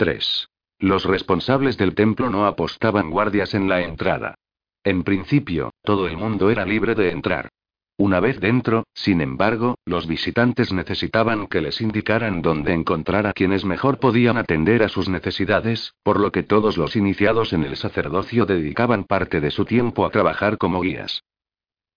3. 0.00 0.48
Los 0.78 1.04
responsables 1.04 1.76
del 1.76 1.94
templo 1.94 2.30
no 2.30 2.46
apostaban 2.46 3.10
guardias 3.10 3.52
en 3.52 3.68
la 3.68 3.82
entrada. 3.82 4.34
En 4.82 5.02
principio, 5.04 5.74
todo 5.82 6.08
el 6.08 6.16
mundo 6.16 6.48
era 6.48 6.64
libre 6.64 6.94
de 6.94 7.10
entrar. 7.10 7.50
Una 7.98 8.18
vez 8.18 8.40
dentro, 8.40 8.84
sin 8.94 9.20
embargo, 9.20 9.74
los 9.84 10.06
visitantes 10.06 10.72
necesitaban 10.72 11.48
que 11.48 11.60
les 11.60 11.82
indicaran 11.82 12.40
dónde 12.40 12.72
encontrar 12.72 13.26
a 13.26 13.34
quienes 13.34 13.66
mejor 13.66 13.98
podían 13.98 14.38
atender 14.38 14.82
a 14.82 14.88
sus 14.88 15.10
necesidades, 15.10 15.92
por 16.02 16.18
lo 16.18 16.32
que 16.32 16.44
todos 16.44 16.78
los 16.78 16.96
iniciados 16.96 17.52
en 17.52 17.64
el 17.64 17.76
sacerdocio 17.76 18.46
dedicaban 18.46 19.04
parte 19.04 19.42
de 19.42 19.50
su 19.50 19.66
tiempo 19.66 20.06
a 20.06 20.10
trabajar 20.10 20.56
como 20.56 20.80
guías. 20.80 21.24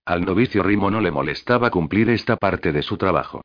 Al 0.04 0.26
novicio 0.26 0.62
Rimo 0.62 0.92
no 0.92 1.00
le 1.00 1.12
molestaba 1.12 1.72
cumplir 1.72 2.10
esta 2.10 2.36
parte 2.36 2.74
de 2.74 2.84
su 2.84 2.98
trabajo. 2.98 3.44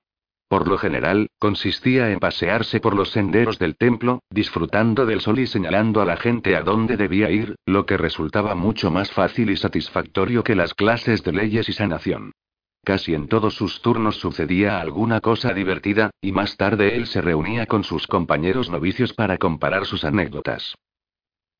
Por 0.48 0.66
lo 0.66 0.78
general, 0.78 1.28
consistía 1.38 2.10
en 2.10 2.20
pasearse 2.20 2.80
por 2.80 2.94
los 2.94 3.10
senderos 3.10 3.58
del 3.58 3.76
templo, 3.76 4.22
disfrutando 4.30 5.04
del 5.04 5.20
sol 5.20 5.38
y 5.38 5.46
señalando 5.46 6.00
a 6.00 6.06
la 6.06 6.16
gente 6.16 6.56
a 6.56 6.62
dónde 6.62 6.96
debía 6.96 7.30
ir, 7.30 7.56
lo 7.66 7.84
que 7.84 7.98
resultaba 7.98 8.54
mucho 8.54 8.90
más 8.90 9.10
fácil 9.12 9.50
y 9.50 9.56
satisfactorio 9.58 10.42
que 10.42 10.54
las 10.54 10.72
clases 10.72 11.22
de 11.22 11.32
leyes 11.32 11.68
y 11.68 11.74
sanación. 11.74 12.32
Casi 12.82 13.12
en 13.12 13.28
todos 13.28 13.54
sus 13.54 13.82
turnos 13.82 14.16
sucedía 14.16 14.80
alguna 14.80 15.20
cosa 15.20 15.52
divertida, 15.52 16.10
y 16.22 16.32
más 16.32 16.56
tarde 16.56 16.96
él 16.96 17.06
se 17.06 17.20
reunía 17.20 17.66
con 17.66 17.84
sus 17.84 18.06
compañeros 18.06 18.70
novicios 18.70 19.12
para 19.12 19.36
comparar 19.36 19.84
sus 19.84 20.04
anécdotas. 20.04 20.74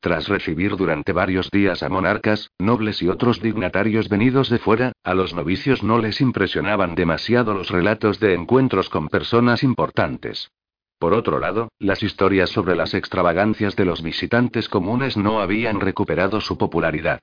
Tras 0.00 0.28
recibir 0.28 0.76
durante 0.76 1.12
varios 1.12 1.50
días 1.50 1.82
a 1.82 1.88
monarcas, 1.88 2.52
nobles 2.58 3.02
y 3.02 3.08
otros 3.08 3.42
dignatarios 3.42 4.08
venidos 4.08 4.48
de 4.48 4.58
fuera, 4.58 4.92
a 5.02 5.14
los 5.14 5.34
novicios 5.34 5.82
no 5.82 5.98
les 5.98 6.20
impresionaban 6.20 6.94
demasiado 6.94 7.52
los 7.52 7.70
relatos 7.70 8.20
de 8.20 8.34
encuentros 8.34 8.90
con 8.90 9.08
personas 9.08 9.64
importantes. 9.64 10.52
Por 11.00 11.14
otro 11.14 11.40
lado, 11.40 11.68
las 11.80 12.02
historias 12.04 12.50
sobre 12.50 12.76
las 12.76 12.94
extravagancias 12.94 13.74
de 13.74 13.84
los 13.84 14.02
visitantes 14.02 14.68
comunes 14.68 15.16
no 15.16 15.40
habían 15.40 15.80
recuperado 15.80 16.40
su 16.40 16.56
popularidad. 16.58 17.18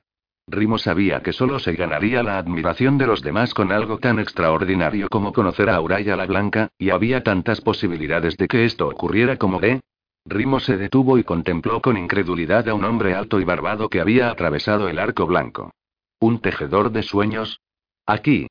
Rimo 0.48 0.78
sabía 0.78 1.24
que 1.24 1.34
solo 1.34 1.60
se 1.60 1.74
ganaría 1.74 2.24
la 2.24 2.38
admiración 2.38 2.98
de 2.98 3.08
los 3.08 3.22
demás 3.22 3.54
con 3.54 3.72
algo 3.72 4.00
tan 4.00 4.20
extraordinario 4.20 5.08
como 5.10 5.34
conocer 5.34 5.70
a 5.70 5.76
Auraya 5.76 6.16
la 6.16 6.26
Blanca, 6.26 6.70
y 6.78 6.90
había 6.90 7.24
tantas 7.24 7.62
posibilidades 7.62 8.38
de 8.38 8.48
que 8.48 8.66
esto 8.66 8.88
ocurriera 8.88 9.38
como 9.38 9.60
de, 9.60 9.82
Rimo 10.28 10.60
se 10.60 10.76
detuvo 10.78 11.20
y 11.20 11.24
contempló 11.24 11.82
con 11.82 11.98
incredulidad 11.98 12.68
a 12.68 12.74
un 12.74 12.84
hombre 12.84 13.14
alto 13.14 13.40
y 13.40 13.44
barbado 13.44 13.90
que 13.90 14.02
había 14.02 14.32
atravesado 14.32 14.90
el 14.90 14.98
arco 14.98 15.28
blanco. 15.28 15.72
¿Un 16.20 16.40
tejedor 16.40 16.92
de 16.92 17.04
sueños? 17.04 17.62
Aquí. 18.08 18.48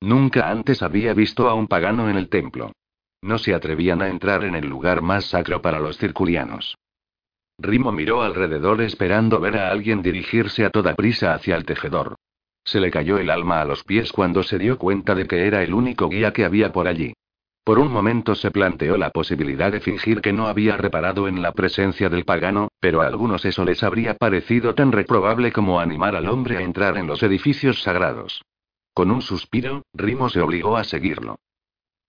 Nunca 0.00 0.48
antes 0.48 0.82
había 0.82 1.12
visto 1.12 1.50
a 1.50 1.54
un 1.54 1.68
pagano 1.68 2.08
en 2.08 2.16
el 2.16 2.30
templo. 2.30 2.72
No 3.20 3.36
se 3.36 3.52
atrevían 3.52 4.00
a 4.00 4.08
entrar 4.08 4.44
en 4.44 4.54
el 4.54 4.66
lugar 4.66 5.02
más 5.02 5.26
sacro 5.26 5.60
para 5.60 5.78
los 5.78 5.98
circulianos. 5.98 6.78
Rimo 7.58 7.92
miró 7.92 8.22
alrededor 8.22 8.80
esperando 8.80 9.40
ver 9.40 9.58
a 9.58 9.70
alguien 9.70 10.00
dirigirse 10.00 10.64
a 10.64 10.70
toda 10.70 10.94
prisa 10.94 11.34
hacia 11.34 11.56
el 11.56 11.66
tejedor. 11.66 12.16
Se 12.64 12.80
le 12.80 12.90
cayó 12.90 13.18
el 13.18 13.28
alma 13.28 13.60
a 13.60 13.66
los 13.66 13.84
pies 13.84 14.10
cuando 14.10 14.42
se 14.42 14.58
dio 14.58 14.78
cuenta 14.78 15.14
de 15.14 15.26
que 15.26 15.46
era 15.46 15.62
el 15.62 15.74
único 15.74 16.08
guía 16.08 16.32
que 16.32 16.46
había 16.46 16.72
por 16.72 16.88
allí. 16.88 17.12
Por 17.70 17.78
un 17.78 17.92
momento 17.92 18.34
se 18.34 18.50
planteó 18.50 18.96
la 18.96 19.10
posibilidad 19.10 19.70
de 19.70 19.78
fingir 19.78 20.20
que 20.20 20.32
no 20.32 20.48
había 20.48 20.76
reparado 20.76 21.28
en 21.28 21.40
la 21.40 21.52
presencia 21.52 22.08
del 22.08 22.24
pagano, 22.24 22.72
pero 22.80 23.00
a 23.00 23.06
algunos 23.06 23.44
eso 23.44 23.64
les 23.64 23.84
habría 23.84 24.14
parecido 24.14 24.74
tan 24.74 24.90
reprobable 24.90 25.52
como 25.52 25.78
animar 25.78 26.16
al 26.16 26.28
hombre 26.28 26.56
a 26.56 26.62
entrar 26.62 26.98
en 26.98 27.06
los 27.06 27.22
edificios 27.22 27.80
sagrados. 27.82 28.42
Con 28.92 29.12
un 29.12 29.22
suspiro, 29.22 29.84
Rimo 29.94 30.28
se 30.30 30.40
obligó 30.40 30.76
a 30.76 30.82
seguirlo. 30.82 31.38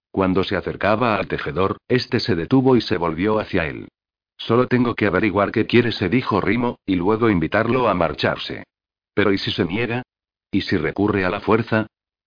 Cuando 0.10 0.44
se 0.44 0.56
acercaba 0.56 1.16
al 1.18 1.28
tejedor, 1.28 1.78
este 1.88 2.20
se 2.20 2.36
detuvo 2.36 2.76
y 2.76 2.82
se 2.82 2.98
volvió 2.98 3.38
hacia 3.38 3.68
él. 3.68 3.88
Solo 4.38 4.66
tengo 4.66 4.96
que 4.96 5.06
averiguar 5.06 5.52
qué 5.52 5.68
quiere, 5.68 5.92
se 5.92 6.10
dijo 6.10 6.42
Rimo, 6.42 6.80
y 6.88 6.96
luego 6.96 7.30
invitarlo 7.30 7.88
a 7.88 7.94
marcharse. 7.94 8.64
Pero 9.14 9.32
¿y 9.32 9.38
si 9.38 9.52
se 9.52 9.64
niega? 9.64 10.02
¿Y 10.50 10.62
si 10.62 10.78
recurre 10.78 11.24
a 11.24 11.30
la 11.30 11.40
fuerza? 11.40 11.86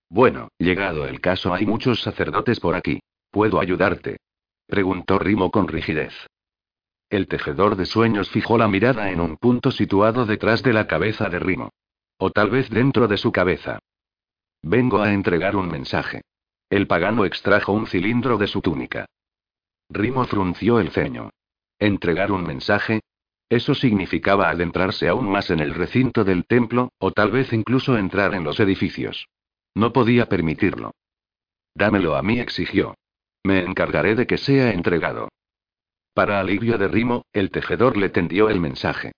Bueno, 0.08 0.50
llegado 0.56 1.08
el 1.08 1.20
caso, 1.20 1.52
hay 1.52 1.66
muchos 1.66 2.00
sacerdotes 2.00 2.60
por 2.60 2.76
aquí. 2.76 3.00
¿Puedo 3.34 3.58
ayudarte? 3.58 4.18
Preguntó 4.64 5.18
Rimo 5.18 5.50
con 5.50 5.66
rigidez. 5.66 6.14
El 7.10 7.26
tejedor 7.26 7.74
de 7.74 7.84
sueños 7.84 8.30
fijó 8.30 8.58
la 8.58 8.68
mirada 8.68 9.10
en 9.10 9.20
un 9.20 9.38
punto 9.38 9.72
situado 9.72 10.24
detrás 10.24 10.62
de 10.62 10.72
la 10.72 10.86
cabeza 10.86 11.28
de 11.28 11.40
Rimo. 11.40 11.70
O 12.16 12.30
tal 12.30 12.50
vez 12.50 12.70
dentro 12.70 13.08
de 13.08 13.16
su 13.16 13.32
cabeza. 13.32 13.80
Vengo 14.62 15.02
a 15.02 15.12
entregar 15.12 15.56
un 15.56 15.66
mensaje. 15.66 16.22
El 16.70 16.86
pagano 16.86 17.24
extrajo 17.24 17.72
un 17.72 17.88
cilindro 17.88 18.38
de 18.38 18.46
su 18.46 18.60
túnica. 18.60 19.06
Rimo 19.90 20.24
frunció 20.26 20.78
el 20.78 20.92
ceño. 20.92 21.30
¿Entregar 21.80 22.30
un 22.30 22.44
mensaje? 22.44 23.00
Eso 23.48 23.74
significaba 23.74 24.48
adentrarse 24.48 25.08
aún 25.08 25.28
más 25.28 25.50
en 25.50 25.58
el 25.58 25.74
recinto 25.74 26.22
del 26.22 26.46
templo, 26.46 26.92
o 26.98 27.10
tal 27.10 27.32
vez 27.32 27.52
incluso 27.52 27.98
entrar 27.98 28.32
en 28.34 28.44
los 28.44 28.60
edificios. 28.60 29.26
No 29.74 29.92
podía 29.92 30.28
permitirlo. 30.28 30.92
Dámelo 31.74 32.14
a 32.14 32.22
mí, 32.22 32.38
exigió. 32.38 32.94
Me 33.44 33.60
encargaré 33.60 34.14
de 34.14 34.26
que 34.26 34.38
sea 34.38 34.72
entregado. 34.72 35.28
Para 36.14 36.40
alivio 36.40 36.78
de 36.78 36.88
Rimo, 36.88 37.26
el 37.32 37.50
tejedor 37.50 37.96
le 37.96 38.08
tendió 38.08 38.48
el 38.48 38.60
mensaje. 38.60 39.12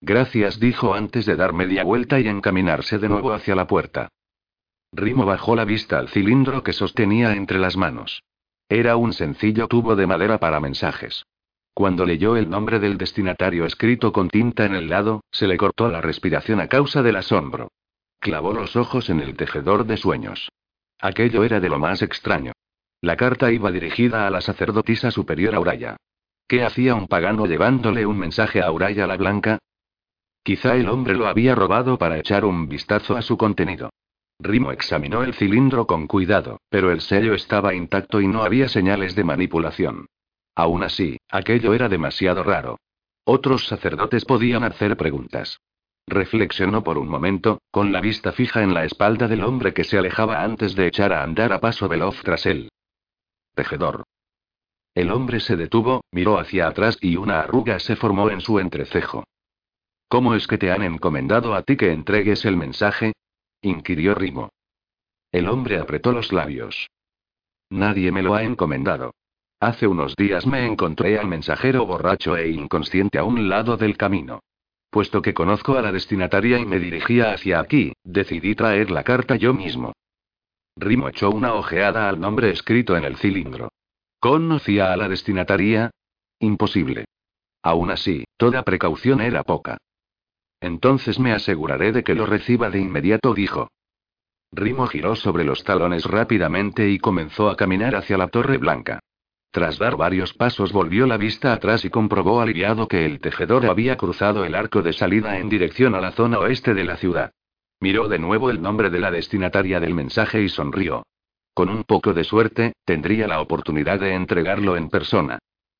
Gracias, 0.00 0.60
dijo 0.60 0.94
antes 0.94 1.26
de 1.26 1.36
dar 1.36 1.52
media 1.52 1.84
vuelta 1.84 2.20
y 2.20 2.28
encaminarse 2.28 2.98
de 2.98 3.08
nuevo 3.08 3.32
hacia 3.32 3.54
la 3.54 3.66
puerta. 3.66 4.08
Rimo 4.92 5.26
bajó 5.26 5.56
la 5.56 5.64
vista 5.64 5.98
al 5.98 6.08
cilindro 6.08 6.62
que 6.62 6.72
sostenía 6.72 7.34
entre 7.34 7.58
las 7.58 7.76
manos. 7.76 8.22
Era 8.68 8.96
un 8.96 9.12
sencillo 9.12 9.66
tubo 9.66 9.96
de 9.96 10.06
madera 10.06 10.38
para 10.38 10.60
mensajes. 10.60 11.24
Cuando 11.74 12.04
leyó 12.04 12.36
el 12.36 12.48
nombre 12.48 12.78
del 12.78 12.98
destinatario 12.98 13.64
escrito 13.64 14.12
con 14.12 14.28
tinta 14.28 14.64
en 14.64 14.74
el 14.74 14.88
lado, 14.88 15.22
se 15.30 15.46
le 15.46 15.56
cortó 15.56 15.88
la 15.88 16.00
respiración 16.00 16.60
a 16.60 16.68
causa 16.68 17.02
del 17.02 17.16
asombro. 17.16 17.68
Clavó 18.20 18.52
los 18.52 18.76
ojos 18.76 19.10
en 19.10 19.20
el 19.20 19.36
tejedor 19.36 19.86
de 19.86 19.96
sueños. 19.96 20.50
Aquello 21.00 21.44
era 21.44 21.60
de 21.60 21.68
lo 21.68 21.78
más 21.78 22.02
extraño. 22.02 22.52
La 23.02 23.16
carta 23.16 23.50
iba 23.50 23.72
dirigida 23.72 24.26
a 24.26 24.30
la 24.30 24.42
sacerdotisa 24.42 25.10
superior 25.10 25.54
Auraya. 25.54 25.96
¿Qué 26.46 26.62
hacía 26.64 26.94
un 26.94 27.08
pagano 27.08 27.46
llevándole 27.46 28.04
un 28.04 28.18
mensaje 28.18 28.60
a 28.60 28.66
Auraya 28.66 29.06
la 29.06 29.16
Blanca? 29.16 29.58
Quizá 30.42 30.76
el 30.76 30.88
hombre 30.88 31.14
lo 31.14 31.26
había 31.26 31.54
robado 31.54 31.96
para 31.96 32.18
echar 32.18 32.44
un 32.44 32.68
vistazo 32.68 33.16
a 33.16 33.22
su 33.22 33.38
contenido. 33.38 33.88
Rimo 34.38 34.70
examinó 34.70 35.22
el 35.22 35.32
cilindro 35.32 35.86
con 35.86 36.06
cuidado, 36.06 36.60
pero 36.68 36.90
el 36.90 37.00
sello 37.00 37.32
estaba 37.32 37.74
intacto 37.74 38.20
y 38.20 38.28
no 38.28 38.42
había 38.42 38.68
señales 38.68 39.14
de 39.14 39.24
manipulación. 39.24 40.06
Aún 40.54 40.82
así, 40.82 41.18
aquello 41.30 41.72
era 41.72 41.88
demasiado 41.88 42.42
raro. 42.42 42.78
Otros 43.24 43.66
sacerdotes 43.66 44.26
podían 44.26 44.64
hacer 44.64 44.96
preguntas. 44.98 45.58
Reflexionó 46.06 46.82
por 46.82 46.98
un 46.98 47.08
momento, 47.08 47.60
con 47.70 47.92
la 47.92 48.00
vista 48.00 48.32
fija 48.32 48.62
en 48.62 48.74
la 48.74 48.84
espalda 48.84 49.26
del 49.26 49.44
hombre 49.44 49.72
que 49.72 49.84
se 49.84 49.96
alejaba 49.96 50.42
antes 50.42 50.74
de 50.74 50.86
echar 50.86 51.12
a 51.14 51.22
andar 51.22 51.52
a 51.52 51.60
paso 51.60 51.88
veloz 51.88 52.20
tras 52.22 52.44
él. 52.44 52.68
Tejedor. 53.54 54.04
El 54.94 55.10
hombre 55.10 55.40
se 55.40 55.56
detuvo, 55.56 56.02
miró 56.10 56.38
hacia 56.38 56.66
atrás 56.68 56.98
y 57.00 57.16
una 57.16 57.40
arruga 57.40 57.78
se 57.78 57.96
formó 57.96 58.30
en 58.30 58.40
su 58.40 58.58
entrecejo. 58.58 59.24
¿Cómo 60.08 60.34
es 60.34 60.46
que 60.46 60.58
te 60.58 60.72
han 60.72 60.82
encomendado 60.82 61.54
a 61.54 61.62
ti 61.62 61.76
que 61.76 61.92
entregues 61.92 62.44
el 62.44 62.56
mensaje? 62.56 63.12
inquirió 63.62 64.14
Rimo. 64.14 64.50
El 65.30 65.48
hombre 65.48 65.78
apretó 65.78 66.12
los 66.12 66.32
labios. 66.32 66.88
Nadie 67.70 68.10
me 68.10 68.22
lo 68.22 68.34
ha 68.34 68.42
encomendado. 68.42 69.14
Hace 69.60 69.86
unos 69.86 70.16
días 70.16 70.46
me 70.46 70.66
encontré 70.66 71.18
al 71.18 71.28
mensajero 71.28 71.86
borracho 71.86 72.36
e 72.36 72.50
inconsciente 72.50 73.18
a 73.18 73.24
un 73.24 73.48
lado 73.48 73.76
del 73.76 73.96
camino. 73.96 74.40
Puesto 74.90 75.22
que 75.22 75.34
conozco 75.34 75.78
a 75.78 75.82
la 75.82 75.92
destinataria 75.92 76.58
y 76.58 76.66
me 76.66 76.80
dirigía 76.80 77.32
hacia 77.32 77.60
aquí, 77.60 77.92
decidí 78.02 78.56
traer 78.56 78.90
la 78.90 79.04
carta 79.04 79.36
yo 79.36 79.54
mismo. 79.54 79.92
Rimo 80.76 81.08
echó 81.08 81.30
una 81.30 81.54
ojeada 81.54 82.08
al 82.08 82.20
nombre 82.20 82.50
escrito 82.50 82.96
en 82.96 83.04
el 83.04 83.16
cilindro. 83.16 83.70
¿Conocía 84.18 84.92
a 84.92 84.96
la 84.96 85.08
destinataria? 85.08 85.90
Imposible. 86.38 87.04
Aún 87.62 87.90
así, 87.90 88.24
toda 88.36 88.62
precaución 88.62 89.20
era 89.20 89.42
poca. 89.42 89.78
Entonces 90.60 91.18
me 91.18 91.32
aseguraré 91.32 91.92
de 91.92 92.04
que 92.04 92.14
lo 92.14 92.26
reciba 92.26 92.70
de 92.70 92.80
inmediato, 92.80 93.34
dijo. 93.34 93.68
Rimo 94.52 94.86
giró 94.86 95.16
sobre 95.16 95.44
los 95.44 95.64
talones 95.64 96.04
rápidamente 96.04 96.88
y 96.88 96.98
comenzó 96.98 97.48
a 97.48 97.56
caminar 97.56 97.94
hacia 97.94 98.18
la 98.18 98.28
Torre 98.28 98.58
Blanca. 98.58 99.00
Tras 99.52 99.78
dar 99.78 99.96
varios 99.96 100.32
pasos 100.34 100.72
volvió 100.72 101.06
la 101.06 101.16
vista 101.16 101.52
atrás 101.52 101.84
y 101.84 101.90
comprobó 101.90 102.40
aliviado 102.40 102.88
que 102.88 103.04
el 103.04 103.20
tejedor 103.20 103.66
había 103.66 103.96
cruzado 103.96 104.44
el 104.44 104.54
arco 104.54 104.82
de 104.82 104.92
salida 104.92 105.38
en 105.38 105.48
dirección 105.48 105.94
a 105.94 106.00
la 106.00 106.12
zona 106.12 106.38
oeste 106.38 106.74
de 106.74 106.84
la 106.84 106.96
ciudad. 106.96 107.32
Miró 107.80 108.08
de 108.08 108.18
nuevo 108.18 108.50
el 108.50 108.60
nombre 108.60 108.90
de 108.90 109.00
la 109.00 109.10
destinataria 109.10 109.80
del 109.80 109.94
mensaje 109.94 110.42
y 110.42 110.48
sonrió. 110.48 111.04
Con 111.54 111.70
un 111.70 111.84
poco 111.84 112.12
de 112.12 112.24
suerte, 112.24 112.74
tendría 112.84 113.26
la 113.26 113.40
oportunidad 113.40 114.00
de 114.00 114.14
entregarlo 114.14 114.76
en 114.76 114.90
persona. 114.90 115.38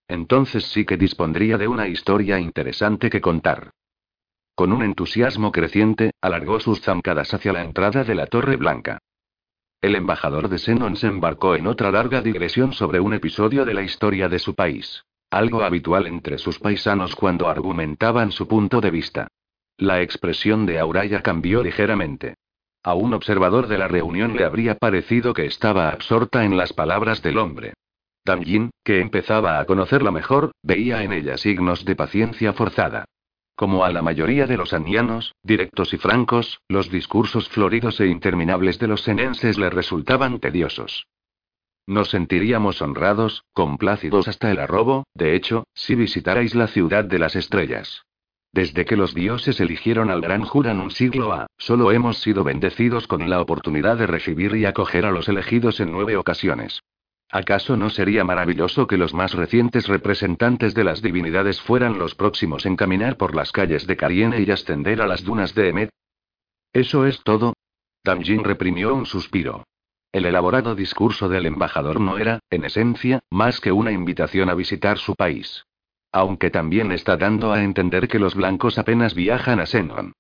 Entonces 0.08 0.64
sí 0.64 0.84
que 0.84 0.96
dispondría 0.96 1.58
de 1.58 1.68
una 1.68 1.88
historia 1.88 2.40
interesante 2.40 3.10
que 3.10 3.20
contar. 3.20 3.70
Con 4.54 4.72
un 4.72 4.82
entusiasmo 4.82 5.52
creciente, 5.52 6.12
alargó 6.20 6.58
sus 6.58 6.80
zancadas 6.80 7.32
hacia 7.32 7.52
la 7.52 7.62
entrada 7.62 8.02
de 8.02 8.14
la 8.14 8.26
Torre 8.26 8.56
Blanca. 8.56 8.98
El 9.80 9.94
embajador 9.94 10.48
de 10.48 10.58
Senon 10.58 10.96
se 10.96 11.06
embarcó 11.06 11.54
en 11.54 11.66
otra 11.66 11.90
larga 11.90 12.20
digresión 12.20 12.72
sobre 12.72 13.00
un 13.00 13.14
episodio 13.14 13.64
de 13.64 13.74
la 13.74 13.82
historia 13.82 14.28
de 14.28 14.38
su 14.38 14.54
país. 14.54 15.04
algo 15.30 15.62
habitual 15.62 16.08
entre 16.08 16.38
sus 16.38 16.58
paisanos 16.58 17.14
cuando 17.14 17.48
argumentaban 17.48 18.32
su 18.32 18.48
punto 18.48 18.80
de 18.80 18.90
vista. 18.90 19.28
La 19.80 20.02
expresión 20.02 20.66
de 20.66 20.78
Auraya 20.78 21.22
cambió 21.22 21.62
ligeramente. 21.62 22.34
A 22.82 22.92
un 22.92 23.14
observador 23.14 23.66
de 23.66 23.78
la 23.78 23.88
reunión 23.88 24.36
le 24.36 24.44
habría 24.44 24.74
parecido 24.74 25.32
que 25.32 25.46
estaba 25.46 25.88
absorta 25.88 26.44
en 26.44 26.58
las 26.58 26.74
palabras 26.74 27.22
del 27.22 27.38
hombre. 27.38 27.72
Damjin, 28.26 28.72
que 28.84 29.00
empezaba 29.00 29.58
a 29.58 29.64
conocerla 29.64 30.10
mejor, 30.10 30.52
veía 30.62 31.02
en 31.02 31.14
ella 31.14 31.38
signos 31.38 31.86
de 31.86 31.96
paciencia 31.96 32.52
forzada. 32.52 33.06
Como 33.54 33.82
a 33.82 33.90
la 33.90 34.02
mayoría 34.02 34.46
de 34.46 34.58
los 34.58 34.74
anianos, 34.74 35.34
directos 35.42 35.94
y 35.94 35.96
francos, 35.96 36.60
los 36.68 36.90
discursos 36.90 37.48
floridos 37.48 38.00
e 38.00 38.06
interminables 38.06 38.78
de 38.78 38.86
los 38.86 39.00
senenses 39.00 39.56
le 39.56 39.70
resultaban 39.70 40.40
tediosos. 40.40 41.06
Nos 41.86 42.10
sentiríamos 42.10 42.82
honrados, 42.82 43.44
complácidos 43.54 44.28
hasta 44.28 44.50
el 44.50 44.58
arrobo, 44.58 45.04
de 45.14 45.34
hecho, 45.34 45.64
si 45.72 45.94
visitarais 45.94 46.54
la 46.54 46.66
ciudad 46.66 47.06
de 47.06 47.18
las 47.18 47.34
estrellas. 47.34 48.04
Desde 48.52 48.84
que 48.84 48.96
los 48.96 49.14
dioses 49.14 49.60
eligieron 49.60 50.10
al 50.10 50.20
gran 50.20 50.42
Juran 50.42 50.80
un 50.80 50.90
siglo 50.90 51.32
A, 51.32 51.46
solo 51.56 51.92
hemos 51.92 52.18
sido 52.18 52.42
bendecidos 52.42 53.06
con 53.06 53.30
la 53.30 53.40
oportunidad 53.40 53.96
de 53.96 54.08
recibir 54.08 54.56
y 54.56 54.64
acoger 54.64 55.06
a 55.06 55.12
los 55.12 55.28
elegidos 55.28 55.78
en 55.78 55.92
nueve 55.92 56.16
ocasiones. 56.16 56.82
¿Acaso 57.30 57.76
no 57.76 57.90
sería 57.90 58.24
maravilloso 58.24 58.88
que 58.88 58.96
los 58.96 59.14
más 59.14 59.34
recientes 59.34 59.86
representantes 59.86 60.74
de 60.74 60.82
las 60.82 61.00
divinidades 61.00 61.60
fueran 61.60 61.96
los 61.96 62.16
próximos 62.16 62.66
en 62.66 62.74
caminar 62.74 63.16
por 63.16 63.36
las 63.36 63.52
calles 63.52 63.86
de 63.86 63.96
Cariene 63.96 64.42
y 64.42 64.50
ascender 64.50 65.00
a 65.00 65.06
las 65.06 65.22
dunas 65.22 65.54
de 65.54 65.68
Emet? 65.68 65.90
¿Eso 66.72 67.06
es 67.06 67.22
todo? 67.22 67.54
Damjin 68.02 68.42
reprimió 68.42 68.94
un 68.96 69.06
suspiro. 69.06 69.64
El 70.10 70.24
elaborado 70.24 70.74
discurso 70.74 71.28
del 71.28 71.46
embajador 71.46 72.00
no 72.00 72.18
era, 72.18 72.40
en 72.50 72.64
esencia, 72.64 73.20
más 73.30 73.60
que 73.60 73.70
una 73.70 73.92
invitación 73.92 74.50
a 74.50 74.54
visitar 74.54 74.98
su 74.98 75.14
país. 75.14 75.66
Aunque 76.12 76.50
también 76.50 76.92
está 76.92 77.16
dando 77.16 77.52
a 77.52 77.62
entender 77.62 78.08
que 78.08 78.18
los 78.18 78.34
blancos 78.34 78.78
apenas 78.78 79.14
viajan 79.14 79.60
a 79.60 79.66
Senon. 79.66 80.12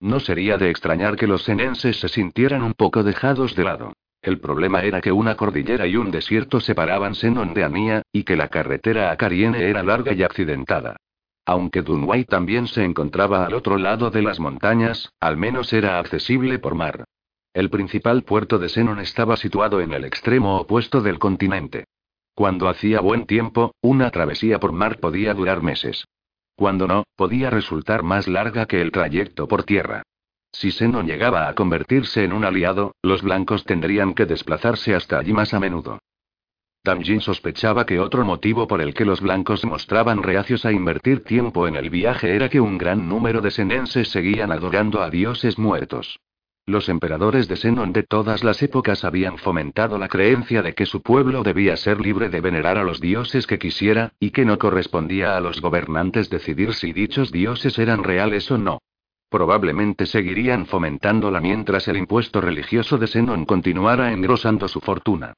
No 0.00 0.20
sería 0.20 0.58
de 0.58 0.70
extrañar 0.70 1.16
que 1.16 1.26
los 1.26 1.42
senenses 1.42 1.98
se 1.98 2.08
sintieran 2.08 2.62
un 2.62 2.74
poco 2.74 3.02
dejados 3.02 3.56
de 3.56 3.64
lado. 3.64 3.92
El 4.20 4.40
problema 4.40 4.82
era 4.82 5.00
que 5.00 5.12
una 5.12 5.36
cordillera 5.36 5.86
y 5.86 5.96
un 5.96 6.10
desierto 6.10 6.60
separaban 6.60 7.14
Senon 7.14 7.54
de 7.54 7.64
Anía, 7.64 8.02
y 8.12 8.24
que 8.24 8.36
la 8.36 8.48
carretera 8.48 9.10
a 9.10 9.16
Cariene 9.16 9.68
era 9.68 9.82
larga 9.82 10.12
y 10.12 10.22
accidentada. 10.22 10.96
Aunque 11.46 11.82
Dunway 11.82 12.24
también 12.24 12.66
se 12.66 12.84
encontraba 12.84 13.46
al 13.46 13.54
otro 13.54 13.78
lado 13.78 14.10
de 14.10 14.22
las 14.22 14.38
montañas, 14.38 15.10
al 15.18 15.36
menos 15.36 15.72
era 15.72 15.98
accesible 15.98 16.58
por 16.58 16.74
mar. 16.74 17.04
El 17.54 17.70
principal 17.70 18.22
puerto 18.22 18.58
de 18.58 18.68
Senon 18.68 19.00
estaba 19.00 19.36
situado 19.36 19.80
en 19.80 19.92
el 19.92 20.04
extremo 20.04 20.58
opuesto 20.58 21.00
del 21.00 21.18
continente. 21.18 21.86
Cuando 22.38 22.68
hacía 22.68 23.00
buen 23.00 23.26
tiempo, 23.26 23.74
una 23.80 24.12
travesía 24.12 24.60
por 24.60 24.70
mar 24.70 25.00
podía 25.00 25.34
durar 25.34 25.60
meses. 25.60 26.04
Cuando 26.54 26.86
no, 26.86 27.02
podía 27.16 27.50
resultar 27.50 28.04
más 28.04 28.28
larga 28.28 28.66
que 28.66 28.80
el 28.80 28.92
trayecto 28.92 29.48
por 29.48 29.64
tierra. 29.64 30.04
Si 30.52 30.70
Seno 30.70 31.02
llegaba 31.02 31.48
a 31.48 31.54
convertirse 31.56 32.22
en 32.22 32.32
un 32.32 32.44
aliado, 32.44 32.94
los 33.02 33.22
blancos 33.22 33.64
tendrían 33.64 34.14
que 34.14 34.24
desplazarse 34.24 34.94
hasta 34.94 35.18
allí 35.18 35.32
más 35.32 35.52
a 35.52 35.58
menudo. 35.58 35.98
Damjin 36.84 37.20
sospechaba 37.20 37.84
que 37.86 37.98
otro 37.98 38.24
motivo 38.24 38.68
por 38.68 38.82
el 38.82 38.94
que 38.94 39.04
los 39.04 39.20
blancos 39.20 39.64
mostraban 39.64 40.22
reacios 40.22 40.64
a 40.64 40.70
invertir 40.70 41.24
tiempo 41.24 41.66
en 41.66 41.74
el 41.74 41.90
viaje 41.90 42.36
era 42.36 42.48
que 42.48 42.60
un 42.60 42.78
gran 42.78 43.08
número 43.08 43.40
de 43.40 43.50
senenses 43.50 44.12
seguían 44.12 44.52
adorando 44.52 45.02
a 45.02 45.10
dioses 45.10 45.58
muertos. 45.58 46.20
Los 46.68 46.90
emperadores 46.90 47.48
de 47.48 47.56
Senon 47.56 47.94
de 47.94 48.02
todas 48.02 48.44
las 48.44 48.62
épocas 48.62 49.02
habían 49.02 49.38
fomentado 49.38 49.96
la 49.96 50.06
creencia 50.06 50.60
de 50.60 50.74
que 50.74 50.84
su 50.84 51.00
pueblo 51.00 51.42
debía 51.42 51.78
ser 51.78 51.98
libre 51.98 52.28
de 52.28 52.42
venerar 52.42 52.76
a 52.76 52.84
los 52.84 53.00
dioses 53.00 53.46
que 53.46 53.58
quisiera, 53.58 54.12
y 54.20 54.32
que 54.32 54.44
no 54.44 54.58
correspondía 54.58 55.34
a 55.34 55.40
los 55.40 55.62
gobernantes 55.62 56.28
decidir 56.28 56.74
si 56.74 56.92
dichos 56.92 57.32
dioses 57.32 57.78
eran 57.78 58.04
reales 58.04 58.50
o 58.50 58.58
no. 58.58 58.82
Probablemente 59.30 60.04
seguirían 60.04 60.66
fomentándola 60.66 61.40
mientras 61.40 61.88
el 61.88 61.96
impuesto 61.96 62.42
religioso 62.42 62.98
de 62.98 63.06
Zenon 63.06 63.46
continuara 63.46 64.12
engrosando 64.12 64.68
su 64.68 64.80
fortuna. 64.82 65.32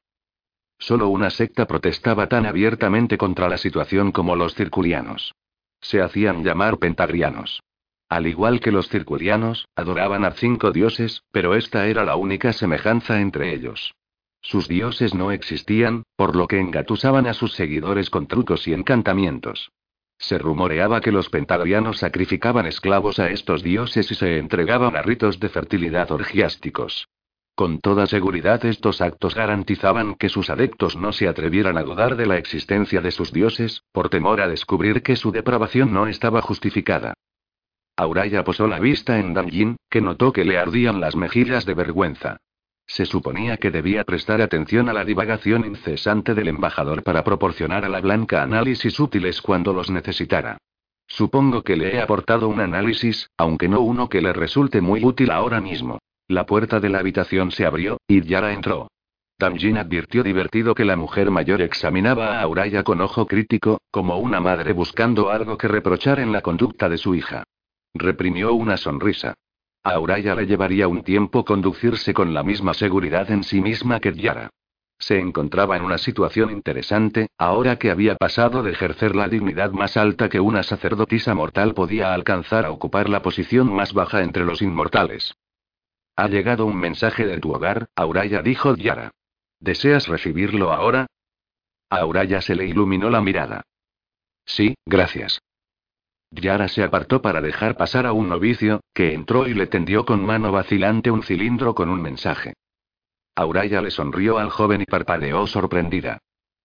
Solo 0.80 1.10
una 1.10 1.30
secta 1.30 1.64
protestaba 1.68 2.26
tan 2.26 2.44
abiertamente 2.44 3.16
contra 3.16 3.48
la 3.48 3.56
situación 3.56 4.10
como 4.10 4.34
los 4.34 4.56
circulianos. 4.56 5.32
Se 5.80 6.02
hacían 6.02 6.42
llamar 6.42 6.78
pentagrianos. 6.78 7.62
Al 8.10 8.26
igual 8.26 8.58
que 8.58 8.72
los 8.72 8.88
circulianos, 8.88 9.68
adoraban 9.76 10.24
a 10.24 10.32
cinco 10.32 10.72
dioses, 10.72 11.22
pero 11.30 11.54
esta 11.54 11.86
era 11.86 12.04
la 12.04 12.16
única 12.16 12.52
semejanza 12.52 13.20
entre 13.20 13.54
ellos. 13.54 13.94
Sus 14.42 14.66
dioses 14.66 15.14
no 15.14 15.30
existían, 15.30 16.02
por 16.16 16.34
lo 16.34 16.48
que 16.48 16.58
engatusaban 16.58 17.28
a 17.28 17.34
sus 17.34 17.52
seguidores 17.52 18.10
con 18.10 18.26
trucos 18.26 18.66
y 18.66 18.72
encantamientos. 18.72 19.70
Se 20.18 20.38
rumoreaba 20.38 21.00
que 21.00 21.12
los 21.12 21.28
pentagrianos 21.28 21.98
sacrificaban 21.98 22.66
esclavos 22.66 23.20
a 23.20 23.30
estos 23.30 23.62
dioses 23.62 24.10
y 24.10 24.16
se 24.16 24.38
entregaban 24.38 24.96
a 24.96 25.02
ritos 25.02 25.38
de 25.38 25.48
fertilidad 25.48 26.10
orgiásticos. 26.10 27.06
Con 27.54 27.78
toda 27.78 28.06
seguridad 28.06 28.64
estos 28.64 29.02
actos 29.02 29.36
garantizaban 29.36 30.16
que 30.16 30.30
sus 30.30 30.50
adeptos 30.50 30.96
no 30.96 31.12
se 31.12 31.28
atrevieran 31.28 31.78
a 31.78 31.84
dudar 31.84 32.16
de 32.16 32.26
la 32.26 32.38
existencia 32.38 33.00
de 33.00 33.12
sus 33.12 33.32
dioses, 33.32 33.84
por 33.92 34.08
temor 34.08 34.40
a 34.40 34.48
descubrir 34.48 35.02
que 35.02 35.14
su 35.14 35.30
depravación 35.30 35.92
no 35.92 36.08
estaba 36.08 36.42
justificada. 36.42 37.14
Auraya 38.00 38.44
posó 38.44 38.66
la 38.66 38.78
vista 38.78 39.18
en 39.18 39.34
Damjin, 39.34 39.76
que 39.90 40.00
notó 40.00 40.32
que 40.32 40.46
le 40.46 40.56
ardían 40.56 41.00
las 41.00 41.16
mejillas 41.16 41.66
de 41.66 41.74
vergüenza. 41.74 42.38
Se 42.86 43.04
suponía 43.04 43.58
que 43.58 43.70
debía 43.70 44.04
prestar 44.04 44.40
atención 44.40 44.88
a 44.88 44.94
la 44.94 45.04
divagación 45.04 45.66
incesante 45.66 46.34
del 46.34 46.48
embajador 46.48 47.02
para 47.02 47.22
proporcionar 47.24 47.84
a 47.84 47.90
la 47.90 48.00
blanca 48.00 48.42
análisis 48.42 48.98
útiles 48.98 49.42
cuando 49.42 49.74
los 49.74 49.90
necesitara. 49.90 50.56
Supongo 51.06 51.62
que 51.62 51.76
le 51.76 51.94
he 51.94 52.00
aportado 52.00 52.48
un 52.48 52.60
análisis, 52.60 53.28
aunque 53.36 53.68
no 53.68 53.80
uno 53.80 54.08
que 54.08 54.22
le 54.22 54.32
resulte 54.32 54.80
muy 54.80 55.04
útil 55.04 55.30
ahora 55.30 55.60
mismo. 55.60 55.98
La 56.26 56.46
puerta 56.46 56.80
de 56.80 56.88
la 56.88 57.00
habitación 57.00 57.50
se 57.50 57.66
abrió, 57.66 57.98
y 58.08 58.22
Yara 58.22 58.54
entró. 58.54 58.88
Damjin 59.38 59.76
advirtió 59.76 60.22
divertido 60.22 60.74
que 60.74 60.86
la 60.86 60.96
mujer 60.96 61.30
mayor 61.30 61.60
examinaba 61.60 62.38
a 62.38 62.40
Auraya 62.40 62.82
con 62.82 63.02
ojo 63.02 63.26
crítico, 63.26 63.82
como 63.90 64.16
una 64.16 64.40
madre 64.40 64.72
buscando 64.72 65.28
algo 65.28 65.58
que 65.58 65.68
reprochar 65.68 66.18
en 66.18 66.32
la 66.32 66.40
conducta 66.40 66.88
de 66.88 66.96
su 66.96 67.14
hija. 67.14 67.44
Reprimió 67.94 68.54
una 68.54 68.76
sonrisa. 68.76 69.34
A 69.82 69.92
Auraya 69.92 70.34
le 70.34 70.46
llevaría 70.46 70.88
un 70.88 71.02
tiempo 71.02 71.44
conducirse 71.44 72.12
con 72.12 72.34
la 72.34 72.42
misma 72.42 72.74
seguridad 72.74 73.30
en 73.30 73.44
sí 73.44 73.60
misma 73.60 73.98
que 74.00 74.12
Yara. 74.12 74.50
Se 74.98 75.18
encontraba 75.18 75.78
en 75.78 75.82
una 75.82 75.96
situación 75.96 76.50
interesante, 76.50 77.28
ahora 77.38 77.76
que 77.76 77.90
había 77.90 78.16
pasado 78.16 78.62
de 78.62 78.72
ejercer 78.72 79.16
la 79.16 79.28
dignidad 79.28 79.70
más 79.72 79.96
alta 79.96 80.28
que 80.28 80.40
una 80.40 80.62
sacerdotisa 80.62 81.34
mortal 81.34 81.72
podía 81.72 82.12
alcanzar 82.12 82.66
a 82.66 82.70
ocupar 82.70 83.08
la 83.08 83.22
posición 83.22 83.72
más 83.72 83.94
baja 83.94 84.22
entre 84.22 84.44
los 84.44 84.60
inmortales. 84.60 85.34
Ha 86.16 86.28
llegado 86.28 86.66
un 86.66 86.76
mensaje 86.76 87.26
de 87.26 87.38
tu 87.38 87.54
hogar, 87.54 87.88
Auraya 87.96 88.42
dijo 88.42 88.76
Yara. 88.76 89.12
¿Deseas 89.58 90.06
recibirlo 90.06 90.70
ahora? 90.70 91.06
A 91.88 91.96
Auraya 92.00 92.42
se 92.42 92.54
le 92.54 92.66
iluminó 92.66 93.08
la 93.08 93.22
mirada. 93.22 93.62
Sí, 94.44 94.74
gracias. 94.84 95.40
Yara 96.30 96.68
se 96.68 96.82
apartó 96.82 97.20
para 97.22 97.40
dejar 97.40 97.76
pasar 97.76 98.06
a 98.06 98.12
un 98.12 98.28
novicio, 98.28 98.80
que 98.94 99.14
entró 99.14 99.48
y 99.48 99.54
le 99.54 99.66
tendió 99.66 100.04
con 100.04 100.24
mano 100.24 100.52
vacilante 100.52 101.10
un 101.10 101.22
cilindro 101.22 101.74
con 101.74 101.88
un 101.88 102.00
mensaje. 102.00 102.54
Auraya 103.34 103.80
le 103.82 103.90
sonrió 103.90 104.38
al 104.38 104.50
joven 104.50 104.82
y 104.82 104.84
parpadeó 104.84 105.46
sorprendida. 105.46 106.18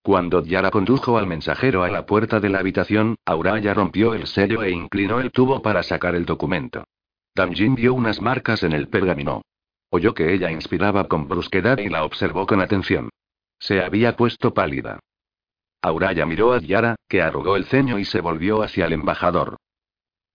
Cuando 0.03 0.43
Yara 0.43 0.69
condujo 0.69 1.17
al 1.17 1.25
mensajero 1.25 1.83
a 1.83 1.89
la 1.89 2.05
puerta 2.05 2.39
de 2.39 2.49
la 2.49 2.59
habitación, 2.59 3.15
Auraya 3.25 3.73
rompió 3.73 4.13
el 4.13 4.27
sello 4.27 4.61
e 4.61 4.69
inclinó 4.69 5.19
el 5.19 5.31
tubo 5.31 5.63
para 5.63 5.81
sacar 5.81 6.13
el 6.13 6.25
documento. 6.25 6.83
Damjin 7.33 7.73
vio 7.73 7.93
unas 7.95 8.21
marcas 8.21 8.61
en 8.61 8.73
el 8.73 8.87
pergamino. 8.87 9.41
Oyó 9.89 10.13
que 10.13 10.33
ella 10.33 10.51
inspiraba 10.51 11.07
con 11.07 11.27
brusquedad 11.27 11.79
y 11.79 11.89
la 11.89 12.03
observó 12.03 12.45
con 12.45 12.61
atención. 12.61 13.09
Se 13.57 13.81
había 13.81 14.15
puesto 14.15 14.53
pálida. 14.53 14.99
Auraya 15.85 16.25
miró 16.25 16.53
a 16.53 16.59
Yara, 16.59 16.95
que 17.07 17.21
arrugó 17.21 17.55
el 17.55 17.65
ceño 17.65 17.99
y 17.99 18.05
se 18.05 18.19
volvió 18.19 18.63
hacia 18.63 18.87
el 18.87 18.93
embajador. 18.93 19.57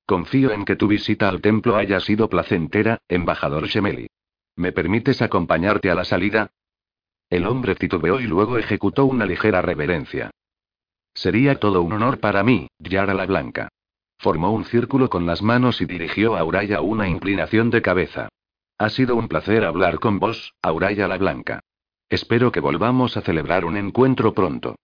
Confío 0.07 0.53
en 0.53 0.65
que 0.65 0.77
tu 0.77 0.87
visita 0.87 1.29
al 1.29 1.41
templo 1.41 1.75
haya 1.75 1.99
sido 1.99 2.29
placentera, 2.29 2.99
embajador 3.09 3.67
Shemeli. 3.67 4.07
¿Me 4.55 4.71
permites 4.71 5.23
acompañarte 5.23 5.91
a 5.91 5.97
la 5.97 6.05
salida? 6.05 6.53
El 7.29 7.49
hombre 7.49 7.75
titubeó 7.75 8.21
y 8.21 8.29
luego 8.29 8.59
ejecutó 8.59 9.07
una 9.07 9.27
ligera 9.27 9.61
reverencia. 9.61 10.31
Sería 11.15 11.59
todo 11.59 11.83
un 11.83 11.95
honor 11.95 12.21
para 12.21 12.45
mí, 12.45 12.69
Yara 12.79 13.13
la 13.13 13.27
Blanca. 13.27 13.71
Formó 14.19 14.53
un 14.53 14.65
círculo 14.67 15.11
con 15.11 15.27
las 15.27 15.43
manos 15.43 15.81
y 15.81 15.85
dirigió 15.85 16.37
a 16.37 16.41
Auraya 16.41 16.81
una 16.81 17.09
inclinación 17.09 17.71
de 17.71 17.83
cabeza. 17.83 18.29
Ha 18.79 18.89
sido 18.89 19.17
un 19.17 19.27
placer 19.27 19.65
hablar 19.65 19.99
con 19.99 20.21
vos, 20.21 20.55
Auraya 20.63 21.09
la 21.09 21.19
Blanca. 21.19 21.59
Espero 22.09 22.53
que 22.53 22.61
volvamos 22.61 23.17
a 23.17 23.23
celebrar 23.23 23.65
un 23.65 23.77
encuentro 23.77 24.33
pronto. 24.33 24.77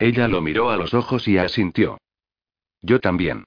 Ella 0.00 0.28
lo 0.28 0.40
miró 0.40 0.70
a 0.70 0.78
los 0.78 0.94
ojos 0.94 1.28
y 1.28 1.36
asintió. 1.36 1.98
Yo 2.80 3.00
también. 3.00 3.44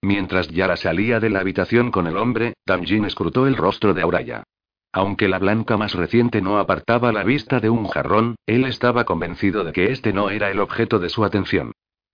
Mientras 0.00 0.46
Yara 0.48 0.76
salía 0.76 1.18
de 1.18 1.28
la 1.28 1.40
habitación 1.40 1.90
con 1.90 2.06
el 2.06 2.16
hombre, 2.16 2.54
Damjin 2.64 3.04
escrutó 3.04 3.48
el 3.48 3.56
rostro 3.56 3.92
de 3.92 4.02
Auraya. 4.02 4.44
Aunque 4.92 5.26
la 5.26 5.40
blanca 5.40 5.76
más 5.76 5.94
reciente 5.94 6.40
no 6.40 6.58
apartaba 6.58 7.12
la 7.12 7.24
vista 7.24 7.58
de 7.58 7.68
un 7.68 7.88
jarrón, 7.88 8.36
él 8.46 8.64
estaba 8.64 9.04
convencido 9.04 9.64
de 9.64 9.72
que 9.72 9.90
este 9.90 10.12
no 10.12 10.30
era 10.30 10.52
el 10.52 10.60
objeto 10.60 11.00
de 11.00 11.08
su 11.08 11.24
atención. 11.24 11.72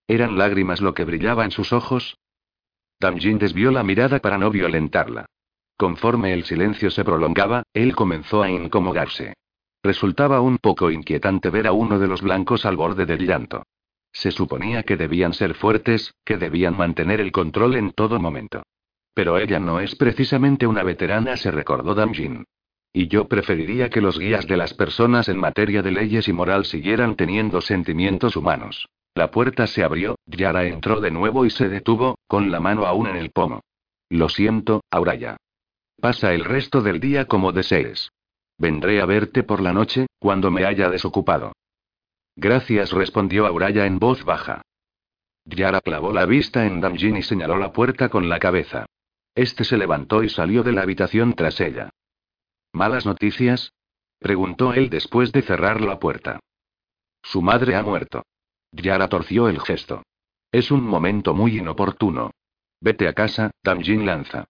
¿Eran 0.08 0.38
lágrimas 0.38 0.80
lo 0.80 0.94
que 0.94 1.04
brillaba 1.04 1.44
en 1.44 1.50
sus 1.50 1.74
ojos? 1.74 2.16
Damjin 3.00 3.38
desvió 3.38 3.70
la 3.70 3.82
mirada 3.82 4.18
para 4.20 4.38
no 4.38 4.50
violentarla. 4.50 5.26
Conforme 5.76 6.32
el 6.32 6.44
silencio 6.44 6.90
se 6.90 7.04
prolongaba, 7.04 7.64
él 7.74 7.94
comenzó 7.94 8.42
a 8.42 8.50
incomodarse. 8.50 9.34
Resultaba 9.82 10.40
un 10.40 10.58
poco 10.58 10.90
inquietante 10.90 11.50
ver 11.50 11.66
a 11.66 11.72
uno 11.72 11.98
de 11.98 12.06
los 12.06 12.22
blancos 12.22 12.64
al 12.64 12.76
borde 12.76 13.04
del 13.04 13.26
llanto. 13.26 13.64
Se 14.12 14.30
suponía 14.30 14.84
que 14.84 14.96
debían 14.96 15.32
ser 15.32 15.54
fuertes, 15.54 16.14
que 16.24 16.36
debían 16.36 16.76
mantener 16.76 17.20
el 17.20 17.32
control 17.32 17.74
en 17.74 17.92
todo 17.92 18.20
momento. 18.20 18.62
Pero 19.14 19.38
ella 19.38 19.58
no 19.58 19.80
es 19.80 19.96
precisamente 19.96 20.66
una 20.66 20.82
veterana, 20.82 21.36
se 21.36 21.50
recordó 21.50 21.94
Damjin. 21.94 22.44
Y 22.92 23.08
yo 23.08 23.26
preferiría 23.26 23.90
que 23.90 24.00
los 24.00 24.18
guías 24.18 24.46
de 24.46 24.56
las 24.56 24.74
personas 24.74 25.28
en 25.28 25.38
materia 25.38 25.82
de 25.82 25.90
leyes 25.90 26.28
y 26.28 26.32
moral 26.32 26.64
siguieran 26.64 27.16
teniendo 27.16 27.60
sentimientos 27.60 28.36
humanos. 28.36 28.88
La 29.14 29.30
puerta 29.30 29.66
se 29.66 29.82
abrió, 29.82 30.16
Yara 30.26 30.64
entró 30.64 31.00
de 31.00 31.10
nuevo 31.10 31.44
y 31.44 31.50
se 31.50 31.68
detuvo, 31.68 32.18
con 32.28 32.50
la 32.50 32.60
mano 32.60 32.86
aún 32.86 33.08
en 33.08 33.16
el 33.16 33.30
pomo. 33.30 33.62
Lo 34.08 34.28
siento, 34.28 34.82
Auraya. 34.90 35.38
Pasa 36.00 36.32
el 36.34 36.44
resto 36.44 36.82
del 36.82 37.00
día 37.00 37.26
como 37.26 37.52
desees. 37.52 38.10
Vendré 38.58 39.00
a 39.00 39.06
verte 39.06 39.42
por 39.42 39.60
la 39.60 39.72
noche, 39.72 40.06
cuando 40.18 40.50
me 40.50 40.64
haya 40.64 40.88
desocupado. 40.88 41.52
Gracias, 42.36 42.92
respondió 42.92 43.46
Auraya 43.46 43.86
en 43.86 43.98
voz 43.98 44.24
baja. 44.24 44.62
Yara 45.44 45.80
clavó 45.80 46.12
la 46.12 46.24
vista 46.24 46.66
en 46.66 46.80
Damjin 46.80 47.16
y 47.16 47.22
señaló 47.22 47.56
la 47.56 47.72
puerta 47.72 48.08
con 48.08 48.28
la 48.28 48.38
cabeza. 48.38 48.86
Este 49.34 49.64
se 49.64 49.76
levantó 49.76 50.22
y 50.22 50.28
salió 50.28 50.62
de 50.62 50.72
la 50.72 50.82
habitación 50.82 51.34
tras 51.34 51.60
ella. 51.60 51.90
¿Malas 52.72 53.06
noticias? 53.06 53.72
preguntó 54.18 54.72
él 54.72 54.88
después 54.88 55.32
de 55.32 55.42
cerrar 55.42 55.80
la 55.80 55.98
puerta. 55.98 56.40
Su 57.22 57.42
madre 57.42 57.74
ha 57.74 57.82
muerto. 57.82 58.24
Yara 58.72 59.08
torció 59.08 59.48
el 59.48 59.60
gesto. 59.60 60.02
Es 60.50 60.70
un 60.70 60.82
momento 60.82 61.34
muy 61.34 61.58
inoportuno. 61.58 62.30
Vete 62.80 63.08
a 63.08 63.12
casa, 63.12 63.50
Damjin 63.62 64.06
lanza. 64.06 64.44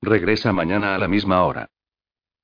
Regresa 0.00 0.52
mañana 0.52 0.94
a 0.94 0.98
la 0.98 1.08
misma 1.08 1.44
hora. 1.44 1.68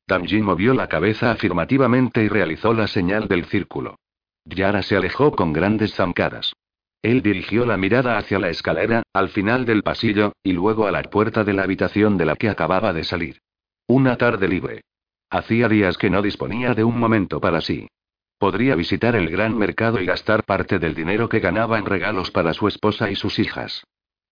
Damjin 0.08 0.44
movió 0.44 0.72
la 0.72 0.88
cabeza 0.88 1.32
afirmativamente 1.32 2.22
y 2.22 2.28
realizó 2.28 2.72
la 2.72 2.86
señal 2.86 3.26
del 3.26 3.44
círculo. 3.46 3.98
Yara 4.44 4.82
se 4.82 4.96
alejó 4.96 5.32
con 5.32 5.52
grandes 5.52 5.94
zancadas. 5.94 6.54
Él 7.02 7.22
dirigió 7.22 7.66
la 7.66 7.76
mirada 7.76 8.16
hacia 8.16 8.38
la 8.38 8.48
escalera, 8.48 9.02
al 9.12 9.28
final 9.28 9.64
del 9.64 9.82
pasillo, 9.82 10.32
y 10.42 10.52
luego 10.52 10.86
a 10.86 10.92
la 10.92 11.02
puerta 11.02 11.44
de 11.44 11.52
la 11.52 11.64
habitación 11.64 12.16
de 12.16 12.26
la 12.26 12.36
que 12.36 12.48
acababa 12.48 12.92
de 12.92 13.04
salir. 13.04 13.40
Una 13.88 14.16
tarde 14.16 14.48
libre. 14.48 14.82
Hacía 15.30 15.68
días 15.68 15.98
que 15.98 16.10
no 16.10 16.22
disponía 16.22 16.74
de 16.74 16.84
un 16.84 16.98
momento 16.98 17.40
para 17.40 17.60
sí. 17.60 17.88
Podría 18.38 18.74
visitar 18.74 19.16
el 19.16 19.28
gran 19.28 19.56
mercado 19.56 20.00
y 20.00 20.06
gastar 20.06 20.44
parte 20.44 20.78
del 20.78 20.94
dinero 20.94 21.28
que 21.28 21.40
ganaba 21.40 21.78
en 21.78 21.86
regalos 21.86 22.30
para 22.30 22.52
su 22.54 22.68
esposa 22.68 23.10
y 23.10 23.16
sus 23.16 23.38
hijas. 23.38 23.84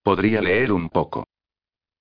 Podría 0.03 0.41
leer 0.41 0.73
un 0.73 0.89
poco. 0.89 1.27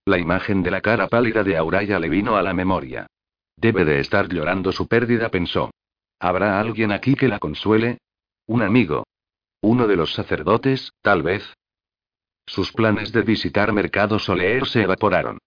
La 0.05 0.19
imagen 0.19 0.63
de 0.63 0.71
la 0.71 0.81
cara 0.81 1.07
pálida 1.07 1.43
de 1.43 1.55
Auraya 1.57 1.97
le 1.99 2.09
vino 2.09 2.35
a 2.35 2.41
la 2.41 2.53
memoria. 2.53 3.07
Debe 3.55 3.85
de 3.85 3.99
estar 3.99 4.27
llorando 4.29 4.71
su 4.71 4.87
pérdida, 4.87 5.29
pensó. 5.29 5.71
¿Habrá 6.19 6.59
alguien 6.59 6.91
aquí 6.91 7.15
que 7.15 7.27
la 7.27 7.39
consuele? 7.39 7.99
Un 8.47 8.61
amigo. 8.61 9.05
Uno 9.61 9.87
de 9.87 9.95
los 9.95 10.13
sacerdotes, 10.13 10.91
tal 11.01 11.23
vez. 11.23 11.53
Sus 12.45 12.71
planes 12.73 13.11
de 13.11 13.21
visitar 13.21 13.71
mercados 13.71 14.27
o 14.29 14.35
leer 14.35 14.67
se 14.67 14.81
evaporaron. 14.81 15.37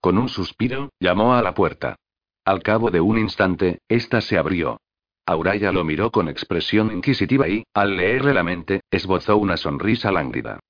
Con 0.00 0.18
un 0.18 0.28
suspiro, 0.28 0.90
llamó 1.00 1.34
a 1.34 1.42
la 1.42 1.54
puerta. 1.54 1.96
Al 2.44 2.62
cabo 2.62 2.90
de 2.90 3.00
un 3.00 3.18
instante, 3.18 3.78
ésta 3.88 4.20
se 4.20 4.38
abrió. 4.38 4.78
Auraya 5.26 5.72
lo 5.72 5.84
miró 5.84 6.10
con 6.10 6.28
expresión 6.28 6.92
inquisitiva 6.92 7.48
y, 7.48 7.64
al 7.72 7.96
leerle 7.96 8.34
la 8.34 8.42
mente, 8.42 8.82
esbozó 8.90 9.38
una 9.38 9.56
sonrisa 9.56 10.12
lánguida. 10.12 10.60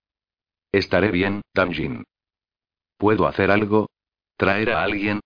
Estaré 0.71 1.11
bien, 1.11 1.43
Damjin. 1.53 2.05
¿Puedo 2.97 3.27
hacer 3.27 3.51
algo? 3.51 3.89
¿Traer 4.37 4.71
a 4.71 4.85
alguien? 4.85 5.21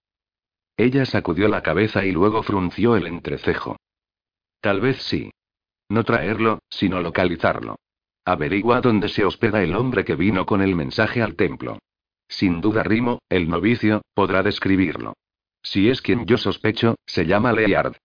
Ella 0.79 1.05
sacudió 1.05 1.49
la 1.49 1.61
cabeza 1.61 2.05
y 2.05 2.13
luego 2.13 2.45
frunció 2.45 2.95
el 2.95 3.09
entrecejo. 3.09 3.77
Tal 4.61 4.81
vez 4.81 5.03
sí. 5.03 5.33
No 5.89 6.05
traerlo, 6.05 6.61
sino 6.71 7.01
localizarlo. 7.01 7.81
Averigua 8.25 8.81
dónde 8.81 9.09
se 9.09 9.25
hospeda 9.25 9.61
el 9.61 9.75
hombre 9.75 10.05
que 10.05 10.15
vino 10.15 10.47
con 10.47 10.63
el 10.63 10.77
mensaje 10.77 11.21
al 11.21 11.35
templo. 11.35 11.79
Sin 12.29 12.61
duda 12.61 12.85
Rimo, 12.85 13.19
el 13.29 13.49
novicio, 13.49 14.03
podrá 14.15 14.45
describirlo. 14.45 15.15
Si 15.63 15.91
es 15.91 16.01
quien 16.01 16.27
yo 16.27 16.39
sospecho, 16.39 16.95
se 17.07 17.27
llama 17.27 17.53
Leard. 17.53 17.97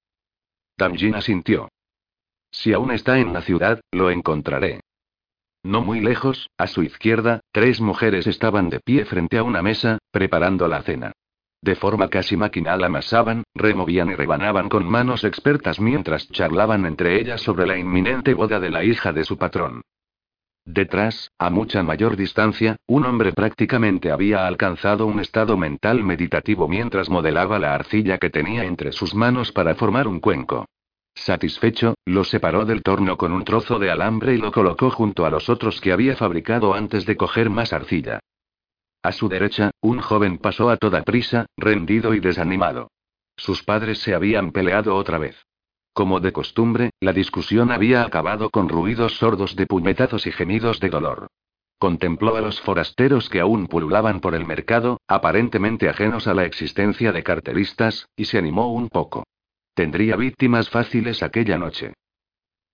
Tamjin 0.75 1.13
asintió. 1.13 1.69
Si 2.49 2.73
aún 2.73 2.91
está 2.91 3.19
en 3.19 3.33
la 3.33 3.41
ciudad, 3.41 3.81
lo 3.91 4.09
encontraré. 4.09 4.79
No 5.61 5.81
muy 5.81 5.99
lejos, 5.99 6.49
a 6.57 6.65
su 6.65 6.81
izquierda, 6.81 7.41
tres 7.51 7.81
mujeres 7.81 8.25
estaban 8.25 8.69
de 8.69 8.79
pie 8.79 9.05
frente 9.05 9.37
a 9.37 9.43
una 9.43 9.61
mesa, 9.61 9.99
preparando 10.11 10.67
la 10.67 10.81
cena. 10.81 11.13
De 11.63 11.75
forma 11.75 12.09
casi 12.09 12.35
maquinal 12.35 12.83
amasaban, 12.83 13.43
removían 13.55 14.09
y 14.09 14.15
rebanaban 14.15 14.67
con 14.67 14.85
manos 14.85 15.23
expertas 15.23 15.79
mientras 15.79 16.27
charlaban 16.29 16.85
entre 16.85 17.21
ellas 17.21 17.39
sobre 17.39 17.65
la 17.65 17.77
inminente 17.77 18.33
boda 18.33 18.59
de 18.59 18.69
la 18.69 18.83
hija 18.83 19.13
de 19.13 19.23
su 19.23 19.37
patrón. 19.37 19.81
Detrás, 20.65 21.31
a 21.39 21.49
mucha 21.49 21.81
mayor 21.81 22.17
distancia, 22.17 22.75
un 22.85 23.05
hombre 23.05 23.31
prácticamente 23.31 24.11
había 24.11 24.45
alcanzado 24.45 25.05
un 25.05 25.21
estado 25.21 25.55
mental 25.55 26.03
meditativo 26.03 26.67
mientras 26.67 27.09
modelaba 27.09 27.59
la 27.59 27.73
arcilla 27.73 28.17
que 28.17 28.29
tenía 28.29 28.65
entre 28.65 28.91
sus 28.91 29.15
manos 29.15 29.53
para 29.53 29.73
formar 29.73 30.05
un 30.09 30.19
cuenco. 30.19 30.65
Satisfecho, 31.15 31.95
lo 32.03 32.25
separó 32.25 32.65
del 32.65 32.83
torno 32.83 33.15
con 33.15 33.31
un 33.31 33.45
trozo 33.45 33.79
de 33.79 33.89
alambre 33.89 34.33
y 34.33 34.37
lo 34.37 34.51
colocó 34.51 34.89
junto 34.89 35.25
a 35.25 35.29
los 35.29 35.47
otros 35.47 35.79
que 35.79 35.93
había 35.93 36.17
fabricado 36.17 36.73
antes 36.73 37.05
de 37.05 37.15
coger 37.15 37.49
más 37.49 37.71
arcilla. 37.71 38.19
A 39.03 39.11
su 39.11 39.27
derecha, 39.27 39.71
un 39.81 39.99
joven 39.99 40.37
pasó 40.37 40.69
a 40.69 40.77
toda 40.77 41.03
prisa, 41.03 41.45
rendido 41.57 42.13
y 42.13 42.21
desanimado. 42.21 42.89
Sus 43.35 43.61
padres 43.61 43.99
se 43.99 44.15
habían 44.15 44.53
peleado 44.53 44.95
otra 44.95 45.17
vez. 45.17 45.35
Como 45.91 46.21
de 46.21 46.31
costumbre, 46.31 46.91
la 47.01 47.11
discusión 47.11 47.69
había 47.69 48.03
acabado 48.03 48.49
con 48.49 48.69
ruidos 48.69 49.17
sordos 49.17 49.57
de 49.57 49.67
puñetazos 49.67 50.25
y 50.25 50.31
gemidos 50.31 50.79
de 50.79 50.89
dolor. 50.89 51.27
Contempló 51.77 52.37
a 52.37 52.41
los 52.41 52.61
forasteros 52.61 53.29
que 53.29 53.41
aún 53.41 53.67
pululaban 53.67 54.21
por 54.21 54.35
el 54.35 54.45
mercado, 54.45 55.01
aparentemente 55.05 55.89
ajenos 55.89 56.27
a 56.27 56.33
la 56.33 56.45
existencia 56.45 57.11
de 57.11 57.23
carteristas, 57.23 58.07
y 58.15 58.23
se 58.25 58.37
animó 58.37 58.71
un 58.71 58.87
poco. 58.87 59.25
Tendría 59.73 60.15
víctimas 60.15 60.69
fáciles 60.69 61.21
aquella 61.23 61.57
noche. 61.57 61.93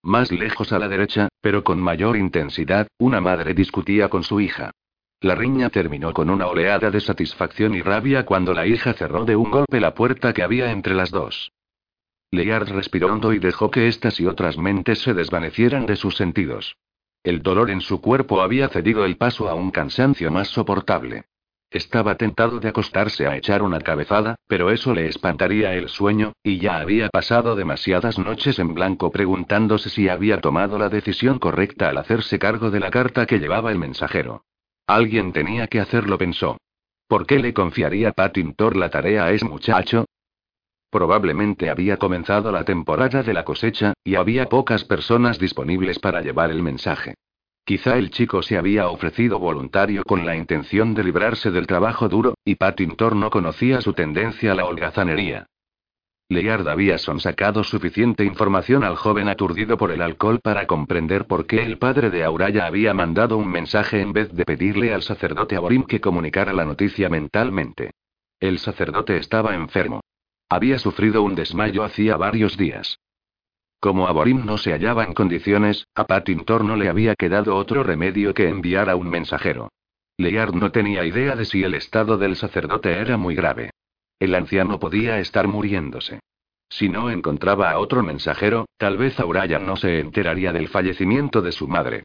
Más 0.03 0.31
lejos 0.31 0.71
a 0.73 0.79
la 0.79 0.87
derecha, 0.87 1.29
pero 1.41 1.63
con 1.63 1.79
mayor 1.81 2.17
intensidad, 2.17 2.87
una 2.99 3.19
madre 3.19 3.55
discutía 3.55 4.09
con 4.09 4.23
su 4.23 4.39
hija. 4.39 4.71
La 5.21 5.35
riña 5.35 5.69
terminó 5.69 6.13
con 6.13 6.29
una 6.29 6.47
oleada 6.47 6.91
de 6.91 7.01
satisfacción 7.01 7.75
y 7.75 7.81
rabia 7.81 8.25
cuando 8.25 8.53
la 8.53 8.65
hija 8.65 8.93
cerró 8.93 9.25
de 9.25 9.35
un 9.35 9.51
golpe 9.51 9.81
la 9.81 9.93
puerta 9.93 10.31
que 10.31 10.43
había 10.43 10.71
entre 10.71 10.95
las 10.95 11.11
dos. 11.11 11.51
Leard 12.31 12.69
respiró 12.69 13.11
hondo 13.11 13.33
y 13.33 13.39
dejó 13.39 13.69
que 13.69 13.87
estas 13.87 14.19
y 14.21 14.27
otras 14.27 14.57
mentes 14.57 14.99
se 14.99 15.13
desvanecieran 15.13 15.85
de 15.85 15.97
sus 15.97 16.15
sentidos. 16.15 16.77
El 17.21 17.41
dolor 17.41 17.69
en 17.69 17.81
su 17.81 17.99
cuerpo 17.99 18.41
había 18.41 18.69
cedido 18.69 19.03
el 19.03 19.17
paso 19.17 19.49
a 19.49 19.55
un 19.55 19.71
cansancio 19.71 20.31
más 20.31 20.47
soportable. 20.47 21.25
Estaba 21.69 22.15
tentado 22.15 22.59
de 22.59 22.69
acostarse 22.69 23.27
a 23.27 23.35
echar 23.35 23.61
una 23.61 23.81
cabezada, 23.81 24.35
pero 24.47 24.71
eso 24.71 24.93
le 24.93 25.07
espantaría 25.07 25.73
el 25.73 25.89
sueño, 25.89 26.31
y 26.41 26.59
ya 26.59 26.77
había 26.77 27.09
pasado 27.09 27.55
demasiadas 27.55 28.17
noches 28.17 28.57
en 28.57 28.73
blanco 28.73 29.11
preguntándose 29.11 29.89
si 29.89 30.07
había 30.07 30.39
tomado 30.39 30.79
la 30.79 30.87
decisión 30.87 31.39
correcta 31.39 31.89
al 31.89 31.97
hacerse 31.97 32.39
cargo 32.39 32.71
de 32.71 32.79
la 32.79 32.89
carta 32.89 33.25
que 33.25 33.37
llevaba 33.37 33.71
el 33.71 33.77
mensajero. 33.77 34.45
Alguien 34.89 35.33
tenía 35.33 35.67
que 35.67 35.79
hacerlo, 35.79 36.17
pensó. 36.17 36.57
¿Por 37.07 37.27
qué 37.27 37.37
le 37.37 37.53
confiaría 37.53 38.11
Patintor 38.11 38.75
la 38.75 38.89
tarea 38.89 39.25
a 39.25 39.31
ese 39.31 39.45
muchacho? 39.45 40.05
Probablemente 40.89 41.69
había 41.69 41.97
comenzado 41.97 42.51
la 42.51 42.63
temporada 42.63 43.21
de 43.21 43.31
la 43.35 43.45
cosecha, 43.45 43.93
y 44.03 44.15
había 44.15 44.49
pocas 44.49 44.85
personas 44.85 45.37
disponibles 45.37 45.99
para 45.99 46.21
llevar 46.21 46.49
el 46.49 46.63
mensaje. 46.63 47.13
Quizá 47.63 47.99
el 47.99 48.09
chico 48.09 48.41
se 48.41 48.57
había 48.57 48.87
ofrecido 48.87 49.37
voluntario 49.37 50.03
con 50.03 50.25
la 50.25 50.35
intención 50.35 50.95
de 50.95 51.03
librarse 51.03 51.51
del 51.51 51.67
trabajo 51.67 52.09
duro, 52.09 52.33
y 52.43 52.55
Patintor 52.55 53.15
no 53.15 53.29
conocía 53.29 53.81
su 53.81 53.93
tendencia 53.93 54.53
a 54.53 54.55
la 54.55 54.65
holgazanería. 54.65 55.45
Leard 56.31 56.69
había 56.69 56.99
sonsacado 56.99 57.63
suficiente 57.63 58.23
información 58.23 58.83
al 58.83 58.95
joven 58.95 59.27
aturdido 59.27 59.77
por 59.77 59.89
el 59.89 60.03
alcohol 60.03 60.39
para 60.39 60.67
comprender 60.67 61.25
por 61.25 61.47
qué 61.47 61.63
el 61.63 61.79
padre 61.79 62.11
de 62.11 62.23
Auraya 62.23 62.67
había 62.67 62.93
mandado 62.93 63.35
un 63.35 63.49
mensaje 63.49 63.99
en 63.99 64.13
vez 64.13 64.31
de 64.31 64.45
pedirle 64.45 64.93
al 64.93 65.01
sacerdote 65.01 65.55
Aborim 65.55 65.85
que 65.85 65.99
comunicara 65.99 66.53
la 66.53 66.65
noticia 66.65 67.09
mentalmente. 67.09 67.93
El 68.39 68.59
sacerdote 68.59 69.17
estaba 69.17 69.55
enfermo. 69.55 70.01
Había 70.49 70.77
sufrido 70.77 71.23
un 71.23 71.33
desmayo 71.33 71.83
hacía 71.83 72.15
varios 72.15 72.57
días. 72.57 72.99
Como 73.79 74.07
Aborim 74.07 74.45
no 74.45 74.59
se 74.59 74.71
hallaba 74.71 75.05
en 75.05 75.15
condiciones, 75.15 75.87
a 75.95 76.05
Patintor 76.05 76.63
no 76.63 76.75
le 76.75 76.89
había 76.89 77.15
quedado 77.15 77.55
otro 77.55 77.81
remedio 77.81 78.35
que 78.35 78.49
enviar 78.49 78.91
a 78.91 78.95
un 78.95 79.09
mensajero. 79.09 79.69
Leard 80.17 80.53
no 80.53 80.71
tenía 80.71 81.05
idea 81.05 81.35
de 81.35 81.45
si 81.45 81.63
el 81.63 81.73
estado 81.73 82.19
del 82.19 82.35
sacerdote 82.35 82.91
era 82.91 83.17
muy 83.17 83.33
grave. 83.33 83.71
El 84.19 84.35
anciano 84.35 84.79
podía 84.79 85.19
estar 85.19 85.47
muriéndose. 85.47 86.19
Si 86.69 86.89
no 86.89 87.09
encontraba 87.09 87.71
a 87.71 87.79
otro 87.79 88.03
mensajero, 88.03 88.65
tal 88.77 88.97
vez 88.97 89.19
Auraya 89.19 89.59
no 89.59 89.75
se 89.75 89.99
enteraría 89.99 90.51
del 90.51 90.67
fallecimiento 90.67 91.41
de 91.41 91.51
su 91.51 91.67
madre. 91.67 92.03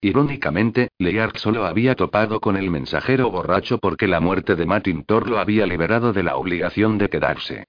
Irónicamente, 0.00 0.88
Leard 0.98 1.36
solo 1.36 1.66
había 1.66 1.94
topado 1.94 2.40
con 2.40 2.56
el 2.56 2.70
mensajero 2.70 3.30
borracho 3.30 3.78
porque 3.78 4.06
la 4.06 4.20
muerte 4.20 4.54
de 4.54 4.66
Martin 4.66 5.04
Thor 5.04 5.28
lo 5.28 5.38
había 5.38 5.66
liberado 5.66 6.12
de 6.12 6.22
la 6.22 6.36
obligación 6.36 6.98
de 6.98 7.08
quedarse. 7.08 7.64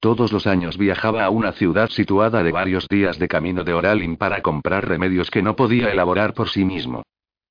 Todos 0.00 0.32
los 0.32 0.46
años 0.46 0.78
viajaba 0.78 1.24
a 1.24 1.30
una 1.30 1.52
ciudad 1.52 1.90
situada 1.90 2.42
de 2.42 2.52
varios 2.52 2.88
días 2.88 3.18
de 3.18 3.28
camino 3.28 3.64
de 3.64 3.74
Oralin 3.74 4.16
para 4.16 4.40
comprar 4.40 4.88
remedios 4.88 5.30
que 5.30 5.42
no 5.42 5.56
podía 5.56 5.90
elaborar 5.90 6.32
por 6.32 6.48
sí 6.48 6.64
mismo. 6.64 7.02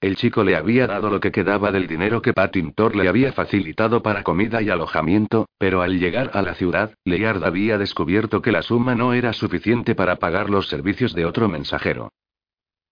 El 0.01 0.15
chico 0.15 0.45
le 0.45 0.55
había 0.55 0.87
dado 0.87 1.09
lo 1.09 1.19
que 1.19 1.31
quedaba 1.31 1.73
del 1.73 1.85
dinero 1.85 2.21
que 2.21 2.33
Thor 2.73 2.95
le 2.95 3.09
había 3.09 3.33
facilitado 3.33 4.01
para 4.01 4.23
comida 4.23 4.61
y 4.61 4.69
alojamiento, 4.69 5.49
pero 5.57 5.81
al 5.81 5.99
llegar 5.99 6.31
a 6.33 6.41
la 6.41 6.55
ciudad, 6.55 6.93
Leard 7.03 7.43
había 7.43 7.77
descubierto 7.77 8.41
que 8.41 8.53
la 8.53 8.61
suma 8.61 8.95
no 8.95 9.13
era 9.13 9.33
suficiente 9.33 9.95
para 9.95 10.15
pagar 10.15 10.49
los 10.49 10.69
servicios 10.69 11.13
de 11.13 11.25
otro 11.25 11.49
mensajero. 11.49 12.13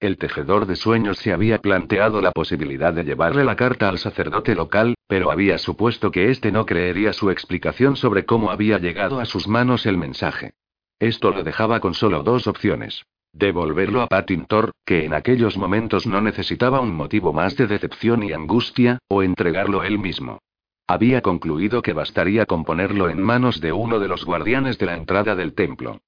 El 0.02 0.18
tejedor 0.18 0.66
de 0.66 0.76
sueños 0.76 1.18
se 1.18 1.32
había 1.32 1.60
planteado 1.60 2.22
la 2.22 2.32
posibilidad 2.32 2.94
de 2.94 3.06
llevarle 3.06 3.46
la 3.46 3.56
carta 3.56 3.88
al 3.88 4.00
sacerdote 4.00 4.54
local, 4.54 4.96
pero 5.08 5.32
había 5.32 5.58
supuesto 5.58 6.12
que 6.12 6.30
éste 6.30 6.52
no 6.52 6.66
creería 6.66 7.14
su 7.14 7.32
explicación 7.32 7.96
sobre 7.96 8.26
cómo 8.26 8.52
había 8.52 8.80
llegado 8.80 9.22
a 9.22 9.26
sus 9.26 9.48
manos 9.48 9.86
el 9.86 9.98
mensaje. 9.98 10.52
Esto 11.00 11.32
lo 11.32 11.44
dejaba 11.44 11.80
con 11.80 11.94
solo 11.94 12.22
dos 12.22 12.48
opciones. 12.48 13.06
Devolverlo 13.34 14.01
a 14.01 14.07
Patintor, 14.07 14.72
que 14.86 15.05
en 15.05 15.13
aquellos 15.13 15.57
momentos 15.57 16.07
no 16.07 16.22
necesitaba 16.22 16.79
un 16.79 16.96
motivo 16.96 17.34
más 17.34 17.55
de 17.55 17.67
decepción 17.67 18.24
y 18.24 18.34
angustia, 18.34 19.00
o 19.07 19.24
entregarlo 19.24 19.84
él 19.84 20.00
mismo. 20.00 20.39
Había 20.88 21.22
concluido 21.22 21.81
que 21.81 21.93
bastaría 21.93 22.46
con 22.46 22.63
ponerlo 22.63 23.10
en 23.10 23.22
manos 23.22 23.60
de 23.60 23.74
uno 23.74 24.00
de 24.00 24.07
los 24.07 24.24
guardianes 24.25 24.77
de 24.77 24.86
la 24.86 24.96
entrada 24.96 25.36
del 25.36 25.53
templo. 25.53 26.00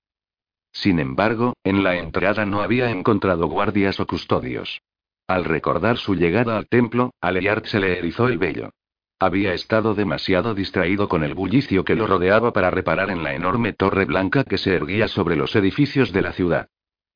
Sin 0.71 0.99
embargo, 0.99 1.53
en 1.63 1.83
la 1.83 1.97
entrada 1.97 2.45
no 2.45 2.61
había 2.61 2.89
encontrado 2.89 3.47
guardias 3.47 3.99
o 3.99 4.07
custodios. 4.07 4.81
Al 5.27 5.45
recordar 5.45 5.97
su 5.97 6.15
llegada 6.15 6.57
al 6.57 6.67
templo, 6.67 7.11
a 7.21 7.31
Leard 7.31 7.65
se 7.65 7.79
le 7.79 7.99
erizó 7.99 8.27
el 8.27 8.38
vello. 8.38 8.71
Había 9.19 9.53
estado 9.53 9.95
demasiado 9.95 10.55
distraído 10.55 11.09
con 11.09 11.23
el 11.23 11.33
bullicio 11.33 11.83
que 11.83 11.95
lo 11.95 12.07
rodeaba 12.07 12.53
para 12.53 12.71
reparar 12.71 13.11
en 13.11 13.21
la 13.21 13.35
enorme 13.35 13.73
torre 13.73 14.05
blanca 14.05 14.45
que 14.45 14.57
se 14.57 14.73
erguía 14.73 15.09
sobre 15.09 15.35
los 15.35 15.55
edificios 15.55 16.13
de 16.13 16.21
la 16.21 16.31
ciudad. 16.31 16.69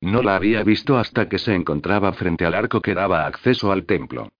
No 0.04 0.22
la 0.22 0.36
había 0.36 0.62
visto 0.62 0.98
hasta 0.98 1.30
que 1.30 1.38
se 1.38 1.54
encontraba 1.54 2.12
frente 2.12 2.44
al 2.44 2.52
arco 2.52 2.82
que 2.82 2.92
daba 2.92 3.24
acceso 3.24 3.72
al 3.72 3.86
templo. 3.86 4.32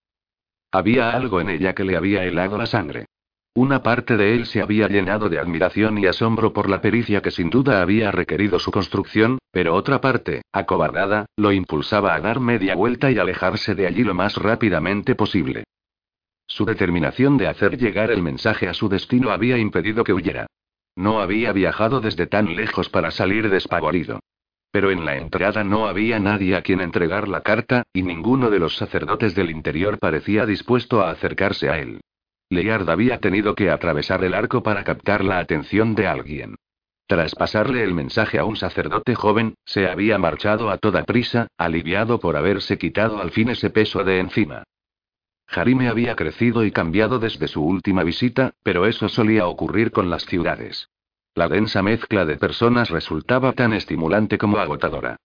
Había 0.71 1.13
algo 1.13 1.41
en 1.41 1.49
ella 1.49 1.75
que 1.75 1.85
le 1.85 1.97
había 1.97 2.23
helado 2.25 2.59
la 2.59 2.67
sangre. 2.67 3.07
Una 3.55 3.83
parte 3.83 4.19
de 4.19 4.35
él 4.35 4.45
se 4.45 4.61
había 4.61 4.89
llenado 4.89 5.31
de 5.31 5.39
admiración 5.39 5.97
y 5.97 6.05
asombro 6.05 6.53
por 6.53 6.69
la 6.69 6.83
pericia 6.83 7.23
que 7.23 7.31
sin 7.31 7.49
duda 7.49 7.81
había 7.81 8.13
requerido 8.13 8.59
su 8.59 8.71
construcción, 8.71 9.39
pero 9.53 9.75
otra 9.75 10.03
parte, 10.03 10.43
acobardada, 10.53 11.25
lo 11.35 11.51
impulsaba 11.51 12.15
a 12.15 12.21
dar 12.21 12.41
media 12.41 12.75
vuelta 12.75 13.11
y 13.11 13.17
alejarse 13.17 13.75
de 13.75 13.87
allí 13.87 14.05
lo 14.05 14.13
más 14.13 14.37
rápidamente 14.37 15.15
posible. 15.15 15.65
Su 16.47 16.67
determinación 16.67 17.39
de 17.39 17.49
hacer 17.49 17.79
llegar 17.79 18.11
el 18.11 18.23
mensaje 18.23 18.69
a 18.69 18.75
su 18.75 18.91
destino 18.91 19.31
había 19.31 19.57
impedido 19.57 20.05
que 20.05 20.13
huyera. 20.13 20.47
No 20.95 21.23
había 21.23 21.55
viajado 21.55 22.03
desde 22.03 22.27
tan 22.27 22.55
lejos 22.55 22.91
para 22.91 23.11
salir 23.11 23.49
despavorido. 23.49 24.21
Pero 24.75 24.91
en 24.91 25.05
la 25.05 25.17
entrada 25.17 25.63
no 25.63 25.87
había 25.87 26.19
nadie 26.19 26.57
a 26.57 26.63
quien 26.63 26.81
entregar 26.81 27.29
la 27.29 27.43
carta, 27.43 27.85
y 27.93 28.03
ninguno 28.03 28.51
de 28.51 28.59
los 28.59 28.77
sacerdotes 28.77 29.37
del 29.37 29.51
interior 29.53 30.01
parecía 30.01 30.47
dispuesto 30.47 31.01
a 31.01 31.11
acercarse 31.11 31.71
a 31.71 31.79
él. 31.79 32.01
Leard 32.51 32.91
había 32.91 33.21
tenido 33.21 33.55
que 33.55 33.71
atravesar 33.71 34.25
el 34.25 34.35
arco 34.35 34.65
para 34.65 34.83
captar 34.83 35.25
la 35.25 35.39
atención 35.39 35.95
de 35.95 36.09
alguien. 36.09 36.57
Tras 37.07 37.37
pasarle 37.37 37.85
el 37.85 37.95
mensaje 37.95 38.37
a 38.41 38.45
un 38.45 38.57
sacerdote 38.57 39.15
joven, 39.15 39.55
se 39.65 39.87
había 39.87 40.19
marchado 40.19 40.69
a 40.71 40.79
toda 40.79 41.05
prisa, 41.05 41.47
aliviado 41.57 42.19
por 42.19 42.37
haberse 42.37 42.77
quitado 42.77 43.23
al 43.23 43.31
fin 43.31 43.51
ese 43.51 43.71
peso 43.71 44.03
de 44.03 44.19
encima. 44.19 44.65
Jarime 45.47 45.87
había 45.87 46.17
crecido 46.17 46.65
y 46.65 46.73
cambiado 46.73 47.21
desde 47.21 47.47
su 47.47 47.65
última 47.65 48.03
visita, 48.03 48.55
pero 48.65 48.87
eso 48.87 49.09
solía 49.09 49.47
ocurrir 49.47 49.93
con 49.93 50.11
las 50.11 50.25
ciudades. 50.25 50.89
La 51.37 51.49
densa 51.49 51.83
mezcla 51.83 52.25
de 52.25 52.37
personas 52.37 52.91
resultaba 52.91 53.53
tan 53.53 53.73
estimulante 53.73 54.39
como 54.39 54.59
agotadora. 54.59 55.17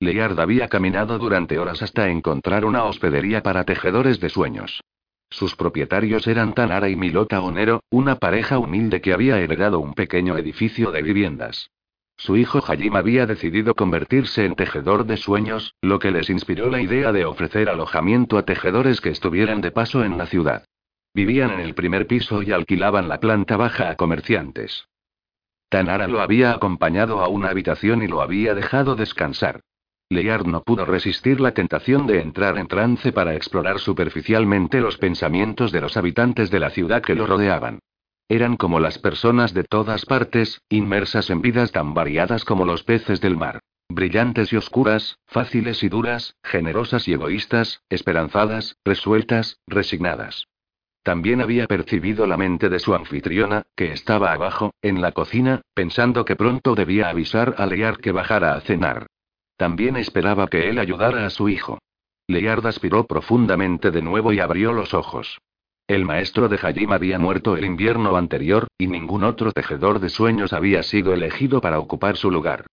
Leard 0.00 0.40
había 0.40 0.68
caminado 0.68 1.18
durante 1.18 1.58
horas 1.58 1.82
hasta 1.82 2.08
encontrar 2.08 2.64
una 2.64 2.84
hospedería 2.84 3.42
para 3.42 3.64
tejedores 3.64 4.18
de 4.18 4.30
sueños. 4.30 4.80
Sus 5.28 5.56
propietarios 5.56 6.26
eran 6.26 6.54
Tanara 6.54 6.88
y 6.88 6.96
Milota 6.96 7.42
Onero, 7.42 7.82
una 7.90 8.16
pareja 8.16 8.58
humilde 8.58 9.02
que 9.02 9.12
había 9.12 9.38
heredado 9.40 9.78
un 9.80 9.92
pequeño 9.92 10.38
edificio 10.38 10.90
de 10.90 11.02
viviendas. 11.02 11.70
Su 12.16 12.38
hijo 12.38 12.64
Hajim 12.66 12.96
había 12.96 13.26
decidido 13.26 13.74
convertirse 13.74 14.46
en 14.46 14.54
tejedor 14.54 15.04
de 15.04 15.18
sueños, 15.18 15.74
lo 15.82 15.98
que 15.98 16.10
les 16.10 16.30
inspiró 16.30 16.70
la 16.70 16.80
idea 16.80 17.12
de 17.12 17.26
ofrecer 17.26 17.68
alojamiento 17.68 18.38
a 18.38 18.44
tejedores 18.44 19.02
que 19.02 19.10
estuvieran 19.10 19.60
de 19.60 19.70
paso 19.70 20.02
en 20.02 20.16
la 20.16 20.26
ciudad. 20.26 20.64
Vivían 21.12 21.50
en 21.50 21.60
el 21.60 21.74
primer 21.74 22.06
piso 22.06 22.42
y 22.42 22.52
alquilaban 22.52 23.08
la 23.08 23.20
planta 23.20 23.58
baja 23.58 23.90
a 23.90 23.96
comerciantes. 23.96 24.88
Tanara 25.68 26.08
lo 26.08 26.20
había 26.20 26.52
acompañado 26.52 27.20
a 27.20 27.28
una 27.28 27.50
habitación 27.50 28.02
y 28.02 28.08
lo 28.08 28.22
había 28.22 28.54
dejado 28.54 28.96
descansar. 28.96 29.60
Leard 30.10 30.46
no 30.46 30.62
pudo 30.62 30.86
resistir 30.86 31.38
la 31.38 31.52
tentación 31.52 32.06
de 32.06 32.22
entrar 32.22 32.56
en 32.56 32.66
trance 32.66 33.12
para 33.12 33.34
explorar 33.34 33.78
superficialmente 33.78 34.80
los 34.80 34.96
pensamientos 34.96 35.70
de 35.70 35.82
los 35.82 35.98
habitantes 35.98 36.50
de 36.50 36.60
la 36.60 36.70
ciudad 36.70 37.02
que 37.02 37.14
lo 37.14 37.26
rodeaban. 37.26 37.80
Eran 38.30 38.56
como 38.56 38.80
las 38.80 38.98
personas 38.98 39.52
de 39.52 39.64
todas 39.64 40.06
partes, 40.06 40.62
inmersas 40.70 41.28
en 41.28 41.42
vidas 41.42 41.72
tan 41.72 41.92
variadas 41.92 42.46
como 42.46 42.64
los 42.64 42.84
peces 42.84 43.20
del 43.20 43.36
mar. 43.36 43.60
Brillantes 43.90 44.52
y 44.52 44.56
oscuras, 44.56 45.18
fáciles 45.26 45.82
y 45.82 45.90
duras, 45.90 46.36
generosas 46.42 47.06
y 47.08 47.12
egoístas, 47.12 47.82
esperanzadas, 47.90 48.76
resueltas, 48.84 49.60
resignadas. 49.66 50.47
También 51.08 51.40
había 51.40 51.66
percibido 51.66 52.26
la 52.26 52.36
mente 52.36 52.68
de 52.68 52.78
su 52.78 52.94
anfitriona, 52.94 53.62
que 53.74 53.92
estaba 53.92 54.30
abajo, 54.34 54.74
en 54.82 55.00
la 55.00 55.12
cocina, 55.12 55.62
pensando 55.72 56.26
que 56.26 56.36
pronto 56.36 56.74
debía 56.74 57.08
avisar 57.08 57.54
a 57.56 57.64
Lear 57.64 57.96
que 57.96 58.12
bajara 58.12 58.52
a 58.52 58.60
cenar. 58.60 59.06
También 59.56 59.96
esperaba 59.96 60.48
que 60.48 60.68
él 60.68 60.78
ayudara 60.78 61.24
a 61.24 61.30
su 61.30 61.48
hijo. 61.48 61.78
Leard 62.26 62.66
aspiró 62.66 63.06
profundamente 63.06 63.90
de 63.90 64.02
nuevo 64.02 64.34
y 64.34 64.40
abrió 64.40 64.74
los 64.74 64.92
ojos. 64.92 65.38
El 65.86 66.04
maestro 66.04 66.46
de 66.50 66.58
Hajim 66.62 66.92
había 66.92 67.18
muerto 67.18 67.56
el 67.56 67.64
invierno 67.64 68.14
anterior, 68.14 68.68
y 68.76 68.86
ningún 68.86 69.24
otro 69.24 69.52
tejedor 69.52 70.00
de 70.00 70.10
sueños 70.10 70.52
había 70.52 70.82
sido 70.82 71.14
elegido 71.14 71.62
para 71.62 71.78
ocupar 71.78 72.18
su 72.18 72.30
lugar. 72.30 72.66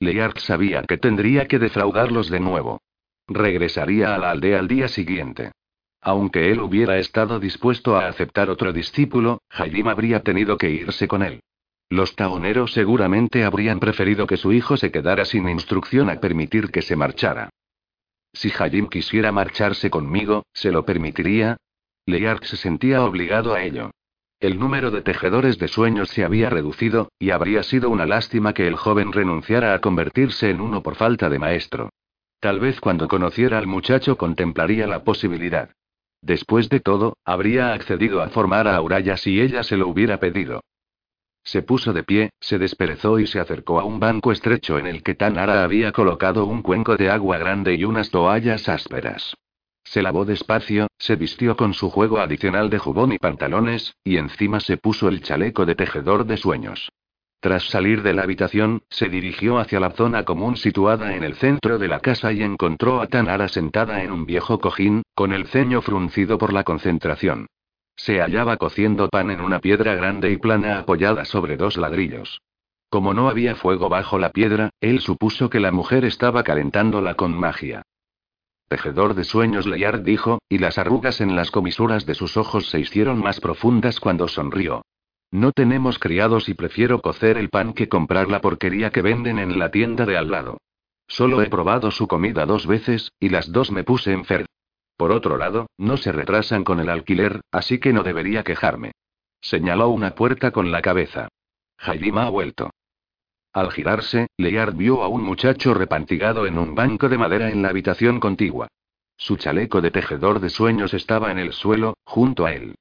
Leard 0.00 0.38
sabía 0.38 0.82
que 0.84 0.96
tendría 0.96 1.46
que 1.46 1.58
defraudarlos 1.58 2.30
de 2.30 2.40
nuevo. 2.40 2.80
Regresaría 3.28 4.14
a 4.14 4.18
la 4.18 4.30
aldea 4.30 4.60
al 4.60 4.68
día 4.68 4.88
siguiente. 4.88 5.52
Aunque 6.04 6.50
él 6.50 6.60
hubiera 6.60 6.98
estado 6.98 7.38
dispuesto 7.38 7.96
a 7.96 8.08
aceptar 8.08 8.50
otro 8.50 8.72
discípulo, 8.72 9.40
Hajim 9.48 9.86
habría 9.86 10.20
tenido 10.24 10.58
que 10.58 10.68
irse 10.68 11.06
con 11.06 11.22
él. 11.22 11.40
Los 11.88 12.16
taoneros 12.16 12.72
seguramente 12.72 13.44
habrían 13.44 13.78
preferido 13.78 14.26
que 14.26 14.36
su 14.36 14.52
hijo 14.52 14.76
se 14.76 14.90
quedara 14.90 15.24
sin 15.24 15.48
instrucción 15.48 16.10
a 16.10 16.18
permitir 16.18 16.72
que 16.72 16.82
se 16.82 16.96
marchara. 16.96 17.50
Si 18.32 18.50
Hajim 18.50 18.88
quisiera 18.88 19.30
marcharse 19.30 19.90
conmigo, 19.90 20.44
¿se 20.52 20.72
lo 20.72 20.84
permitiría? 20.84 21.56
Leard 22.06 22.42
se 22.44 22.56
sentía 22.56 23.04
obligado 23.04 23.54
a 23.54 23.62
ello. 23.62 23.92
El 24.40 24.58
número 24.58 24.90
de 24.90 25.02
tejedores 25.02 25.56
de 25.58 25.68
sueños 25.68 26.08
se 26.08 26.24
había 26.24 26.50
reducido, 26.50 27.12
y 27.20 27.30
habría 27.30 27.62
sido 27.62 27.90
una 27.90 28.06
lástima 28.06 28.54
que 28.54 28.66
el 28.66 28.74
joven 28.74 29.12
renunciara 29.12 29.72
a 29.72 29.80
convertirse 29.80 30.50
en 30.50 30.60
uno 30.60 30.82
por 30.82 30.96
falta 30.96 31.28
de 31.28 31.38
maestro. 31.38 31.90
Tal 32.40 32.58
vez 32.58 32.80
cuando 32.80 33.06
conociera 33.06 33.58
al 33.58 33.68
muchacho 33.68 34.16
contemplaría 34.16 34.88
la 34.88 35.04
posibilidad. 35.04 35.70
Después 36.22 36.68
de 36.68 36.78
todo, 36.78 37.18
habría 37.24 37.72
accedido 37.72 38.22
a 38.22 38.28
formar 38.28 38.68
a 38.68 38.76
Auraya 38.76 39.16
si 39.16 39.40
ella 39.40 39.64
se 39.64 39.76
lo 39.76 39.88
hubiera 39.88 40.20
pedido. 40.20 40.62
Se 41.44 41.62
puso 41.62 41.92
de 41.92 42.04
pie, 42.04 42.30
se 42.40 42.58
desperezó 42.58 43.18
y 43.18 43.26
se 43.26 43.40
acercó 43.40 43.80
a 43.80 43.84
un 43.84 43.98
banco 43.98 44.30
estrecho 44.30 44.78
en 44.78 44.86
el 44.86 45.02
que 45.02 45.16
Tanara 45.16 45.64
había 45.64 45.90
colocado 45.90 46.46
un 46.46 46.62
cuenco 46.62 46.96
de 46.96 47.10
agua 47.10 47.38
grande 47.38 47.74
y 47.74 47.84
unas 47.84 48.10
toallas 48.10 48.68
ásperas. 48.68 49.34
Se 49.82 50.00
lavó 50.00 50.24
despacio, 50.24 50.86
se 50.96 51.16
vistió 51.16 51.56
con 51.56 51.74
su 51.74 51.90
juego 51.90 52.20
adicional 52.20 52.70
de 52.70 52.78
jubón 52.78 53.12
y 53.12 53.18
pantalones, 53.18 53.96
y 54.04 54.16
encima 54.16 54.60
se 54.60 54.76
puso 54.76 55.08
el 55.08 55.22
chaleco 55.22 55.66
de 55.66 55.74
tejedor 55.74 56.24
de 56.24 56.36
sueños. 56.36 56.92
Tras 57.42 57.64
salir 57.64 58.04
de 58.04 58.14
la 58.14 58.22
habitación, 58.22 58.84
se 58.88 59.08
dirigió 59.08 59.58
hacia 59.58 59.80
la 59.80 59.90
zona 59.90 60.24
común 60.24 60.56
situada 60.56 61.16
en 61.16 61.24
el 61.24 61.34
centro 61.34 61.76
de 61.76 61.88
la 61.88 61.98
casa 61.98 62.32
y 62.32 62.40
encontró 62.40 63.02
a 63.02 63.08
Tanara 63.08 63.48
sentada 63.48 64.04
en 64.04 64.12
un 64.12 64.26
viejo 64.26 64.60
cojín, 64.60 65.02
con 65.16 65.32
el 65.32 65.48
ceño 65.48 65.82
fruncido 65.82 66.38
por 66.38 66.52
la 66.52 66.62
concentración. 66.62 67.48
Se 67.96 68.20
hallaba 68.20 68.58
cociendo 68.58 69.08
pan 69.08 69.32
en 69.32 69.40
una 69.40 69.58
piedra 69.58 69.96
grande 69.96 70.30
y 70.30 70.36
plana 70.36 70.78
apoyada 70.78 71.24
sobre 71.24 71.56
dos 71.56 71.76
ladrillos. 71.76 72.40
Como 72.88 73.12
no 73.12 73.28
había 73.28 73.56
fuego 73.56 73.88
bajo 73.88 74.20
la 74.20 74.30
piedra, 74.30 74.70
él 74.80 75.00
supuso 75.00 75.50
que 75.50 75.58
la 75.58 75.72
mujer 75.72 76.04
estaba 76.04 76.44
calentándola 76.44 77.14
con 77.14 77.36
magia. 77.36 77.82
Tejedor 78.68 79.14
de 79.14 79.24
sueños 79.24 79.66
Leyard 79.66 80.02
dijo, 80.02 80.38
y 80.48 80.58
las 80.58 80.78
arrugas 80.78 81.20
en 81.20 81.34
las 81.34 81.50
comisuras 81.50 82.06
de 82.06 82.14
sus 82.14 82.36
ojos 82.36 82.70
se 82.70 82.78
hicieron 82.78 83.18
más 83.18 83.40
profundas 83.40 83.98
cuando 83.98 84.28
sonrió. 84.28 84.81
No 85.32 85.52
tenemos 85.52 85.98
criados 85.98 86.50
y 86.50 86.54
prefiero 86.54 87.00
cocer 87.00 87.38
el 87.38 87.48
pan 87.48 87.72
que 87.72 87.88
comprar 87.88 88.28
la 88.28 88.42
porquería 88.42 88.90
que 88.90 89.00
venden 89.00 89.38
en 89.38 89.58
la 89.58 89.70
tienda 89.70 90.04
de 90.04 90.18
al 90.18 90.30
lado. 90.30 90.58
Solo 91.08 91.40
he 91.40 91.48
probado 91.48 91.90
su 91.90 92.06
comida 92.06 92.44
dos 92.44 92.66
veces, 92.66 93.12
y 93.18 93.30
las 93.30 93.50
dos 93.50 93.70
me 93.70 93.82
puse 93.82 94.12
enfermo. 94.12 94.46
Por 94.98 95.10
otro 95.10 95.38
lado, 95.38 95.68
no 95.78 95.96
se 95.96 96.12
retrasan 96.12 96.64
con 96.64 96.80
el 96.80 96.90
alquiler, 96.90 97.40
así 97.50 97.78
que 97.78 97.94
no 97.94 98.02
debería 98.02 98.44
quejarme. 98.44 98.92
Señaló 99.40 99.88
una 99.88 100.14
puerta 100.14 100.50
con 100.50 100.70
la 100.70 100.82
cabeza. 100.82 101.28
Jaidim 101.78 102.18
ha 102.18 102.28
vuelto. 102.28 102.70
Al 103.54 103.72
girarse, 103.72 104.28
Leard 104.36 104.74
vio 104.74 105.02
a 105.02 105.08
un 105.08 105.22
muchacho 105.22 105.72
repantigado 105.72 106.46
en 106.46 106.58
un 106.58 106.74
banco 106.74 107.08
de 107.08 107.16
madera 107.18 107.50
en 107.50 107.62
la 107.62 107.70
habitación 107.70 108.20
contigua. 108.20 108.68
Su 109.16 109.36
chaleco 109.36 109.80
de 109.80 109.90
tejedor 109.90 110.40
de 110.40 110.50
sueños 110.50 110.92
estaba 110.92 111.32
en 111.32 111.38
el 111.38 111.52
suelo, 111.52 111.94
junto 112.04 112.44
a 112.44 112.52
él. 112.52 112.74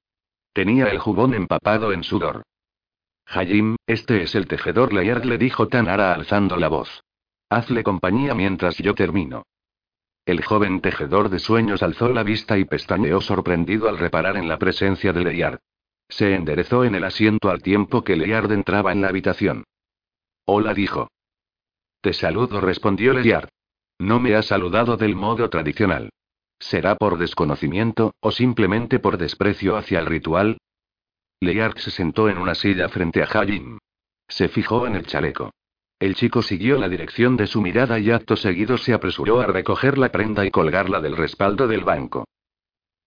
Tenía 0.53 0.87
el 0.87 0.99
jubón 0.99 1.33
empapado 1.33 1.93
en 1.93 2.03
sudor. 2.03 2.43
Hayim, 3.25 3.77
este 3.87 4.23
es 4.23 4.35
el 4.35 4.47
tejedor 4.47 4.91
Leard 4.91 5.23
le 5.25 5.37
dijo 5.37 5.67
Tanara 5.67 6.13
alzando 6.13 6.57
la 6.57 6.67
voz. 6.67 7.03
Hazle 7.49 7.83
compañía 7.83 8.33
mientras 8.33 8.77
yo 8.77 8.93
termino. 8.93 9.43
El 10.25 10.43
joven 10.43 10.81
tejedor 10.81 11.29
de 11.29 11.39
sueños 11.39 11.81
alzó 11.81 12.09
la 12.09 12.23
vista 12.23 12.57
y 12.57 12.65
pestañeó 12.65 13.21
sorprendido 13.21 13.89
al 13.89 13.97
reparar 13.97 14.37
en 14.37 14.47
la 14.47 14.57
presencia 14.57 15.13
de 15.13 15.23
Leard. 15.23 15.59
Se 16.09 16.35
enderezó 16.35 16.83
en 16.83 16.95
el 16.95 17.05
asiento 17.05 17.49
al 17.49 17.61
tiempo 17.61 18.03
que 18.03 18.17
Leard 18.17 18.51
entraba 18.51 18.91
en 18.91 19.01
la 19.01 19.07
habitación. 19.07 19.63
Hola 20.45 20.73
dijo. 20.73 21.07
Te 22.01 22.13
saludo, 22.13 22.59
respondió 22.59 23.13
Leard. 23.13 23.49
No 23.99 24.19
me 24.19 24.35
ha 24.35 24.41
saludado 24.41 24.97
del 24.97 25.15
modo 25.15 25.49
tradicional. 25.49 26.09
¿Será 26.61 26.95
por 26.95 27.17
desconocimiento, 27.17 28.13
o 28.19 28.31
simplemente 28.31 28.99
por 28.99 29.17
desprecio 29.17 29.75
hacia 29.75 29.99
el 29.99 30.05
ritual? 30.05 30.59
Leard 31.41 31.79
se 31.79 31.89
sentó 31.89 32.29
en 32.29 32.37
una 32.37 32.53
silla 32.53 32.87
frente 32.87 33.23
a 33.23 33.25
Hajim. 33.25 33.79
Se 34.27 34.47
fijó 34.47 34.85
en 34.85 34.95
el 34.95 35.07
chaleco. 35.07 35.49
El 35.99 36.13
chico 36.13 36.43
siguió 36.43 36.77
la 36.77 36.87
dirección 36.87 37.35
de 37.35 37.47
su 37.47 37.61
mirada 37.61 37.97
y 37.97 38.11
acto 38.11 38.37
seguido 38.37 38.77
se 38.77 38.93
apresuró 38.93 39.41
a 39.41 39.47
recoger 39.47 39.97
la 39.97 40.11
prenda 40.11 40.45
y 40.45 40.51
colgarla 40.51 41.01
del 41.01 41.17
respaldo 41.17 41.67
del 41.67 41.83
banco. 41.83 42.25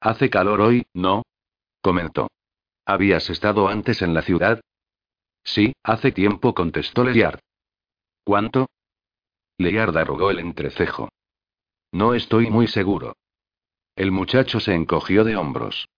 Hace 0.01 0.29
calor 0.29 0.61
hoy, 0.61 0.85
¿no? 0.93 1.23
comentó. 1.81 2.29
¿Habías 2.85 3.31
estado 3.31 3.69
antes 3.69 4.03
en 4.03 4.15
la 4.15 4.23
ciudad? 4.23 4.61
Sí, 5.45 5.75
hace 5.85 6.11
tiempo, 6.11 6.55
contestó 6.55 7.05
Leard. 7.05 7.39
¿Cuánto? 8.25 8.67
Leard 9.59 9.97
arrugó 9.97 10.33
el 10.33 10.41
entrecejo. 10.41 11.09
No 11.93 12.15
estoy 12.15 12.51
muy 12.51 12.67
seguro. 12.67 13.15
El 13.97 14.11
muchacho 14.11 14.59
se 14.61 14.75
encogió 14.75 15.25
de 15.25 15.37
hombros. 15.37 15.89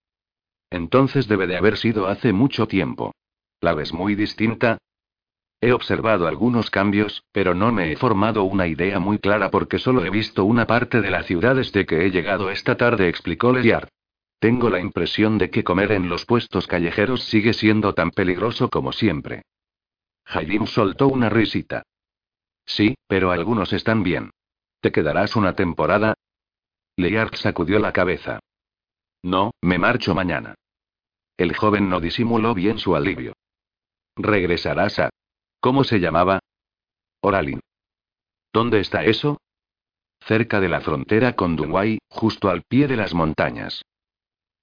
Entonces 0.71 1.29
debe 1.29 1.47
de 1.47 1.57
haber 1.57 1.79
sido 1.79 2.07
hace 2.07 2.33
mucho 2.33 2.67
tiempo. 2.67 3.15
¿La 3.61 3.73
ves 3.75 3.93
muy 3.93 4.15
distinta? 4.15 4.79
He 5.61 5.73
observado 5.73 6.27
algunos 6.27 6.71
cambios, 6.71 7.25
pero 7.33 7.55
no 7.55 7.73
me 7.73 7.91
he 7.91 7.97
formado 7.97 8.45
una 8.45 8.67
idea 8.67 8.99
muy 8.99 9.19
clara 9.19 9.51
porque 9.51 9.79
solo 9.79 10.05
he 10.05 10.11
visto 10.11 10.45
una 10.45 10.67
parte 10.67 11.01
de 11.01 11.11
la 11.11 11.23
ciudad 11.23 11.57
desde 11.57 11.87
que 11.87 12.05
he 12.05 12.11
llegado 12.11 12.51
esta 12.51 12.77
tarde, 12.77 13.09
explicó 13.09 13.53
Leard. 13.53 13.89
Tengo 14.39 14.69
la 14.69 14.81
impresión 14.81 15.39
de 15.39 15.49
que 15.49 15.65
comer 15.65 15.93
en 15.93 16.11
los 16.11 16.27
puestos 16.27 16.67
callejeros 16.67 17.25
sigue 17.25 17.55
siendo 17.55 17.95
tan 17.95 18.11
peligroso 18.11 18.69
como 18.69 18.93
siempre. 18.93 19.43
Jaidim 20.27 20.67
soltó 20.67 21.09
una 21.09 21.31
risita. 21.31 21.83
Sí, 22.67 22.95
pero 23.07 23.31
algunos 23.31 23.73
están 23.73 24.03
bien. 24.03 24.31
¿Te 24.81 24.93
quedarás 24.93 25.37
una 25.37 25.55
temporada? 25.55 26.15
Leard 26.97 27.37
sacudió 27.37 27.79
la 27.79 27.93
cabeza. 27.93 28.41
No, 29.23 29.53
me 29.61 29.79
marcho 29.79 30.15
mañana. 30.15 30.55
El 31.37 31.55
joven 31.55 31.89
no 31.91 32.01
disimuló 32.01 32.55
bien 32.55 32.79
su 32.79 32.97
alivio. 32.97 33.35
Regresarás 34.17 34.99
a... 34.99 35.11
¿Cómo 35.61 35.85
se 35.85 35.99
llamaba? 35.99 36.41
Oralin. 37.21 37.61
¿Dónde 38.53 38.81
está 38.81 39.05
eso? 39.05 39.39
Cerca 40.21 40.61
de 40.61 40.69
la 40.69 40.81
frontera 40.81 41.35
con 41.35 41.57
Dunway, 41.57 41.99
justo 42.09 42.49
al 42.49 42.63
pie 42.63 42.89
de 42.89 42.97
las 42.97 43.13
montañas. 43.13 43.83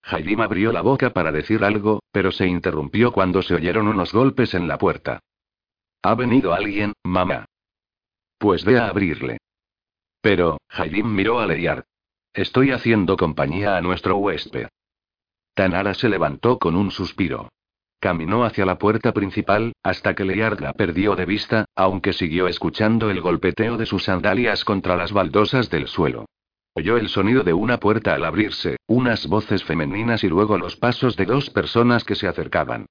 Jaidim 0.02 0.42
abrió 0.42 0.72
la 0.72 0.82
boca 0.82 1.12
para 1.12 1.32
decir 1.32 1.64
algo, 1.64 2.02
pero 2.12 2.32
se 2.32 2.48
interrumpió 2.48 3.14
cuando 3.14 3.42
se 3.42 3.54
oyeron 3.54 3.88
unos 3.88 4.12
golpes 4.12 4.54
en 4.54 4.68
la 4.68 4.78
puerta. 4.78 5.20
¿Ha 6.02 6.16
venido 6.16 6.54
alguien, 6.54 6.94
mamá? 7.04 7.46
Pues 8.38 8.66
ve 8.66 8.80
a 8.80 8.88
abrirle. 8.88 9.38
Pero, 10.20 10.58
Jaidim 10.70 11.14
miró 11.14 11.40
a 11.40 11.48
Leard. 11.48 11.86
Estoy 12.34 12.72
haciendo 12.72 13.16
compañía 13.16 13.78
a 13.78 13.82
nuestro 13.82 14.18
huésped. 14.18 14.68
Tanara 15.54 15.94
se 15.94 16.10
levantó 16.10 16.58
con 16.58 16.76
un 16.76 16.90
suspiro. 16.90 17.50
Caminó 18.00 18.44
hacia 18.44 18.66
la 18.66 18.80
puerta 18.80 19.14
principal, 19.14 19.74
hasta 19.84 20.16
que 20.16 20.26
Leard 20.26 20.60
la 20.60 20.74
perdió 20.74 21.16
de 21.16 21.28
vista, 21.28 21.66
aunque 21.76 22.12
siguió 22.12 22.48
escuchando 22.48 23.12
el 23.12 23.22
golpeteo 23.22 23.78
de 23.78 23.86
sus 23.86 24.06
sandalias 24.06 24.66
contra 24.66 24.96
las 24.96 25.14
baldosas 25.14 25.70
del 25.70 25.88
suelo. 25.88 26.26
Oyó 26.74 26.98
el 26.98 27.08
sonido 27.08 27.44
de 27.44 27.54
una 27.54 27.80
puerta 27.80 28.16
al 28.16 28.26
abrirse, 28.26 28.78
unas 28.88 29.28
voces 29.28 29.64
femeninas 29.64 30.24
y 30.24 30.28
luego 30.28 30.58
los 30.58 30.76
pasos 30.76 31.16
de 31.16 31.26
dos 31.26 31.52
personas 31.52 32.04
que 32.04 32.16
se 32.16 32.28
acercaban. 32.28 32.88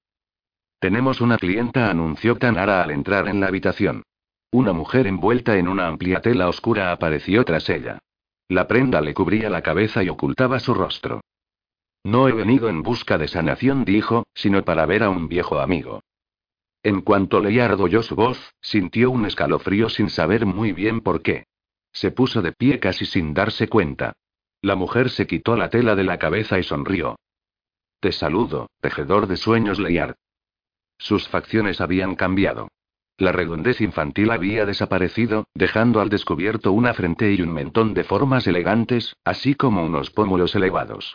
Tenemos 0.79 1.21
una 1.21 1.37
clienta, 1.37 1.91
anunció 1.91 2.37
Tanara 2.37 2.85
al 2.85 2.93
entrar 2.93 3.27
en 3.27 3.41
la 3.41 3.49
habitación. 3.49 4.05
Una 4.53 4.73
mujer 4.73 5.09
envuelta 5.09 5.57
en 5.57 5.67
una 5.67 5.89
amplia 5.89 6.21
tela 6.21 6.49
oscura 6.49 6.93
apareció 6.93 7.45
tras 7.45 7.69
ella. 7.69 7.99
La 8.53 8.69
prenda 8.69 9.01
le 9.01 9.15
cubría 9.15 9.49
la 9.49 9.63
cabeza 9.63 10.03
y 10.03 10.11
ocultaba 10.11 10.61
su 10.61 10.75
rostro. 10.75 11.23
No 12.05 12.29
he 12.29 12.33
venido 12.33 12.69
en 12.69 12.83
busca 12.83 13.17
de 13.17 13.27
sanación, 13.27 13.87
dijo, 13.87 14.27
sino 14.35 14.63
para 14.63 14.85
ver 14.85 15.05
a 15.05 15.09
un 15.09 15.27
viejo 15.27 15.59
amigo. 15.59 16.03
En 16.83 17.01
cuanto 17.01 17.41
Leard 17.41 17.81
oyó 17.81 18.03
su 18.03 18.15
voz, 18.15 18.53
sintió 18.61 19.11
un 19.11 19.25
escalofrío 19.25 19.89
sin 19.89 20.11
saber 20.11 20.45
muy 20.45 20.73
bien 20.73 21.01
por 21.01 21.23
qué. 21.23 21.47
Se 21.95 22.11
puso 22.11 22.43
de 22.43 22.53
pie 22.53 22.79
casi 22.79 23.07
sin 23.07 23.33
darse 23.33 23.69
cuenta. 23.69 24.13
La 24.61 24.75
mujer 24.75 25.09
se 25.09 25.27
quitó 25.27 25.57
la 25.57 25.71
tela 25.71 25.95
de 25.95 26.05
la 26.05 26.19
cabeza 26.19 26.59
y 26.59 26.63
sonrió. 26.63 27.17
Te 28.01 28.13
saludo, 28.13 28.69
tejedor 28.83 29.29
de 29.29 29.39
sueños 29.39 29.79
Leard. 29.79 30.17
Sus 30.99 31.27
facciones 31.27 31.81
habían 31.81 32.17
cambiado. 32.17 32.69
La 33.19 33.33
redondez 33.33 33.81
infantil 33.81 34.31
había 34.31 34.67
desaparecido, 34.67 35.47
dejando 35.55 36.01
al 36.01 36.09
descubierto 36.09 36.73
una 36.73 36.95
frente 36.95 37.33
y 37.33 37.43
un 37.43 37.53
mentón 37.53 37.95
de 37.95 38.05
formas 38.05 38.47
elegantes, 38.47 39.15
así 39.25 39.55
como 39.55 39.85
unos 39.85 40.11
pómulos 40.11 40.55
elevados. 40.55 41.15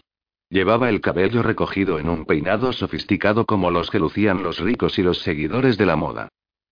Llevaba 0.50 0.90
el 0.90 1.02
cabello 1.02 1.44
recogido 1.44 2.00
en 2.00 2.08
un 2.08 2.26
peinado 2.26 2.72
sofisticado 2.72 3.46
como 3.46 3.70
los 3.72 3.90
que 3.90 4.00
lucían 4.00 4.44
los 4.44 4.60
ricos 4.60 4.98
y 4.98 5.04
los 5.04 5.20
seguidores 5.20 5.78
de 5.78 5.86
la 5.86 5.98
moda. 5.98 6.30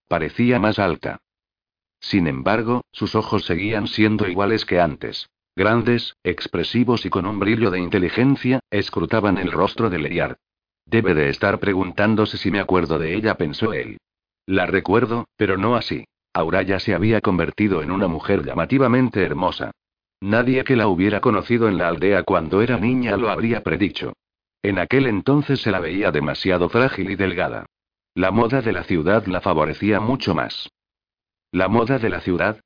Parecía 0.08 0.60
más 0.60 0.80
alta. 0.80 1.20
Sin 2.00 2.28
embargo, 2.28 2.86
sus 2.92 3.16
ojos 3.16 3.46
seguían 3.46 3.88
siendo 3.88 4.28
iguales 4.28 4.64
que 4.64 4.80
antes. 4.80 5.28
Grandes, 5.58 6.16
expresivos 6.24 7.06
y 7.06 7.10
con 7.10 7.26
un 7.26 7.40
brillo 7.40 7.72
de 7.72 7.80
inteligencia, 7.80 8.60
escrutaban 8.70 9.38
el 9.38 9.52
rostro 9.52 9.90
de 9.90 10.00
Lear. 10.00 10.38
Debe 10.86 11.14
de 11.14 11.30
estar 11.30 11.60
preguntándose 11.60 12.38
si 12.38 12.52
me 12.52 12.60
acuerdo 12.60 13.00
de 13.00 13.16
ella, 13.16 13.36
pensó 13.36 13.74
él. 13.74 13.98
La 14.46 14.66
recuerdo, 14.66 15.28
pero 15.38 15.58
no 15.58 15.76
así. 15.76 16.06
Auraya 16.34 16.80
se 16.80 16.94
había 16.94 17.22
convertido 17.22 17.82
en 17.82 17.92
una 17.92 18.08
mujer 18.08 18.46
llamativamente 18.46 19.24
hermosa. 19.24 19.72
Nadie 20.22 20.64
que 20.64 20.76
la 20.76 20.88
hubiera 20.88 21.22
conocido 21.22 21.68
en 21.68 21.78
la 21.78 21.88
aldea 21.88 22.24
cuando 22.24 22.62
era 22.62 22.78
niña 22.78 23.18
lo 23.18 23.30
habría 23.30 23.64
predicho. 23.64 24.14
En 24.62 24.80
aquel 24.80 25.08
entonces 25.08 25.62
se 25.62 25.72
la 25.72 25.80
veía 25.80 26.12
demasiado 26.12 26.70
frágil 26.70 27.12
y 27.12 27.16
delgada. 27.16 27.66
La 28.16 28.32
moda 28.32 28.62
de 28.62 28.72
la 28.72 28.84
ciudad 28.84 29.26
la 29.28 29.42
favorecía 29.42 30.00
mucho 30.00 30.34
más. 30.34 30.70
¿La 31.52 31.68
moda 31.68 32.00
de 32.00 32.10
la 32.10 32.22
ciudad? 32.22 32.60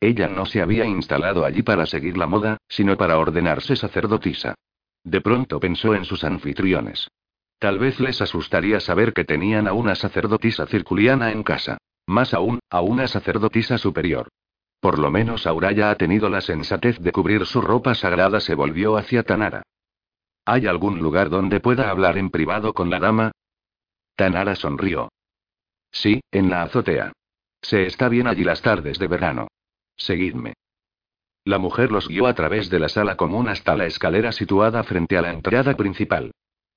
Ella 0.00 0.28
no 0.28 0.46
se 0.46 0.60
había 0.60 0.84
instalado 0.84 1.44
allí 1.44 1.62
para 1.62 1.86
seguir 1.86 2.16
la 2.18 2.26
moda, 2.26 2.58
sino 2.68 2.96
para 2.96 3.18
ordenarse 3.18 3.76
sacerdotisa. 3.76 4.54
De 5.02 5.20
pronto 5.20 5.58
pensó 5.58 5.94
en 5.94 6.04
sus 6.04 6.24
anfitriones. 6.24 7.08
Tal 7.58 7.78
vez 7.78 8.00
les 8.00 8.20
asustaría 8.20 8.80
saber 8.80 9.12
que 9.12 9.24
tenían 9.24 9.66
a 9.66 9.72
una 9.72 9.94
sacerdotisa 9.94 10.66
circuliana 10.66 11.32
en 11.32 11.42
casa. 11.42 11.78
Más 12.06 12.34
aún, 12.34 12.60
a 12.70 12.82
una 12.82 13.08
sacerdotisa 13.08 13.78
superior. 13.78 14.28
Por 14.80 14.98
lo 14.98 15.10
menos 15.10 15.46
Auraya 15.46 15.90
ha 15.90 15.96
tenido 15.96 16.28
la 16.28 16.40
sensatez 16.40 16.98
de 17.00 17.12
cubrir 17.12 17.46
su 17.46 17.60
ropa 17.60 17.94
sagrada. 17.94 18.40
Se 18.40 18.54
volvió 18.54 18.96
hacia 18.96 19.22
Tanara. 19.22 19.62
¿Hay 20.44 20.66
algún 20.66 21.00
lugar 21.00 21.30
donde 21.30 21.58
pueda 21.58 21.90
hablar 21.90 22.18
en 22.18 22.30
privado 22.30 22.72
con 22.72 22.90
la 22.90 23.00
dama? 23.00 23.32
Tanara 24.14 24.54
sonrió. 24.54 25.08
Sí, 25.90 26.20
en 26.30 26.50
la 26.50 26.62
azotea. 26.62 27.12
Se 27.62 27.86
está 27.86 28.08
bien 28.08 28.28
allí 28.28 28.44
las 28.44 28.62
tardes 28.62 28.98
de 28.98 29.08
verano. 29.08 29.48
Seguidme. 29.96 30.54
La 31.44 31.58
mujer 31.58 31.90
los 31.90 32.06
guió 32.06 32.26
a 32.26 32.34
través 32.34 32.70
de 32.70 32.78
la 32.78 32.88
sala 32.88 33.16
común 33.16 33.48
hasta 33.48 33.76
la 33.76 33.86
escalera 33.86 34.30
situada 34.30 34.84
frente 34.84 35.16
a 35.16 35.22
la 35.22 35.32
entrada 35.32 35.74
principal. 35.74 36.32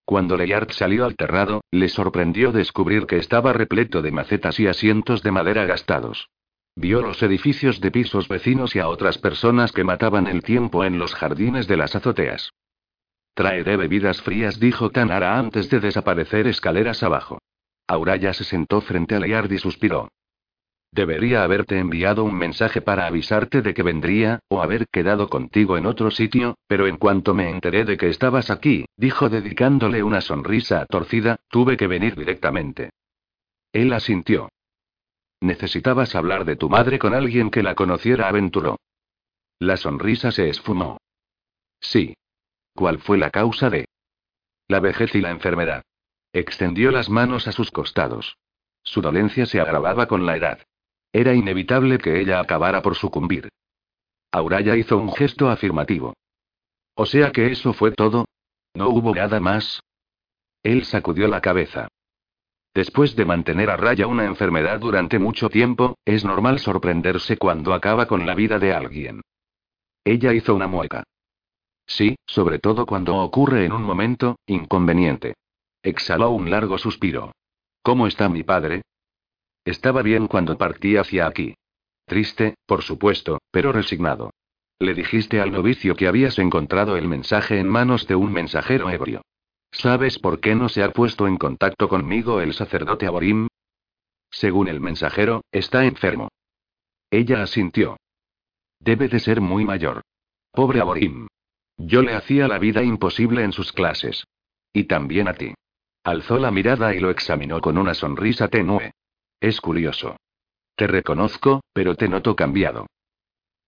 Cuando 0.10 0.38
Leyard 0.38 0.72
salió 0.72 1.06
al 1.06 1.16
terrado, 1.16 1.62
le 1.70 1.88
sorprendió 1.88 2.52
descubrir 2.52 3.06
que 3.06 3.18
estaba 3.18 3.54
repleto 3.54 4.02
de 4.02 4.12
macetas 4.12 4.60
y 4.60 4.66
asientos 4.66 5.22
de 5.22 5.30
madera 5.30 5.68
gastados. 5.68 6.32
Vio 6.76 7.04
los 7.04 7.22
edificios 7.22 7.80
de 7.80 7.92
pisos 7.92 8.28
vecinos 8.28 8.76
y 8.76 8.80
a 8.80 8.88
otras 8.88 9.20
personas 9.20 9.72
que 9.72 9.84
mataban 9.84 10.26
el 10.26 10.42
tiempo 10.42 10.84
en 10.84 10.98
los 10.98 11.14
jardines 11.14 11.68
de 11.68 11.78
las 11.78 11.96
azoteas. 11.96 12.54
Traeré 13.36 13.78
bebidas 13.78 14.24
frías, 14.24 14.60
dijo 14.60 14.90
Tanara 14.90 15.38
antes 15.38 15.70
de 15.70 15.80
desaparecer 15.80 16.48
escaleras 16.48 17.04
abajo. 17.04 17.38
Auraya 17.88 18.34
se 18.34 18.46
sentó 18.46 18.82
frente 18.82 19.14
a 19.14 19.20
Leyard 19.20 19.52
y 19.52 19.60
suspiró. 19.60 20.10
Debería 20.92 21.44
haberte 21.44 21.78
enviado 21.78 22.24
un 22.24 22.36
mensaje 22.36 22.82
para 22.82 23.06
avisarte 23.06 23.62
de 23.62 23.74
que 23.74 23.84
vendría, 23.84 24.40
o 24.48 24.62
haber 24.62 24.88
quedado 24.88 25.30
contigo 25.30 25.78
en 25.78 25.86
otro 25.86 26.10
sitio, 26.10 26.58
pero 26.68 26.88
en 26.88 26.98
cuanto 26.98 27.34
me 27.34 27.50
enteré 27.50 27.86
de 27.86 27.96
que 27.98 28.10
estabas 28.10 28.50
aquí, 28.50 28.86
dijo 28.98 29.30
dedicándole 29.30 30.02
una 30.02 30.22
sonrisa 30.22 30.86
torcida, 30.88 31.38
tuve 31.50 31.78
que 31.78 31.88
venir 31.88 32.16
directamente. 32.16 32.90
Él 33.72 33.94
asintió. 33.94 34.50
Necesitabas 35.42 36.16
hablar 36.16 36.44
de 36.44 36.56
tu 36.56 36.70
madre 36.70 36.98
con 36.98 37.14
alguien 37.14 37.52
que 37.52 37.64
la 37.64 37.76
conociera, 37.76 38.28
aventuró. 38.28 38.80
La 39.60 39.78
sonrisa 39.78 40.32
se 40.32 40.50
esfumó. 40.50 40.98
Sí. 41.80 42.16
¿Cuál 42.74 43.00
fue 43.00 43.18
la 43.18 43.30
causa 43.30 43.70
de? 43.70 43.86
La 44.68 44.80
vejez 44.80 45.14
y 45.16 45.22
la 45.22 45.32
enfermedad. 45.32 45.84
Extendió 46.34 46.92
las 46.92 47.10
manos 47.10 47.48
a 47.48 47.52
sus 47.52 47.72
costados. 47.72 48.38
Su 48.84 49.02
dolencia 49.02 49.46
se 49.46 49.60
agravaba 49.60 50.08
con 50.08 50.26
la 50.26 50.36
edad. 50.36 50.60
Era 51.12 51.34
inevitable 51.34 51.98
que 51.98 52.20
ella 52.20 52.40
acabara 52.40 52.82
por 52.82 52.96
sucumbir. 52.96 53.50
Auraya 54.32 54.76
hizo 54.76 54.98
un 54.98 55.12
gesto 55.14 55.50
afirmativo. 55.50 56.14
O 56.96 57.06
sea 57.06 57.32
que 57.32 57.52
eso 57.52 57.74
fue 57.74 57.92
todo. 57.92 58.26
¿No 58.76 58.90
hubo 58.90 59.16
nada 59.16 59.40
más? 59.40 59.82
Él 60.64 60.84
sacudió 60.86 61.28
la 61.28 61.42
cabeza. 61.42 61.88
Después 62.74 63.16
de 63.16 63.26
mantener 63.26 63.70
a 63.70 63.78
raya 63.78 64.06
una 64.06 64.26
enfermedad 64.26 64.80
durante 64.80 65.18
mucho 65.18 65.50
tiempo, 65.50 65.98
es 66.06 66.24
normal 66.24 66.60
sorprenderse 66.60 67.38
cuando 67.38 67.74
acaba 67.74 68.06
con 68.06 68.26
la 68.26 68.36
vida 68.36 68.60
de 68.60 68.74
alguien. 68.74 69.22
Ella 70.04 70.34
hizo 70.34 70.54
una 70.54 70.68
mueca. 70.68 71.04
Sí, 71.88 72.16
sobre 72.28 72.60
todo 72.60 72.86
cuando 72.86 73.16
ocurre 73.18 73.66
en 73.66 73.72
un 73.72 73.82
momento, 73.84 74.38
inconveniente. 74.46 75.34
Exhaló 75.82 76.30
un 76.30 76.52
largo 76.52 76.78
suspiro. 76.78 77.32
¿Cómo 77.82 78.06
está 78.06 78.30
mi 78.30 78.44
padre? 78.44 78.84
Estaba 79.70 80.02
bien 80.02 80.26
cuando 80.26 80.58
partí 80.58 80.98
hacia 80.98 81.28
aquí. 81.28 81.54
Triste, 82.08 82.56
por 82.66 82.82
supuesto, 82.82 83.38
pero 83.52 83.72
resignado. 83.72 84.32
Le 84.80 84.96
dijiste 84.96 85.40
al 85.42 85.52
novicio 85.52 85.96
que 85.96 86.08
habías 86.08 86.40
encontrado 86.40 86.98
el 86.98 87.08
mensaje 87.08 87.60
en 87.60 87.70
manos 87.70 88.08
de 88.08 88.16
un 88.16 88.34
mensajero 88.34 88.90
ebrio. 88.90 89.22
¿Sabes 89.72 90.18
por 90.18 90.40
qué 90.40 90.56
no 90.56 90.70
se 90.70 90.82
ha 90.82 90.92
puesto 90.92 91.28
en 91.28 91.38
contacto 91.38 91.88
conmigo 91.88 92.42
el 92.42 92.56
sacerdote 92.56 93.06
Aborim? 93.06 93.48
Según 94.32 94.70
el 94.70 94.80
mensajero, 94.80 95.44
está 95.52 95.86
enfermo. 95.86 96.30
Ella 97.12 97.44
asintió. 97.44 97.98
Debe 98.80 99.08
de 99.08 99.20
ser 99.20 99.40
muy 99.40 99.66
mayor. 99.66 100.02
Pobre 100.52 100.82
Aborim. 100.82 101.28
Yo 101.78 102.02
le 102.02 102.16
hacía 102.16 102.48
la 102.48 102.58
vida 102.58 102.82
imposible 102.82 103.44
en 103.44 103.52
sus 103.52 103.72
clases. 103.72 104.26
Y 104.74 104.86
también 104.86 105.28
a 105.28 105.36
ti. 105.36 105.54
Alzó 106.04 106.40
la 106.40 106.50
mirada 106.50 106.96
y 106.96 107.00
lo 107.00 107.12
examinó 107.12 107.62
con 107.62 107.78
una 107.78 107.94
sonrisa 107.94 108.48
tenue. 108.48 108.94
Es 109.40 109.62
curioso. 109.62 110.18
Te 110.76 110.88
reconozco, 110.88 111.62
pero 111.74 111.96
te 111.96 112.08
noto 112.08 112.36
cambiado. 112.36 112.88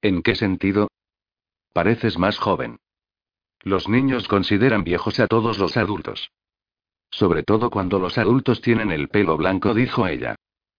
¿En 0.02 0.22
qué 0.22 0.36
sentido? 0.36 0.90
Pareces 1.74 2.18
más 2.18 2.38
joven. 2.38 2.78
Los 3.62 3.88
niños 3.88 4.28
consideran 4.28 4.84
viejos 4.84 5.20
a 5.20 5.28
todos 5.28 5.58
los 5.58 5.78
adultos. 5.78 6.32
Sobre 7.12 7.44
todo 7.44 7.70
cuando 7.70 8.00
los 8.00 8.18
adultos 8.18 8.62
tienen 8.62 8.92
el 8.92 9.10
pelo 9.10 9.38
blanco, 9.38 9.74
dijo 9.74 10.08
ella. 10.08 10.36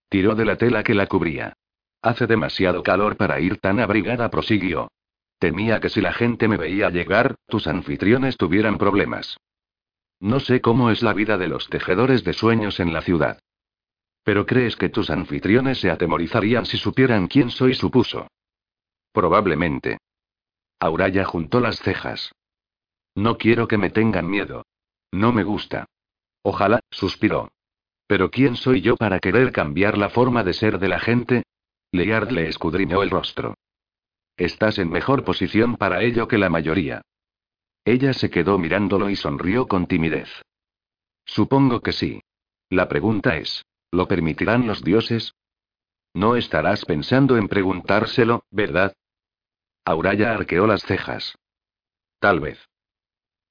Tiró 0.09 0.35
de 0.35 0.45
la 0.45 0.57
tela 0.57 0.83
que 0.83 0.93
la 0.93 1.07
cubría. 1.07 1.53
Hace 2.01 2.27
demasiado 2.27 2.83
calor 2.83 3.15
para 3.15 3.39
ir 3.39 3.59
tan 3.59 3.79
abrigada, 3.79 4.29
prosiguió. 4.29 4.89
Temía 5.39 5.79
que 5.79 5.89
si 5.89 6.01
la 6.01 6.13
gente 6.13 6.47
me 6.47 6.57
veía 6.57 6.89
llegar, 6.89 7.35
tus 7.47 7.67
anfitriones 7.67 8.37
tuvieran 8.37 8.77
problemas. 8.77 9.37
No 10.19 10.39
sé 10.39 10.61
cómo 10.61 10.89
es 10.89 11.01
la 11.01 11.13
vida 11.13 11.37
de 11.37 11.47
los 11.47 11.69
tejedores 11.69 12.23
de 12.23 12.33
sueños 12.33 12.79
en 12.79 12.93
la 12.93 13.01
ciudad. 13.01 13.39
¿Pero 14.23 14.45
crees 14.45 14.75
que 14.75 14.89
tus 14.89 15.09
anfitriones 15.09 15.79
se 15.79 15.89
atemorizarían 15.91 16.65
si 16.65 16.77
supieran 16.77 17.27
quién 17.27 17.49
soy? 17.49 17.73
supuso. 17.73 18.27
Probablemente. 19.11 19.99
Auraya 20.79 21.25
juntó 21.25 21.59
las 21.59 21.79
cejas. 21.79 22.31
No 23.15 23.37
quiero 23.37 23.67
que 23.67 23.77
me 23.77 23.89
tengan 23.89 24.29
miedo. 24.29 24.65
No 25.11 25.31
me 25.31 25.43
gusta. 25.43 25.85
Ojalá, 26.41 26.79
suspiró. 26.89 27.51
Pero 28.07 28.31
¿quién 28.31 28.55
soy 28.55 28.81
yo 28.81 28.95
para 28.95 29.19
querer 29.19 29.51
cambiar 29.51 29.97
la 29.97 30.09
forma 30.09 30.43
de 30.43 30.53
ser 30.53 30.79
de 30.79 30.87
la 30.87 30.99
gente? 30.99 31.43
Leard 31.91 32.31
le 32.31 32.47
escudriñó 32.47 33.03
el 33.03 33.09
rostro. 33.09 33.55
Estás 34.35 34.79
en 34.79 34.89
mejor 34.89 35.23
posición 35.23 35.75
para 35.77 36.01
ello 36.01 36.27
que 36.27 36.37
la 36.37 36.49
mayoría. 36.49 37.01
Ella 37.85 38.13
se 38.13 38.29
quedó 38.29 38.57
mirándolo 38.57 39.09
y 39.09 39.15
sonrió 39.15 39.67
con 39.67 39.85
timidez. 39.87 40.29
Supongo 41.25 41.81
que 41.81 41.91
sí. 41.91 42.21
La 42.69 42.87
pregunta 42.89 43.37
es, 43.37 43.63
¿Lo 43.93 44.07
permitirán 44.07 44.65
los 44.65 44.83
dioses? 44.83 45.35
No 46.15 46.35
estarás 46.35 46.83
pensando 46.83 47.37
en 47.37 47.47
preguntárselo, 47.47 48.43
¿verdad? 48.49 48.95
Auraya 49.85 50.33
arqueó 50.33 50.65
las 50.65 50.81
cejas. 50.81 51.37
Tal 52.17 52.39
vez. 52.39 52.57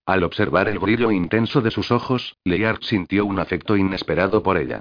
Al 0.05 0.25
observar 0.25 0.67
el 0.67 0.81
brillo 0.81 1.13
intenso 1.13 1.61
de 1.61 1.71
sus 1.71 1.93
ojos, 1.93 2.37
Lear 2.43 2.83
sintió 2.83 3.25
un 3.25 3.39
afecto 3.39 3.77
inesperado 3.77 4.43
por 4.43 4.57
ella. 4.57 4.81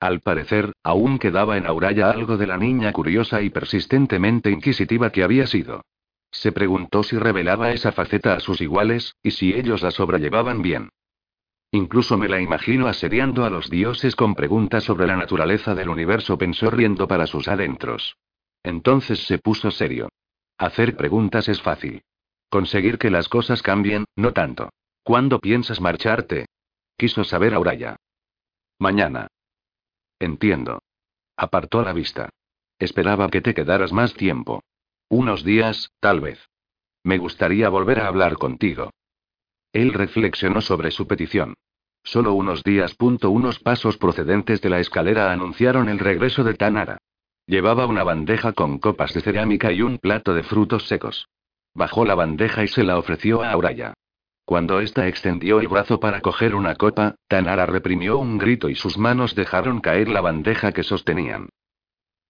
Al 0.00 0.20
parecer, 0.20 0.72
aún 0.82 1.18
quedaba 1.18 1.58
en 1.58 1.66
Auraya 1.66 2.08
algo 2.08 2.38
de 2.38 2.46
la 2.46 2.56
niña 2.56 2.90
curiosa 2.94 3.42
y 3.42 3.50
persistentemente 3.50 4.50
inquisitiva 4.50 5.10
que 5.10 5.24
había 5.24 5.46
sido. 5.46 5.84
Se 6.30 6.52
preguntó 6.52 7.02
si 7.02 7.18
revelaba 7.18 7.72
esa 7.72 7.92
faceta 7.92 8.32
a 8.32 8.40
sus 8.40 8.62
iguales, 8.62 9.14
y 9.22 9.32
si 9.32 9.52
ellos 9.52 9.82
la 9.82 9.90
sobrellevaban 9.90 10.62
bien. 10.62 10.88
Incluso 11.74 12.18
me 12.18 12.28
la 12.28 12.38
imagino 12.38 12.86
asediando 12.86 13.46
a 13.46 13.50
los 13.50 13.70
dioses 13.70 14.14
con 14.14 14.34
preguntas 14.34 14.84
sobre 14.84 15.06
la 15.06 15.16
naturaleza 15.16 15.74
del 15.74 15.88
universo, 15.88 16.36
pensó 16.36 16.70
riendo 16.70 17.08
para 17.08 17.26
sus 17.26 17.48
adentros. 17.48 18.16
Entonces 18.62 19.26
se 19.26 19.38
puso 19.38 19.70
serio. 19.70 20.10
Hacer 20.58 20.96
preguntas 20.96 21.48
es 21.48 21.62
fácil. 21.62 22.02
Conseguir 22.50 22.98
que 22.98 23.10
las 23.10 23.30
cosas 23.30 23.62
cambien, 23.62 24.04
no 24.16 24.34
tanto. 24.34 24.68
¿Cuándo 25.02 25.40
piensas 25.40 25.80
marcharte? 25.80 26.44
Quiso 26.98 27.24
saber 27.24 27.54
Auraya. 27.54 27.96
Mañana. 28.78 29.28
Entiendo. 30.20 30.82
Apartó 31.36 31.82
la 31.82 31.94
vista. 31.94 32.28
Esperaba 32.78 33.30
que 33.30 33.40
te 33.40 33.54
quedaras 33.54 33.92
más 33.92 34.12
tiempo. 34.12 34.62
Unos 35.08 35.42
días, 35.42 35.90
tal 36.00 36.20
vez. 36.20 36.38
Me 37.02 37.16
gustaría 37.16 37.70
volver 37.70 38.00
a 38.00 38.08
hablar 38.08 38.34
contigo. 38.34 38.90
Él 39.72 39.92
reflexionó 39.92 40.60
sobre 40.60 40.90
su 40.90 41.06
petición. 41.06 41.54
Solo 42.04 42.34
unos 42.34 42.62
días. 42.62 42.96
Unos 43.00 43.58
pasos 43.58 43.96
procedentes 43.96 44.60
de 44.60 44.70
la 44.70 44.80
escalera 44.80 45.32
anunciaron 45.32 45.88
el 45.88 45.98
regreso 45.98 46.44
de 46.44 46.54
Tanara. 46.54 46.98
Llevaba 47.46 47.86
una 47.86 48.04
bandeja 48.04 48.52
con 48.52 48.78
copas 48.78 49.14
de 49.14 49.20
cerámica 49.20 49.72
y 49.72 49.82
un 49.82 49.98
plato 49.98 50.34
de 50.34 50.42
frutos 50.42 50.86
secos. 50.88 51.28
Bajó 51.74 52.04
la 52.04 52.14
bandeja 52.14 52.64
y 52.64 52.68
se 52.68 52.84
la 52.84 52.98
ofreció 52.98 53.42
a 53.42 53.50
Auraya. 53.50 53.94
Cuando 54.44 54.80
ésta 54.80 55.06
extendió 55.06 55.60
el 55.60 55.68
brazo 55.68 56.00
para 56.00 56.20
coger 56.20 56.54
una 56.54 56.74
copa, 56.74 57.14
Tanara 57.28 57.66
reprimió 57.66 58.18
un 58.18 58.38
grito 58.38 58.68
y 58.68 58.74
sus 58.74 58.98
manos 58.98 59.34
dejaron 59.34 59.80
caer 59.80 60.08
la 60.08 60.20
bandeja 60.20 60.72
que 60.72 60.82
sostenían. 60.82 61.48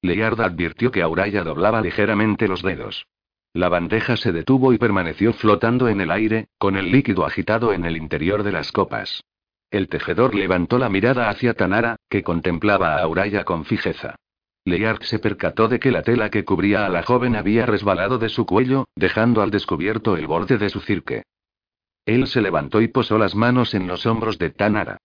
Leard 0.03 0.41
advirtió 0.41 0.91
que 0.91 1.03
Auraya 1.03 1.43
doblaba 1.43 1.81
ligeramente 1.81 2.49
los 2.49 2.63
dedos. 2.63 3.07
La 3.55 3.69
bandeja 3.69 4.17
se 4.17 4.33
detuvo 4.33 4.73
y 4.73 4.79
permaneció 4.79 5.35
flotando 5.35 5.89
en 5.89 6.01
el 6.01 6.11
aire, 6.11 6.49
con 6.59 6.77
el 6.77 6.91
líquido 6.91 7.27
agitado 7.27 7.73
en 7.73 7.85
el 7.85 7.97
interior 7.97 8.43
de 8.43 8.53
las 8.53 8.73
copas. 8.73 9.23
El 9.71 9.89
tejedor 9.89 10.35
levantó 10.35 10.79
la 10.79 10.89
mirada 10.89 11.29
hacia 11.29 11.55
Tanara, 11.55 11.97
que 12.09 12.23
contemplaba 12.23 12.95
a 12.97 13.03
Auraya 13.03 13.45
con 13.45 13.65
fijeza. 13.65 14.17
Leark 14.65 15.03
se 15.03 15.19
percató 15.19 15.69
de 15.69 15.81
que 15.81 15.91
la 15.91 16.03
tela 16.03 16.31
que 16.31 16.45
cubría 16.45 16.87
a 16.87 16.89
la 16.89 17.03
joven 17.03 17.37
había 17.37 17.67
resbalado 17.67 18.19
de 18.19 18.29
su 18.29 18.47
cuello, 18.47 18.87
dejando 18.95 19.43
al 19.43 19.51
descubierto 19.51 20.17
el 20.17 20.27
borde 20.27 20.57
de 20.57 20.71
su 20.71 20.81
cirque. 20.81 21.25
Él 22.07 22.27
se 22.27 22.41
levantó 22.41 22.81
y 22.81 22.89
posó 22.89 23.19
las 23.19 23.35
manos 23.35 23.75
en 23.75 23.87
los 23.87 24.07
hombros 24.07 24.39
de 24.39 24.51
Tanara. 24.51 24.99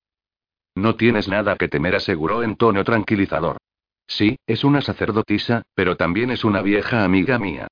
No 0.76 0.96
tienes 0.96 1.28
nada 1.28 1.56
que 1.56 1.68
temer, 1.68 1.96
aseguró 1.96 2.44
en 2.44 2.56
tono 2.56 2.84
tranquilizador. 2.84 3.58
Sí, 4.06 4.38
es 4.48 4.64
una 4.64 4.82
sacerdotisa, 4.82 5.64
pero 5.74 5.98
también 5.98 6.30
es 6.32 6.44
una 6.44 6.62
vieja 6.62 7.04
amiga 7.04 7.40
mía. 7.40 7.67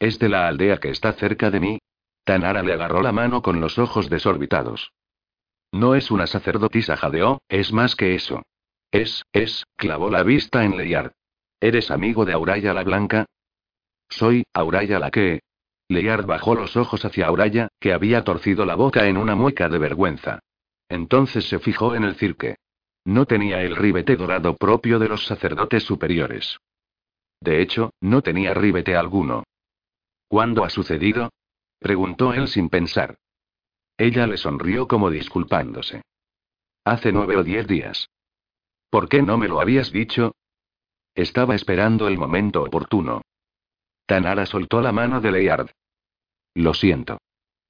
¿Es 0.00 0.18
de 0.18 0.30
la 0.30 0.48
aldea 0.48 0.78
que 0.78 0.88
está 0.88 1.12
cerca 1.12 1.50
de 1.50 1.60
mí? 1.60 1.78
Tanara 2.24 2.62
le 2.62 2.72
agarró 2.72 3.02
la 3.02 3.12
mano 3.12 3.42
con 3.42 3.60
los 3.60 3.78
ojos 3.78 4.08
desorbitados. 4.08 4.92
No 5.72 5.94
es 5.94 6.10
una 6.10 6.26
sacerdotisa, 6.26 6.96
jadeó, 6.96 7.42
es 7.48 7.72
más 7.72 7.94
que 7.96 8.14
eso. 8.14 8.42
Es, 8.90 9.24
es, 9.32 9.64
clavó 9.76 10.10
la 10.10 10.22
vista 10.22 10.64
en 10.64 10.76
Leyard. 10.76 11.12
¿Eres 11.60 11.90
amigo 11.90 12.24
de 12.24 12.32
Auraya 12.32 12.72
la 12.72 12.82
Blanca? 12.82 13.26
Soy, 14.08 14.44
Auraya 14.54 14.98
la 14.98 15.10
que. 15.10 15.40
Leyard 15.88 16.24
bajó 16.24 16.54
los 16.54 16.76
ojos 16.76 17.04
hacia 17.04 17.26
Auraya, 17.26 17.68
que 17.78 17.92
había 17.92 18.24
torcido 18.24 18.64
la 18.64 18.76
boca 18.76 19.06
en 19.06 19.18
una 19.18 19.34
mueca 19.34 19.68
de 19.68 19.78
vergüenza. 19.78 20.40
Entonces 20.88 21.46
se 21.48 21.58
fijó 21.58 21.94
en 21.94 22.04
el 22.04 22.14
cirque. 22.14 22.56
No 23.04 23.26
tenía 23.26 23.62
el 23.62 23.76
ribete 23.76 24.16
dorado 24.16 24.56
propio 24.56 24.98
de 24.98 25.08
los 25.08 25.26
sacerdotes 25.26 25.82
superiores. 25.82 26.58
De 27.40 27.60
hecho, 27.60 27.90
no 28.00 28.22
tenía 28.22 28.54
ribete 28.54 28.96
alguno. 28.96 29.44
¿Cuándo 30.30 30.62
ha 30.64 30.70
sucedido? 30.70 31.30
preguntó 31.80 32.32
él 32.32 32.46
sin 32.46 32.68
pensar. 32.68 33.18
Ella 33.98 34.28
le 34.28 34.36
sonrió 34.36 34.86
como 34.86 35.10
disculpándose. 35.10 36.02
Hace 36.84 37.10
nueve 37.10 37.36
o 37.36 37.42
diez 37.42 37.66
días. 37.66 38.08
¿Por 38.90 39.08
qué 39.08 39.22
no 39.22 39.38
me 39.38 39.48
lo 39.48 39.60
habías 39.60 39.90
dicho? 39.90 40.36
Estaba 41.16 41.56
esperando 41.56 42.06
el 42.06 42.16
momento 42.16 42.62
oportuno. 42.62 43.22
Tanara 44.06 44.46
soltó 44.46 44.80
la 44.80 44.92
mano 44.92 45.20
de 45.20 45.32
Leyard. 45.32 45.72
Lo 46.54 46.74
siento. 46.74 47.18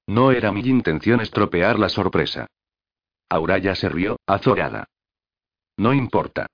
No 0.05 0.31
era 0.31 0.51
mi 0.51 0.61
intención 0.61 1.19
estropear 1.19 1.79
la 1.79 1.89
sorpresa. 1.89 2.45
Auraya 3.27 3.73
se 3.73 3.89
rió, 3.89 4.19
azorada. 4.27 4.85
No 5.77 5.95
importa. 5.95 6.45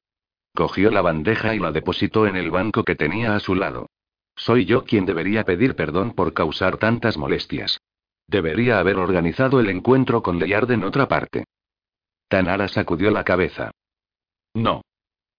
Cogió 0.56 0.90
la 0.90 1.02
bandeja 1.02 1.54
y 1.54 1.60
la 1.60 1.74
depositó 1.74 2.28
en 2.28 2.38
el 2.38 2.50
banco 2.50 2.86
que 2.86 2.96
tenía 2.96 3.36
a 3.36 3.42
su 3.42 3.56
lado. 3.56 3.88
Soy 4.38 4.66
yo 4.66 4.86
quien 4.86 5.06
debería 5.06 5.44
pedir 5.44 5.76
perdón 5.76 6.14
por 6.14 6.34
causar 6.34 6.78
tantas 6.78 7.18
molestias. 7.18 7.80
Debería 8.28 8.80
haber 8.80 8.98
organizado 8.98 9.60
el 9.60 9.70
encuentro 9.70 10.22
con 10.22 10.38
Leyard 10.38 10.72
en 10.72 10.84
otra 10.84 11.08
parte. 11.08 11.46
Tanara 12.30 12.68
sacudió 12.68 13.10
la 13.10 13.24
cabeza. 13.24 13.72
No. 14.54 14.84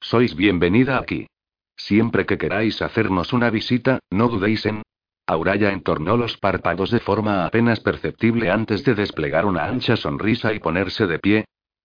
Sois 0.01 0.35
bienvenida 0.35 0.99
aquí. 0.99 1.29
Siempre 1.77 2.27
que 2.27 2.39
queráis 2.39 2.83
hacernos 2.83 3.33
una 3.33 3.51
visita, 3.51 4.01
no 4.11 4.29
dudéis 4.29 4.67
en. 4.67 4.83
Auraya 5.27 5.71
entornó 5.71 6.17
los 6.17 6.37
párpados 6.37 6.91
de 6.91 7.01
forma 7.01 7.47
apenas 7.47 7.81
perceptible 7.81 8.51
antes 8.51 8.83
de 8.85 8.95
desplegar 8.95 9.47
una 9.47 9.67
ancha 9.67 9.97
sonrisa 9.97 10.53
y 10.55 10.59
ponerse 10.59 11.07
de 11.07 11.19
pie. 11.19 11.45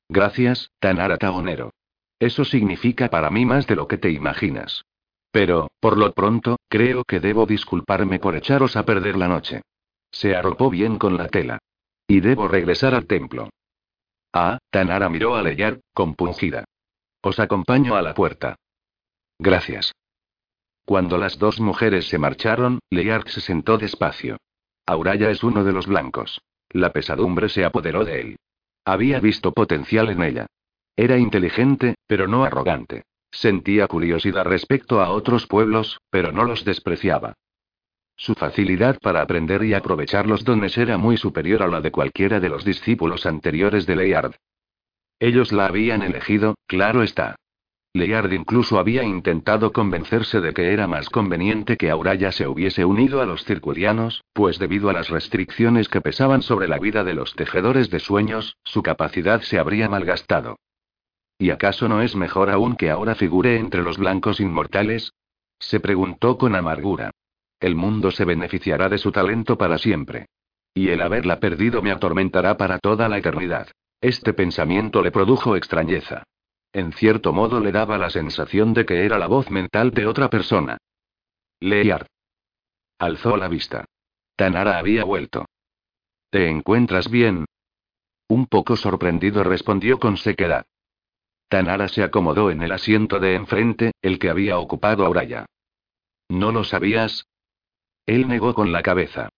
Gracias, 0.10 0.72
Tanara 0.80 1.18
Taonero. 1.18 1.72
Eso 2.20 2.44
significa 2.44 3.10
para 3.10 3.30
mí 3.30 3.46
más 3.46 3.68
de 3.68 3.76
lo 3.76 3.88
que 3.88 3.98
te 3.98 4.10
imaginas. 4.10 4.84
Pero, 5.34 5.72
por 5.80 5.98
lo 5.98 6.14
pronto, 6.14 6.58
creo 6.70 7.06
que 7.06 7.20
debo 7.20 7.48
disculparme 7.48 8.20
por 8.20 8.36
echaros 8.36 8.76
a 8.76 8.86
perder 8.86 9.18
la 9.18 9.28
noche. 9.28 9.64
Se 10.12 10.36
arropó 10.36 10.70
bien 10.70 11.00
con 11.00 11.18
la 11.18 11.28
tela. 11.28 11.58
Y 12.08 12.20
debo 12.20 12.48
regresar 12.48 12.94
al 12.94 13.08
templo. 13.08 13.50
Ah, 14.32 14.60
Tanara 14.70 15.10
miró 15.10 15.36
a 15.36 15.42
Leyar, 15.42 15.80
compungida. 15.92 16.66
Os 17.24 17.40
acompaño 17.40 17.96
a 17.96 18.04
la 18.04 18.14
puerta. 18.14 18.58
Gracias. 19.40 19.92
Cuando 20.86 21.18
las 21.18 21.40
dos 21.40 21.60
mujeres 21.60 22.08
se 22.10 22.20
marcharon, 22.20 22.78
Leyard 22.92 23.28
se 23.28 23.42
sentó 23.42 23.80
despacio. 23.80 24.38
Auraya 24.86 25.32
es 25.32 25.44
uno 25.44 25.64
de 25.64 25.74
los 25.74 25.88
blancos. 25.88 26.42
La 26.70 26.94
pesadumbre 26.94 27.50
se 27.50 27.66
apoderó 27.66 28.06
de 28.06 28.22
él. 28.22 28.36
Había 28.86 29.20
visto 29.20 29.52
potencial 29.52 30.12
en 30.12 30.22
ella. 30.22 30.46
Era 30.96 31.18
inteligente, 31.18 31.96
pero 32.06 32.28
no 32.28 32.44
arrogante. 32.44 33.02
Sentía 33.34 33.88
curiosidad 33.88 34.46
respecto 34.46 35.02
a 35.02 35.10
otros 35.10 35.48
pueblos, 35.48 36.00
pero 36.12 36.32
no 36.32 36.44
los 36.44 36.64
despreciaba. 36.64 37.34
Su 38.16 38.36
facilidad 38.36 39.00
para 39.00 39.22
aprender 39.24 39.64
y 39.64 39.74
aprovechar 39.74 40.28
los 40.28 40.44
dones 40.44 40.78
era 40.78 41.00
muy 41.00 41.18
superior 41.18 41.64
a 41.64 41.68
la 41.68 41.82
de 41.82 41.92
cualquiera 41.92 42.40
de 42.40 42.50
los 42.50 42.64
discípulos 42.64 43.26
anteriores 43.26 43.88
de 43.88 43.96
Leyard. 43.96 44.36
Ellos 45.20 45.52
la 45.52 45.66
habían 45.66 46.04
elegido, 46.04 46.56
claro 46.68 47.02
está. 47.02 47.36
Leyard 47.96 48.32
incluso 48.34 48.78
había 48.78 49.04
intentado 49.04 49.72
convencerse 49.72 50.40
de 50.40 50.54
que 50.54 50.72
era 50.72 50.88
más 50.88 51.10
conveniente 51.10 51.76
que 51.76 51.90
Auraya 51.90 52.32
se 52.32 52.48
hubiese 52.48 52.86
unido 52.86 53.20
a 53.20 53.26
los 53.26 53.44
circurianos, 53.46 54.24
pues 54.34 54.60
debido 54.60 54.90
a 54.90 54.94
las 54.94 55.10
restricciones 55.10 55.90
que 55.90 56.02
pesaban 56.02 56.44
sobre 56.44 56.68
la 56.68 56.78
vida 56.78 57.04
de 57.04 57.16
los 57.16 57.34
tejedores 57.34 57.90
de 57.90 58.00
sueños, 58.00 58.58
su 58.64 58.84
capacidad 58.84 59.42
se 59.42 59.58
habría 59.58 59.90
malgastado. 59.90 60.58
¿Y 61.38 61.50
acaso 61.50 61.88
no 61.90 62.02
es 62.02 62.16
mejor 62.16 62.50
aún 62.50 62.76
que 62.76 62.90
ahora 62.90 63.16
figure 63.16 63.58
entre 63.58 63.82
los 63.82 63.98
blancos 63.98 64.40
inmortales? 64.40 65.14
Se 65.60 65.80
preguntó 65.80 66.38
con 66.38 66.56
amargura. 66.56 67.12
El 67.60 67.76
mundo 67.76 68.12
se 68.12 68.26
beneficiará 68.26 68.90
de 68.90 68.98
su 68.98 69.12
talento 69.12 69.58
para 69.58 69.78
siempre. 69.78 70.28
Y 70.74 70.90
el 70.90 71.02
haberla 71.02 71.40
perdido 71.40 71.82
me 71.82 71.92
atormentará 71.92 72.58
para 72.58 72.80
toda 72.80 73.08
la 73.08 73.18
eternidad. 73.18 73.70
Este 74.02 74.34
pensamiento 74.34 75.02
le 75.02 75.12
produjo 75.12 75.56
extrañeza. 75.56 76.24
En 76.74 76.92
cierto 76.92 77.32
modo 77.32 77.60
le 77.60 77.72
daba 77.72 77.98
la 77.98 78.10
sensación 78.10 78.74
de 78.74 78.86
que 78.86 79.06
era 79.06 79.18
la 79.20 79.28
voz 79.28 79.50
mental 79.52 79.92
de 79.92 80.08
otra 80.08 80.30
persona. 80.30 80.78
Lear. 81.60 82.08
Alzó 83.00 83.38
la 83.38 83.48
vista. 83.48 83.86
Tanara 84.36 84.78
había 84.78 85.04
vuelto. 85.04 85.46
¿Te 86.30 86.50
encuentras 86.50 87.10
bien? 87.10 87.46
Un 88.28 88.48
poco 88.48 88.76
sorprendido 88.76 89.44
respondió 89.44 90.00
con 90.00 90.18
sequedad. 90.18 90.66
Tanara 91.54 91.88
se 91.88 92.02
acomodó 92.02 92.50
en 92.50 92.64
el 92.64 92.72
asiento 92.72 93.20
de 93.20 93.36
enfrente, 93.36 93.92
el 94.02 94.18
que 94.18 94.32
había 94.32 94.58
ocupado 94.58 95.06
Auraya. 95.06 95.46
¿No 96.28 96.52
lo 96.52 96.64
sabías? 96.64 97.28
Él 98.08 98.28
negó 98.28 98.56
con 98.56 98.72
la 98.72 98.82
cabeza. 98.82 99.30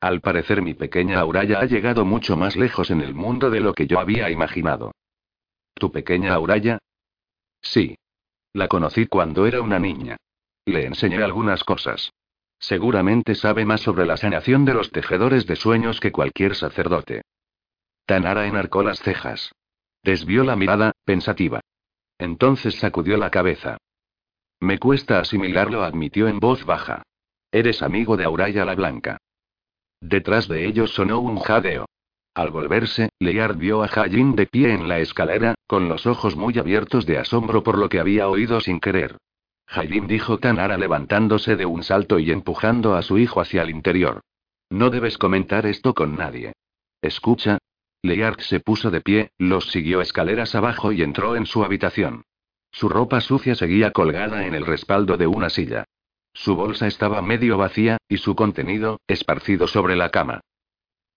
Al 0.00 0.20
parecer 0.20 0.62
mi 0.62 0.74
pequeña 0.74 1.18
Auraya 1.18 1.58
ha 1.58 1.64
llegado 1.64 2.04
mucho 2.04 2.36
más 2.36 2.54
lejos 2.54 2.92
en 2.92 3.00
el 3.00 3.12
mundo 3.12 3.50
de 3.50 3.58
lo 3.58 3.74
que 3.74 3.88
yo 3.88 3.98
había 3.98 4.30
imaginado. 4.30 4.92
¿Tu 5.74 5.90
pequeña 5.90 6.32
Auraya? 6.32 6.78
Sí. 7.60 7.96
La 8.52 8.68
conocí 8.68 9.08
cuando 9.08 9.44
era 9.44 9.62
una 9.62 9.80
niña. 9.80 10.18
Le 10.64 10.86
enseñé 10.86 11.24
algunas 11.24 11.64
cosas. 11.64 12.12
Seguramente 12.60 13.34
sabe 13.34 13.64
más 13.64 13.80
sobre 13.80 14.06
la 14.06 14.16
sanación 14.16 14.64
de 14.64 14.74
los 14.74 14.92
tejedores 14.92 15.44
de 15.46 15.56
sueños 15.56 15.98
que 15.98 16.12
cualquier 16.12 16.54
sacerdote. 16.54 17.22
Tanara 18.06 18.46
enarcó 18.46 18.84
las 18.84 19.00
cejas. 19.00 19.50
Desvió 20.02 20.44
la 20.44 20.56
mirada, 20.56 20.92
pensativa. 21.04 21.60
Entonces 22.18 22.76
sacudió 22.76 23.16
la 23.16 23.30
cabeza. 23.30 23.78
Me 24.60 24.78
cuesta 24.78 25.18
asimilarlo, 25.18 25.82
admitió 25.82 26.28
en 26.28 26.38
voz 26.38 26.64
baja. 26.64 27.02
Eres 27.50 27.82
amigo 27.82 28.16
de 28.16 28.24
Auraya 28.24 28.64
la 28.64 28.74
Blanca. 28.74 29.18
Detrás 30.00 30.48
de 30.48 30.66
ellos 30.66 30.92
sonó 30.92 31.20
un 31.20 31.38
jadeo. 31.38 31.86
Al 32.34 32.50
volverse, 32.50 33.10
Lear 33.18 33.56
vio 33.56 33.82
a 33.82 33.86
Hajin 33.86 34.34
de 34.34 34.46
pie 34.46 34.72
en 34.72 34.88
la 34.88 35.00
escalera, 35.00 35.54
con 35.66 35.88
los 35.88 36.06
ojos 36.06 36.34
muy 36.34 36.58
abiertos 36.58 37.04
de 37.04 37.18
asombro 37.18 37.62
por 37.62 37.76
lo 37.76 37.88
que 37.88 38.00
había 38.00 38.28
oído 38.28 38.60
sin 38.60 38.80
querer. 38.80 39.18
Hajin 39.66 40.06
dijo 40.06 40.38
Tanara 40.38 40.78
levantándose 40.78 41.56
de 41.56 41.66
un 41.66 41.82
salto 41.82 42.18
y 42.18 42.30
empujando 42.30 42.94
a 42.94 43.02
su 43.02 43.18
hijo 43.18 43.40
hacia 43.40 43.62
el 43.62 43.70
interior. 43.70 44.22
No 44.70 44.90
debes 44.90 45.18
comentar 45.18 45.66
esto 45.66 45.92
con 45.94 46.16
nadie. 46.16 46.52
Escucha. 47.02 47.58
Lear 48.02 48.40
se 48.42 48.58
puso 48.58 48.90
de 48.90 49.00
pie, 49.00 49.30
los 49.38 49.70
siguió 49.70 50.00
escaleras 50.00 50.54
abajo 50.56 50.90
y 50.90 51.02
entró 51.02 51.36
en 51.36 51.46
su 51.46 51.64
habitación. 51.64 52.24
Su 52.72 52.88
ropa 52.88 53.20
sucia 53.20 53.54
seguía 53.54 53.92
colgada 53.92 54.44
en 54.46 54.54
el 54.54 54.66
respaldo 54.66 55.16
de 55.16 55.26
una 55.26 55.50
silla. 55.50 55.84
Su 56.34 56.56
bolsa 56.56 56.86
estaba 56.86 57.22
medio 57.22 57.58
vacía, 57.58 57.98
y 58.08 58.16
su 58.16 58.34
contenido, 58.34 59.00
esparcido 59.06 59.68
sobre 59.68 59.94
la 59.94 60.10
cama. 60.10 60.40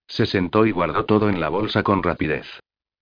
Se 0.06 0.26
sentó 0.26 0.66
y 0.66 0.70
guardó 0.70 1.04
todo 1.06 1.28
en 1.28 1.40
la 1.40 1.48
bolsa 1.48 1.82
con 1.82 2.02
rapidez. 2.02 2.46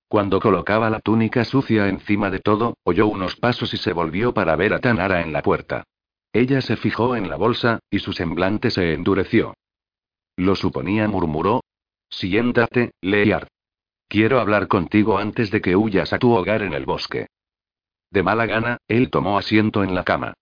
Cuando 0.08 0.40
colocaba 0.40 0.88
la 0.90 1.00
túnica 1.00 1.44
sucia 1.44 1.88
encima 1.88 2.30
de 2.30 2.38
todo, 2.38 2.78
oyó 2.84 3.08
unos 3.08 3.36
pasos 3.36 3.74
y 3.74 3.76
se 3.76 3.92
volvió 3.92 4.32
para 4.32 4.56
ver 4.56 4.72
a 4.72 4.78
Tanara 4.78 5.20
en 5.20 5.32
la 5.32 5.42
puerta. 5.42 5.84
Ella 6.32 6.60
se 6.60 6.76
fijó 6.76 7.16
en 7.16 7.28
la 7.28 7.36
bolsa, 7.36 7.80
y 7.90 7.98
su 7.98 8.12
semblante 8.12 8.70
se 8.70 8.94
endureció. 8.94 9.54
Lo 10.36 10.54
suponía, 10.54 11.06
murmuró. 11.08 11.62
Siéntate, 12.08 12.92
Lear. 13.00 13.48
Quiero 14.08 14.40
hablar 14.40 14.68
contigo 14.68 15.18
antes 15.18 15.50
de 15.50 15.60
que 15.60 15.76
huyas 15.76 16.12
a 16.12 16.18
tu 16.18 16.32
hogar 16.32 16.62
en 16.62 16.72
el 16.72 16.86
bosque. 16.86 17.26
De 18.10 18.22
mala 18.22 18.46
gana, 18.46 18.78
él 18.86 19.10
tomó 19.10 19.38
asiento 19.38 19.82
en 19.82 19.94
la 19.94 20.04
cama. 20.04 20.34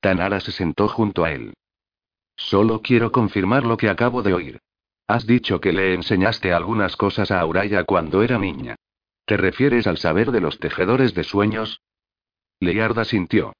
Tanara 0.00 0.40
se 0.40 0.52
sentó 0.52 0.88
junto 0.88 1.24
a 1.24 1.32
él. 1.32 1.54
Solo 2.36 2.80
quiero 2.80 3.12
confirmar 3.12 3.64
lo 3.64 3.76
que 3.76 3.88
acabo 3.88 4.22
de 4.22 4.32
oír. 4.32 4.60
Has 5.06 5.26
dicho 5.26 5.60
que 5.60 5.72
le 5.72 5.94
enseñaste 5.94 6.52
algunas 6.52 6.96
cosas 6.96 7.30
a 7.30 7.40
Auraya 7.40 7.84
cuando 7.84 8.22
era 8.22 8.38
niña. 8.38 8.76
¿Te 9.26 9.36
refieres 9.36 9.86
al 9.86 9.98
saber 9.98 10.30
de 10.30 10.40
los 10.40 10.58
tejedores 10.58 11.14
de 11.14 11.24
sueños? 11.24 11.82
Learda 12.58 13.04
sintió. 13.04 13.52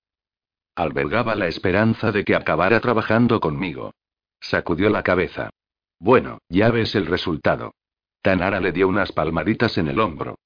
Albergaba 0.75 1.35
la 1.35 1.46
esperanza 1.46 2.11
de 2.11 2.25
que 2.25 2.35
acabara 2.35 2.81
trabajando 2.81 3.40
conmigo. 3.40 3.92
Sacudió 4.40 4.88
la 4.90 5.03
cabeza. 5.03 5.51
Bueno, 5.99 6.38
ya 6.49 6.70
ves 6.70 6.94
el 6.94 7.07
resultado. 7.07 7.75
Tanara 8.22 8.61
le 8.61 8.72
dio 8.72 8.88
unas 8.88 9.12
palmaditas 9.12 9.78
en 9.78 9.88
el 9.88 10.00
hombro. 10.00 10.38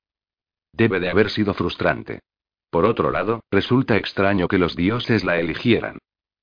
Debe 0.72 1.00
de 1.00 1.10
haber 1.10 1.30
sido 1.30 1.54
frustrante. 1.54 2.20
Por 2.70 2.84
otro 2.84 3.10
lado, 3.10 3.42
resulta 3.50 3.96
extraño 3.96 4.48
que 4.48 4.58
los 4.58 4.76
dioses 4.76 5.24
la 5.24 5.38
eligieran. 5.38 5.98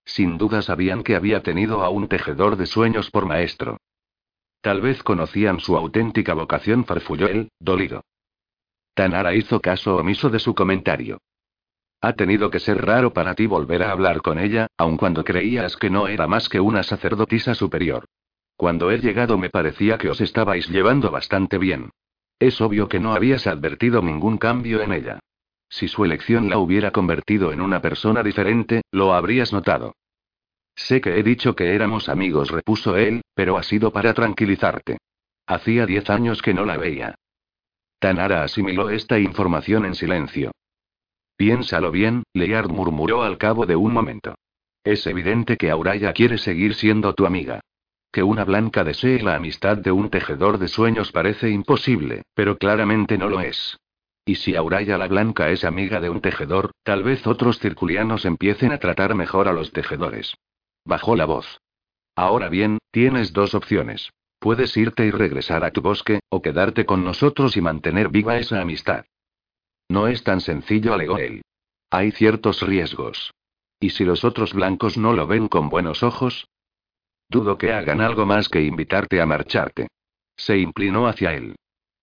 Sin 0.05 0.37
duda 0.37 0.61
sabían 0.61 1.03
que 1.03 1.15
había 1.15 1.43
tenido 1.43 1.83
a 1.83 1.89
un 1.89 2.07
tejedor 2.07 2.55
de 2.55 2.65
sueños 2.65 3.11
por 3.11 3.25
maestro. 3.25 3.77
Tal 4.61 4.81
vez 4.81 5.03
conocían 5.03 5.59
su 5.59 5.75
auténtica 5.75 6.33
vocación, 6.33 6.85
farfulló 6.85 7.27
él, 7.27 7.49
dolido. 7.59 8.03
Tanara 8.93 9.33
hizo 9.33 9.59
caso 9.59 9.95
omiso 9.95 10.29
de 10.29 10.39
su 10.39 10.53
comentario. 10.53 11.19
Ha 12.01 12.13
tenido 12.13 12.49
que 12.49 12.59
ser 12.59 12.83
raro 12.83 13.13
para 13.13 13.35
ti 13.35 13.45
volver 13.45 13.83
a 13.83 13.91
hablar 13.91 14.21
con 14.21 14.39
ella, 14.39 14.67
aun 14.77 14.97
cuando 14.97 15.23
creías 15.23 15.77
que 15.77 15.89
no 15.89 16.07
era 16.07 16.27
más 16.27 16.49
que 16.49 16.59
una 16.59 16.83
sacerdotisa 16.83 17.55
superior. 17.55 18.05
Cuando 18.61 18.91
he 18.91 18.99
llegado 18.99 19.39
me 19.39 19.49
parecía 19.49 19.97
que 19.97 20.07
os 20.07 20.21
estabais 20.21 20.69
llevando 20.69 21.09
bastante 21.09 21.57
bien. 21.57 21.89
Es 22.37 22.61
obvio 22.61 22.87
que 22.87 22.99
no 22.99 23.15
habías 23.15 23.47
advertido 23.47 24.03
ningún 24.03 24.37
cambio 24.37 24.83
en 24.83 24.93
ella. 24.93 25.19
Si 25.67 25.87
su 25.87 26.05
elección 26.05 26.47
la 26.47 26.59
hubiera 26.59 26.91
convertido 26.91 27.53
en 27.53 27.59
una 27.59 27.81
persona 27.81 28.21
diferente, 28.21 28.83
lo 28.91 29.15
habrías 29.15 29.51
notado. 29.51 29.95
Sé 30.75 31.01
que 31.01 31.17
he 31.17 31.23
dicho 31.23 31.55
que 31.55 31.73
éramos 31.73 32.07
amigos, 32.07 32.51
repuso 32.51 32.97
él, 32.97 33.23
pero 33.33 33.57
ha 33.57 33.63
sido 33.63 33.91
para 33.91 34.13
tranquilizarte. 34.13 34.99
Hacía 35.47 35.87
diez 35.87 36.07
años 36.11 36.43
que 36.43 36.53
no 36.53 36.63
la 36.63 36.77
veía. 36.77 37.15
Tanara 37.97 38.43
asimiló 38.43 38.91
esta 38.91 39.17
información 39.17 39.87
en 39.87 39.95
silencio. 39.95 40.51
Piénsalo 41.35 41.89
bien, 41.89 42.25
Leard 42.33 42.69
murmuró 42.69 43.23
al 43.23 43.39
cabo 43.39 43.65
de 43.65 43.75
un 43.75 43.91
momento. 43.91 44.35
Es 44.83 45.07
evidente 45.07 45.57
que 45.57 45.71
Auraya 45.71 46.13
quiere 46.13 46.37
seguir 46.37 46.75
siendo 46.75 47.15
tu 47.15 47.25
amiga. 47.25 47.61
Que 48.11 48.23
una 48.23 48.43
blanca 48.43 48.83
desee 48.83 49.21
la 49.21 49.35
amistad 49.35 49.77
de 49.77 49.91
un 49.91 50.09
tejedor 50.09 50.57
de 50.57 50.67
sueños 50.67 51.11
parece 51.11 51.49
imposible, 51.49 52.23
pero 52.33 52.57
claramente 52.57 53.17
no 53.17 53.29
lo 53.29 53.39
es. 53.39 53.77
Y 54.25 54.35
si 54.35 54.55
Auraya 54.55 54.97
la 54.97 55.07
Blanca 55.07 55.49
es 55.49 55.63
amiga 55.63 55.99
de 55.99 56.09
un 56.09 56.21
tejedor, 56.21 56.71
tal 56.83 57.03
vez 57.03 57.25
otros 57.25 57.59
circulianos 57.59 58.25
empiecen 58.25 58.71
a 58.71 58.77
tratar 58.77 59.15
mejor 59.15 59.47
a 59.47 59.53
los 59.53 59.71
tejedores. 59.71 60.35
Bajó 60.85 61.15
la 61.15 61.25
voz. 61.25 61.59
Ahora 62.15 62.49
bien, 62.49 62.77
tienes 62.91 63.33
dos 63.33 63.55
opciones. 63.55 64.11
Puedes 64.39 64.75
irte 64.75 65.05
y 65.05 65.11
regresar 65.11 65.63
a 65.63 65.71
tu 65.71 65.81
bosque, 65.81 66.19
o 66.29 66.41
quedarte 66.41 66.85
con 66.85 67.03
nosotros 67.03 67.57
y 67.57 67.61
mantener 67.61 68.09
viva 68.09 68.37
esa 68.37 68.59
amistad. 68.61 69.05
No 69.89 70.07
es 70.07 70.23
tan 70.23 70.41
sencillo, 70.41 70.93
alegó 70.93 71.17
él. 71.17 71.41
Hay 71.89 72.11
ciertos 72.11 72.61
riesgos. 72.61 73.33
¿Y 73.79 73.91
si 73.91 74.05
los 74.05 74.23
otros 74.23 74.53
blancos 74.53 74.97
no 74.97 75.13
lo 75.13 75.27
ven 75.27 75.47
con 75.47 75.69
buenos 75.69 76.03
ojos? 76.03 76.47
Dudo 77.31 77.57
que 77.57 77.71
hagan 77.71 78.01
algo 78.01 78.25
más 78.25 78.49
que 78.49 78.61
invitarte 78.61 79.21
a 79.21 79.25
marcharte. 79.25 79.87
Se 80.35 80.57
inclinó 80.57 81.07
hacia 81.07 81.33
él. 81.33 81.55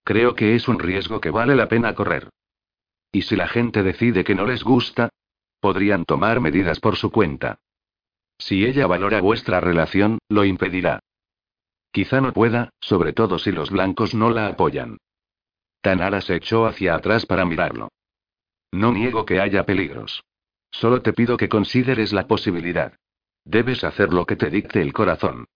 Creo 0.02 0.34
que 0.34 0.54
es 0.54 0.68
un 0.68 0.78
riesgo 0.78 1.20
que 1.20 1.28
vale 1.28 1.54
la 1.54 1.68
pena 1.68 1.94
correr. 1.94 2.30
¿Y 3.12 3.20
si 3.20 3.36
la 3.36 3.46
gente 3.46 3.82
decide 3.82 4.24
que 4.24 4.34
no 4.34 4.46
les 4.46 4.64
gusta? 4.64 5.10
Podrían 5.60 6.06
tomar 6.06 6.40
medidas 6.40 6.80
por 6.80 6.96
su 6.96 7.10
cuenta. 7.10 7.58
Si 8.38 8.64
ella 8.64 8.86
valora 8.86 9.20
vuestra 9.20 9.60
relación, 9.60 10.18
lo 10.30 10.46
impedirá. 10.46 11.00
Quizá 11.92 12.22
no 12.22 12.32
pueda, 12.32 12.70
sobre 12.80 13.12
todo 13.12 13.38
si 13.38 13.52
los 13.52 13.70
blancos 13.70 14.14
no 14.14 14.30
la 14.30 14.46
apoyan. 14.46 14.96
Tanara 15.82 16.22
se 16.22 16.36
echó 16.36 16.64
hacia 16.64 16.94
atrás 16.94 17.26
para 17.26 17.44
mirarlo. 17.44 17.90
No 18.72 18.92
niego 18.92 19.26
que 19.26 19.40
haya 19.40 19.66
peligros. 19.66 20.24
Solo 20.70 21.02
te 21.02 21.12
pido 21.12 21.36
que 21.36 21.50
consideres 21.50 22.14
la 22.14 22.26
posibilidad. 22.26 22.94
Debes 23.48 23.82
hacer 23.82 24.12
lo 24.12 24.26
que 24.26 24.36
te 24.36 24.50
dicte 24.50 24.82
el 24.82 24.92
corazón. 24.92 25.46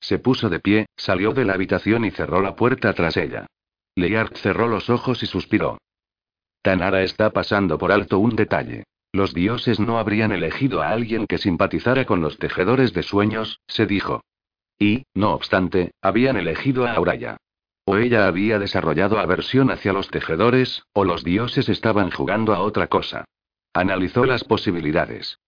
Se 0.00 0.18
puso 0.18 0.48
de 0.48 0.58
pie, 0.58 0.86
salió 0.96 1.34
de 1.34 1.44
la 1.44 1.52
habitación 1.52 2.06
y 2.06 2.10
cerró 2.10 2.40
la 2.40 2.56
puerta 2.56 2.94
tras 2.94 3.18
ella. 3.18 3.46
Leard 3.94 4.36
cerró 4.36 4.68
los 4.68 4.88
ojos 4.88 5.22
y 5.22 5.26
suspiró. 5.26 5.76
Tanara 6.62 7.02
está 7.02 7.28
pasando 7.28 7.76
por 7.76 7.92
alto 7.92 8.18
un 8.18 8.36
detalle. 8.36 8.84
Los 9.12 9.34
dioses 9.34 9.78
no 9.80 9.98
habrían 9.98 10.32
elegido 10.32 10.80
a 10.80 10.88
alguien 10.88 11.26
que 11.26 11.36
simpatizara 11.36 12.06
con 12.06 12.22
los 12.22 12.38
tejedores 12.38 12.94
de 12.94 13.02
sueños, 13.02 13.60
se 13.66 13.84
dijo. 13.84 14.22
Y, 14.78 15.04
no 15.12 15.34
obstante, 15.34 15.90
habían 16.00 16.38
elegido 16.38 16.86
a 16.86 16.92
Auraya. 16.94 17.36
O 17.84 17.98
ella 17.98 18.28
había 18.28 18.58
desarrollado 18.58 19.18
aversión 19.18 19.70
hacia 19.70 19.92
los 19.92 20.08
tejedores, 20.08 20.84
o 20.94 21.04
los 21.04 21.22
dioses 21.22 21.68
estaban 21.68 22.10
jugando 22.10 22.54
a 22.54 22.60
otra 22.60 22.86
cosa. 22.86 23.26
Analizó 23.74 24.24
las 24.24 24.42
posibilidades. 24.42 25.38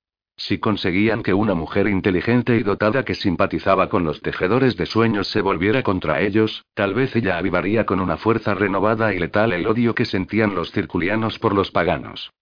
Si 0.44 0.58
conseguían 0.58 1.22
que 1.22 1.34
una 1.34 1.54
mujer 1.54 1.86
inteligente 1.86 2.56
y 2.56 2.64
dotada 2.64 3.04
que 3.04 3.14
simpatizaba 3.14 3.88
con 3.88 4.02
los 4.02 4.22
tejedores 4.22 4.76
de 4.76 4.86
sueños 4.86 5.28
se 5.28 5.40
volviera 5.40 5.84
contra 5.84 6.20
ellos, 6.20 6.64
tal 6.74 6.94
vez 6.94 7.14
ella 7.14 7.38
avivaría 7.38 7.86
con 7.86 8.00
una 8.00 8.16
fuerza 8.16 8.52
renovada 8.52 9.14
y 9.14 9.20
letal 9.20 9.52
el 9.52 9.68
odio 9.68 9.94
que 9.94 10.04
sentían 10.04 10.56
los 10.56 10.72
circulianos 10.72 11.38
por 11.38 11.54
los 11.54 11.70
paganos. 11.70 12.32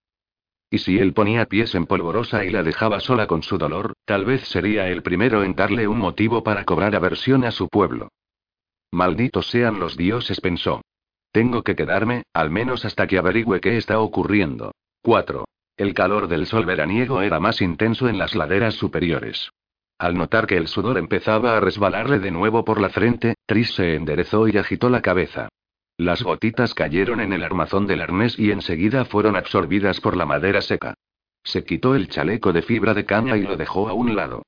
Y 0.71 0.79
si 0.79 0.99
él 0.99 1.13
ponía 1.13 1.45
pies 1.45 1.75
en 1.75 1.85
polvorosa 1.85 2.43
y 2.43 2.49
la 2.49 2.63
dejaba 2.63 3.01
sola 3.01 3.27
con 3.27 3.43
su 3.43 3.59
dolor, 3.59 3.93
tal 4.07 4.25
vez 4.25 4.49
sería 4.49 4.89
el 4.89 5.03
primero 5.03 5.45
en 5.45 5.55
darle 5.55 5.87
un 5.87 5.99
motivo 5.99 6.43
para 6.43 6.65
cobrar 6.65 6.97
aversión 6.97 7.45
a 7.45 7.51
su 7.51 7.69
pueblo. 7.69 8.09
Malditos 8.93 9.51
sean 9.51 9.79
los 9.79 9.99
dioses, 9.99 10.41
pensó. 10.41 10.81
Tengo 11.33 11.63
que 11.63 11.77
quedarme, 11.77 12.23
al 12.33 12.49
menos 12.49 12.87
hasta 12.87 13.07
que 13.07 13.19
averigüe 13.19 13.61
qué 13.61 13.77
está 13.77 14.01
ocurriendo. 14.01 14.73
4. 15.03 15.45
El 15.81 15.95
calor 15.95 16.29
del 16.29 16.45
sol 16.45 16.67
veraniego 16.67 17.23
era 17.23 17.41
más 17.41 17.63
intenso 17.63 18.07
en 18.11 18.19
las 18.19 18.35
laderas 18.35 18.75
superiores. 18.75 19.51
Al 19.99 20.15
notar 20.15 20.47
que 20.47 20.59
el 20.59 20.69
sudor 20.69 20.99
empezaba 20.99 21.57
a 21.57 21.61
resbalarle 21.61 22.19
de 22.19 22.31
nuevo 22.31 22.67
por 22.67 22.83
la 22.83 22.91
frente, 22.91 23.37
Tris 23.47 23.73
se 23.73 23.95
enderezó 23.95 24.47
y 24.47 24.59
agitó 24.59 24.91
la 24.91 25.01
cabeza. 25.01 25.49
Las 25.97 26.23
gotitas 26.23 26.75
cayeron 26.75 27.23
en 27.23 27.33
el 27.33 27.43
armazón 27.43 27.87
del 27.87 28.03
arnés 28.03 28.39
y 28.39 28.51
enseguida 28.51 29.07
fueron 29.07 29.37
absorbidas 29.37 30.03
por 30.03 30.19
la 30.19 30.27
madera 30.27 30.61
seca. 30.61 30.93
Se 31.45 31.65
quitó 31.65 31.95
el 31.95 32.11
chaleco 32.11 32.53
de 32.53 32.61
fibra 32.61 32.93
de 32.93 33.07
caña 33.07 33.39
y 33.39 33.43
lo 33.45 33.57
dejó 33.57 33.89
a 33.89 33.95
un 33.95 34.15
lado. 34.15 34.43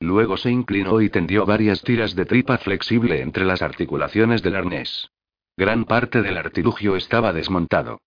Luego 0.00 0.38
se 0.38 0.50
inclinó 0.50 1.02
y 1.02 1.10
tendió 1.10 1.44
varias 1.44 1.82
tiras 1.82 2.14
de 2.14 2.24
tripa 2.24 2.56
flexible 2.56 3.20
entre 3.20 3.44
las 3.44 3.60
articulaciones 3.60 4.42
del 4.42 4.56
arnés. 4.56 5.10
Gran 5.54 5.84
parte 5.84 6.22
del 6.22 6.38
artilugio 6.38 6.96
estaba 6.96 7.34
desmontado. 7.34 7.98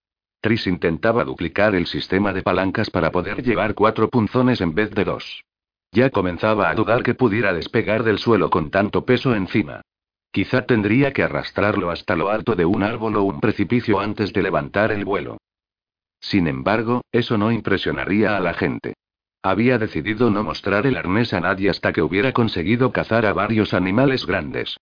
Tris 0.41 0.65
intentaba 0.65 1.23
duplicar 1.23 1.75
el 1.75 1.85
sistema 1.85 2.33
de 2.33 2.41
palancas 2.41 2.89
para 2.89 3.11
poder 3.11 3.43
llevar 3.43 3.75
cuatro 3.75 4.09
punzones 4.09 4.59
en 4.59 4.73
vez 4.73 4.89
de 4.91 5.05
dos. 5.05 5.45
Ya 5.91 6.09
comenzaba 6.09 6.69
a 6.69 6.73
dudar 6.73 7.03
que 7.03 7.13
pudiera 7.13 7.53
despegar 7.53 8.03
del 8.03 8.17
suelo 8.17 8.49
con 8.49 8.71
tanto 8.71 9.05
peso 9.05 9.35
encima. 9.35 9.81
Quizá 10.31 10.65
tendría 10.65 11.13
que 11.13 11.23
arrastrarlo 11.23 11.91
hasta 11.91 12.15
lo 12.15 12.29
alto 12.29 12.55
de 12.55 12.65
un 12.65 12.81
árbol 12.81 13.17
o 13.17 13.23
un 13.23 13.39
precipicio 13.39 13.99
antes 13.99 14.33
de 14.33 14.41
levantar 14.41 14.91
el 14.91 15.05
vuelo. 15.05 15.37
Sin 16.19 16.47
embargo, 16.47 17.01
eso 17.11 17.37
no 17.37 17.51
impresionaría 17.51 18.35
a 18.35 18.39
la 18.39 18.53
gente. 18.53 18.95
Había 19.43 19.77
decidido 19.77 20.29
no 20.31 20.43
mostrar 20.43 20.87
el 20.87 20.97
arnés 20.97 21.33
a 21.33 21.39
nadie 21.39 21.69
hasta 21.69 21.91
que 21.93 22.01
hubiera 22.01 22.31
conseguido 22.31 22.91
cazar 22.91 23.25
a 23.25 23.33
varios 23.33 23.73
animales 23.73 24.25
grandes. 24.25 24.77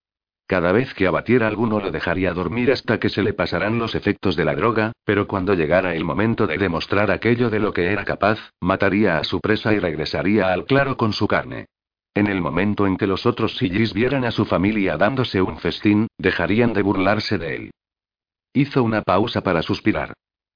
Cada 0.49 0.71
vez 0.71 0.95
que 0.95 1.05
abatiera 1.05 1.45
alguno 1.45 1.79
lo 1.79 1.91
dejaría 1.91 2.33
dormir 2.33 2.71
hasta 2.71 2.99
que 2.99 3.09
se 3.09 3.21
le 3.21 3.33
pasarán 3.33 3.77
los 3.77 3.93
efectos 3.93 4.35
de 4.35 4.45
la 4.45 4.55
droga, 4.55 4.93
pero 5.05 5.27
cuando 5.27 5.53
llegara 5.53 5.93
el 5.93 6.03
momento 6.03 6.47
de 6.47 6.57
demostrar 6.57 7.11
aquello 7.11 7.51
de 7.51 7.59
lo 7.59 7.71
que 7.71 7.91
era 7.91 8.03
capaz, 8.03 8.39
mataría 8.59 9.19
a 9.19 9.23
su 9.23 9.41
presa 9.41 9.73
y 9.73 9.77
regresaría 9.77 10.51
al 10.51 10.65
claro 10.65 10.97
con 10.97 11.13
su 11.13 11.27
carne. 11.27 11.67
En 12.15 12.25
el 12.25 12.41
momento 12.41 12.87
en 12.87 12.97
que 12.97 13.05
los 13.05 13.27
otros 13.27 13.57
sillis 13.57 13.93
vieran 13.93 14.25
a 14.25 14.31
su 14.31 14.43
familia 14.43 14.97
dándose 14.97 15.39
un 15.39 15.59
festín, 15.59 16.07
dejarían 16.17 16.73
de 16.73 16.81
burlarse 16.81 17.37
de 17.37 17.55
él. 17.55 17.71
Hizo 18.51 18.81
una 18.81 19.03
pausa 19.03 19.41
para 19.41 19.61
suspirar. 19.61 20.13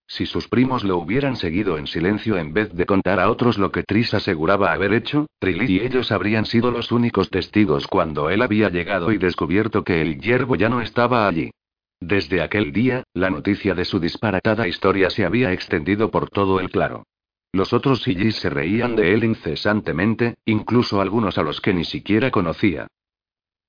Si 0.08 0.26
sus 0.26 0.47
primos 0.47 0.84
lo 0.84 0.97
hubieran 0.97 1.36
seguido 1.36 1.78
en 1.78 1.88
silencio 1.88 2.38
en 2.38 2.54
vez 2.54 2.72
de 2.74 2.86
contar 2.86 3.20
a 3.20 3.30
otros 3.30 3.58
lo 3.58 3.72
que 3.72 3.84
Tris 3.84 4.14
aseguraba 4.14 4.72
haber 4.72 4.93
hecho, 4.93 5.28
Trilly 5.39 5.78
y 5.78 5.80
ellos 5.80 6.12
habrían 6.12 6.45
sido 6.45 6.72
los 6.72 6.91
únicos 6.91 7.30
testigos 7.30 7.88
cuando 7.88 8.30
él 8.30 8.41
había 8.41 8.70
llegado 8.70 9.12
y 9.12 9.18
descubierto 9.18 9.84
que 9.84 10.01
el 10.01 10.20
hierbo 10.20 10.56
ya 10.56 10.70
no 10.70 10.82
estaba 10.82 11.28
allí. 11.28 11.51
Desde 11.99 12.41
aquel 12.41 12.74
día, 12.74 13.04
la 13.14 13.30
noticia 13.30 13.74
de 13.76 13.86
su 13.86 13.99
disparatada 13.99 14.68
historia 14.68 15.10
se 15.10 15.26
había 15.26 15.54
extendido 15.54 16.12
por 16.12 16.30
todo 16.30 16.60
el 16.60 16.70
claro. 16.70 17.06
Los 17.54 17.72
otros 17.72 18.01
sillis 18.01 18.36
se 18.36 18.49
reían 18.49 18.95
de 18.95 19.14
él 19.14 19.24
incesantemente, 19.24 20.36
incluso 20.45 20.99
algunos 20.99 21.38
a 21.38 21.43
los 21.43 21.62
que 21.62 21.74
ni 21.74 21.86
siquiera 21.86 22.30
conocía. 22.30 22.88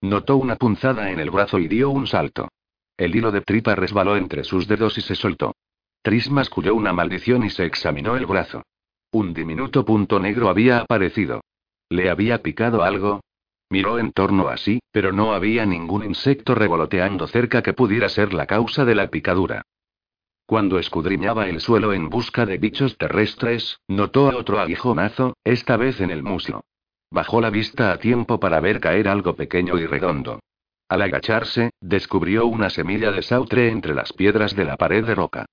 Notó 0.01 0.37
una 0.37 0.57
punzada 0.57 1.11
en 1.11 1.21
el 1.21 1.31
brazo 1.31 1.59
y 1.59 1.69
dio 1.69 1.91
un 1.91 2.07
salto. 2.07 2.49
El 2.97 3.15
hilo 3.15 3.31
de 3.31 3.41
tripa 3.41 3.75
resbaló 3.75 4.17
entre 4.17 4.43
sus 4.43 4.67
dedos 4.67 4.99
y 4.99 5.01
se 5.01 5.15
soltó. 5.15 5.55
Tris 6.05 6.31
masculló 6.31 6.75
una 6.75 6.93
maldición 6.93 7.45
y 7.45 7.49
se 7.49 7.65
examinó 7.65 8.15
el 8.15 8.27
brazo. 8.27 8.63
Un 9.11 9.33
diminuto 9.33 9.87
punto 9.87 10.21
negro 10.21 10.51
había 10.51 10.81
aparecido. 10.81 11.41
¿Le 11.89 12.11
había 12.11 12.43
picado 12.43 12.83
algo? 12.83 13.23
Miró 13.71 13.99
en 13.99 14.13
torno 14.13 14.49
a 14.49 14.59
sí, 14.59 14.81
pero 14.93 15.13
no 15.13 15.33
había 15.33 15.65
ningún 15.65 16.05
insecto 16.05 16.55
revoloteando 16.55 17.27
cerca 17.27 17.63
que 17.63 17.73
pudiera 17.73 18.11
ser 18.11 18.35
la 18.35 18.45
causa 18.45 18.85
de 18.85 18.95
la 18.95 19.09
picadura. 19.09 19.63
Cuando 20.45 20.79
escudriñaba 20.79 21.49
el 21.49 21.63
suelo 21.63 21.95
en 21.95 22.11
busca 22.11 22.45
de 22.45 22.59
bichos 22.59 22.99
terrestres, 22.99 23.81
notó 23.89 24.31
a 24.31 24.37
otro 24.37 24.61
aguijonazo, 24.61 25.39
esta 25.43 25.79
vez 25.79 26.03
en 26.03 26.11
el 26.11 26.23
muslo. 26.23 26.65
Bajó 27.11 27.41
la 27.41 27.49
vista 27.49 27.93
a 27.93 27.97
tiempo 27.97 28.39
para 28.39 28.61
ver 28.61 28.79
caer 28.79 29.09
algo 29.09 29.37
pequeño 29.37 29.79
y 29.79 29.87
redondo. 29.87 30.41
Al 30.87 31.01
agacharse, 31.01 31.71
descubrió 31.81 32.45
una 32.45 32.69
semilla 32.69 33.11
de 33.11 33.23
sautre 33.23 33.71
entre 33.71 33.95
las 33.95 34.13
piedras 34.13 34.55
de 34.55 34.65
la 34.67 34.77
pared 34.77 35.03
de 35.03 35.15
roca. 35.15 35.47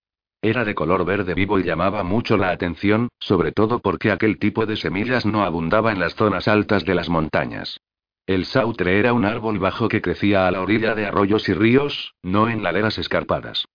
Era 0.43 0.65
de 0.65 0.73
color 0.73 1.05
verde 1.05 1.35
vivo 1.35 1.59
y 1.59 1.63
llamaba 1.63 2.03
mucho 2.03 2.35
la 2.35 2.49
atención, 2.49 3.09
sobre 3.19 3.51
todo 3.51 3.79
porque 3.79 4.11
aquel 4.11 4.39
tipo 4.39 4.65
de 4.65 4.75
semillas 4.75 5.23
no 5.23 5.43
abundaba 5.43 5.91
en 5.91 5.99
las 5.99 6.15
zonas 6.15 6.47
altas 6.47 6.83
de 6.83 6.95
las 6.95 7.09
montañas. 7.09 7.79
El 8.25 8.45
sautre 8.45 8.97
era 8.97 9.13
un 9.13 9.25
árbol 9.25 9.59
bajo 9.59 9.87
que 9.87 10.01
crecía 10.01 10.47
a 10.47 10.51
la 10.51 10.61
orilla 10.61 10.95
de 10.95 11.05
arroyos 11.05 11.47
y 11.47 11.53
ríos, 11.53 12.15
no 12.23 12.49
en 12.49 12.63
laderas 12.63 12.97
escarpadas. 12.97 13.65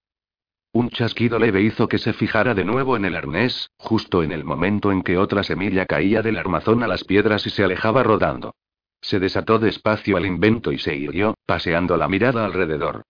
Un 0.73 0.91
chasquido 0.91 1.39
leve 1.39 1.63
hizo 1.63 1.89
que 1.89 1.99
se 1.99 2.13
fijara 2.13 2.55
de 2.55 2.65
nuevo 2.65 2.97
en 2.97 3.05
el 3.05 3.17
arnés, 3.17 3.71
justo 3.79 4.23
en 4.23 4.33
el 4.33 4.45
momento 4.45 4.91
en 4.91 5.03
que 5.03 5.19
otra 5.19 5.45
semilla 5.45 5.87
caía 5.87 6.21
del 6.21 6.37
armazón 6.37 6.83
a 6.83 6.89
las 6.89 7.05
piedras 7.05 7.47
y 7.47 7.51
se 7.51 7.63
alejaba 7.63 8.03
rodando. 8.03 8.55
Se 9.01 9.21
desató 9.21 9.59
despacio 9.59 10.17
al 10.17 10.27
invento 10.27 10.73
y 10.73 10.79
se 10.79 10.97
hirió, 10.97 11.35
paseando 11.47 11.97
la 11.97 12.09
mirada 12.09 12.45
alrededor. 12.45 13.05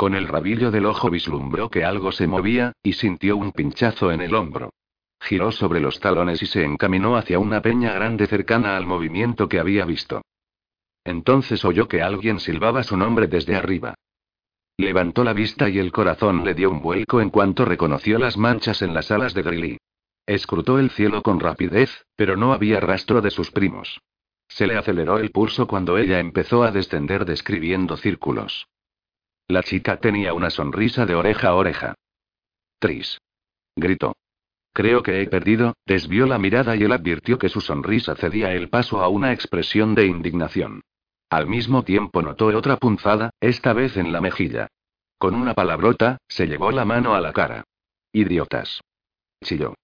Con 0.00 0.14
el 0.14 0.28
rabillo 0.28 0.70
del 0.70 0.86
ojo 0.86 1.10
vislumbró 1.10 1.68
que 1.68 1.84
algo 1.84 2.10
se 2.10 2.26
movía, 2.26 2.72
y 2.82 2.94
sintió 2.94 3.36
un 3.36 3.52
pinchazo 3.52 4.10
en 4.10 4.22
el 4.22 4.34
hombro. 4.34 4.72
Giró 5.20 5.52
sobre 5.52 5.78
los 5.78 6.00
talones 6.00 6.40
y 6.40 6.46
se 6.46 6.64
encaminó 6.64 7.16
hacia 7.18 7.38
una 7.38 7.60
peña 7.60 7.92
grande 7.92 8.26
cercana 8.26 8.78
al 8.78 8.86
movimiento 8.86 9.46
que 9.46 9.60
había 9.60 9.84
visto. 9.84 10.22
Entonces 11.04 11.66
oyó 11.66 11.86
que 11.86 12.00
alguien 12.00 12.40
silbaba 12.40 12.82
su 12.82 12.96
nombre 12.96 13.26
desde 13.26 13.56
arriba. 13.56 13.92
Levantó 14.78 15.22
la 15.22 15.34
vista 15.34 15.68
y 15.68 15.78
el 15.78 15.92
corazón 15.92 16.46
le 16.46 16.54
dio 16.54 16.70
un 16.70 16.80
vuelco 16.80 17.20
en 17.20 17.28
cuanto 17.28 17.66
reconoció 17.66 18.18
las 18.18 18.38
manchas 18.38 18.80
en 18.80 18.94
las 18.94 19.10
alas 19.10 19.34
de 19.34 19.42
Grilly. 19.42 19.78
Escrutó 20.24 20.78
el 20.78 20.88
cielo 20.88 21.20
con 21.20 21.40
rapidez, 21.40 22.06
pero 22.16 22.38
no 22.38 22.54
había 22.54 22.80
rastro 22.80 23.20
de 23.20 23.30
sus 23.30 23.50
primos. 23.50 24.00
Se 24.48 24.66
le 24.66 24.78
aceleró 24.78 25.18
el 25.18 25.30
pulso 25.30 25.66
cuando 25.66 25.98
ella 25.98 26.20
empezó 26.20 26.62
a 26.62 26.70
descender 26.70 27.26
describiendo 27.26 27.98
círculos. 27.98 28.66
La 29.50 29.64
chica 29.64 29.96
tenía 29.96 30.32
una 30.32 30.48
sonrisa 30.48 31.06
de 31.06 31.16
oreja 31.16 31.48
a 31.48 31.54
oreja. 31.54 31.96
Tris. 32.78 33.18
Gritó. 33.74 34.14
Creo 34.72 35.02
que 35.02 35.20
he 35.20 35.26
perdido, 35.26 35.74
desvió 35.84 36.24
la 36.26 36.38
mirada 36.38 36.76
y 36.76 36.84
él 36.84 36.92
advirtió 36.92 37.36
que 37.36 37.48
su 37.48 37.60
sonrisa 37.60 38.14
cedía 38.14 38.52
el 38.52 38.68
paso 38.68 39.02
a 39.02 39.08
una 39.08 39.32
expresión 39.32 39.96
de 39.96 40.06
indignación. 40.06 40.82
Al 41.30 41.48
mismo 41.48 41.82
tiempo 41.82 42.22
notó 42.22 42.46
otra 42.56 42.76
punzada, 42.76 43.30
esta 43.40 43.72
vez 43.72 43.96
en 43.96 44.12
la 44.12 44.20
mejilla. 44.20 44.68
Con 45.18 45.34
una 45.34 45.54
palabrota, 45.54 46.18
se 46.28 46.46
llevó 46.46 46.70
la 46.70 46.84
mano 46.84 47.16
a 47.16 47.20
la 47.20 47.32
cara. 47.32 47.64
Idiotas. 48.12 48.80
Chilló. 49.42 49.74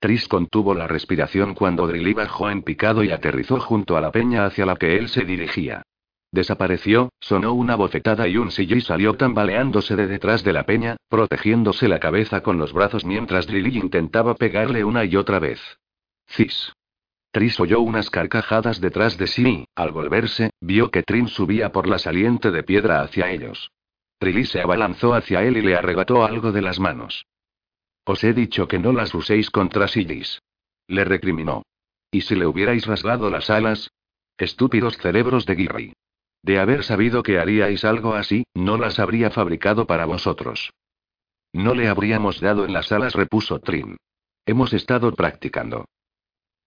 Tris 0.00 0.26
contuvo 0.26 0.74
la 0.74 0.88
respiración 0.88 1.54
cuando 1.54 1.86
Drilly 1.86 2.14
bajó 2.14 2.50
en 2.50 2.62
picado 2.62 3.04
y 3.04 3.12
aterrizó 3.12 3.60
junto 3.60 3.96
a 3.96 4.00
la 4.00 4.10
peña 4.10 4.44
hacia 4.44 4.66
la 4.66 4.74
que 4.74 4.96
él 4.96 5.08
se 5.08 5.24
dirigía. 5.24 5.81
Desapareció, 6.32 7.10
sonó 7.20 7.52
una 7.52 7.76
bofetada 7.76 8.26
y 8.26 8.38
un 8.38 8.48
y 8.58 8.80
salió 8.80 9.14
tambaleándose 9.14 9.96
de 9.96 10.06
detrás 10.06 10.42
de 10.42 10.54
la 10.54 10.64
peña, 10.64 10.96
protegiéndose 11.10 11.88
la 11.88 12.00
cabeza 12.00 12.42
con 12.42 12.56
los 12.56 12.72
brazos 12.72 13.04
mientras 13.04 13.46
Drilly 13.46 13.78
intentaba 13.78 14.34
pegarle 14.34 14.82
una 14.82 15.04
y 15.04 15.16
otra 15.16 15.38
vez. 15.38 15.60
Cis. 16.26 16.72
Tris 17.32 17.60
oyó 17.60 17.80
unas 17.80 18.08
carcajadas 18.08 18.80
detrás 18.80 19.18
de 19.18 19.26
sí 19.26 19.46
y, 19.46 19.64
al 19.74 19.92
volverse, 19.92 20.50
vio 20.60 20.90
que 20.90 21.02
Trin 21.02 21.28
subía 21.28 21.70
por 21.70 21.86
la 21.86 21.98
saliente 21.98 22.50
de 22.50 22.62
piedra 22.62 23.02
hacia 23.02 23.30
ellos. 23.30 23.70
Trilly 24.18 24.46
se 24.46 24.62
abalanzó 24.62 25.14
hacia 25.14 25.42
él 25.42 25.58
y 25.58 25.62
le 25.62 25.76
arrebató 25.76 26.24
algo 26.24 26.50
de 26.50 26.62
las 26.62 26.80
manos. 26.80 27.26
Os 28.04 28.24
he 28.24 28.32
dicho 28.32 28.68
que 28.68 28.78
no 28.78 28.92
las 28.92 29.14
uséis 29.14 29.50
contra 29.50 29.86
Sillis. 29.86 30.40
Le 30.86 31.04
recriminó. 31.04 31.62
¿Y 32.10 32.22
si 32.22 32.36
le 32.36 32.46
hubierais 32.46 32.86
rasgado 32.86 33.28
las 33.30 33.50
alas? 33.50 33.90
Estúpidos 34.38 34.96
cerebros 34.96 35.44
de 35.44 35.56
Girry. 35.56 35.92
De 36.42 36.58
haber 36.58 36.82
sabido 36.82 37.22
que 37.22 37.38
haríais 37.38 37.84
algo 37.84 38.14
así, 38.14 38.44
no 38.54 38.76
las 38.76 38.98
habría 38.98 39.30
fabricado 39.30 39.86
para 39.86 40.06
vosotros. 40.06 40.72
No 41.52 41.74
le 41.74 41.88
habríamos 41.88 42.40
dado 42.40 42.64
en 42.64 42.72
las 42.72 42.90
alas, 42.90 43.14
repuso 43.14 43.60
Trin. 43.60 43.96
Hemos 44.46 44.72
estado 44.72 45.12
practicando. 45.12 45.84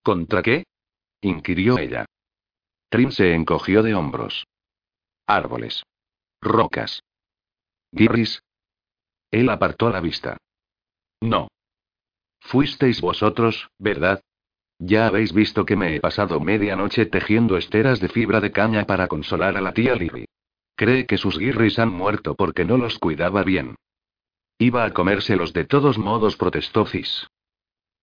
¿Contra 0.03 0.41
qué? 0.41 0.63
inquirió 1.21 1.77
ella. 1.77 2.05
Trin 2.89 3.11
se 3.11 3.33
encogió 3.33 3.83
de 3.83 3.95
hombros. 3.95 4.45
Árboles. 5.27 5.83
Rocas. 6.39 7.01
Girris. 7.91 8.41
Él 9.31 9.49
apartó 9.49 9.89
la 9.89 9.99
vista. 9.99 10.37
No. 11.21 11.47
Fuisteis 12.39 13.01
vosotros, 13.01 13.69
¿verdad? 13.79 14.21
Ya 14.79 15.07
habéis 15.07 15.33
visto 15.33 15.65
que 15.65 15.75
me 15.75 15.95
he 15.95 16.01
pasado 16.01 16.39
media 16.39 16.75
noche 16.75 17.05
tejiendo 17.05 17.57
esteras 17.57 17.99
de 17.99 18.09
fibra 18.09 18.41
de 18.41 18.51
caña 18.51 18.85
para 18.85 19.07
consolar 19.07 19.55
a 19.57 19.61
la 19.61 19.73
tía 19.73 19.95
Libby. 19.95 20.25
Cree 20.75 21.05
que 21.05 21.17
sus 21.17 21.37
guirris 21.37 21.79
han 21.79 21.89
muerto 21.89 22.35
porque 22.35 22.65
no 22.65 22.77
los 22.77 22.99
cuidaba 22.99 23.43
bien. 23.43 23.75
Iba 24.57 24.85
a 24.85 24.93
comérselos 24.93 25.53
de 25.53 25.63
todos 25.63 25.97
modos, 25.97 26.35
protestó 26.35 26.85
Cis. 26.85 27.27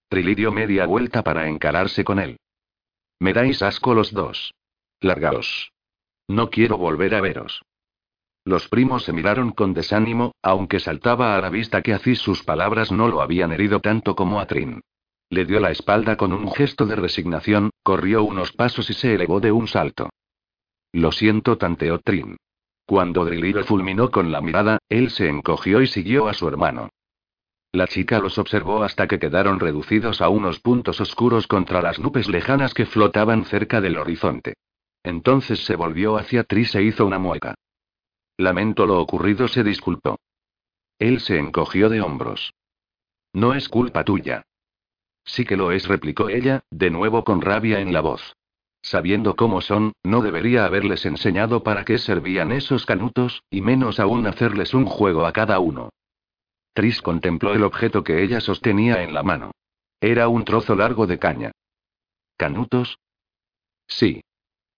Trilly 0.08 0.34
dio 0.34 0.52
media 0.52 0.86
vuelta 0.86 1.22
para 1.22 1.48
encararse 1.48 2.04
con 2.04 2.18
él. 2.18 2.38
Me 3.18 3.32
dais 3.32 3.62
asco 3.62 3.94
los 3.94 4.12
dos. 4.12 4.54
Largaos. 5.00 5.72
No 6.28 6.50
quiero 6.50 6.78
volver 6.78 7.14
a 7.14 7.20
veros. 7.20 7.62
Los 8.44 8.68
primos 8.68 9.04
se 9.04 9.12
miraron 9.12 9.52
con 9.52 9.72
desánimo, 9.72 10.32
aunque 10.42 10.80
saltaba 10.80 11.36
a 11.36 11.40
la 11.40 11.50
vista 11.50 11.82
que 11.82 11.92
a 11.92 11.98
sus 11.98 12.42
palabras 12.42 12.90
no 12.90 13.08
lo 13.08 13.20
habían 13.20 13.52
herido 13.52 13.80
tanto 13.80 14.16
como 14.16 14.40
a 14.40 14.46
Trin. 14.46 14.82
Le 15.32 15.46
dio 15.46 15.60
la 15.60 15.70
espalda 15.70 16.18
con 16.18 16.34
un 16.34 16.52
gesto 16.52 16.84
de 16.84 16.94
resignación, 16.94 17.70
corrió 17.82 18.22
unos 18.22 18.52
pasos 18.52 18.90
y 18.90 18.92
se 18.92 19.14
elevó 19.14 19.40
de 19.40 19.50
un 19.50 19.66
salto. 19.66 20.10
Lo 20.92 21.10
siento, 21.10 21.56
tanteó 21.56 22.00
Trin. 22.00 22.36
Cuando 22.84 23.24
Drilly 23.24 23.62
fulminó 23.62 24.10
con 24.10 24.30
la 24.30 24.42
mirada, 24.42 24.76
él 24.90 25.08
se 25.08 25.30
encogió 25.30 25.80
y 25.80 25.86
siguió 25.86 26.28
a 26.28 26.34
su 26.34 26.46
hermano. 26.48 26.90
La 27.72 27.86
chica 27.86 28.18
los 28.18 28.36
observó 28.36 28.82
hasta 28.82 29.06
que 29.06 29.18
quedaron 29.18 29.58
reducidos 29.58 30.20
a 30.20 30.28
unos 30.28 30.60
puntos 30.60 31.00
oscuros 31.00 31.46
contra 31.46 31.80
las 31.80 31.98
nubes 31.98 32.28
lejanas 32.28 32.74
que 32.74 32.84
flotaban 32.84 33.46
cerca 33.46 33.80
del 33.80 33.96
horizonte. 33.96 34.52
Entonces 35.02 35.64
se 35.64 35.76
volvió 35.76 36.18
hacia 36.18 36.44
Tris 36.44 36.74
e 36.74 36.82
hizo 36.82 37.06
una 37.06 37.18
mueca. 37.18 37.54
Lamento 38.36 38.84
lo 38.84 39.00
ocurrido, 39.00 39.48
se 39.48 39.64
disculpó. 39.64 40.18
Él 40.98 41.20
se 41.20 41.38
encogió 41.38 41.88
de 41.88 42.02
hombros. 42.02 42.52
No 43.32 43.54
es 43.54 43.70
culpa 43.70 44.04
tuya. 44.04 44.44
Sí 45.24 45.44
que 45.44 45.56
lo 45.56 45.72
es, 45.72 45.86
replicó 45.86 46.28
ella, 46.28 46.64
de 46.70 46.90
nuevo 46.90 47.24
con 47.24 47.40
rabia 47.40 47.80
en 47.80 47.92
la 47.92 48.00
voz. 48.00 48.36
Sabiendo 48.82 49.36
cómo 49.36 49.60
son, 49.60 49.92
no 50.02 50.22
debería 50.22 50.64
haberles 50.64 51.06
enseñado 51.06 51.62
para 51.62 51.84
qué 51.84 51.98
servían 51.98 52.50
esos 52.50 52.84
canutos, 52.84 53.44
y 53.48 53.60
menos 53.60 54.00
aún 54.00 54.26
hacerles 54.26 54.74
un 54.74 54.86
juego 54.86 55.24
a 55.24 55.32
cada 55.32 55.60
uno. 55.60 55.90
Tris 56.74 57.00
contempló 57.00 57.54
el 57.54 57.62
objeto 57.62 58.02
que 58.02 58.22
ella 58.22 58.40
sostenía 58.40 59.02
en 59.02 59.14
la 59.14 59.22
mano. 59.22 59.52
Era 60.00 60.26
un 60.28 60.44
trozo 60.44 60.74
largo 60.74 61.06
de 61.06 61.18
caña. 61.18 61.52
¿Canutos? 62.36 62.98
Sí. 63.86 64.22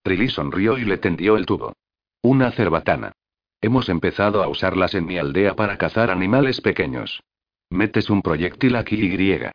Trilly 0.03 0.29
sonrió 0.29 0.77
y 0.77 0.85
le 0.85 0.99
tendió 0.99 1.37
el 1.37 1.47
tubo. 1.47 1.73
Una 2.21 2.51
cerbatana. 2.51 3.13
Hemos 3.63 3.89
empezado 3.89 4.43
a 4.43 4.49
usarlas 4.49 4.95
en 4.95 5.07
mi 5.07 5.17
aldea 5.17 5.57
para 5.57 5.79
cazar 5.79 6.11
animales 6.11 6.61
pequeños. 6.61 7.23
Metes 7.71 8.11
un 8.11 8.21
proyectil 8.21 8.77
aquí 8.77 8.97
y. 8.97 9.51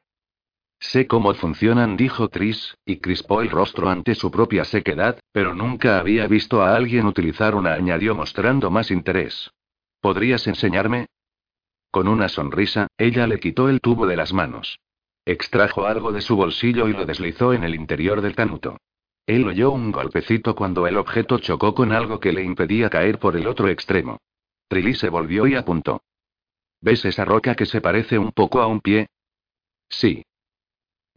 Sé 0.79 1.07
cómo 1.07 1.33
funcionan, 1.33 1.97
dijo 1.97 2.29
Tris, 2.29 2.77
y 2.85 2.97
crispó 2.97 3.41
el 3.41 3.49
rostro 3.49 3.89
ante 3.89 4.15
su 4.15 4.31
propia 4.31 4.63
sequedad, 4.63 5.19
pero 5.33 5.53
nunca 5.53 5.99
había 5.99 6.25
visto 6.27 6.61
a 6.61 6.75
alguien 6.75 7.05
utilizar 7.05 7.53
una, 7.55 7.73
añadió 7.73 8.15
mostrando 8.15 8.71
más 8.71 8.89
interés. 8.89 9.51
¿Podrías 9.99 10.47
enseñarme? 10.47 11.07
Con 11.91 12.07
una 12.07 12.29
sonrisa, 12.29 12.87
ella 12.97 13.27
le 13.27 13.39
quitó 13.39 13.67
el 13.67 13.81
tubo 13.81 14.07
de 14.07 14.15
las 14.15 14.31
manos. 14.31 14.79
Extrajo 15.25 15.85
algo 15.85 16.11
de 16.11 16.21
su 16.21 16.35
bolsillo 16.35 16.87
y 16.87 16.93
lo 16.93 17.05
deslizó 17.05 17.53
en 17.53 17.63
el 17.63 17.75
interior 17.75 18.21
del 18.21 18.35
canuto. 18.35 18.77
Él 19.25 19.47
oyó 19.47 19.71
un 19.71 19.91
golpecito 19.91 20.55
cuando 20.55 20.87
el 20.87 20.97
objeto 20.97 21.39
chocó 21.39 21.75
con 21.75 21.91
algo 21.91 22.19
que 22.19 22.31
le 22.31 22.43
impedía 22.43 22.89
caer 22.89 23.19
por 23.19 23.35
el 23.35 23.47
otro 23.47 23.67
extremo. 23.67 24.17
Trilly 24.69 24.95
se 24.95 25.09
volvió 25.09 25.45
y 25.45 25.55
apuntó. 25.55 26.01
¿Ves 26.81 27.03
esa 27.05 27.25
roca 27.25 27.55
que 27.55 27.65
se 27.65 27.81
parece 27.81 28.17
un 28.17 28.31
poco 28.31 28.61
a 28.61 28.67
un 28.67 28.79
pie? 28.79 29.07
Sí. 29.89 30.23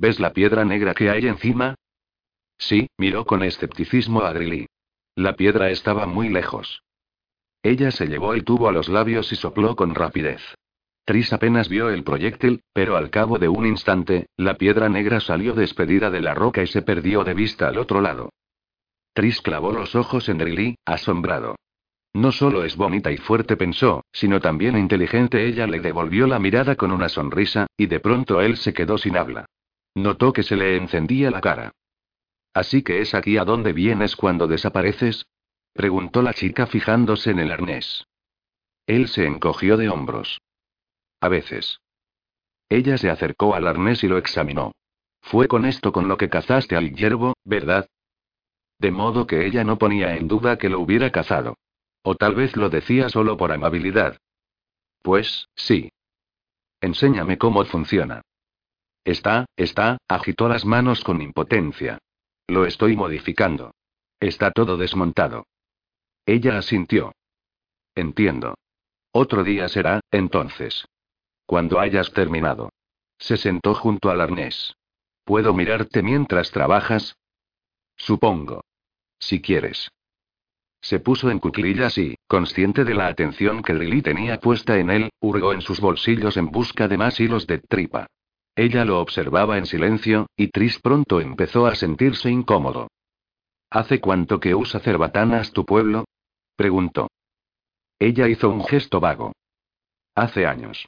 ¿Ves 0.03 0.19
la 0.19 0.33
piedra 0.33 0.65
negra 0.65 0.95
que 0.95 1.11
hay 1.11 1.29
encima? 1.29 1.77
Sí, 2.59 2.89
miró 2.99 3.25
con 3.25 3.45
escepticismo 3.45 4.23
a 4.23 4.35
Drilly. 4.35 4.67
La 5.15 5.35
piedra 5.35 5.71
estaba 5.71 6.07
muy 6.07 6.29
lejos. 6.29 6.83
Ella 7.63 7.93
se 7.93 8.09
llevó 8.09 8.35
el 8.35 8.43
tubo 8.43 8.69
a 8.69 8.73
los 8.73 8.89
labios 8.89 9.33
y 9.33 9.37
sopló 9.37 9.77
con 9.77 9.95
rapidez. 9.95 10.43
Tris 11.05 11.33
apenas 11.33 11.69
vio 11.69 11.89
el 11.89 12.03
proyectil, 12.03 12.65
pero 12.73 12.97
al 12.97 13.11
cabo 13.11 13.39
de 13.39 13.49
un 13.49 13.65
instante, 13.65 14.27
la 14.37 14.55
piedra 14.55 14.89
negra 14.89 15.21
salió 15.21 15.55
despedida 15.55 16.11
de 16.11 16.21
la 16.21 16.35
roca 16.35 16.65
y 16.65 16.67
se 16.67 16.83
perdió 16.83 17.23
de 17.23 17.35
vista 17.35 17.69
al 17.69 17.79
otro 17.79 18.01
lado. 18.01 18.31
Tris 19.13 19.41
clavó 19.41 19.71
los 19.71 19.95
ojos 19.95 20.29
en 20.29 20.39
Drilly, 20.39 20.79
asombrado. 20.85 21.55
No 22.13 22.33
solo 22.33 22.65
es 22.65 22.75
bonita 22.75 23.13
y 23.13 23.19
fuerte, 23.19 23.57
pensó, 23.57 24.05
sino 24.11 24.41
también 24.41 24.77
inteligente. 24.77 25.47
Ella 25.47 25.69
le 25.69 25.79
devolvió 25.79 26.27
la 26.27 26.41
mirada 26.41 26.75
con 26.75 26.91
una 26.91 27.09
sonrisa, 27.09 27.69
y 27.77 27.87
de 27.87 28.01
pronto 28.01 28.41
él 28.41 28.57
se 28.57 28.75
quedó 28.75 28.99
sin 28.99 29.17
habla. 29.17 29.47
Notó 29.95 30.33
que 30.33 30.43
se 30.43 30.57
le 30.57 30.77
encendía 30.77 31.31
la 31.31 31.41
cara. 31.41 31.73
¿Así 32.55 32.83
que 32.83 33.01
es 33.01 33.15
aquí 33.15 33.39
a 33.39 33.45
donde 33.45 33.73
vienes 33.73 34.17
cuando 34.17 34.47
desapareces? 34.47 35.27
preguntó 35.73 36.23
la 36.23 36.35
chica 36.35 36.67
fijándose 36.67 37.31
en 37.31 37.39
el 37.39 37.51
arnés. 37.51 38.07
Él 38.87 39.09
se 39.09 39.27
encogió 39.27 39.77
de 39.77 39.89
hombros. 39.89 40.41
A 41.21 41.29
veces. 41.29 41.81
Ella 42.69 42.99
se 42.99 43.11
acercó 43.11 43.55
al 43.55 43.67
arnés 43.67 44.03
y 44.05 44.09
lo 44.09 44.19
examinó. 44.19 44.73
Fue 45.21 45.47
con 45.49 45.65
esto 45.65 45.93
con 45.93 46.09
lo 46.09 46.17
que 46.17 46.29
cazaste 46.29 46.77
al 46.77 46.95
hierbo, 46.95 47.35
¿verdad? 47.45 47.89
De 48.79 48.91
modo 48.91 49.27
que 49.27 49.47
ella 49.47 49.63
no 49.63 49.79
ponía 49.79 50.17
en 50.17 50.27
duda 50.27 50.59
que 50.59 50.69
lo 50.69 50.81
hubiera 50.81 51.13
cazado. 51.13 51.57
O 52.03 52.17
tal 52.17 52.35
vez 52.35 52.57
lo 52.57 52.69
decía 52.69 53.09
solo 53.09 53.37
por 53.37 53.53
amabilidad. 53.53 54.19
Pues, 55.03 55.49
sí. 55.55 55.91
Enséñame 56.81 57.39
cómo 57.39 57.65
funciona. 57.65 58.23
Está, 59.05 59.47
está, 59.57 59.99
agitó 60.09 60.49
las 60.49 60.65
manos 60.65 61.03
con 61.03 61.21
impotencia. 61.21 61.99
Lo 62.47 62.67
estoy 62.67 62.97
modificando. 62.97 63.75
Está 64.21 64.51
todo 64.53 64.77
desmontado. 64.77 65.47
Ella 66.27 66.59
asintió. 66.59 67.13
Entiendo. 67.95 68.55
Otro 69.13 69.43
día 69.43 69.69
será, 69.69 70.01
entonces. 70.11 70.87
Cuando 71.47 71.81
hayas 71.81 72.13
terminado. 72.13 72.71
Se 73.19 73.37
sentó 73.37 73.75
junto 73.75 74.11
al 74.11 74.21
arnés. 74.21 74.75
¿Puedo 75.25 75.53
mirarte 75.55 76.03
mientras 76.03 76.51
trabajas? 76.51 77.17
Supongo. 77.97 78.65
Si 79.19 79.41
quieres. 79.41 79.91
Se 80.81 80.99
puso 80.99 81.31
en 81.31 81.39
cuclillas 81.39 81.97
y, 81.99 82.17
consciente 82.27 82.85
de 82.85 82.95
la 82.95 83.07
atención 83.07 83.63
que 83.63 83.75
Lily 83.75 84.03
tenía 84.03 84.41
puesta 84.41 84.79
en 84.79 84.91
él, 84.91 85.11
hurgó 85.21 85.53
en 85.53 85.61
sus 85.61 85.81
bolsillos 85.81 86.37
en 86.37 86.51
busca 86.51 86.89
de 86.89 86.99
más 86.99 87.21
hilos 87.21 87.47
de 87.47 87.59
tripa. 87.59 88.09
Ella 88.55 88.85
lo 88.85 89.01
observaba 89.01 89.57
en 89.57 89.67
silencio, 89.67 90.27
y 90.37 90.49
Tris 90.49 90.79
pronto 90.79 91.21
empezó 91.21 91.67
a 91.67 91.75
sentirse 91.75 92.31
incómodo. 92.31 92.89
¿Hace 93.71 94.01
cuánto 94.01 94.39
que 94.39 94.55
usa 94.55 94.81
cerbatanas 94.81 95.53
tu 95.53 95.65
pueblo? 95.65 96.05
preguntó. 96.57 97.09
Ella 97.99 98.29
hizo 98.29 98.51
un 98.51 98.65
gesto 98.65 99.01
vago. 99.01 99.33
Hace 100.15 100.47
años. 100.47 100.87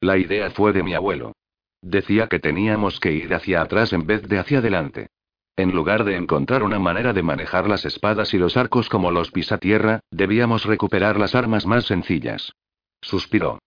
La 0.00 0.18
idea 0.18 0.50
fue 0.50 0.72
de 0.72 0.82
mi 0.82 0.94
abuelo. 0.94 1.32
Decía 1.80 2.26
que 2.26 2.38
teníamos 2.38 3.00
que 3.00 3.12
ir 3.12 3.32
hacia 3.32 3.62
atrás 3.62 3.92
en 3.92 4.06
vez 4.06 4.28
de 4.28 4.38
hacia 4.38 4.58
adelante. 4.58 5.08
En 5.56 5.72
lugar 5.72 6.04
de 6.04 6.16
encontrar 6.16 6.62
una 6.62 6.78
manera 6.78 7.12
de 7.12 7.22
manejar 7.22 7.68
las 7.68 7.84
espadas 7.84 8.34
y 8.34 8.38
los 8.38 8.56
arcos 8.56 8.88
como 8.88 9.10
los 9.10 9.30
pisatierra, 9.30 10.00
debíamos 10.10 10.64
recuperar 10.64 11.18
las 11.18 11.34
armas 11.34 11.66
más 11.66 11.86
sencillas. 11.86 12.52
Suspiró. 13.00 13.58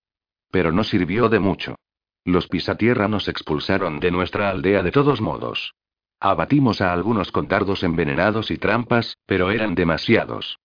Pero 0.52 0.72
no 0.72 0.84
sirvió 0.84 1.28
de 1.28 1.39
mucho. 1.39 1.76
Los 2.24 2.48
pisatierra 2.48 3.08
nos 3.08 3.28
expulsaron 3.28 4.00
de 4.00 4.12
nuestra 4.12 4.50
aldea 4.50 4.84
de 4.84 4.92
todos 4.92 5.22
modos. 5.22 5.74
Abatimos 6.20 6.82
a 6.82 6.94
algunos 6.94 7.32
con 7.32 7.48
dardos 7.48 7.84
envenenados 7.84 8.52
y 8.52 8.58
trampas, 8.58 9.18
pero 9.26 9.50
eran 9.50 9.74
demasiados. 9.74 10.60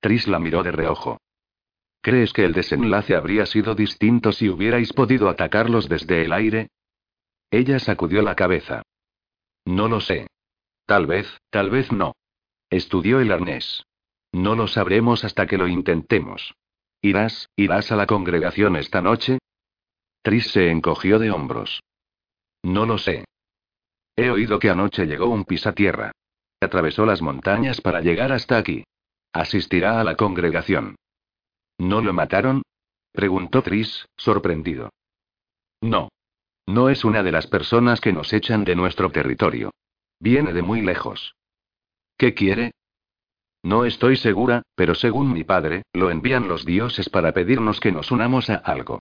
Tris 0.00 0.26
la 0.26 0.40
miró 0.40 0.64
de 0.64 0.72
reojo. 0.72 1.20
¿Crees 2.00 2.32
que 2.32 2.44
el 2.44 2.52
desenlace 2.52 3.14
habría 3.14 3.46
sido 3.46 3.76
distinto 3.76 4.32
si 4.32 4.48
hubierais 4.48 4.92
podido 4.92 5.28
atacarlos 5.28 5.88
desde 5.88 6.24
el 6.24 6.32
aire? 6.32 6.68
Ella 7.52 7.78
sacudió 7.78 8.22
la 8.22 8.34
cabeza. 8.34 8.82
No 9.64 9.86
lo 9.86 10.00
sé. 10.00 10.26
Tal 10.84 11.06
vez, 11.06 11.38
tal 11.50 11.70
vez 11.70 11.92
no. 11.92 12.16
Estudió 12.70 13.20
el 13.20 13.30
arnés. 13.30 13.84
No 14.32 14.56
lo 14.56 14.66
sabremos 14.66 15.24
hasta 15.24 15.46
que 15.46 15.58
lo 15.58 15.68
intentemos. 15.68 16.54
¿Irás, 17.00 17.50
irás 17.54 17.92
a 17.92 17.96
la 17.96 18.06
congregación 18.06 18.74
esta 18.74 19.00
noche? 19.00 19.38
Tris 20.22 20.52
se 20.52 20.70
encogió 20.70 21.18
de 21.18 21.30
hombros. 21.30 21.82
No 22.62 22.86
lo 22.86 22.98
sé. 22.98 23.24
He 24.16 24.30
oído 24.30 24.58
que 24.58 24.70
anoche 24.70 25.06
llegó 25.06 25.26
un 25.26 25.44
pisatierra. 25.44 26.12
Atravesó 26.60 27.04
las 27.06 27.22
montañas 27.22 27.80
para 27.80 28.00
llegar 28.00 28.30
hasta 28.30 28.56
aquí. 28.56 28.84
Asistirá 29.32 30.00
a 30.00 30.04
la 30.04 30.16
congregación. 30.16 30.94
¿No 31.78 32.00
lo 32.00 32.12
mataron? 32.12 32.62
preguntó 33.10 33.62
Tris, 33.62 34.06
sorprendido. 34.16 34.90
No. 35.80 36.08
No 36.66 36.88
es 36.88 37.04
una 37.04 37.24
de 37.24 37.32
las 37.32 37.48
personas 37.48 38.00
que 38.00 38.12
nos 38.12 38.32
echan 38.32 38.64
de 38.64 38.76
nuestro 38.76 39.10
territorio. 39.10 39.72
Viene 40.20 40.52
de 40.52 40.62
muy 40.62 40.82
lejos. 40.82 41.34
¿Qué 42.16 42.34
quiere? 42.34 42.70
No 43.64 43.84
estoy 43.84 44.16
segura, 44.16 44.62
pero 44.76 44.94
según 44.94 45.32
mi 45.32 45.42
padre, 45.42 45.82
lo 45.92 46.10
envían 46.10 46.46
los 46.46 46.64
dioses 46.64 47.08
para 47.08 47.32
pedirnos 47.32 47.80
que 47.80 47.90
nos 47.90 48.12
unamos 48.12 48.50
a 48.50 48.56
algo. 48.56 49.00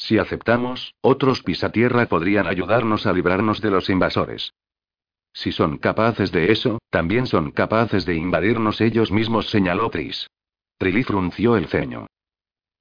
Si 0.00 0.16
aceptamos, 0.16 0.94
otros 1.02 1.42
pisatierra 1.42 2.06
podrían 2.06 2.46
ayudarnos 2.46 3.04
a 3.04 3.12
librarnos 3.12 3.60
de 3.60 3.70
los 3.70 3.90
invasores. 3.90 4.54
Si 5.34 5.52
son 5.52 5.76
capaces 5.76 6.32
de 6.32 6.52
eso, 6.52 6.78
también 6.88 7.26
son 7.26 7.50
capaces 7.50 8.06
de 8.06 8.14
invadirnos 8.14 8.80
ellos 8.80 9.12
mismos, 9.12 9.50
señaló 9.50 9.90
Tris. 9.90 10.26
Trilly 10.78 11.02
frunció 11.02 11.54
el 11.58 11.66
ceño. 11.66 12.06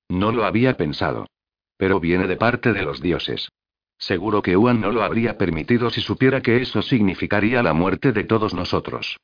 No 0.08 0.32
lo 0.32 0.46
había 0.46 0.78
pensado. 0.78 1.28
Pero 1.76 2.00
viene 2.00 2.26
de 2.26 2.38
parte 2.38 2.72
de 2.72 2.84
los 2.84 3.02
dioses. 3.02 3.50
Seguro 3.98 4.42
que 4.42 4.56
Uan 4.56 4.80
no 4.80 4.94
lo 4.94 5.04
habría 5.04 5.38
permitido 5.38 5.90
si 5.90 6.00
supiera 6.00 6.42
que 6.42 6.62
eso 6.62 6.82
significaría 6.82 7.62
la 7.62 7.74
muerte 7.74 8.14
de 8.14 8.24
todos 8.24 8.54
nosotros. 8.54 9.18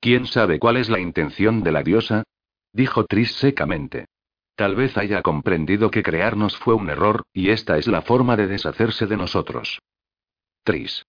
¿Quién 0.00 0.26
sabe 0.26 0.60
cuál 0.60 0.76
es 0.76 0.88
la 0.88 1.00
intención 1.00 1.64
de 1.64 1.72
la 1.72 1.82
diosa? 1.82 2.22
dijo 2.72 3.06
Tris 3.06 3.32
secamente. 3.32 4.06
Tal 4.58 4.74
vez 4.74 4.98
haya 4.98 5.22
comprendido 5.22 5.88
que 5.88 6.02
crearnos 6.02 6.56
fue 6.56 6.74
un 6.74 6.90
error, 6.90 7.22
y 7.32 7.50
esta 7.50 7.78
es 7.78 7.86
la 7.86 8.02
forma 8.02 8.36
de 8.36 8.48
deshacerse 8.48 9.06
de 9.06 9.16
nosotros. 9.16 9.80
Tris. 10.64 11.06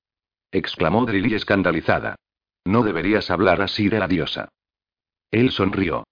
exclamó 0.52 1.04
Drilly 1.08 1.34
escandalizada. 1.34 2.16
No 2.64 2.84
deberías 2.84 3.32
hablar 3.32 3.64
así 3.64 3.89
de 3.89 3.97
la 3.97 4.08
diosa. 4.08 4.50
Él 5.32 5.50
sonrió. 5.50 6.04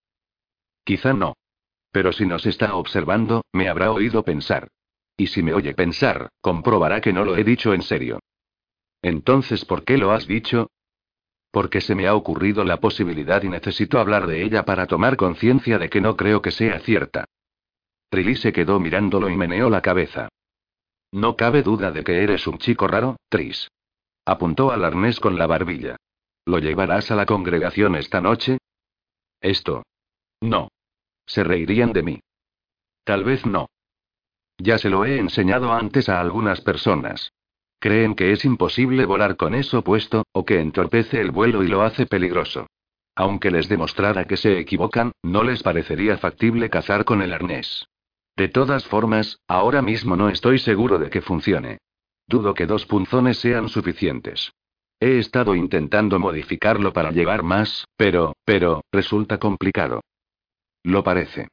Quizá 0.84 1.14
no. 1.14 1.36
Pero 1.92 2.12
si 2.12 2.26
nos 2.26 2.48
está 2.48 2.74
observando, 2.74 3.44
me 3.54 3.70
habrá 3.70 3.92
oído 3.92 4.24
pensar. 4.24 4.70
Y 5.16 5.28
si 5.28 5.44
me 5.44 5.54
oye 5.54 5.76
pensar, 5.76 6.30
comprobará 6.42 7.02
que 7.02 7.14
no 7.14 7.24
lo 7.24 7.38
he 7.38 7.44
dicho 7.44 7.72
en 7.72 7.84
serio. 7.84 8.20
Entonces, 9.04 9.64
¿por 9.64 9.84
qué 9.84 10.00
lo 10.00 10.12
has 10.12 10.26
dicho? 10.26 10.72
Porque 11.52 11.82
se 11.82 11.95
me 11.95 12.08
ha 12.08 12.16
ocurrido 12.16 12.64
la 12.64 12.78
posibilidad 12.78 13.41
y 13.43 13.50
necesito 13.50 14.00
hablar 14.00 14.28
de 14.28 14.43
ella 14.43 14.64
para 14.64 14.86
tomar 14.86 15.18
conciencia 15.18 15.80
de 15.80 15.89
que 15.89 16.02
no 16.02 16.16
creo 16.16 16.41
que 16.41 16.52
sea 16.52 16.80
cierta. 16.80 17.26
Trilly 18.10 18.36
se 18.36 18.54
quedó 18.54 18.80
mirándolo 18.80 19.30
y 19.30 19.36
meneó 19.36 19.70
la 19.70 19.82
cabeza. 19.82 20.30
No 21.12 21.36
cabe 21.36 21.64
duda 21.64 21.91
de 21.91 22.04
que 22.04 22.24
eres 22.24 22.48
un 22.48 22.58
chico 22.58 22.88
raro, 22.88 23.18
Tris. 23.30 23.70
Apuntó 24.26 24.72
al 24.72 24.84
arnés 24.84 25.20
con 25.20 25.38
la 25.38 25.48
barbilla. 25.48 25.95
¿Lo 26.45 26.60
llevarás 26.60 27.12
a 27.12 27.16
la 27.16 27.26
congregación 27.26 27.95
esta 27.95 28.22
noche? 28.22 28.58
Esto. 29.41 29.84
No. 30.41 30.70
Se 31.26 31.43
reirían 31.43 31.93
de 31.93 32.04
mí. 32.04 32.20
Tal 33.04 33.24
vez 33.24 33.45
no. 33.45 33.68
Ya 34.58 34.78
se 34.78 34.89
lo 34.89 35.06
he 35.06 35.18
enseñado 35.18 35.72
antes 35.72 36.10
a 36.10 36.20
algunas 36.20 36.62
personas. 36.62 37.32
Creen 37.80 38.16
que 38.16 38.32
es 38.32 38.44
imposible 38.44 39.06
volar 39.06 39.36
con 39.36 39.54
eso 39.54 39.84
puesto, 39.84 40.26
o 40.32 40.46
que 40.46 40.60
entorpece 40.60 41.22
el 41.22 41.32
vuelo 41.32 41.64
y 41.64 41.68
lo 41.68 41.84
hace 41.84 42.06
peligroso. 42.06 42.68
Aunque 43.16 43.52
les 43.52 43.68
demostrara 43.70 44.26
que 44.26 44.38
se 44.38 44.60
equivocan, 44.60 45.12
no 45.24 45.44
les 45.44 45.64
parecería 45.64 46.18
factible 46.18 46.70
cazar 46.70 47.06
con 47.06 47.22
el 47.22 47.34
arnés. 47.34 47.88
De 48.36 48.48
todas 48.48 48.86
formas, 48.88 49.40
ahora 49.48 49.82
mismo 49.82 50.16
no 50.16 50.30
estoy 50.30 50.60
seguro 50.60 51.00
de 51.00 51.10
que 51.10 51.22
funcione. 51.22 51.80
Dudo 52.28 52.54
que 52.54 52.68
dos 52.68 52.86
punzones 52.86 53.40
sean 53.40 53.70
suficientes. 53.70 54.52
He 55.00 55.20
estado 55.20 55.56
intentando 55.56 56.20
modificarlo 56.20 56.94
para 56.94 57.12
llevar 57.12 57.44
más, 57.44 57.86
pero, 57.96 58.36
pero, 58.46 58.84
resulta 58.92 59.38
complicado. 59.38 60.02
Lo 60.84 61.04
parece. 61.04 61.50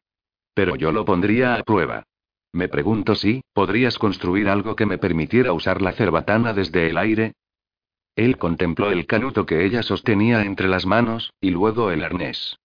Pero 0.55 0.77
yo 0.77 0.93
lo 0.93 1.05
pondría 1.05 1.55
a 1.55 1.63
prueba. 1.63 2.05
Me 2.55 2.69
pregunto 2.69 3.17
si, 3.17 3.43
¿podrías 3.53 3.99
construir 3.99 4.49
algo 4.49 4.77
que 4.77 4.87
me 4.87 4.97
permitiera 4.97 5.53
usar 5.53 5.83
la 5.83 5.91
cerbatana 5.91 6.53
desde 6.53 6.89
el 6.89 6.99
aire? 6.99 7.33
Él 8.15 8.39
contempló 8.39 8.93
el 8.93 9.07
canuto 9.07 9.45
que 9.45 9.65
ella 9.65 9.83
sostenía 9.83 10.43
entre 10.45 10.69
las 10.69 10.87
manos, 10.87 11.33
y 11.41 11.51
luego 11.51 11.91
el 11.91 12.05
arnés. 12.05 12.57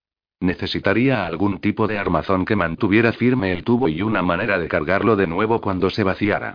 Necesitaría 0.41 1.25
algún 1.25 1.59
tipo 1.59 1.87
de 1.87 1.97
armazón 1.97 2.45
que 2.45 2.55
mantuviera 2.55 3.13
firme 3.13 3.51
el 3.51 3.63
tubo 3.63 3.89
y 3.89 4.03
una 4.03 4.21
manera 4.21 4.59
de 4.59 4.67
cargarlo 4.67 5.15
de 5.15 5.25
nuevo 5.25 5.59
cuando 5.59 5.89
se 5.89 6.03
vaciara. 6.03 6.53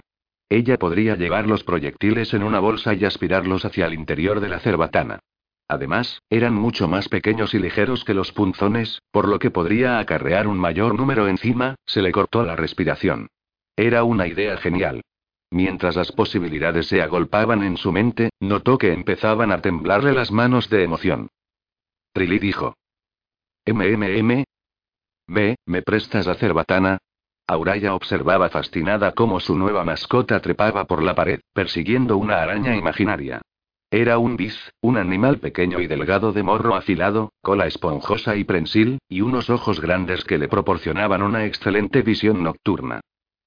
Ella 0.48 0.78
podría 0.78 1.16
llevar 1.16 1.48
los 1.48 1.64
proyectiles 1.64 2.34
en 2.34 2.44
una 2.44 2.60
bolsa 2.60 2.94
y 2.94 3.04
aspirarlos 3.04 3.64
hacia 3.64 3.86
el 3.86 3.94
interior 3.94 4.38
de 4.38 4.48
la 4.48 4.60
cerbatana. 4.60 5.18
Además, 5.68 6.20
eran 6.28 6.54
mucho 6.54 6.88
más 6.88 7.08
pequeños 7.08 7.54
y 7.54 7.58
ligeros 7.58 8.04
que 8.04 8.14
los 8.14 8.32
punzones, 8.32 9.00
por 9.10 9.28
lo 9.28 9.38
que 9.38 9.50
podría 9.50 9.98
acarrear 9.98 10.46
un 10.46 10.58
mayor 10.58 10.94
número 10.94 11.26
encima, 11.26 11.76
se 11.86 12.02
le 12.02 12.12
cortó 12.12 12.44
la 12.44 12.56
respiración. 12.56 13.28
Era 13.76 14.04
una 14.04 14.26
idea 14.26 14.56
genial. 14.58 15.02
Mientras 15.50 15.96
las 15.96 16.12
posibilidades 16.12 16.88
se 16.88 17.00
agolpaban 17.00 17.62
en 17.62 17.76
su 17.76 17.92
mente, 17.92 18.30
notó 18.40 18.76
que 18.76 18.92
empezaban 18.92 19.52
a 19.52 19.60
temblarle 19.60 20.12
las 20.12 20.30
manos 20.30 20.68
de 20.68 20.82
emoción. 20.82 21.28
Trilly 22.12 22.38
dijo. 22.38 22.76
MMM. 23.66 24.44
Ve, 25.26 25.56
¿me 25.64 25.82
prestas 25.82 26.26
la 26.26 26.34
cerbatana? 26.34 26.98
Auraya 27.46 27.94
observaba 27.94 28.48
fascinada 28.50 29.12
cómo 29.12 29.40
su 29.40 29.56
nueva 29.56 29.84
mascota 29.84 30.40
trepaba 30.40 30.84
por 30.84 31.02
la 31.02 31.14
pared, 31.14 31.40
persiguiendo 31.52 32.16
una 32.16 32.42
araña 32.42 32.74
imaginaria. 32.76 33.42
Era 33.96 34.18
un 34.18 34.36
bis, 34.36 34.72
un 34.80 34.96
animal 34.96 35.38
pequeño 35.38 35.78
y 35.78 35.86
delgado 35.86 36.32
de 36.32 36.42
morro 36.42 36.74
afilado, 36.74 37.32
cola 37.40 37.68
esponjosa 37.68 38.34
y 38.34 38.42
prensil, 38.42 38.98
y 39.08 39.20
unos 39.20 39.50
ojos 39.50 39.80
grandes 39.80 40.24
que 40.24 40.36
le 40.36 40.48
proporcionaban 40.48 41.22
una 41.22 41.44
excelente 41.44 42.02
visión 42.02 42.42
nocturna. 42.42 43.02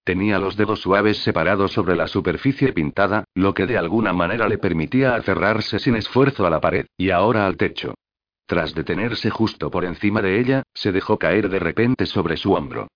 Tenía 0.05 0.39
los 0.39 0.55
dedos 0.55 0.79
suaves 0.79 1.17
separados 1.17 1.73
sobre 1.73 1.97
la 1.97 2.07
superficie 2.07 2.71
pintada, 2.71 3.25
lo 3.35 3.53
que 3.53 3.65
de 3.65 3.77
alguna 3.77 4.13
manera 4.13 4.47
le 4.47 4.57
permitía 4.57 5.15
aferrarse 5.15 5.79
sin 5.79 5.97
esfuerzo 5.97 6.47
a 6.47 6.49
la 6.49 6.61
pared, 6.61 6.85
y 6.95 7.09
ahora 7.09 7.45
al 7.45 7.57
techo. 7.57 7.95
Tras 8.45 8.73
detenerse 8.73 9.29
justo 9.29 9.69
por 9.69 9.83
encima 9.83 10.21
de 10.21 10.39
ella, 10.39 10.63
se 10.73 10.93
dejó 10.93 11.19
caer 11.19 11.49
de 11.49 11.59
repente 11.59 12.05
sobre 12.05 12.37
su 12.37 12.53
hombro. 12.53 12.87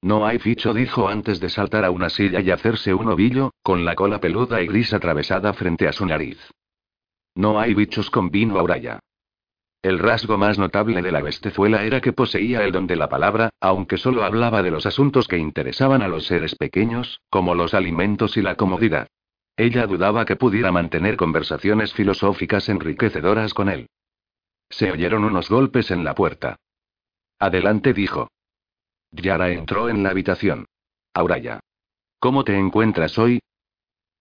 No 0.00 0.24
hay 0.24 0.38
ficho, 0.38 0.72
dijo 0.72 1.08
antes 1.08 1.40
de 1.40 1.48
saltar 1.48 1.84
a 1.84 1.90
una 1.90 2.08
silla 2.08 2.40
y 2.40 2.52
hacerse 2.52 2.94
un 2.94 3.08
ovillo, 3.08 3.50
con 3.64 3.84
la 3.84 3.96
cola 3.96 4.20
peluda 4.20 4.62
y 4.62 4.68
gris 4.68 4.92
atravesada 4.92 5.52
frente 5.54 5.88
a 5.88 5.92
su 5.92 6.06
nariz. 6.06 6.38
No 7.38 7.60
hay 7.60 7.72
bichos 7.72 8.10
con 8.10 8.32
vino 8.32 8.58
auraya. 8.58 8.98
El 9.80 10.00
rasgo 10.00 10.36
más 10.38 10.58
notable 10.58 11.02
de 11.02 11.12
la 11.12 11.22
bestezuela 11.22 11.84
era 11.84 12.00
que 12.00 12.12
poseía 12.12 12.64
el 12.64 12.72
don 12.72 12.88
de 12.88 12.96
la 12.96 13.08
palabra, 13.08 13.50
aunque 13.60 13.96
solo 13.96 14.24
hablaba 14.24 14.60
de 14.60 14.72
los 14.72 14.86
asuntos 14.86 15.28
que 15.28 15.38
interesaban 15.38 16.02
a 16.02 16.08
los 16.08 16.26
seres 16.26 16.56
pequeños, 16.56 17.20
como 17.30 17.54
los 17.54 17.74
alimentos 17.74 18.36
y 18.36 18.42
la 18.42 18.56
comodidad. 18.56 19.06
Ella 19.56 19.86
dudaba 19.86 20.24
que 20.24 20.34
pudiera 20.34 20.72
mantener 20.72 21.16
conversaciones 21.16 21.94
filosóficas 21.94 22.68
enriquecedoras 22.68 23.54
con 23.54 23.68
él. 23.68 23.86
Se 24.68 24.90
oyeron 24.90 25.22
unos 25.22 25.48
golpes 25.48 25.92
en 25.92 26.02
la 26.02 26.16
puerta. 26.16 26.56
Adelante 27.38 27.92
dijo. 27.92 28.32
Yara 29.12 29.50
entró 29.50 29.88
en 29.88 30.02
la 30.02 30.10
habitación. 30.10 30.66
Auraya. 31.14 31.60
¿Cómo 32.18 32.42
te 32.42 32.58
encuentras 32.58 33.16
hoy? 33.16 33.38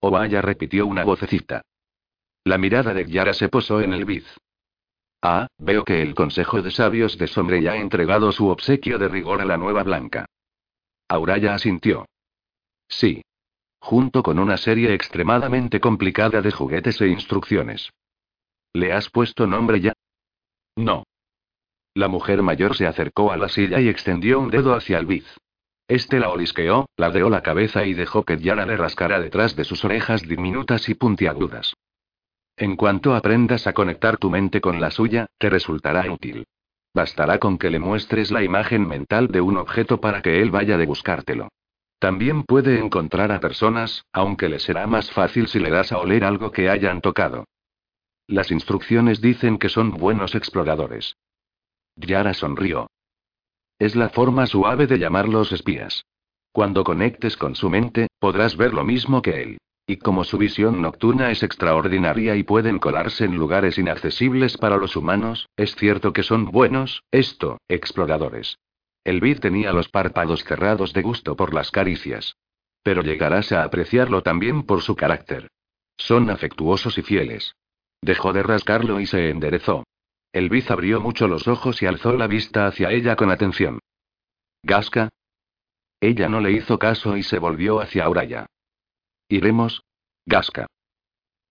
Obaya 0.02 0.44
repitió 0.44 0.86
una 0.86 1.04
vocecita. 1.04 1.64
La 2.48 2.58
mirada 2.58 2.94
de 2.94 3.04
Yara 3.04 3.34
se 3.34 3.50
posó 3.50 3.82
en 3.82 3.92
el 3.92 4.06
Biz. 4.06 4.26
Ah, 5.22 5.48
veo 5.58 5.84
que 5.84 6.02
el 6.02 6.16
Consejo 6.16 6.62
de 6.62 6.72
Sabios 6.72 7.18
de 7.18 7.28
Sombre 7.28 7.62
ya 7.62 7.74
ha 7.74 7.76
entregado 7.76 8.32
su 8.32 8.48
obsequio 8.48 8.98
de 8.98 9.10
rigor 9.10 9.42
a 9.42 9.46
la 9.46 9.58
nueva 9.58 9.84
Blanca. 9.84 10.28
Auraya 11.10 11.54
asintió. 11.54 12.06
Sí. 12.88 13.22
Junto 13.82 14.24
con 14.24 14.40
una 14.40 14.56
serie 14.56 14.94
extremadamente 14.94 15.82
complicada 15.82 16.42
de 16.42 16.54
juguetes 16.54 17.02
e 17.02 17.10
instrucciones. 17.10 17.90
¿Le 18.72 18.94
has 18.94 19.10
puesto 19.10 19.46
nombre 19.46 19.82
ya? 19.82 19.92
No. 20.78 21.04
La 21.96 22.08
mujer 22.08 22.44
mayor 22.44 22.78
se 22.78 22.88
acercó 22.88 23.34
a 23.34 23.36
la 23.36 23.50
silla 23.50 23.82
y 23.82 23.90
extendió 23.90 24.40
un 24.40 24.52
dedo 24.52 24.74
hacia 24.74 25.00
el 25.00 25.06
Biz. 25.06 25.26
Este 25.90 26.18
la 26.18 26.30
olisqueó, 26.30 26.86
ladeó 26.96 27.30
la 27.30 27.44
cabeza 27.44 27.84
y 27.84 27.94
dejó 27.94 28.24
que 28.24 28.38
Yara 28.38 28.66
le 28.66 28.78
rascara 28.78 29.20
detrás 29.20 29.58
de 29.58 29.66
sus 29.66 29.84
orejas 29.84 30.22
diminutas 30.22 30.88
y 30.88 30.94
puntiagudas. 30.94 31.74
En 32.58 32.76
cuanto 32.76 33.14
aprendas 33.14 33.68
a 33.68 33.74
conectar 33.74 34.18
tu 34.18 34.32
mente 34.32 34.62
con 34.62 34.82
la 34.82 34.90
suya, 34.90 35.28
te 35.38 35.48
resultará 35.50 36.12
útil. 36.12 36.48
Bastará 36.92 37.38
con 37.38 37.60
que 37.60 37.70
le 37.70 37.78
muestres 37.78 38.32
la 38.32 38.44
imagen 38.44 38.88
mental 38.88 39.28
de 39.28 39.42
un 39.42 39.58
objeto 39.58 40.02
para 40.02 40.24
que 40.24 40.42
él 40.42 40.50
vaya 40.50 40.76
de 40.78 40.88
buscártelo. 40.88 41.50
También 42.00 42.44
puede 42.44 42.80
encontrar 42.80 43.32
a 43.32 43.40
personas, 43.40 44.04
aunque 44.12 44.50
le 44.50 44.58
será 44.58 44.88
más 44.88 45.12
fácil 45.12 45.48
si 45.48 45.60
le 45.60 45.70
das 45.70 45.92
a 45.92 46.00
oler 46.00 46.24
algo 46.24 46.52
que 46.52 46.68
hayan 46.68 47.02
tocado. 47.02 47.46
Las 48.26 48.50
instrucciones 48.50 49.22
dicen 49.22 49.60
que 49.60 49.70
son 49.70 49.92
buenos 49.92 50.34
exploradores. 50.34 51.16
Yara 51.96 52.34
sonrió. 52.34 52.90
Es 53.78 53.96
la 53.96 54.10
forma 54.10 54.48
suave 54.48 54.88
de 54.88 54.98
llamarlos 54.98 55.52
espías. 55.52 56.06
Cuando 56.52 56.84
conectes 56.84 57.38
con 57.38 57.54
su 57.54 57.70
mente, 57.70 58.08
podrás 58.18 58.58
ver 58.58 58.74
lo 58.74 58.84
mismo 58.84 59.22
que 59.22 59.44
él. 59.44 59.58
Y 59.90 59.98
como 59.98 60.26
su 60.26 60.38
visión 60.38 60.82
nocturna 60.82 61.32
es 61.32 61.44
extraordinaria 61.44 62.36
y 62.36 62.44
pueden 62.44 62.78
colarse 62.78 63.24
en 63.24 63.38
lugares 63.38 63.78
inaccesibles 63.78 64.58
para 64.58 64.76
los 64.76 64.98
humanos, 64.98 65.48
es 65.56 65.76
cierto 65.78 66.12
que 66.12 66.24
son 66.24 66.52
buenos, 66.52 67.04
esto, 67.10 67.58
exploradores. 67.70 68.60
El 69.06 69.22
Bid 69.22 69.40
tenía 69.40 69.72
los 69.72 69.88
párpados 69.88 70.44
cerrados 70.44 70.92
de 70.92 71.02
gusto 71.02 71.38
por 71.38 71.54
las 71.54 71.72
caricias. 71.72 72.36
Pero 72.84 73.02
llegarás 73.02 73.54
a 73.54 73.64
apreciarlo 73.64 74.24
también 74.24 74.64
por 74.64 74.82
su 74.82 74.98
carácter. 74.98 75.48
Son 75.96 76.30
afectuosos 76.30 76.98
y 76.98 77.02
fieles. 77.02 77.56
Dejó 78.02 78.34
de 78.34 78.44
rascarlo 78.44 79.00
y 79.00 79.06
se 79.06 79.30
enderezó. 79.30 79.86
El 80.34 80.50
Biz 80.50 80.70
abrió 80.70 81.00
mucho 81.00 81.30
los 81.30 81.48
ojos 81.48 81.82
y 81.82 81.86
alzó 81.86 82.12
la 82.12 82.28
vista 82.28 82.68
hacia 82.68 82.92
ella 82.92 83.16
con 83.16 83.32
atención. 83.32 83.80
¿Gasca? 84.64 85.08
Ella 86.02 86.28
no 86.28 86.42
le 86.42 86.52
hizo 86.52 86.78
caso 86.78 87.16
y 87.16 87.24
se 87.24 87.40
volvió 87.40 87.80
hacia 87.80 88.04
Auraya. 88.04 88.48
Iremos. 89.30 89.84
Gasca. 90.26 90.68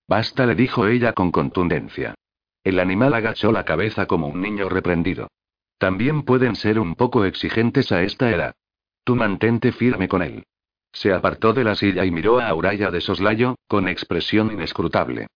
Basta, 0.09 0.47
le 0.47 0.55
dijo 0.55 0.87
ella 0.87 1.12
con 1.12 1.31
contundencia. 1.31 2.14
El 2.64 2.81
animal 2.81 3.12
agachó 3.14 3.53
la 3.53 3.64
cabeza 3.64 4.07
como 4.07 4.29
un 4.29 4.41
niño 4.41 4.68
reprendido. 4.68 5.29
También 5.79 6.22
pueden 6.22 6.57
ser 6.57 6.79
un 6.79 6.95
poco 6.95 7.24
exigentes 7.24 7.93
a 7.93 8.03
esta 8.03 8.31
edad. 8.31 8.55
Tú 9.05 9.14
mantente 9.14 9.72
firme 9.72 10.09
con 10.09 10.22
él. 10.22 10.45
Se 10.91 11.12
apartó 11.12 11.53
de 11.53 11.64
la 11.64 11.74
silla 11.74 12.07
y 12.07 12.11
miró 12.11 12.39
a 12.39 12.49
Auraya 12.49 12.91
de 12.91 13.03
soslayo, 13.03 13.57
con 13.68 13.89
expresión 13.89 14.51
inescrutable. 14.51 15.27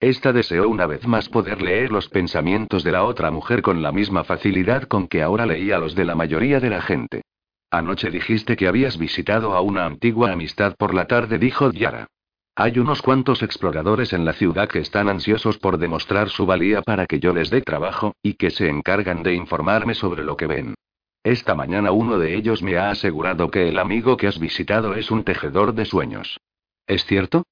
Esta 0.00 0.32
deseó 0.32 0.70
una 0.70 0.86
vez 0.86 1.06
más 1.06 1.28
poder 1.28 1.60
leer 1.60 1.92
los 1.92 2.08
pensamientos 2.08 2.82
de 2.82 2.92
la 2.92 3.04
otra 3.04 3.30
mujer 3.30 3.60
con 3.60 3.82
la 3.82 3.92
misma 3.92 4.24
facilidad 4.24 4.84
con 4.84 5.06
que 5.06 5.22
ahora 5.22 5.44
leía 5.44 5.78
los 5.78 5.94
de 5.94 6.06
la 6.06 6.14
mayoría 6.14 6.58
de 6.60 6.70
la 6.70 6.80
gente. 6.80 7.22
Anoche 7.70 8.10
dijiste 8.10 8.56
que 8.56 8.66
habías 8.66 8.98
visitado 8.98 9.54
a 9.54 9.60
una 9.60 9.86
antigua 9.86 10.32
amistad 10.32 10.74
por 10.76 10.92
la 10.92 11.06
tarde, 11.06 11.38
dijo 11.38 11.70
Yara. 11.70 12.08
Hay 12.56 12.78
unos 12.78 13.00
cuantos 13.00 13.42
exploradores 13.42 14.12
en 14.12 14.24
la 14.24 14.32
ciudad 14.32 14.68
que 14.68 14.80
están 14.80 15.08
ansiosos 15.08 15.58
por 15.58 15.78
demostrar 15.78 16.28
su 16.30 16.46
valía 16.46 16.82
para 16.82 17.06
que 17.06 17.20
yo 17.20 17.32
les 17.32 17.48
dé 17.48 17.62
trabajo, 17.62 18.16
y 18.22 18.34
que 18.34 18.50
se 18.50 18.68
encargan 18.68 19.22
de 19.22 19.34
informarme 19.34 19.94
sobre 19.94 20.24
lo 20.24 20.36
que 20.36 20.46
ven. 20.46 20.74
Esta 21.22 21.54
mañana 21.54 21.92
uno 21.92 22.18
de 22.18 22.34
ellos 22.34 22.62
me 22.62 22.76
ha 22.76 22.90
asegurado 22.90 23.50
que 23.50 23.68
el 23.68 23.78
amigo 23.78 24.16
que 24.16 24.26
has 24.26 24.40
visitado 24.40 24.94
es 24.94 25.10
un 25.10 25.22
tejedor 25.22 25.74
de 25.74 25.84
sueños. 25.84 26.40
¿Es 26.86 27.04
cierto? 27.04 27.44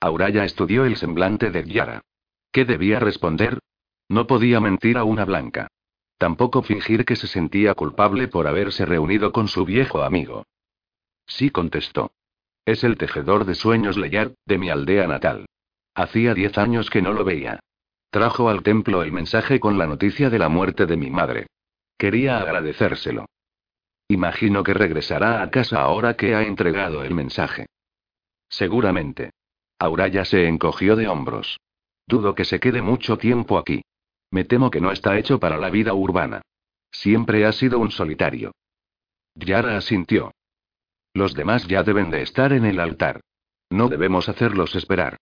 Auraya 0.00 0.44
estudió 0.44 0.86
el 0.86 0.96
semblante 0.96 1.50
de 1.50 1.64
Yara. 1.64 2.02
¿Qué 2.52 2.64
debía 2.64 3.00
responder? 3.00 3.58
No 4.08 4.26
podía 4.26 4.60
mentir 4.60 4.96
a 4.96 5.04
una 5.04 5.24
blanca. 5.24 5.68
Tampoco 6.18 6.62
fingir 6.62 7.04
que 7.04 7.16
se 7.16 7.26
sentía 7.26 7.74
culpable 7.74 8.28
por 8.28 8.46
haberse 8.46 8.86
reunido 8.86 9.32
con 9.32 9.48
su 9.48 9.64
viejo 9.64 10.02
amigo. 10.02 10.46
Sí 11.26 11.50
contestó. 11.50 12.12
Es 12.64 12.84
el 12.84 12.96
tejedor 12.96 13.44
de 13.44 13.54
sueños 13.54 13.96
Leyar, 13.96 14.32
de 14.44 14.58
mi 14.58 14.70
aldea 14.70 15.06
natal. 15.06 15.46
Hacía 15.94 16.34
diez 16.34 16.56
años 16.58 16.90
que 16.90 17.02
no 17.02 17.12
lo 17.12 17.24
veía. 17.24 17.60
Trajo 18.10 18.48
al 18.48 18.62
templo 18.62 19.02
el 19.02 19.12
mensaje 19.12 19.60
con 19.60 19.78
la 19.78 19.86
noticia 19.86 20.30
de 20.30 20.38
la 20.38 20.48
muerte 20.48 20.86
de 20.86 20.96
mi 20.96 21.10
madre. 21.10 21.46
Quería 21.98 22.38
agradecérselo. 22.38 23.26
Imagino 24.08 24.62
que 24.62 24.74
regresará 24.74 25.42
a 25.42 25.50
casa 25.50 25.80
ahora 25.80 26.16
que 26.16 26.34
ha 26.34 26.42
entregado 26.42 27.02
el 27.02 27.14
mensaje. 27.14 27.66
Seguramente. 28.48 29.30
Auraya 29.78 30.24
se 30.24 30.46
encogió 30.46 30.96
de 30.96 31.08
hombros. 31.08 31.58
Dudo 32.06 32.34
que 32.34 32.44
se 32.44 32.60
quede 32.60 32.82
mucho 32.82 33.18
tiempo 33.18 33.58
aquí. 33.58 33.82
Me 34.30 34.44
temo 34.44 34.70
que 34.70 34.80
no 34.80 34.90
está 34.92 35.18
hecho 35.18 35.38
para 35.38 35.56
la 35.56 35.70
vida 35.70 35.94
urbana. 35.94 36.42
Siempre 36.90 37.44
ha 37.46 37.52
sido 37.52 37.78
un 37.78 37.90
solitario. 37.90 38.52
Yara 39.34 39.76
asintió. 39.76 40.32
Los 41.14 41.34
demás 41.34 41.66
ya 41.66 41.82
deben 41.82 42.10
de 42.10 42.22
estar 42.22 42.52
en 42.52 42.64
el 42.64 42.80
altar. 42.80 43.20
No 43.70 43.88
debemos 43.88 44.28
hacerlos 44.28 44.74
esperar. 44.74 45.16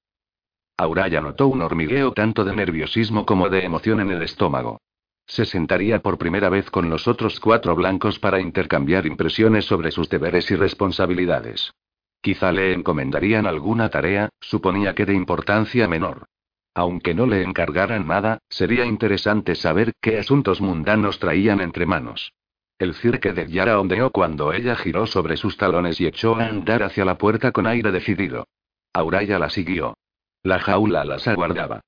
Auraya 0.76 1.20
notó 1.20 1.48
un 1.48 1.62
hormigueo 1.62 2.12
tanto 2.12 2.44
de 2.44 2.54
nerviosismo 2.54 3.24
como 3.24 3.48
de 3.48 3.64
emoción 3.64 4.00
en 4.00 4.10
el 4.10 4.22
estómago. 4.22 4.80
Se 5.26 5.44
sentaría 5.44 6.00
por 6.00 6.18
primera 6.18 6.48
vez 6.48 6.70
con 6.70 6.90
los 6.90 7.08
otros 7.08 7.40
cuatro 7.40 7.74
blancos 7.74 8.18
para 8.18 8.40
intercambiar 8.40 9.06
impresiones 9.06 9.64
sobre 9.64 9.90
sus 9.90 10.08
deberes 10.08 10.50
y 10.50 10.56
responsabilidades. 10.56 11.72
Quizá 12.20 12.52
le 12.52 12.72
encomendarían 12.72 13.46
alguna 13.46 13.88
tarea, 13.88 14.28
suponía 14.40 14.94
que 14.94 15.06
de 15.06 15.14
importancia 15.14 15.86
menor. 15.88 16.26
Aunque 16.74 17.14
no 17.14 17.26
le 17.26 17.42
encargaran 17.42 18.06
nada, 18.08 18.38
sería 18.48 18.84
interesante 18.84 19.54
saber 19.54 19.92
qué 20.00 20.18
asuntos 20.18 20.60
mundanos 20.60 21.20
traían 21.20 21.60
entre 21.60 21.86
manos. 21.86 22.32
El 22.78 22.94
cirque 22.94 23.32
de 23.32 23.48
Yara 23.48 23.78
ondeó 23.78 24.10
cuando 24.10 24.52
ella 24.52 24.74
giró 24.74 25.06
sobre 25.06 25.36
sus 25.36 25.56
talones 25.56 26.00
y 26.00 26.06
echó 26.06 26.34
a 26.34 26.46
andar 26.46 26.82
hacia 26.82 27.04
la 27.04 27.16
puerta 27.16 27.52
con 27.52 27.68
aire 27.68 27.92
decidido. 27.92 28.48
Auraya 28.92 29.38
la 29.38 29.50
siguió. 29.50 29.96
La 30.42 30.58
jaula 30.58 31.04
las 31.04 31.28
aguardaba. 31.28 31.80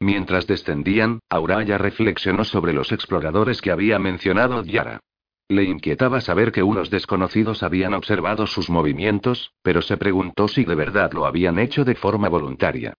Mientras 0.00 0.46
descendían, 0.46 1.20
Auraya 1.30 1.78
reflexionó 1.78 2.44
sobre 2.44 2.74
los 2.74 2.92
exploradores 2.92 3.62
que 3.62 3.70
había 3.70 3.98
mencionado 3.98 4.62
Yara. 4.62 5.00
Le 5.48 5.64
inquietaba 5.64 6.20
saber 6.20 6.52
que 6.52 6.62
unos 6.62 6.90
desconocidos 6.90 7.62
habían 7.62 7.94
observado 7.94 8.46
sus 8.46 8.68
movimientos, 8.68 9.52
pero 9.62 9.80
se 9.80 9.96
preguntó 9.96 10.48
si 10.48 10.64
de 10.64 10.74
verdad 10.74 11.12
lo 11.12 11.24
habían 11.24 11.58
hecho 11.58 11.84
de 11.84 11.94
forma 11.94 12.28
voluntaria. 12.28 12.94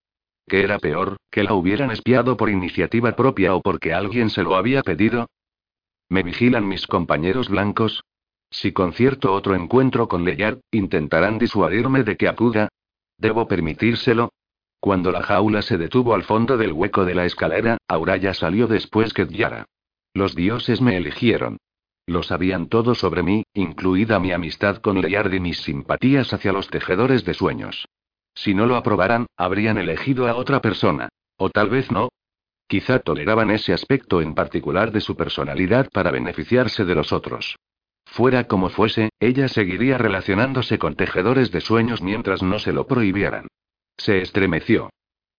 ¿Qué 0.47 0.61
era 0.61 0.77
peor, 0.77 1.17
que 1.31 1.43
la 1.43 1.53
hubieran 1.53 1.91
espiado 1.91 2.37
por 2.37 2.49
iniciativa 2.49 3.15
propia 3.15 3.55
o 3.55 3.61
porque 3.61 3.93
alguien 3.93 4.29
se 4.29 4.43
lo 4.43 4.55
había 4.55 4.83
pedido? 4.83 5.27
¿Me 6.07 6.21
vigilan 6.21 6.67
mis 6.67 6.85
compañeros 6.85 7.49
blancos? 7.49 8.03
Si 8.51 8.71
concierto 8.71 9.33
otro 9.33 9.55
encuentro 9.55 10.07
con 10.07 10.23
Leyard, 10.23 10.59
¿intentarán 10.71 11.39
disuadirme 11.39 12.03
de 12.03 12.15
que 12.15 12.27
acuda? 12.27 12.69
¿Debo 13.17 13.47
permitírselo? 13.47 14.31
Cuando 14.79 15.11
la 15.11 15.23
jaula 15.23 15.63
se 15.63 15.77
detuvo 15.77 16.13
al 16.13 16.23
fondo 16.23 16.57
del 16.57 16.73
hueco 16.73 17.05
de 17.05 17.15
la 17.15 17.25
escalera, 17.25 17.79
Auraya 17.87 18.35
salió 18.35 18.67
después 18.67 19.13
que 19.13 19.25
Yara. 19.27 19.65
Los 20.13 20.35
dioses 20.35 20.79
me 20.79 20.95
eligieron. 20.95 21.57
Lo 22.05 22.21
sabían 22.21 22.69
todo 22.69 22.93
sobre 22.93 23.23
mí, 23.23 23.43
incluida 23.55 24.19
mi 24.19 24.31
amistad 24.31 24.77
con 24.77 25.01
Leyard 25.01 25.33
y 25.33 25.39
mis 25.39 25.57
simpatías 25.61 26.31
hacia 26.33 26.53
los 26.53 26.69
tejedores 26.69 27.25
de 27.25 27.33
sueños. 27.33 27.87
Si 28.35 28.53
no 28.53 28.65
lo 28.65 28.75
aprobaran, 28.75 29.27
habrían 29.37 29.77
elegido 29.77 30.27
a 30.27 30.35
otra 30.35 30.61
persona. 30.61 31.09
O 31.37 31.49
tal 31.49 31.69
vez 31.69 31.91
no. 31.91 32.09
Quizá 32.67 32.99
toleraban 32.99 33.49
ese 33.51 33.73
aspecto 33.73 34.21
en 34.21 34.35
particular 34.35 34.91
de 34.91 35.01
su 35.01 35.15
personalidad 35.15 35.89
para 35.91 36.11
beneficiarse 36.11 36.83
de 36.83 36.95
los 36.95 37.13
otros. 37.13 37.57
Fuera 38.05 38.45
como 38.45 38.69
fuese, 38.69 39.09
ella 39.19 39.47
seguiría 39.47 39.97
relacionándose 39.97 40.77
con 40.77 40.95
tejedores 40.95 41.51
de 41.51 41.61
sueños 41.61 42.01
mientras 42.01 42.43
no 42.43 42.59
se 42.59 42.73
lo 42.73 42.85
prohibieran. 42.87 43.47
Se 43.97 44.21
estremeció. 44.21 44.89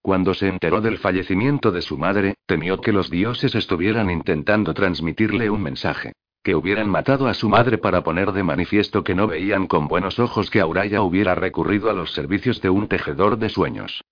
Cuando 0.02 0.34
se 0.34 0.48
enteró 0.48 0.80
del 0.80 0.98
fallecimiento 0.98 1.72
de 1.72 1.82
su 1.82 1.98
madre, 1.98 2.34
temió 2.46 2.80
que 2.80 2.92
los 2.92 3.10
dioses 3.10 3.54
estuvieran 3.54 4.10
intentando 4.10 4.72
transmitirle 4.72 5.50
un 5.50 5.62
mensaje 5.62 6.12
que 6.46 6.54
hubieran 6.54 6.88
matado 6.88 7.26
a 7.26 7.34
su 7.34 7.48
madre 7.48 7.76
para 7.76 8.04
poner 8.04 8.30
de 8.30 8.44
manifiesto 8.44 9.02
que 9.02 9.16
no 9.16 9.26
veían 9.26 9.66
con 9.66 9.88
buenos 9.88 10.20
ojos 10.20 10.48
que 10.48 10.60
Auraya 10.60 11.02
hubiera 11.02 11.34
recurrido 11.34 11.90
a 11.90 11.92
los 11.92 12.12
servicios 12.12 12.60
de 12.60 12.70
un 12.70 12.86
tejedor 12.86 13.36
de 13.38 13.48
sueños. 13.48 14.04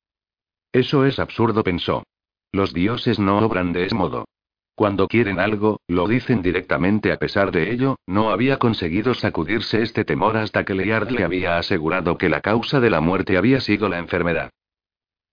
Eso 0.73 1.07
es 1.07 1.21
absurdo, 1.21 1.63
pensó. 1.63 2.03
Los 2.51 2.75
dioses 2.75 3.21
no 3.21 3.39
obran 3.39 3.73
de 3.73 3.85
ese 3.87 3.95
modo. 3.95 4.25
Cuando 4.75 5.07
quieren 5.07 5.39
algo, 5.39 5.79
lo 5.87 6.09
dicen 6.09 6.43
directamente 6.43 7.13
a 7.13 7.19
pesar 7.19 7.53
de 7.53 7.71
ello, 7.71 8.01
no 8.05 8.31
había 8.31 8.59
conseguido 8.59 9.15
sacudirse 9.15 9.83
este 9.83 10.05
temor 10.05 10.37
hasta 10.37 10.65
que 10.65 10.75
Leard 10.75 11.13
le 11.13 11.23
había 11.23 11.57
asegurado 11.57 12.19
que 12.19 12.29
la 12.29 12.41
causa 12.41 12.81
de 12.81 12.91
la 12.91 13.01
muerte 13.01 13.37
había 13.37 13.61
sido 13.61 13.89
la 13.89 14.01
enfermedad. 14.01 14.51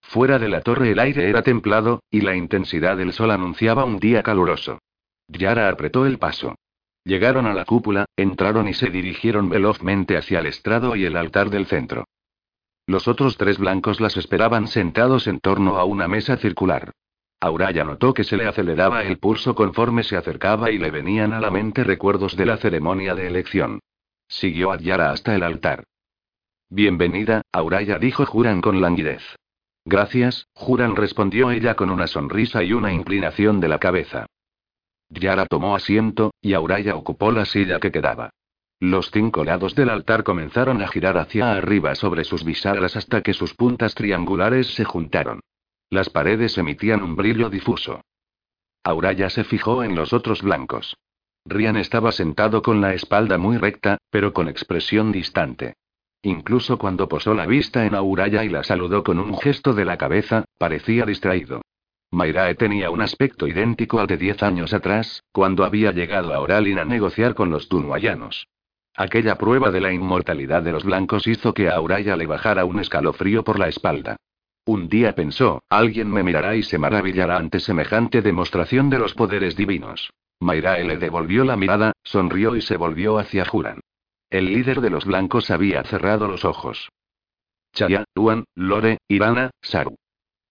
Fuera 0.04 0.38
de 0.38 0.50
la 0.50 0.62
torre 0.62 0.92
el 0.92 1.00
aire 1.00 1.28
era 1.28 1.42
templado, 1.42 2.04
y 2.12 2.22
la 2.22 2.36
intensidad 2.36 2.96
del 2.96 3.12
sol 3.12 3.32
anunciaba 3.32 3.86
un 3.86 3.98
día 3.98 4.22
caluroso. 4.22 4.78
Yara 5.28 5.68
apretó 5.68 6.06
el 6.06 6.20
paso. 6.20 6.54
Llegaron 7.04 7.48
a 7.48 7.54
la 7.54 7.66
cúpula, 7.66 8.06
entraron 8.16 8.68
y 8.68 8.74
se 8.74 8.90
dirigieron 8.90 9.50
velozmente 9.50 10.18
hacia 10.18 10.40
el 10.40 10.46
estrado 10.46 10.96
y 10.96 11.06
el 11.06 11.18
altar 11.18 11.50
del 11.50 11.66
centro. 11.66 12.06
Los 12.86 13.08
otros 13.08 13.38
tres 13.38 13.58
blancos 13.58 14.00
las 14.02 14.18
esperaban 14.18 14.68
sentados 14.68 15.28
en 15.28 15.40
torno 15.40 15.78
a 15.78 15.86
una 15.86 16.08
mesa 16.08 16.38
circular. 16.38 16.92
Auraya 17.40 17.84
notó 17.84 18.14
que 18.14 18.24
se 18.24 18.38
le 18.38 18.48
aceleraba 18.48 19.04
el 19.04 19.18
pulso 19.18 19.56
conforme 19.56 20.04
se 20.04 20.16
acercaba 20.16 20.70
y 20.70 20.78
le 20.78 20.92
venían 20.92 21.34
a 21.34 21.40
la 21.40 21.50
mente 21.50 21.84
recuerdos 21.84 22.38
de 22.38 22.46
la 22.46 22.58
ceremonia 22.58 23.16
de 23.16 23.28
elección. 23.28 23.80
Siguió 24.28 24.72
a 24.72 24.78
Yara 24.78 25.12
hasta 25.12 25.36
el 25.36 25.42
altar. 25.42 25.86
Bienvenida, 26.70 27.42
Auraya 27.52 27.98
dijo 27.98 28.26
Juran 28.26 28.62
con 28.62 28.80
languidez. 28.80 29.24
Gracias, 29.86 30.48
Juran 30.54 30.96
respondió 30.96 31.50
ella 31.50 31.76
con 31.76 31.90
una 31.90 32.06
sonrisa 32.06 32.64
y 32.64 32.74
una 32.74 32.94
inclinación 32.94 33.60
de 33.60 33.68
la 33.68 33.80
cabeza. 33.80 34.28
Yara 35.12 35.46
tomó 35.46 35.76
asiento, 35.76 36.34
y 36.42 36.54
Auraya 36.54 36.96
ocupó 36.96 37.32
la 37.32 37.46
silla 37.46 37.80
que 37.80 37.92
quedaba. 37.92 38.32
Los 38.80 39.12
cinco 39.12 39.44
lados 39.44 39.76
del 39.76 39.90
altar 39.90 40.24
comenzaron 40.24 40.82
a 40.82 40.88
girar 40.88 41.18
hacia 41.18 41.52
arriba 41.52 41.94
sobre 41.94 42.24
sus 42.24 42.44
bisagras 42.44 42.96
hasta 42.96 43.22
que 43.22 43.34
sus 43.34 43.54
puntas 43.54 43.94
triangulares 43.94 44.74
se 44.74 44.86
juntaron. 44.86 45.42
Las 45.90 46.10
paredes 46.10 46.58
emitían 46.58 47.04
un 47.04 47.16
brillo 47.16 47.50
difuso. 47.50 48.02
Auraya 48.84 49.30
se 49.30 49.44
fijó 49.44 49.84
en 49.84 49.94
los 49.94 50.14
otros 50.14 50.42
blancos. 50.42 50.98
Rian 51.46 51.76
estaba 51.76 52.12
sentado 52.12 52.62
con 52.62 52.82
la 52.82 52.94
espalda 52.94 53.38
muy 53.38 53.58
recta, 53.58 53.98
pero 54.10 54.34
con 54.34 54.48
expresión 54.48 55.12
distante. 55.12 55.76
Incluso 56.24 56.78
cuando 56.78 57.08
posó 57.08 57.34
la 57.34 57.46
vista 57.46 57.86
en 57.86 57.96
Auraya 57.96 58.44
y 58.44 58.50
la 58.50 58.64
saludó 58.64 59.04
con 59.04 59.20
un 59.20 59.38
gesto 59.38 59.74
de 59.74 59.86
la 59.86 59.98
cabeza, 59.98 60.46
parecía 60.58 61.06
distraído. 61.06 61.62
Mairae 62.12 62.56
tenía 62.56 62.92
un 62.92 63.02
aspecto 63.02 63.48
idéntico 63.48 64.02
al 64.02 64.08
de 64.08 64.18
diez 64.18 64.44
años 64.44 64.74
atrás, 64.74 65.24
cuando 65.32 65.64
había 65.64 65.94
llegado 65.94 66.34
a 66.34 66.42
Oralin 66.42 66.80
a 66.80 66.86
negociar 66.86 67.34
con 67.34 67.50
los 67.50 67.70
tunuayanos. 67.70 68.48
Aquella 68.96 69.38
prueba 69.38 69.72
de 69.72 69.80
la 69.80 69.94
inmortalidad 69.94 70.62
de 70.62 70.74
los 70.74 70.84
blancos 70.84 71.26
hizo 71.26 71.54
que 71.54 71.70
a 71.70 71.76
Auraya 71.76 72.18
le 72.18 72.26
bajara 72.26 72.66
un 72.66 72.80
escalofrío 72.80 73.46
por 73.46 73.58
la 73.58 73.70
espalda. 73.70 74.18
Un 74.66 74.90
día 74.90 75.16
pensó, 75.16 75.64
alguien 75.70 76.12
me 76.12 76.22
mirará 76.22 76.56
y 76.58 76.64
se 76.64 76.78
maravillará 76.78 77.38
ante 77.38 77.62
semejante 77.62 78.22
demostración 78.22 78.90
de 78.90 79.00
los 79.00 79.14
poderes 79.14 79.56
divinos. 79.56 80.12
Mairae 80.42 80.84
le 80.84 80.98
devolvió 80.98 81.46
la 81.46 81.56
mirada, 81.56 81.94
sonrió 82.04 82.58
y 82.58 82.62
se 82.62 82.76
volvió 82.76 83.20
hacia 83.20 83.46
Juran. 83.46 83.80
El 84.30 84.46
líder 84.48 84.82
de 84.82 84.90
los 84.90 85.06
blancos 85.06 85.50
había 85.50 85.84
cerrado 85.84 86.28
los 86.28 86.44
ojos. 86.44 86.90
Chaya, 87.74 88.04
Tuan, 88.14 88.44
Lore, 88.56 88.98
Ivana, 89.08 89.52
Saru. 89.62 89.96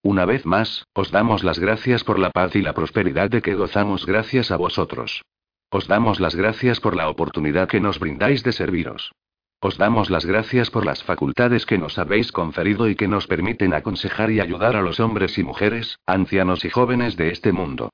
Una 0.03 0.25
vez 0.25 0.47
más, 0.47 0.87
os 0.95 1.11
damos 1.11 1.45
las 1.45 1.59
gracias 1.59 2.05
por 2.05 2.19
la 2.19 2.31
paz 2.31 2.57
y 2.57 2.63
la 2.63 2.73
prosperidad 2.73 3.29
de 3.29 3.43
que 3.43 3.55
gozamos 3.55 4.07
gracias 4.07 4.51
a 4.51 4.57
vosotros. 4.57 5.23
Os 5.69 5.87
damos 5.87 6.21
las 6.21 6.35
gracias 6.35 6.81
por 6.81 6.97
la 6.97 7.09
oportunidad 7.09 7.69
que 7.69 7.81
nos 7.81 7.99
brindáis 7.99 8.43
de 8.43 8.53
serviros. 8.53 9.13
Os 9.61 9.77
damos 9.77 10.09
las 10.09 10.25
gracias 10.25 10.71
por 10.71 10.87
las 10.87 11.05
facultades 11.05 11.67
que 11.67 11.77
nos 11.77 11.99
habéis 11.99 12.33
conferido 12.33 12.89
y 12.89 12.97
que 12.97 13.09
nos 13.09 13.27
permiten 13.27 13.75
aconsejar 13.75 14.31
y 14.31 14.41
ayudar 14.41 14.75
a 14.75 14.81
los 14.81 15.01
hombres 15.01 15.37
y 15.37 15.45
mujeres, 15.45 15.99
ancianos 16.07 16.65
y 16.65 16.71
jóvenes 16.71 17.17
de 17.17 17.31
este 17.31 17.53
mundo. 17.53 17.91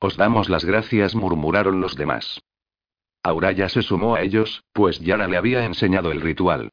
Os 0.00 0.16
damos 0.16 0.48
las 0.48 0.64
gracias, 0.64 1.14
murmuraron 1.14 1.82
los 1.82 1.94
demás. 1.94 2.40
Auraya 3.22 3.68
se 3.68 3.82
sumó 3.82 4.14
a 4.14 4.22
ellos, 4.22 4.64
pues 4.72 4.98
Yara 5.00 5.28
le 5.28 5.36
había 5.36 5.66
enseñado 5.66 6.10
el 6.10 6.22
ritual. 6.22 6.70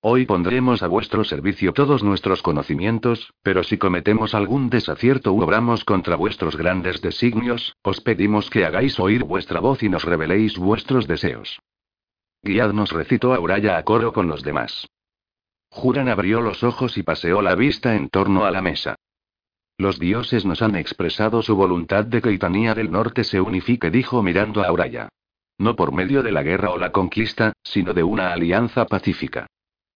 Hoy 0.00 0.26
pondremos 0.26 0.84
a 0.84 0.86
vuestro 0.86 1.24
servicio 1.24 1.72
todos 1.72 2.04
nuestros 2.04 2.40
conocimientos, 2.40 3.32
pero 3.42 3.64
si 3.64 3.78
cometemos 3.78 4.32
algún 4.32 4.70
desacierto 4.70 5.32
u 5.32 5.42
obramos 5.42 5.84
contra 5.84 6.14
vuestros 6.14 6.56
grandes 6.56 7.02
designios, 7.02 7.74
os 7.82 8.00
pedimos 8.00 8.48
que 8.48 8.64
hagáis 8.64 9.00
oír 9.00 9.24
vuestra 9.24 9.58
voz 9.58 9.82
y 9.82 9.88
nos 9.88 10.04
reveléis 10.04 10.56
vuestros 10.56 11.08
deseos. 11.08 11.58
Guiadnos 12.44 12.92
recitó 12.92 13.34
Auraya 13.34 13.76
a 13.76 13.82
coro 13.82 14.12
con 14.12 14.28
los 14.28 14.44
demás. 14.44 14.86
Juran 15.68 16.08
abrió 16.08 16.42
los 16.42 16.62
ojos 16.62 16.96
y 16.96 17.02
paseó 17.02 17.42
la 17.42 17.56
vista 17.56 17.96
en 17.96 18.08
torno 18.08 18.44
a 18.44 18.52
la 18.52 18.62
mesa. 18.62 18.94
Los 19.78 19.98
dioses 19.98 20.44
nos 20.44 20.62
han 20.62 20.76
expresado 20.76 21.42
su 21.42 21.56
voluntad 21.56 22.04
de 22.04 22.22
que 22.22 22.30
Itanía 22.30 22.76
del 22.76 22.92
Norte 22.92 23.24
se 23.24 23.40
unifique, 23.40 23.90
dijo 23.90 24.22
mirando 24.22 24.62
a 24.62 24.68
Auraya. 24.68 25.08
No 25.58 25.74
por 25.74 25.92
medio 25.92 26.22
de 26.22 26.30
la 26.30 26.44
guerra 26.44 26.70
o 26.70 26.78
la 26.78 26.92
conquista, 26.92 27.52
sino 27.64 27.94
de 27.94 28.04
una 28.04 28.32
alianza 28.32 28.86
pacífica. 28.86 29.48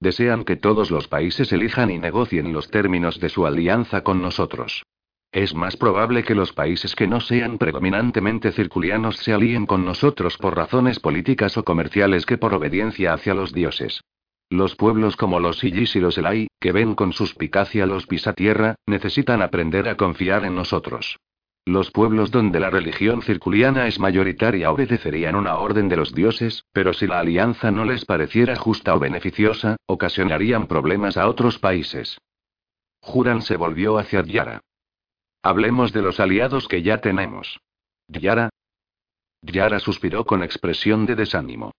Desean 0.02 0.42
que 0.42 0.56
todos 0.56 0.90
los 0.90 1.06
países 1.06 1.52
elijan 1.52 1.88
y 1.88 1.96
negocien 1.96 2.52
los 2.52 2.68
términos 2.68 3.20
de 3.20 3.28
su 3.28 3.46
alianza 3.46 4.02
con 4.02 4.20
nosotros. 4.20 4.82
Es 5.30 5.54
más 5.54 5.76
probable 5.76 6.24
que 6.24 6.34
los 6.34 6.52
países 6.52 6.96
que 6.96 7.06
no 7.06 7.20
sean 7.20 7.56
predominantemente 7.56 8.50
circulianos 8.50 9.18
se 9.18 9.32
alíen 9.32 9.64
con 9.64 9.84
nosotros 9.84 10.38
por 10.38 10.56
razones 10.56 10.98
políticas 10.98 11.56
o 11.56 11.62
comerciales 11.62 12.26
que 12.26 12.36
por 12.36 12.52
obediencia 12.52 13.14
hacia 13.14 13.32
los 13.32 13.52
dioses. 13.52 14.00
Los 14.50 14.74
pueblos 14.74 15.14
como 15.16 15.38
los 15.38 15.62
Illis 15.62 15.94
y 15.94 16.00
los 16.00 16.18
Elai, 16.18 16.48
que 16.58 16.72
ven 16.72 16.96
con 16.96 17.12
suspicacia 17.12 17.86
los 17.86 18.08
pisatierra, 18.08 18.74
necesitan 18.86 19.40
aprender 19.40 19.88
a 19.88 19.96
confiar 19.96 20.44
en 20.44 20.56
nosotros. 20.56 21.16
Los 21.64 21.92
pueblos 21.92 22.32
donde 22.32 22.58
la 22.58 22.70
religión 22.70 23.22
circuliana 23.22 23.86
es 23.86 24.00
mayoritaria 24.00 24.72
obedecerían 24.72 25.36
una 25.36 25.56
orden 25.56 25.88
de 25.88 25.96
los 25.96 26.12
dioses, 26.12 26.64
pero 26.72 26.92
si 26.92 27.06
la 27.06 27.20
alianza 27.20 27.70
no 27.70 27.84
les 27.84 28.04
pareciera 28.04 28.56
justa 28.56 28.94
o 28.96 28.98
beneficiosa, 28.98 29.76
ocasionarían 29.86 30.66
problemas 30.66 31.16
a 31.16 31.28
otros 31.28 31.60
países. 31.60 32.18
Juran 33.00 33.42
se 33.42 33.56
volvió 33.56 33.98
hacia 33.98 34.24
Yara. 34.24 34.60
Hablemos 35.42 35.92
de 35.92 36.02
los 36.02 36.18
aliados 36.18 36.66
que 36.66 36.82
ya 36.82 37.00
tenemos. 37.00 37.60
Yara. 38.08 38.50
Yara 39.42 39.78
suspiró 39.78 40.24
con 40.24 40.42
expresión 40.42 41.06
de 41.06 41.14
desánimo. 41.14 41.72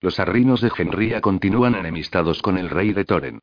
Los 0.00 0.20
arrinos 0.20 0.60
de 0.60 0.70
Genria 0.70 1.20
continúan 1.20 1.74
enemistados 1.74 2.40
con 2.42 2.56
el 2.58 2.70
rey 2.70 2.92
de 2.92 3.04
Toren. 3.04 3.40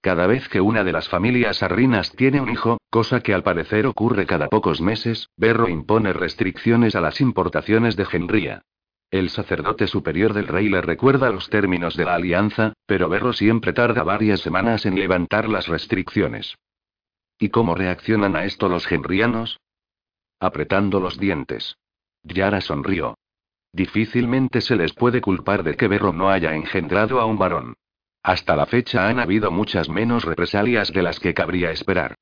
Cada 0.00 0.26
vez 0.26 0.48
que 0.48 0.60
una 0.60 0.84
de 0.84 0.92
las 0.92 1.08
familias 1.08 1.62
arrinas 1.62 2.12
tiene 2.12 2.40
un 2.40 2.50
hijo, 2.50 2.77
cosa 2.90 3.20
que 3.20 3.34
al 3.34 3.42
parecer 3.42 3.86
ocurre 3.86 4.26
cada 4.26 4.48
pocos 4.48 4.80
meses, 4.80 5.28
Berro 5.36 5.68
impone 5.68 6.12
restricciones 6.12 6.96
a 6.96 7.00
las 7.00 7.20
importaciones 7.20 7.96
de 7.96 8.04
Genria. 8.04 8.62
El 9.10 9.30
sacerdote 9.30 9.86
superior 9.86 10.34
del 10.34 10.48
rey 10.48 10.68
le 10.68 10.82
recuerda 10.82 11.30
los 11.30 11.48
términos 11.48 11.96
de 11.96 12.04
la 12.04 12.14
alianza, 12.14 12.74
pero 12.86 13.08
Berro 13.08 13.32
siempre 13.32 13.72
tarda 13.72 14.02
varias 14.02 14.40
semanas 14.40 14.84
en 14.84 14.96
levantar 14.96 15.48
las 15.48 15.66
restricciones. 15.66 16.56
¿Y 17.38 17.48
cómo 17.48 17.74
reaccionan 17.74 18.36
a 18.36 18.44
esto 18.44 18.68
los 18.68 18.86
genrianos? 18.86 19.60
Apretando 20.40 21.00
los 21.00 21.18
dientes. 21.18 21.76
Yara 22.22 22.60
sonrió. 22.60 23.16
Difícilmente 23.72 24.60
se 24.60 24.76
les 24.76 24.92
puede 24.92 25.20
culpar 25.20 25.62
de 25.62 25.74
que 25.74 25.88
Berro 25.88 26.12
no 26.12 26.30
haya 26.30 26.54
engendrado 26.54 27.20
a 27.20 27.26
un 27.26 27.38
varón. 27.38 27.74
Hasta 28.22 28.56
la 28.56 28.66
fecha 28.66 29.08
han 29.08 29.20
habido 29.20 29.50
muchas 29.50 29.88
menos 29.88 30.24
represalias 30.24 30.92
de 30.92 31.02
las 31.02 31.20
que 31.20 31.32
cabría 31.32 31.70
esperar. 31.70 32.16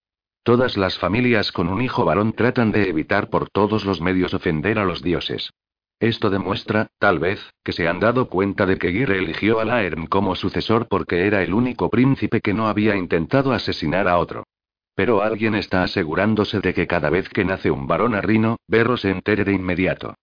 Todas 0.47 0.77
las 0.77 0.97
familias 0.97 1.51
con 1.51 1.67
un 1.67 1.83
hijo 1.83 2.05
varón 2.05 2.33
tratan 2.33 2.71
de 2.71 2.89
evitar 2.89 3.31
por 3.31 3.51
todos 3.51 3.85
los 3.85 4.01
medios 4.01 4.33
ofender 4.33 4.79
a 4.79 4.85
los 4.85 5.03
dioses. 5.03 5.51
Esto 5.99 6.31
demuestra, 6.31 6.87
tal 7.01 7.19
vez, 7.19 7.41
que 7.65 7.73
se 7.73 7.89
han 7.89 7.99
dado 7.99 8.29
cuenta 8.29 8.65
de 8.65 8.79
que 8.79 8.93
Gire 8.93 9.19
eligió 9.19 9.59
a 9.59 9.65
Laerm 9.65 10.07
como 10.07 10.37
sucesor 10.37 10.87
porque 10.87 11.27
era 11.27 11.43
el 11.43 11.53
único 11.53 11.91
príncipe 11.91 12.41
que 12.41 12.55
no 12.55 12.69
había 12.69 12.95
intentado 12.95 13.53
asesinar 13.53 14.07
a 14.07 14.19
otro. 14.19 14.45
Pero 14.95 15.21
alguien 15.21 15.57
está 15.57 15.83
asegurándose 15.83 16.61
de 16.61 16.75
que 16.75 16.87
cada 16.87 17.11
vez 17.11 17.29
que 17.29 17.45
nace 17.45 17.73
un 17.73 17.89
varón 17.89 18.15
arrino, 18.15 18.59
Berro 18.69 18.97
se 18.97 19.11
entere 19.11 19.43
de 19.43 19.53
inmediato. 19.53 20.15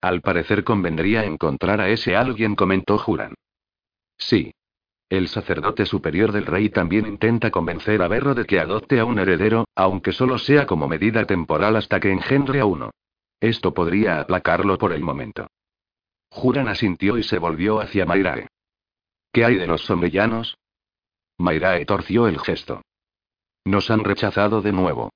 Al 0.00 0.20
parecer 0.20 0.62
convendría 0.62 1.24
encontrar 1.24 1.80
a 1.80 1.88
ese 1.88 2.14
alguien, 2.14 2.54
comentó 2.54 2.98
Juran. 2.98 3.34
Sí. 4.16 4.52
El 5.10 5.26
sacerdote 5.26 5.86
superior 5.86 6.30
del 6.30 6.46
rey 6.46 6.70
también 6.70 7.04
intenta 7.04 7.50
convencer 7.50 8.00
a 8.00 8.06
Berro 8.06 8.36
de 8.36 8.44
que 8.44 8.60
adopte 8.60 9.00
a 9.00 9.04
un 9.04 9.18
heredero, 9.18 9.64
aunque 9.74 10.12
solo 10.12 10.38
sea 10.38 10.66
como 10.66 10.86
medida 10.86 11.26
temporal 11.26 11.74
hasta 11.74 11.98
que 11.98 12.12
engendre 12.12 12.60
a 12.60 12.64
uno. 12.64 12.92
Esto 13.40 13.74
podría 13.74 14.20
aplacarlo 14.20 14.78
por 14.78 14.92
el 14.92 15.02
momento. 15.02 15.48
Juran 16.30 16.68
asintió 16.68 17.18
y 17.18 17.24
se 17.24 17.38
volvió 17.38 17.80
hacia 17.80 18.06
Mairae. 18.06 18.46
¿Qué 19.32 19.44
hay 19.44 19.56
de 19.56 19.66
los 19.66 19.80
sombrellanos? 19.82 20.56
Mairae 21.38 21.84
torció 21.86 22.28
el 22.28 22.38
gesto. 22.38 22.82
Nos 23.64 23.90
han 23.90 24.04
rechazado 24.04 24.62
de 24.62 24.70
nuevo. 24.70 25.10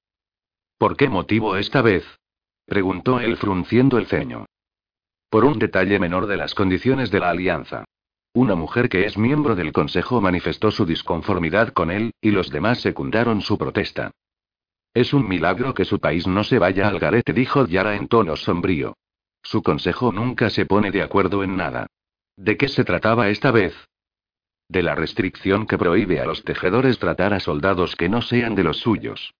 ¿Por 0.76 0.97
qué 0.97 1.09
motivo 1.09 1.57
esta 1.57 1.82
vez? 1.82 2.05
preguntó 2.66 3.20
él 3.20 3.36
frunciendo 3.36 3.99
el 3.99 4.07
ceño. 4.07 4.47
Por 5.30 5.45
un 5.45 5.61
detalle 5.61 6.01
menor 6.01 6.26
de 6.26 6.36
las 6.36 6.53
condiciones 6.53 7.12
de 7.12 7.20
la 7.20 7.30
alianza. 7.30 7.84
Una 8.37 8.57
mujer 8.57 8.89
que 8.89 9.07
es 9.07 9.16
miembro 9.16 9.55
del 9.55 9.72
Consejo 9.72 10.20
manifestó 10.20 10.72
su 10.72 10.85
disconformidad 10.85 11.68
con 11.68 11.93
él, 11.93 12.12
y 12.20 12.32
los 12.32 12.51
demás 12.51 12.80
secundaron 12.80 13.41
su 13.43 13.57
protesta. 13.57 14.11
Es 14.93 15.14
un 15.14 15.28
milagro 15.28 15.72
que 15.72 15.85
su 15.85 16.01
país 16.01 16.26
no 16.26 16.43
se 16.43 16.59
vaya 16.59 16.89
al 16.89 16.99
garete, 16.99 17.32
dijo 17.32 17.64
Yara 17.64 17.95
en 17.95 18.09
tono 18.09 18.35
sombrío. 18.35 18.97
Su 19.45 19.62
consejo 19.62 20.11
nunca 20.11 20.51
se 20.51 20.66
pone 20.66 20.91
de 20.91 21.03
acuerdo 21.03 21.45
en 21.45 21.57
nada. 21.57 21.87
¿De 22.37 22.57
qué 22.57 22.66
se 22.66 22.82
trataba 22.82 23.28
esta 23.28 23.53
vez? 23.53 23.72
De 24.68 24.82
la 24.82 24.97
restricción 24.97 25.68
que 25.68 25.78
prohíbe 25.78 26.18
a 26.18 26.26
los 26.26 26.43
tejedores 26.43 26.99
tratar 26.99 27.35
a 27.35 27.41
soldados 27.41 27.95
que 27.95 28.09
no 28.09 28.20
sean 28.20 28.57
de 28.57 28.64
los 28.64 28.78
suyos. 28.78 29.32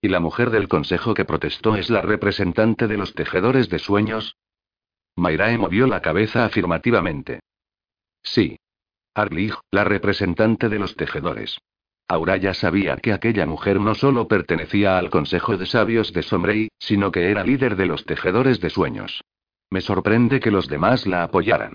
¿Y 0.00 0.08
la 0.08 0.20
mujer 0.20 0.50
del 0.50 0.68
consejo 0.68 1.14
que 1.14 1.24
protestó 1.24 1.74
es 1.74 1.90
la 1.90 2.02
representante 2.02 2.86
de 2.86 2.96
los 2.96 3.14
tejedores 3.14 3.68
de 3.68 3.80
sueños? 3.80 4.36
Mairae 5.16 5.58
movió 5.58 5.88
la 5.88 6.00
cabeza 6.02 6.44
afirmativamente. 6.44 7.40
Sí. 8.22 8.58
Arlig, 9.14 9.54
la 9.70 9.84
representante 9.84 10.68
de 10.68 10.78
los 10.78 10.96
tejedores. 10.96 11.58
Auraya 12.08 12.54
sabía 12.54 12.96
que 12.96 13.12
aquella 13.12 13.46
mujer 13.46 13.80
no 13.80 13.94
solo 13.94 14.28
pertenecía 14.28 14.98
al 14.98 15.10
Consejo 15.10 15.56
de 15.56 15.66
Sabios 15.66 16.12
de 16.12 16.22
Somrey, 16.22 16.68
sino 16.78 17.10
que 17.10 17.30
era 17.30 17.44
líder 17.44 17.76
de 17.76 17.86
los 17.86 18.04
tejedores 18.04 18.60
de 18.60 18.70
sueños. 18.70 19.22
Me 19.70 19.80
sorprende 19.80 20.40
que 20.40 20.50
los 20.50 20.68
demás 20.68 21.06
la 21.06 21.22
apoyaran. 21.22 21.74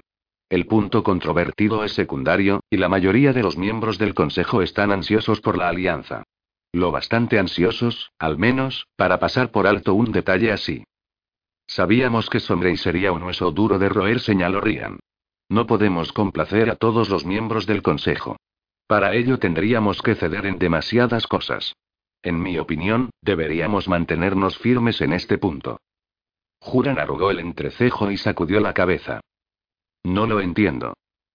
El 0.49 0.65
punto 0.65 1.03
controvertido 1.03 1.83
es 1.83 1.93
secundario, 1.93 2.61
y 2.69 2.77
la 2.77 2.87
mayoría 2.87 3.33
de 3.33 3.43
los 3.43 3.57
miembros 3.57 3.97
del 3.97 4.13
Consejo 4.13 4.61
están 4.61 4.91
ansiosos 4.91 5.41
por 5.41 5.57
la 5.57 5.69
alianza. 5.69 6.23
Lo 6.71 6.91
bastante 6.91 7.39
ansiosos, 7.39 8.11
al 8.19 8.37
menos, 8.37 8.87
para 8.95 9.19
pasar 9.19 9.51
por 9.51 9.67
alto 9.67 9.93
un 9.93 10.11
detalle 10.11 10.51
así. 10.51 10.83
Sabíamos 11.65 12.29
que 12.29 12.39
Somrey 12.39 12.77
sería 12.77 13.11
un 13.11 13.23
hueso 13.23 13.51
duro 13.51 13.79
de 13.79 13.89
roer, 13.89 14.19
señaló 14.19 14.61
Rian. 14.61 14.99
No 15.49 15.65
podemos 15.65 16.11
complacer 16.11 16.69
a 16.69 16.75
todos 16.75 17.09
los 17.09 17.25
miembros 17.25 17.65
del 17.65 17.81
Consejo. 17.81 18.37
Para 18.87 19.13
ello 19.13 19.39
tendríamos 19.39 20.01
que 20.01 20.15
ceder 20.15 20.45
en 20.45 20.59
demasiadas 20.59 21.27
cosas. 21.27 21.75
En 22.21 22.41
mi 22.41 22.57
opinión, 22.57 23.11
deberíamos 23.21 23.87
mantenernos 23.87 24.57
firmes 24.57 25.01
en 25.01 25.13
este 25.13 25.37
punto. 25.37 25.79
Juran 26.59 26.99
arrugó 26.99 27.31
el 27.31 27.39
entrecejo 27.39 28.11
y 28.11 28.17
sacudió 28.17 28.59
la 28.59 28.73
cabeza. 28.73 29.21
No 30.03 30.25
lo 30.25 30.41
entiendo. 30.41 30.93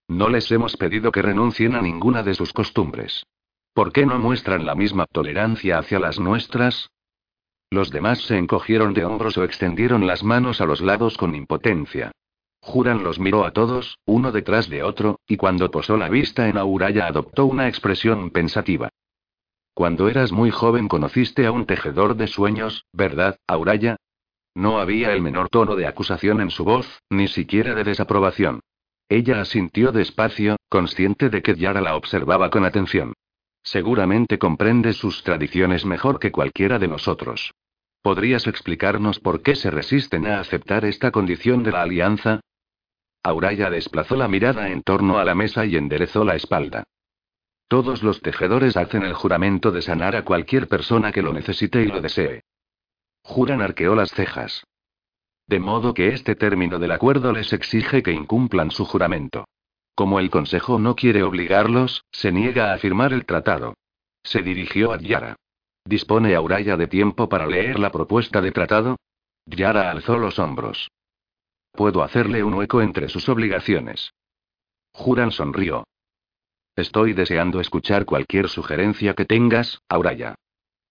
No 0.08 0.28
les 0.28 0.50
hemos 0.50 0.76
pedido 0.76 1.12
que 1.12 1.22
renuncien 1.22 1.74
a 1.74 1.80
ninguna 1.80 2.22
de 2.22 2.34
sus 2.34 2.52
costumbres. 2.52 3.24
¿Por 3.72 3.92
qué 3.92 4.04
no 4.04 4.18
muestran 4.18 4.66
la 4.66 4.74
misma 4.74 5.06
tolerancia 5.06 5.78
hacia 5.78 5.98
las 5.98 6.18
nuestras? 6.18 6.90
Los 7.70 7.90
demás 7.90 8.20
se 8.22 8.36
encogieron 8.36 8.92
de 8.92 9.06
hombros 9.06 9.38
o 9.38 9.44
extendieron 9.44 10.06
las 10.06 10.22
manos 10.22 10.60
a 10.60 10.66
los 10.66 10.82
lados 10.82 11.16
con 11.16 11.34
impotencia. 11.34 12.12
Juran 12.62 13.02
los 13.02 13.18
miró 13.18 13.44
a 13.44 13.50
todos, 13.50 13.98
uno 14.06 14.30
detrás 14.30 14.70
de 14.70 14.84
otro, 14.84 15.18
y 15.26 15.36
cuando 15.36 15.70
posó 15.70 15.96
la 15.96 16.08
vista 16.08 16.48
en 16.48 16.56
Auraya 16.56 17.06
adoptó 17.06 17.44
una 17.44 17.66
expresión 17.68 18.30
pensativa. 18.30 18.88
Cuando 19.74 20.08
eras 20.08 20.30
muy 20.30 20.52
joven 20.52 20.86
conociste 20.86 21.44
a 21.44 21.52
un 21.52 21.66
tejedor 21.66 22.16
de 22.16 22.28
sueños, 22.28 22.86
¿verdad, 22.92 23.36
Auraya? 23.48 23.96
No 24.54 24.78
había 24.78 25.12
el 25.12 25.22
menor 25.22 25.48
tono 25.48 25.74
de 25.74 25.86
acusación 25.86 26.40
en 26.40 26.50
su 26.50 26.64
voz, 26.64 27.00
ni 27.10 27.26
siquiera 27.26 27.74
de 27.74 27.84
desaprobación. 27.84 28.60
Ella 29.08 29.40
asintió 29.40 29.90
despacio, 29.90 30.56
consciente 30.68 31.30
de 31.30 31.42
que 31.42 31.56
Yara 31.56 31.80
la 31.80 31.96
observaba 31.96 32.48
con 32.50 32.64
atención. 32.64 33.12
Seguramente 33.64 34.38
comprende 34.38 34.92
sus 34.92 35.24
tradiciones 35.24 35.84
mejor 35.84 36.20
que 36.20 36.30
cualquiera 36.30 36.78
de 36.78 36.88
nosotros. 36.88 37.52
¿Podrías 38.02 38.46
explicarnos 38.46 39.20
por 39.20 39.42
qué 39.42 39.56
se 39.56 39.70
resisten 39.70 40.26
a 40.26 40.40
aceptar 40.40 40.84
esta 40.84 41.10
condición 41.10 41.62
de 41.62 41.72
la 41.72 41.82
alianza? 41.82 42.40
Auraya 43.22 43.70
desplazó 43.70 44.16
la 44.16 44.28
mirada 44.28 44.70
en 44.70 44.82
torno 44.82 45.18
a 45.18 45.24
la 45.24 45.34
mesa 45.34 45.64
y 45.64 45.76
enderezó 45.76 46.24
la 46.24 46.34
espalda. 46.34 46.84
Todos 47.68 48.02
los 48.02 48.20
tejedores 48.20 48.76
hacen 48.76 49.02
el 49.02 49.14
juramento 49.14 49.70
de 49.70 49.80
sanar 49.80 50.16
a 50.16 50.24
cualquier 50.24 50.68
persona 50.68 51.12
que 51.12 51.22
lo 51.22 51.32
necesite 51.32 51.82
y 51.82 51.86
lo 51.86 52.00
desee. 52.00 52.42
Juran 53.22 53.62
arqueó 53.62 53.94
las 53.94 54.10
cejas. 54.10 54.64
De 55.46 55.60
modo 55.60 55.94
que 55.94 56.08
este 56.08 56.34
término 56.34 56.78
del 56.78 56.92
acuerdo 56.92 57.32
les 57.32 57.52
exige 57.52 58.02
que 58.02 58.12
incumplan 58.12 58.70
su 58.70 58.84
juramento. 58.84 59.46
Como 59.94 60.18
el 60.18 60.30
Consejo 60.30 60.78
no 60.78 60.96
quiere 60.96 61.22
obligarlos, 61.22 62.04
se 62.10 62.32
niega 62.32 62.72
a 62.72 62.78
firmar 62.78 63.12
el 63.12 63.24
tratado. 63.24 63.74
Se 64.22 64.42
dirigió 64.42 64.92
a 64.92 64.98
Yara. 64.98 65.36
¿Dispone 65.84 66.34
Auraya 66.34 66.76
de 66.76 66.86
tiempo 66.86 67.28
para 67.28 67.46
leer 67.46 67.78
la 67.78 67.90
propuesta 67.90 68.40
de 68.40 68.52
tratado? 68.52 68.96
Yara 69.46 69.90
alzó 69.90 70.16
los 70.16 70.38
hombros. 70.38 70.88
Puedo 71.72 72.02
hacerle 72.02 72.44
un 72.44 72.54
hueco 72.54 72.82
entre 72.82 73.08
sus 73.08 73.28
obligaciones. 73.28 74.12
Juran 74.92 75.30
sonrió. 75.30 75.84
Estoy 76.76 77.12
deseando 77.12 77.60
escuchar 77.60 78.04
cualquier 78.04 78.48
sugerencia 78.48 79.14
que 79.14 79.24
tengas, 79.24 79.80
Auraya. 79.88 80.34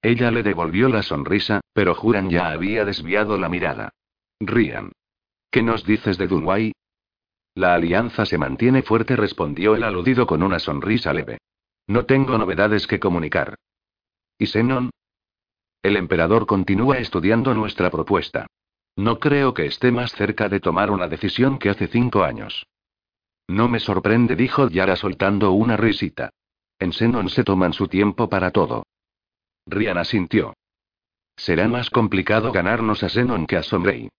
Ella 0.02 0.32
le 0.32 0.42
devolvió 0.42 0.90
la 0.90 1.04
sonrisa, 1.04 1.62
pero 1.74 1.94
Juran 1.94 2.30
ya 2.30 2.50
había 2.50 2.86
desviado 2.86 3.38
la 3.38 3.50
mirada. 3.50 3.90
Rían. 4.40 4.92
¿Qué 5.52 5.62
nos 5.62 5.86
dices 5.86 6.18
de 6.18 6.28
Dunway? 6.28 6.74
La 7.54 7.76
alianza 7.76 8.26
se 8.26 8.38
mantiene 8.38 8.82
fuerte, 8.82 9.16
respondió 9.16 9.76
el 9.76 9.84
aludido 9.84 10.26
con 10.26 10.42
una 10.42 10.60
sonrisa 10.60 11.14
leve. 11.14 11.38
No 11.88 12.06
tengo 12.06 12.38
novedades 12.38 12.88
que 12.88 13.00
comunicar. 13.00 13.56
¿Y 14.40 14.48
Zenon? 14.48 14.90
El 15.84 15.98
emperador 15.98 16.46
continúa 16.46 16.98
estudiando 16.98 17.54
nuestra 17.54 17.90
propuesta. 17.90 18.48
No 18.96 19.20
creo 19.20 19.54
que 19.54 19.66
esté 19.66 19.92
más 19.92 20.12
cerca 20.14 20.50
de 20.50 20.60
tomar 20.60 20.92
una 20.92 21.08
decisión 21.08 21.58
que 21.58 21.70
hace 21.70 21.88
cinco 21.88 22.24
años. 22.24 22.68
No 23.48 23.68
me 23.68 23.80
sorprende, 23.80 24.36
dijo 24.36 24.70
Yara 24.70 24.96
soltando 24.96 25.52
una 25.52 25.78
risita. 25.78 26.30
En 26.80 26.94
Senon 26.94 27.30
se 27.30 27.44
toman 27.44 27.74
su 27.74 27.88
tiempo 27.88 28.30
para 28.30 28.52
todo. 28.52 28.84
Rian 29.66 29.98
asintió. 29.98 30.54
Será 31.36 31.68
más 31.68 31.90
complicado 31.90 32.52
ganarnos 32.52 33.04
a 33.04 33.10
Zenon 33.10 33.46
que 33.46 33.58
a 33.58 33.64
Somrey. 33.64 34.10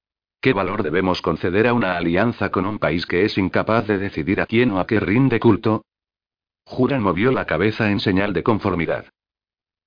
¿Qué 0.40 0.52
valor 0.52 0.82
debemos 0.82 1.22
conceder 1.22 1.68
a 1.68 1.72
una 1.72 1.96
alianza 1.96 2.50
con 2.50 2.66
un 2.66 2.78
país 2.78 3.06
que 3.06 3.24
es 3.24 3.38
incapaz 3.38 3.86
de 3.86 3.98
decidir 3.98 4.40
a 4.40 4.46
quién 4.46 4.72
o 4.72 4.80
a 4.80 4.86
qué 4.86 4.98
rinde 4.98 5.38
culto? 5.38 5.84
Juran 6.64 7.02
movió 7.02 7.30
la 7.30 7.46
cabeza 7.46 7.90
en 7.90 8.00
señal 8.00 8.32
de 8.32 8.42
conformidad. 8.42 9.06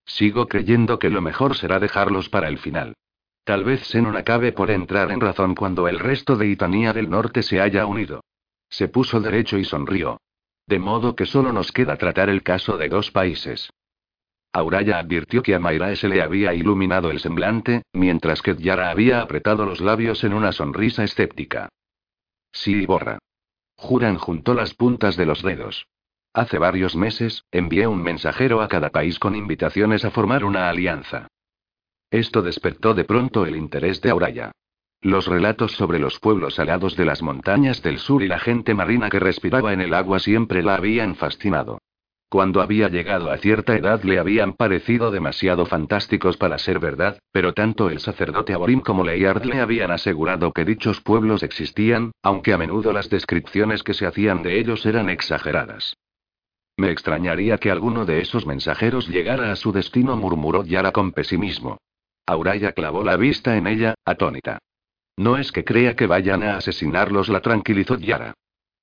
Sigo 0.05 0.47
creyendo 0.47 0.99
que 0.99 1.09
lo 1.09 1.21
mejor 1.21 1.57
será 1.57 1.79
dejarlos 1.79 2.29
para 2.29 2.47
el 2.47 2.57
final. 2.57 2.95
Tal 3.45 3.63
vez 3.63 3.87
Zenon 3.87 4.17
acabe 4.17 4.51
por 4.51 4.71
entrar 4.71 5.11
en 5.11 5.21
razón 5.21 5.53
cuando 5.53 5.87
el 5.87 5.99
resto 5.99 6.35
de 6.35 6.47
Itanía 6.47 6.93
del 6.93 7.11
Norte 7.11 7.43
se 7.43 7.61
haya 7.61 7.85
unido. 7.85 8.23
Se 8.69 8.87
puso 8.87 9.21
derecho 9.21 9.59
y 9.59 9.63
sonrió. 9.63 10.19
De 10.65 10.79
modo 10.79 11.15
que 11.15 11.27
solo 11.27 11.53
nos 11.53 11.71
queda 11.71 11.95
tratar 11.95 12.29
el 12.29 12.41
caso 12.41 12.75
de 12.75 12.89
dos 12.89 13.11
países. 13.11 13.69
Auraya 14.51 14.97
advirtió 14.97 15.43
que 15.43 15.53
a 15.53 15.59
Mayrae 15.59 15.95
se 15.95 16.07
le 16.07 16.23
había 16.23 16.55
iluminado 16.55 17.11
el 17.11 17.19
semblante, 17.19 17.83
mientras 17.93 18.41
que 18.41 18.55
Yara 18.55 18.89
había 18.89 19.21
apretado 19.21 19.65
los 19.65 19.79
labios 19.79 20.23
en 20.23 20.33
una 20.33 20.51
sonrisa 20.51 21.03
escéptica. 21.03 21.69
Sí 22.51 22.87
borra. 22.87 23.19
Juran 23.75 24.17
juntó 24.17 24.55
las 24.55 24.73
puntas 24.73 25.17
de 25.17 25.27
los 25.27 25.43
dedos. 25.43 25.85
Hace 26.33 26.57
varios 26.57 26.95
meses, 26.95 27.43
envié 27.51 27.85
un 27.85 28.01
mensajero 28.01 28.61
a 28.61 28.69
cada 28.69 28.89
país 28.89 29.19
con 29.19 29.35
invitaciones 29.35 30.03
a 30.03 30.09
formar 30.09 30.43
una 30.43 30.67
alianza. 30.67 31.27
Esto 32.12 32.41
despertó 32.41 32.93
de 32.93 33.03
pronto 33.03 33.45
el 33.45 33.56
interés 33.56 34.01
de 34.01 34.10
Auraya. 34.12 34.51
Los 35.01 35.28
relatos 35.28 35.74
sobre 35.74 35.99
los 35.99 36.20
pueblos 36.20 36.60
alados 36.60 36.95
de 36.95 37.06
las 37.06 37.22
montañas 37.22 37.82
del 37.82 37.99
sur 37.99 38.24
y 38.24 38.28
la 38.28 38.39
gente 38.39 38.74
marina 38.74 39.10
que 39.10 39.20
respiraba 39.20 39.74
en 39.74 39.82
el 39.82 39.93
agua 39.93 40.20
siempre 40.20 40.64
la 40.64 40.76
habían 40.76 41.16
fascinado. 41.16 41.80
Cuando 42.30 42.62
había 42.62 42.89
llegado 42.89 43.30
a 43.30 43.38
cierta 43.38 43.76
edad 43.76 44.03
le 44.03 44.18
habían 44.18 44.53
parecido 44.53 45.12
demasiado 45.12 45.66
fantásticos 45.66 46.38
para 46.38 46.58
ser 46.58 46.80
verdad, 46.80 47.20
pero 47.32 47.53
tanto 47.53 47.89
el 47.89 47.99
sacerdote 47.99 48.53
Aborim 48.53 48.82
como 48.82 49.03
Leyard 49.03 49.45
le 49.45 49.62
habían 49.62 49.91
asegurado 49.91 50.51
que 50.51 50.66
dichos 50.66 51.01
pueblos 51.01 51.43
existían, 51.43 52.12
aunque 52.24 52.53
a 52.53 52.58
menudo 52.58 52.91
las 52.91 53.10
descripciones 53.10 53.84
que 53.84 53.93
se 53.93 54.08
hacían 54.08 54.41
de 54.41 54.60
ellos 54.60 54.86
eran 54.86 55.10
exageradas. 55.10 55.95
Me 56.78 56.91
extrañaría 56.91 57.58
que 57.58 57.72
alguno 57.72 58.06
de 58.06 58.22
esos 58.22 58.45
mensajeros 58.45 59.08
llegara 59.08 59.51
a 59.51 59.56
su 59.56 59.72
destino, 59.72 60.18
murmuró 60.18 60.66
Yara 60.66 60.91
con 60.91 61.12
pesimismo. 61.12 61.78
Auraya 62.26 62.71
clavó 62.71 63.03
la 63.03 63.17
vista 63.17 63.55
en 63.57 63.67
ella, 63.67 63.95
atónita. 64.03 64.59
No 65.17 65.38
es 65.38 65.51
que 65.51 65.63
crea 65.63 65.95
que 65.95 66.07
vayan 66.07 66.43
a 66.43 66.57
asesinarlos, 66.57 67.30
la 67.30 67.41
tranquilizó 67.41 67.97
Yara. 67.97 68.34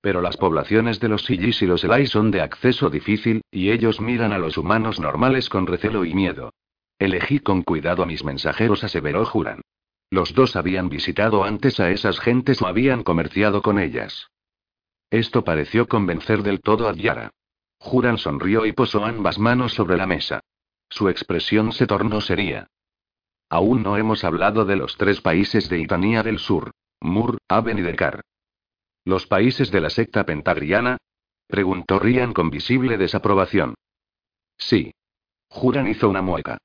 Pero 0.00 0.20
las 0.20 0.36
poblaciones 0.36 0.98
de 1.00 1.08
los 1.08 1.24
Sillis 1.24 1.62
y 1.62 1.66
los 1.66 1.84
Elai 1.84 2.06
son 2.06 2.30
de 2.30 2.40
acceso 2.40 2.90
difícil, 2.90 3.42
y 3.50 3.70
ellos 3.70 4.00
miran 4.00 4.32
a 4.32 4.38
los 4.38 4.56
humanos 4.56 4.98
normales 4.98 5.48
con 5.48 5.66
recelo 5.66 6.04
y 6.04 6.14
miedo. 6.14 6.52
Elegí 6.98 7.40
con 7.40 7.62
cuidado 7.62 8.02
a 8.02 8.06
mis 8.06 8.24
mensajeros, 8.24 8.84
aseveró 8.84 9.24
Juran. 9.24 9.60
Los 10.10 10.34
dos 10.34 10.56
habían 10.56 10.88
visitado 10.88 11.44
antes 11.44 11.80
a 11.80 11.90
esas 11.90 12.20
gentes 12.20 12.60
o 12.62 12.66
habían 12.66 13.02
comerciado 13.02 13.62
con 13.62 13.78
ellas. 13.78 14.28
Esto 15.10 15.44
pareció 15.44 15.88
convencer 15.88 16.42
del 16.42 16.60
todo 16.60 16.88
a 16.88 16.94
Yara. 16.94 17.30
Juran 17.78 18.18
sonrió 18.18 18.66
y 18.66 18.72
posó 18.72 19.04
ambas 19.04 19.38
manos 19.38 19.72
sobre 19.72 19.96
la 19.96 20.06
mesa. 20.06 20.40
Su 20.88 21.08
expresión 21.08 21.72
se 21.72 21.86
tornó 21.86 22.20
seria. 22.20 22.68
Aún 23.52 23.82
no 23.82 23.98
hemos 23.98 24.24
hablado 24.24 24.64
de 24.64 24.76
los 24.76 24.96
tres 24.96 25.20
países 25.20 25.68
de 25.68 25.78
Itanía 25.78 26.22
del 26.22 26.38
Sur. 26.38 26.70
Mur, 27.02 27.36
Aben 27.48 27.76
y 27.76 27.82
Dekar. 27.82 28.22
¿Los 29.04 29.26
países 29.26 29.70
de 29.70 29.82
la 29.82 29.90
secta 29.90 30.24
pentagriana? 30.24 30.96
Preguntó 31.48 31.98
Rian 31.98 32.32
con 32.32 32.48
visible 32.48 32.96
desaprobación. 32.96 33.74
Sí. 34.56 34.94
Juran 35.48 35.86
hizo 35.86 36.08
una 36.08 36.22
mueca. 36.22 36.56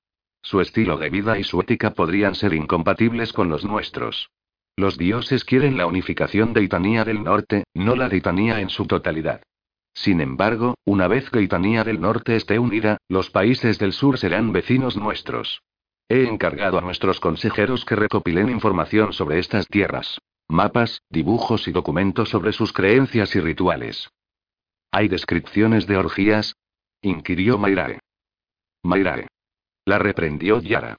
Su 0.41 0.61
estilo 0.61 0.95
de 0.95 1.09
vida 1.09 1.37
y 1.37 1.43
su 1.43 1.59
ética 1.59 1.93
podrían 1.93 2.35
ser 2.35 2.53
incompatibles 2.53 3.33
con 3.33 3.49
los 3.49 3.65
nuestros. 3.65 4.29
Los 4.77 4.97
dioses 4.97 5.43
quieren 5.43 5.75
la 5.75 5.87
unificación 5.87 6.53
de 6.53 6.63
Itanía 6.63 7.03
del 7.03 7.21
Norte, 7.21 7.65
no 7.73 7.97
la 7.97 8.07
de 8.07 8.15
Itanía 8.15 8.61
en 8.61 8.69
su 8.69 8.87
totalidad. 8.87 9.41
Sin 9.93 10.21
embargo, 10.21 10.75
una 10.85 11.09
vez 11.09 11.29
que 11.31 11.41
Itanía 11.41 11.83
del 11.83 11.99
Norte 11.99 12.37
esté 12.37 12.57
unida, 12.59 12.95
los 13.09 13.29
países 13.29 13.77
del 13.77 13.91
sur 13.91 14.17
serán 14.17 14.53
vecinos 14.53 14.95
nuestros. 14.95 15.59
He 16.09 16.25
encargado 16.25 16.77
a 16.77 16.81
nuestros 16.81 17.19
consejeros 17.19 17.83
que 17.83 17.95
recopilen 17.95 18.49
información 18.49 19.11
sobre 19.11 19.39
estas 19.39 19.67
tierras. 19.67 20.19
Mapas, 20.47 21.01
dibujos 21.09 21.67
y 21.67 21.71
documentos 21.73 22.29
sobre 22.29 22.53
sus 22.53 22.71
creencias 22.71 23.35
y 23.35 23.41
rituales. 23.41 24.09
¿Hay 24.91 25.09
descripciones 25.09 25.85
de 25.85 25.97
orgías? 25.97 26.55
inquirió 27.01 27.57
Mairae. 27.57 27.99
Mairae. 28.83 29.27
La 29.85 29.99
reprendió 29.99 30.61
Yara. 30.61 30.95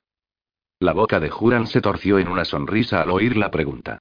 La 0.79 0.93
boca 0.93 1.21
de 1.21 1.31
Juran 1.31 1.67
se 1.67 1.81
torció 1.81 2.19
en 2.19 2.29
una 2.29 2.45
sonrisa 2.45 3.01
al 3.01 3.11
oír 3.11 3.37
la 3.37 3.51
pregunta. 3.51 3.99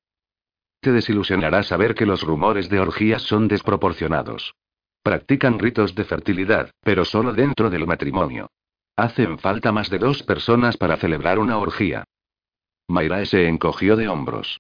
Te 0.82 0.92
desilusionará 0.92 1.64
saber 1.64 1.96
que 1.96 2.06
los 2.06 2.22
rumores 2.22 2.70
de 2.70 2.80
orgías 2.80 3.22
son 3.24 3.48
desproporcionados. 3.48 4.54
Practican 5.02 5.58
ritos 5.58 5.96
de 5.96 6.04
fertilidad, 6.04 6.72
pero 6.82 7.06
solo 7.06 7.34
dentro 7.34 7.70
del 7.70 7.88
matrimonio. 7.88 8.50
Hacen 8.98 9.38
falta 9.38 9.72
más 9.72 9.92
de 9.92 10.00
dos 10.00 10.24
personas 10.24 10.76
para 10.76 10.98
celebrar 10.98 11.38
una 11.38 11.60
orgía. 11.60 12.04
Mayrae 12.88 13.28
se 13.28 13.48
encogió 13.48 13.96
de 13.96 14.08
hombros. 14.08 14.60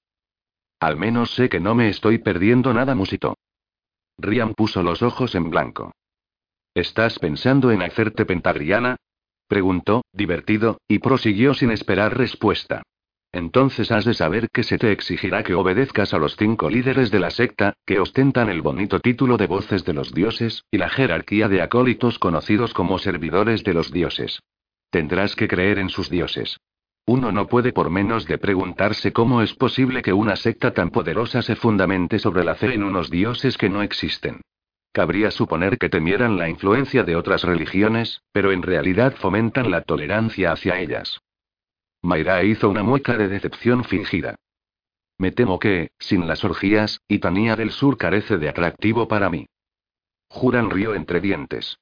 Al 0.79 0.95
menos 0.95 1.31
sé 1.31 1.49
que 1.49 1.59
no 1.59 1.73
me 1.73 1.89
estoy 1.89 2.19
perdiendo 2.19 2.71
nada, 2.71 2.93
musito. 2.93 3.35
Rian 4.19 4.53
puso 4.53 4.83
los 4.83 5.01
ojos 5.01 5.33
en 5.33 5.49
blanco. 5.49 5.91
¿Estás 6.75 7.17
pensando 7.17 7.71
en 7.71 7.81
hacerte 7.81 8.25
pentagriana? 8.25 8.97
preguntó, 9.47 10.03
divertido, 10.13 10.77
y 10.87 10.99
prosiguió 10.99 11.55
sin 11.55 11.71
esperar 11.71 12.15
respuesta. 12.15 12.83
Entonces 13.31 13.91
has 13.91 14.05
de 14.05 14.13
saber 14.13 14.49
que 14.49 14.63
se 14.63 14.77
te 14.77 14.91
exigirá 14.91 15.43
que 15.43 15.53
obedezcas 15.53 16.13
a 16.13 16.17
los 16.17 16.35
cinco 16.37 16.69
líderes 16.69 17.11
de 17.11 17.19
la 17.19 17.29
secta, 17.29 17.73
que 17.85 17.99
ostentan 17.99 18.49
el 18.49 18.61
bonito 18.61 18.99
título 18.99 19.37
de 19.37 19.47
voces 19.47 19.85
de 19.85 19.93
los 19.93 20.13
dioses, 20.13 20.63
y 20.71 20.77
la 20.77 20.89
jerarquía 20.89 21.47
de 21.47 21.61
acólitos 21.61 22.19
conocidos 22.19 22.73
como 22.73 22.99
servidores 22.99 23.63
de 23.63 23.73
los 23.73 23.91
dioses. 23.91 24.39
Tendrás 24.89 25.35
que 25.35 25.47
creer 25.47 25.79
en 25.79 25.89
sus 25.89 26.09
dioses. 26.09 26.57
Uno 27.05 27.31
no 27.31 27.47
puede 27.47 27.71
por 27.71 27.89
menos 27.89 28.25
de 28.25 28.37
preguntarse 28.37 29.13
cómo 29.13 29.41
es 29.41 29.53
posible 29.53 30.01
que 30.01 30.13
una 30.13 30.35
secta 30.35 30.73
tan 30.73 30.89
poderosa 30.89 31.41
se 31.41 31.55
fundamente 31.55 32.19
sobre 32.19 32.43
la 32.43 32.55
fe 32.55 32.73
en 32.73 32.83
unos 32.83 33.09
dioses 33.09 33.57
que 33.57 33.69
no 33.69 33.81
existen. 33.81 34.41
Cabría 34.91 35.31
suponer 35.31 35.77
que 35.77 35.89
temieran 35.89 36.37
la 36.37 36.49
influencia 36.49 37.03
de 37.03 37.15
otras 37.15 37.43
religiones, 37.43 38.21
pero 38.31 38.51
en 38.51 38.61
realidad 38.61 39.13
fomentan 39.15 39.69
la 39.69 39.81
tolerancia 39.81 40.51
hacia 40.51 40.79
ellas. 40.79 41.21
Mayra 42.01 42.43
hizo 42.43 42.69
una 42.69 42.83
mueca 42.83 43.17
de 43.17 43.27
decepción 43.27 43.83
fingida. 43.83 44.35
Me 45.17 45.31
temo 45.31 45.57
que, 45.57 45.89
sin 45.97 46.27
las 46.27 46.43
orgías, 46.43 47.01
Itanía 47.07 47.55
del 47.55 47.71
Sur 47.71 47.97
carece 47.97 48.37
de 48.37 48.49
atractivo 48.49 49.07
para 49.07 49.29
mí. 49.29 49.47
Juran 50.29 50.69
rió 50.69 50.93
entre 50.93 51.19
dientes. 51.19 51.79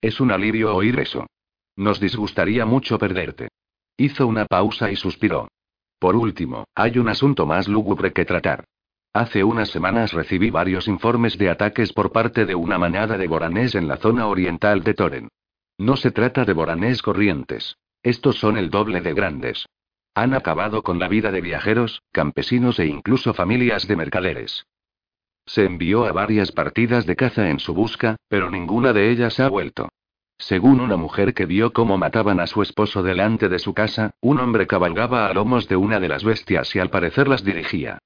Es 0.00 0.20
un 0.20 0.30
alivio 0.30 0.74
oír 0.74 0.98
eso. 0.98 1.26
Nos 1.76 2.00
disgustaría 2.00 2.66
mucho 2.66 2.98
perderte. 2.98 3.48
Hizo 3.96 4.26
una 4.26 4.46
pausa 4.46 4.90
y 4.90 4.96
suspiró. 4.96 5.48
Por 5.98 6.16
último, 6.16 6.64
hay 6.74 6.98
un 6.98 7.08
asunto 7.08 7.46
más 7.46 7.68
lúgubre 7.68 8.12
que 8.12 8.24
tratar. 8.24 8.64
Hace 9.12 9.42
unas 9.42 9.70
semanas 9.70 10.12
recibí 10.12 10.50
varios 10.50 10.86
informes 10.86 11.36
de 11.36 11.50
ataques 11.50 11.92
por 11.92 12.12
parte 12.12 12.46
de 12.46 12.54
una 12.54 12.78
manada 12.78 13.18
de 13.18 13.26
boranés 13.26 13.74
en 13.74 13.88
la 13.88 13.96
zona 13.96 14.26
oriental 14.26 14.82
de 14.82 14.94
Toren. 14.94 15.28
No 15.78 15.96
se 15.96 16.10
trata 16.10 16.44
de 16.44 16.52
boranés 16.52 17.02
corrientes. 17.02 17.76
Estos 18.02 18.38
son 18.38 18.56
el 18.56 18.70
doble 18.70 19.00
de 19.00 19.12
grandes. 19.12 19.66
Han 20.14 20.34
acabado 20.34 20.82
con 20.82 20.98
la 20.98 21.08
vida 21.08 21.30
de 21.30 21.40
viajeros, 21.40 22.02
campesinos 22.12 22.78
e 22.78 22.86
incluso 22.86 23.34
familias 23.34 23.86
de 23.86 23.96
mercaderes. 23.96 24.66
Se 25.46 25.64
envió 25.64 26.04
a 26.04 26.12
varias 26.12 26.52
partidas 26.52 27.06
de 27.06 27.16
caza 27.16 27.50
en 27.50 27.58
su 27.58 27.74
busca, 27.74 28.16
pero 28.28 28.50
ninguna 28.50 28.92
de 28.92 29.10
ellas 29.10 29.38
ha 29.40 29.48
vuelto. 29.48 29.88
Según 30.38 30.80
una 30.80 30.96
mujer 30.96 31.34
que 31.34 31.44
vio 31.44 31.72
cómo 31.72 31.98
mataban 31.98 32.40
a 32.40 32.46
su 32.46 32.62
esposo 32.62 33.02
delante 33.02 33.48
de 33.48 33.58
su 33.58 33.74
casa, 33.74 34.12
un 34.20 34.40
hombre 34.40 34.66
cabalgaba 34.66 35.26
a 35.26 35.34
lomos 35.34 35.68
de 35.68 35.76
una 35.76 36.00
de 36.00 36.08
las 36.08 36.24
bestias 36.24 36.74
y 36.74 36.78
al 36.78 36.88
parecer 36.88 37.28
las 37.28 37.44
dirigía. 37.44 37.98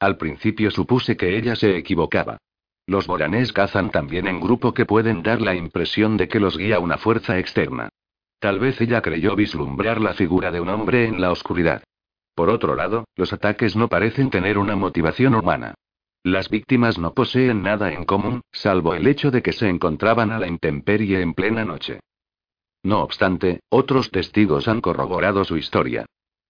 Al 0.00 0.16
principio 0.16 0.70
supuse 0.70 1.16
que 1.16 1.36
ella 1.36 1.54
se 1.54 1.76
equivocaba. 1.76 2.38
Los 2.86 3.06
boranés 3.06 3.52
cazan 3.52 3.90
también 3.90 4.26
en 4.26 4.40
grupo 4.40 4.72
que 4.72 4.86
pueden 4.86 5.22
dar 5.22 5.40
la 5.40 5.54
impresión 5.54 6.16
de 6.16 6.28
que 6.28 6.40
los 6.40 6.56
guía 6.56 6.80
una 6.80 6.96
fuerza 6.96 7.38
externa. 7.38 7.90
Tal 8.42 8.58
vez 8.58 8.80
ella 8.80 9.00
creyó 9.02 9.36
vislumbrar 9.36 10.00
la 10.00 10.14
figura 10.14 10.50
de 10.50 10.60
un 10.60 10.68
hombre 10.68 11.06
en 11.06 11.20
la 11.20 11.30
oscuridad. 11.30 11.84
Por 12.34 12.50
otro 12.50 12.74
lado, 12.74 13.04
los 13.14 13.32
ataques 13.32 13.76
no 13.76 13.86
parecen 13.86 14.30
tener 14.30 14.58
una 14.58 14.74
motivación 14.74 15.36
humana. 15.36 15.74
Las 16.24 16.50
víctimas 16.50 16.98
no 16.98 17.14
poseen 17.14 17.62
nada 17.62 17.92
en 17.92 18.04
común, 18.04 18.40
salvo 18.50 18.94
el 18.94 19.06
hecho 19.06 19.30
de 19.30 19.42
que 19.42 19.52
se 19.52 19.68
encontraban 19.68 20.32
a 20.32 20.40
la 20.40 20.48
intemperie 20.48 21.20
en 21.20 21.34
plena 21.34 21.64
noche. 21.64 22.00
No 22.82 23.04
obstante, 23.04 23.60
otros 23.68 24.10
testigos 24.10 24.66
han 24.66 24.80
corroborado 24.80 25.44
su 25.44 25.56
historia. 25.56 26.04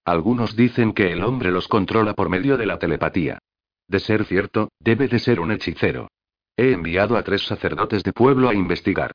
Algunos 0.07 0.57
dicen 0.57 0.95
que 0.95 1.13
el 1.13 1.23
hombre 1.23 1.51
los 1.51 1.69
controla 1.69 2.15
por 2.15 2.31
medio 2.31 2.57
de 2.57 2.65
la 2.65 2.79
telepatía. 2.79 3.39
De 3.87 4.01
ser 4.01 4.25
cierto, 4.25 4.71
debe 4.81 5.09
de 5.09 5.19
ser 5.19 5.41
un 5.41 5.53
hechicero. 5.53 6.09
He 6.57 6.73
enviado 6.73 7.19
a 7.19 7.23
tres 7.23 7.43
sacerdotes 7.43 8.03
de 8.03 8.15
pueblo 8.15 8.49
a 8.49 8.55
investigar. 8.55 9.13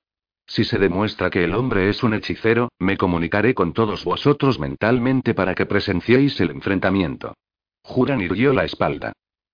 Si 0.48 0.64
se 0.64 0.80
demuestra 0.80 1.30
que 1.30 1.44
el 1.44 1.54
hombre 1.54 1.90
es 1.90 2.04
un 2.04 2.14
hechicero, 2.14 2.70
me 2.80 2.98
comunicaré 2.98 3.54
con 3.54 3.74
todos 3.74 4.06
vosotros 4.06 4.60
mentalmente 4.60 5.34
para 5.34 5.54
que 5.54 5.66
presenciéis 5.66 6.40
el 6.40 6.52
enfrentamiento. 6.52 7.36
Juran 7.84 8.22
irguió 8.22 8.54
la 8.54 8.64
espalda. 8.64 9.12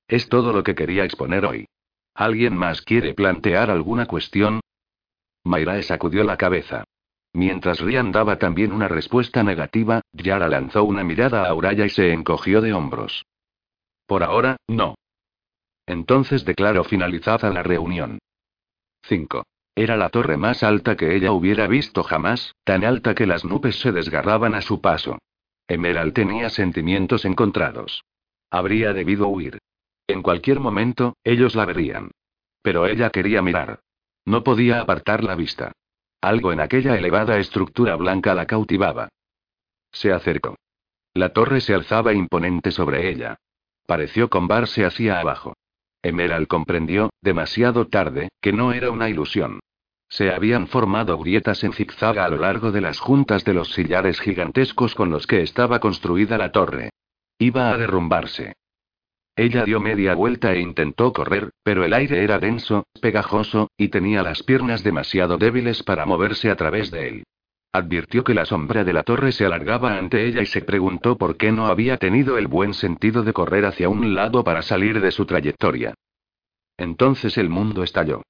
Es 0.08 0.30
todo 0.30 0.54
lo 0.54 0.64
que 0.64 0.76
quería 0.76 1.04
exponer 1.04 1.46
hoy. 1.46 1.66
¿Alguien 2.14 2.56
más 2.56 2.84
quiere 2.84 3.16
plantear 3.16 3.72
alguna 3.72 4.06
cuestión? 4.06 4.60
Mayrae 5.44 5.82
sacudió 5.82 6.24
la 6.24 6.38
cabeza. 6.38 6.84
Mientras 7.34 7.80
Rian 7.80 8.12
daba 8.12 8.38
también 8.38 8.72
una 8.72 8.88
respuesta 8.88 9.41
negativa, 9.41 10.02
Yara 10.12 10.48
lanzó 10.48 10.84
una 10.84 11.04
mirada 11.04 11.48
a 11.48 11.56
Uraya 11.56 11.86
y 11.86 11.89
se 11.89 12.14
encogió 12.14 12.62
de 12.62 12.74
hombros. 12.74 13.26
Por 14.06 14.22
ahora, 14.22 14.58
no. 14.68 14.94
Entonces 15.88 16.46
declaró 16.46 16.84
finalizada 16.84 17.50
la 17.50 17.64
reunión. 17.64 18.20
5. 19.04 19.44
Era 19.76 19.98
la 19.98 20.10
torre 20.10 20.38
más 20.38 20.62
alta 20.62 20.96
que 20.96 21.16
ella 21.16 21.32
hubiera 21.32 21.68
visto 21.68 22.04
jamás, 22.04 22.56
tan 22.64 22.84
alta 22.84 23.16
que 23.16 23.26
las 23.26 23.44
nubes 23.44 23.80
se 23.80 23.92
desgarraban 23.92 24.54
a 24.54 24.62
su 24.62 24.82
paso. 24.82 25.18
Emerald 25.68 26.14
tenía 26.14 26.50
sentimientos 26.50 27.26
encontrados. 27.26 28.04
Habría 28.52 28.94
debido 28.94 29.28
huir. 29.28 29.58
En 30.08 30.22
cualquier 30.22 30.60
momento, 30.60 31.16
ellos 31.24 31.56
la 31.56 31.66
verían. 31.66 32.12
Pero 32.62 32.86
ella 32.86 33.10
quería 33.10 33.42
mirar. 33.42 33.80
No 34.26 34.44
podía 34.44 34.80
apartar 34.80 35.24
la 35.24 35.36
vista. 35.36 35.72
Algo 36.22 36.54
en 36.54 36.60
aquella 36.60 36.96
elevada 36.96 37.40
estructura 37.40 37.95
blanca 37.95 38.36
la 38.36 38.45
cautivaba. 38.45 39.10
Se 39.91 40.12
acercó. 40.12 40.56
La 41.14 41.34
torre 41.34 41.62
se 41.62 41.74
alzaba 41.74 42.14
imponente 42.14 42.72
sobre 42.72 43.10
ella. 43.10 43.38
Pareció 43.86 44.30
combarse 44.30 44.86
hacia 44.86 45.20
abajo. 45.20 45.56
Emerald 46.04 46.48
comprendió, 46.48 47.10
demasiado 47.22 47.88
tarde, 47.88 48.30
que 48.42 48.54
no 48.54 48.74
era 48.74 48.92
una 48.92 49.10
ilusión. 49.10 49.62
Se 50.10 50.32
habían 50.32 50.68
formado 50.68 51.18
grietas 51.18 51.64
en 51.64 51.74
zigzag 51.74 52.20
a 52.20 52.30
lo 52.30 52.38
largo 52.38 52.72
de 52.72 52.82
las 52.82 53.00
juntas 53.00 53.44
de 53.46 53.56
los 53.56 53.74
sillares 53.74 54.20
gigantescos 54.20 54.94
con 54.94 55.10
los 55.10 55.26
que 55.26 55.42
estaba 55.42 55.80
construida 55.80 56.38
la 56.38 56.52
torre. 56.52 56.90
Iba 57.40 57.72
a 57.72 57.78
derrumbarse. 57.78 58.54
Ella 59.36 59.64
dio 59.66 59.80
media 59.80 60.14
vuelta 60.14 60.54
e 60.54 60.60
intentó 60.60 61.12
correr, 61.12 61.50
pero 61.64 61.84
el 61.84 61.94
aire 61.94 62.24
era 62.24 62.38
denso, 62.38 62.86
pegajoso, 63.02 63.72
y 63.78 63.88
tenía 63.88 64.22
las 64.22 64.44
piernas 64.44 64.84
demasiado 64.84 65.40
débiles 65.40 65.82
para 65.82 66.06
moverse 66.06 66.52
a 66.52 66.56
través 66.56 66.92
de 66.92 67.08
él. 67.08 67.24
Advirtió 67.76 68.24
que 68.24 68.36
la 68.36 68.45
sombra 68.45 68.84
de 68.84 68.94
la 68.94 69.02
torre 69.02 69.32
se 69.32 69.45
alargaba 69.45 69.98
ante 69.98 70.28
ella 70.28 70.44
y 70.44 70.45
se 70.45 70.62
preguntó 70.62 71.18
por 71.18 71.38
qué 71.38 71.52
no 71.52 71.66
había 71.66 71.98
tenido 71.98 72.38
el 72.38 72.45
buen 72.45 72.76
sentido 72.76 73.24
de 73.24 73.34
correr 73.34 73.66
hacia 73.66 73.90
un 73.90 74.14
lado 74.14 74.44
para 74.44 74.62
salir 74.62 75.02
de 75.02 75.10
su 75.10 75.26
trayectoria. 75.26 75.95
Entonces 76.78 77.36
el 77.40 77.50
mundo 77.50 77.82
estalló. 77.82 78.22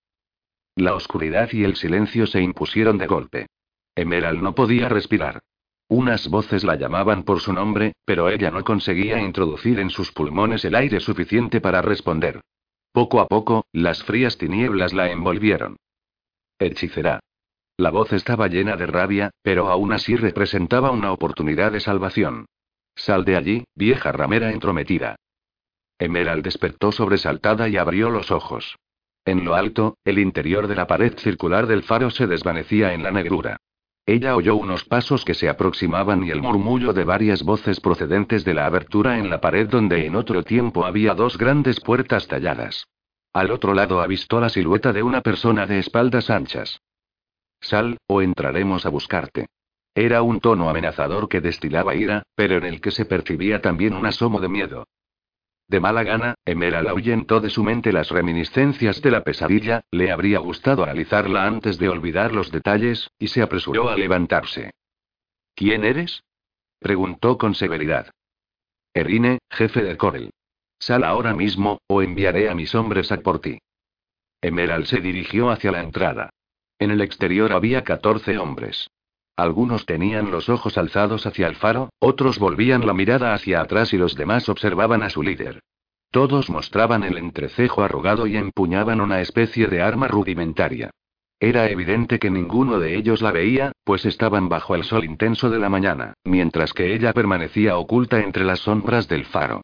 La 0.76 0.96
oscuridad 0.96 1.50
y 1.52 1.66
el 1.66 1.76
silencio 1.76 2.26
se 2.26 2.42
impusieron 2.42 2.98
de 2.98 3.08
golpe. 3.08 3.48
Emerald 3.96 4.42
no 4.42 4.56
podía 4.56 4.88
respirar. 4.88 5.42
Unas 5.90 6.30
voces 6.30 6.64
la 6.64 6.78
llamaban 6.78 7.24
por 7.24 7.42
su 7.42 7.52
nombre, 7.52 7.94
pero 8.06 8.30
ella 8.30 8.50
no 8.50 8.64
conseguía 8.64 9.22
introducir 9.22 9.78
en 9.80 9.90
sus 9.90 10.14
pulmones 10.14 10.64
el 10.64 10.74
aire 10.74 11.02
suficiente 11.02 11.60
para 11.60 11.82
responder. 11.82 12.40
Poco 12.94 13.20
a 13.20 13.28
poco, 13.28 13.66
las 13.74 14.04
frías 14.04 14.38
tinieblas 14.38 14.94
la 14.94 15.12
envolvieron. 15.12 15.76
Hechicera. 16.60 17.20
La 17.78 17.90
voz 17.90 18.14
estaba 18.14 18.48
llena 18.48 18.76
de 18.76 18.86
rabia, 18.86 19.32
pero 19.42 19.70
aún 19.70 19.94
así 19.94 20.16
representaba 20.16 20.92
una 20.92 21.12
oportunidad 21.12 21.72
de 21.72 21.80
salvación. 21.80 22.46
Sal 22.96 23.26
de 23.26 23.36
allí, 23.36 23.64
vieja 23.76 24.12
ramera 24.12 24.52
entrometida. 24.52 25.16
Emerald 25.98 26.44
despertó 26.44 26.92
sobresaltada 26.92 27.68
y 27.70 27.78
abrió 27.78 28.12
los 28.12 28.30
ojos. 28.30 28.76
En 29.26 29.44
lo 29.46 29.56
alto, 29.56 29.98
el 30.04 30.20
interior 30.20 30.68
de 30.68 30.76
la 30.76 30.86
pared 30.86 31.18
circular 31.18 31.66
del 31.66 31.82
faro 31.82 32.12
se 32.12 32.28
desvanecía 32.28 32.94
en 32.94 33.02
la 33.02 33.12
negrura. 33.12 33.58
Ella 34.06 34.36
oyó 34.36 34.56
unos 34.56 34.84
pasos 34.84 35.24
que 35.24 35.34
se 35.34 35.48
aproximaban 35.48 36.24
y 36.26 36.30
el 36.30 36.42
murmullo 36.42 36.92
de 36.92 37.06
varias 37.06 37.42
voces 37.42 37.80
procedentes 37.80 38.44
de 38.44 38.54
la 38.54 38.66
abertura 38.66 39.18
en 39.18 39.30
la 39.30 39.40
pared 39.40 39.68
donde 39.68 40.06
en 40.06 40.16
otro 40.16 40.44
tiempo 40.44 40.86
había 40.86 41.16
dos 41.16 41.38
grandes 41.38 41.80
puertas 41.80 42.28
talladas. 42.28 42.86
Al 43.32 43.50
otro 43.50 43.74
lado 43.74 44.02
avistó 44.02 44.42
la 44.42 44.50
silueta 44.50 44.92
de 44.92 45.02
una 45.02 45.22
persona 45.22 45.66
de 45.66 45.80
espaldas 45.80 46.30
anchas. 46.30 46.82
Sal, 47.64 47.98
o 48.08 48.22
entraremos 48.22 48.86
a 48.86 48.90
buscarte. 48.90 49.48
Era 49.96 50.22
un 50.22 50.42
tono 50.42 50.70
amenazador 50.70 51.30
que 51.30 51.40
destilaba 51.40 51.96
ira, 51.96 52.24
pero 52.36 52.58
en 52.58 52.66
el 52.66 52.82
que 52.82 52.92
se 52.92 53.06
percibía 53.06 53.62
también 53.62 53.94
un 53.94 54.06
asomo 54.06 54.42
de 54.42 54.50
miedo. 54.50 54.86
De 55.68 55.80
mala 55.80 56.04
gana, 56.04 56.36
Emerald 56.46 56.90
ahuyentó 56.90 57.40
de 57.40 57.50
su 57.50 57.64
mente 57.64 57.94
las 57.94 58.10
reminiscencias 58.10 59.02
de 59.02 59.12
la 59.12 59.24
pesadilla, 59.24 59.86
le 59.92 60.12
habría 60.12 60.40
gustado 60.40 60.84
analizarla 60.84 61.48
antes 61.48 61.80
de 61.80 61.88
olvidar 61.88 62.34
los 62.34 62.52
detalles, 62.52 63.10
y 63.18 63.30
se 63.30 63.42
apresuró 63.42 63.90
a 63.90 63.96
levantarse. 63.96 64.72
¿Quién 65.56 65.86
eres? 65.86 66.24
preguntó 66.80 67.38
con 67.38 67.56
severidad. 67.56 68.12
Erine, 68.94 69.40
jefe 69.50 69.84
de 69.84 69.96
Corel. 69.96 70.32
Sal 70.80 71.06
ahora 71.06 71.34
mismo, 71.34 71.80
o 71.88 72.02
enviaré 72.02 72.50
a 72.50 72.56
mis 72.56 72.76
hombres 72.76 73.12
a 73.14 73.22
por 73.22 73.40
ti. 73.40 73.60
Emerald 74.42 74.86
se 74.86 75.00
dirigió 75.00 75.50
hacia 75.50 75.72
la 75.72 75.82
entrada. 75.82 76.30
En 76.84 76.92
el 76.92 77.00
exterior 77.00 77.54
había 77.54 77.86
14 77.86 78.38
hombres. 78.40 78.90
Algunos 79.38 79.86
tenían 79.86 80.32
los 80.32 80.50
ojos 80.50 80.78
alzados 80.78 81.26
hacia 81.26 81.48
el 81.48 81.56
faro, 81.56 81.88
otros 82.00 82.40
volvían 82.40 82.86
la 82.86 82.94
mirada 82.94 83.34
hacia 83.34 83.62
atrás 83.62 83.94
y 83.94 83.98
los 83.98 84.16
demás 84.16 84.50
observaban 84.50 85.02
a 85.02 85.10
su 85.10 85.24
líder. 85.24 85.62
Todos 86.12 86.50
mostraban 86.50 87.06
el 87.06 87.18
entrecejo 87.18 87.84
arrugado 87.84 88.28
y 88.28 88.36
empuñaban 88.36 89.00
una 89.00 89.22
especie 89.22 89.68
de 89.68 89.82
arma 89.82 90.10
rudimentaria. 90.10 90.92
Era 91.40 91.70
evidente 91.70 92.20
que 92.20 92.30
ninguno 92.30 92.80
de 92.80 92.98
ellos 92.98 93.22
la 93.22 93.32
veía, 93.32 93.72
pues 93.86 94.06
estaban 94.06 94.50
bajo 94.50 94.76
el 94.76 94.84
sol 94.84 95.06
intenso 95.06 95.50
de 95.50 95.60
la 95.60 95.70
mañana, 95.70 96.16
mientras 96.26 96.74
que 96.74 96.94
ella 96.94 97.14
permanecía 97.14 97.78
oculta 97.78 98.20
entre 98.20 98.44
las 98.44 98.60
sombras 98.60 99.08
del 99.08 99.24
faro. 99.24 99.62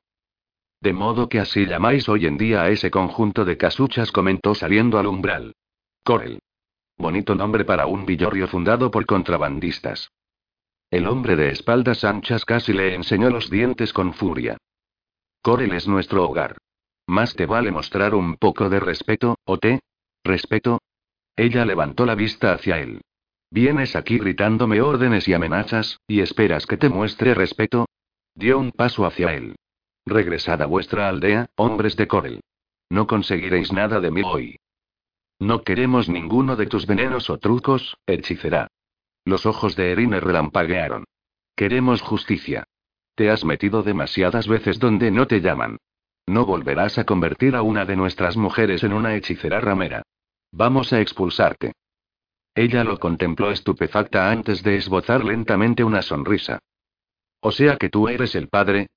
De 0.79 0.93
modo 0.93 1.27
que 1.27 1.41
así 1.41 1.65
llamáis 1.65 2.07
hoy 2.07 2.27
en 2.27 2.37
día 2.37 2.61
a 2.61 2.69
ese 2.69 2.89
conjunto 2.89 3.43
de 3.43 3.57
casuchas, 3.57 4.09
comentó 4.13 4.55
saliendo 4.55 4.97
al 4.99 5.07
umbral. 5.07 5.53
Corel. 6.05 6.39
Bonito 6.99 7.33
nombre 7.33 7.63
para 7.63 7.85
un 7.85 8.05
villorrio 8.05 8.49
fundado 8.49 8.91
por 8.91 9.05
contrabandistas. 9.05 10.11
El 10.91 11.07
hombre 11.07 11.37
de 11.37 11.49
espaldas 11.49 12.03
anchas 12.03 12.43
casi 12.43 12.73
le 12.73 12.93
enseñó 12.93 13.29
los 13.29 13.49
dientes 13.49 13.93
con 13.93 14.13
furia. 14.13 14.57
Corel 15.41 15.71
es 15.71 15.87
nuestro 15.87 16.27
hogar. 16.27 16.57
Más 17.07 17.35
te 17.35 17.45
vale 17.45 17.71
mostrar 17.71 18.13
un 18.13 18.35
poco 18.35 18.67
de 18.67 18.81
respeto, 18.81 19.37
¿o 19.45 19.57
te? 19.57 19.79
¿Respeto? 20.25 20.81
Ella 21.37 21.63
levantó 21.63 22.05
la 22.05 22.15
vista 22.15 22.51
hacia 22.51 22.79
él. 22.79 22.99
¿Vienes 23.49 23.95
aquí 23.95 24.19
gritándome 24.19 24.81
órdenes 24.81 25.25
y 25.29 25.33
amenazas, 25.33 26.01
y 26.05 26.19
esperas 26.19 26.65
que 26.65 26.75
te 26.75 26.89
muestre 26.89 27.33
respeto? 27.33 27.87
Dio 28.35 28.59
un 28.59 28.71
paso 28.71 29.05
hacia 29.05 29.33
él. 29.33 29.55
Regresad 30.05 30.61
a 30.61 30.65
vuestra 30.65 31.07
aldea, 31.07 31.47
hombres 31.55 31.95
de 31.95 32.07
Corel. 32.09 32.41
No 32.89 33.07
conseguiréis 33.07 33.71
nada 33.71 34.01
de 34.01 34.11
mí 34.11 34.21
hoy. 34.25 34.59
No 35.39 35.63
queremos 35.63 36.09
ninguno 36.09 36.57
de 36.57 36.67
tus 36.67 36.85
venenos 36.85 37.29
o 37.29 37.37
trucos, 37.37 37.97
hechicera. 38.05 38.67
Los 39.23 39.45
ojos 39.45 39.77
de 39.77 39.93
Erine 39.93 40.19
relampaguearon. 40.19 41.05
Queremos 41.55 42.01
justicia. 42.01 42.65
Te 43.15 43.29
has 43.29 43.45
metido 43.45 43.81
demasiadas 43.81 44.47
veces 44.47 44.79
donde 44.79 45.11
no 45.11 45.27
te 45.27 45.39
llaman. 45.39 45.77
No 46.27 46.45
volverás 46.45 46.97
a 46.97 47.05
convertir 47.05 47.55
a 47.55 47.61
una 47.61 47.85
de 47.85 47.95
nuestras 47.95 48.37
mujeres 48.37 48.83
en 48.83 48.93
una 48.93 49.15
hechicera 49.15 49.61
ramera. 49.61 50.03
Vamos 50.51 50.91
a 50.93 50.99
expulsarte. 50.99 51.73
Ella 52.53 52.83
lo 52.83 52.99
contempló 52.99 53.51
estupefacta 53.51 54.31
antes 54.31 54.61
de 54.63 54.75
esbozar 54.75 55.23
lentamente 55.23 55.83
una 55.83 56.01
sonrisa. 56.01 56.59
O 57.41 57.51
sea 57.51 57.77
que 57.77 57.89
tú 57.89 58.09
eres 58.09 58.35
el 58.35 58.49
padre. 58.49 58.87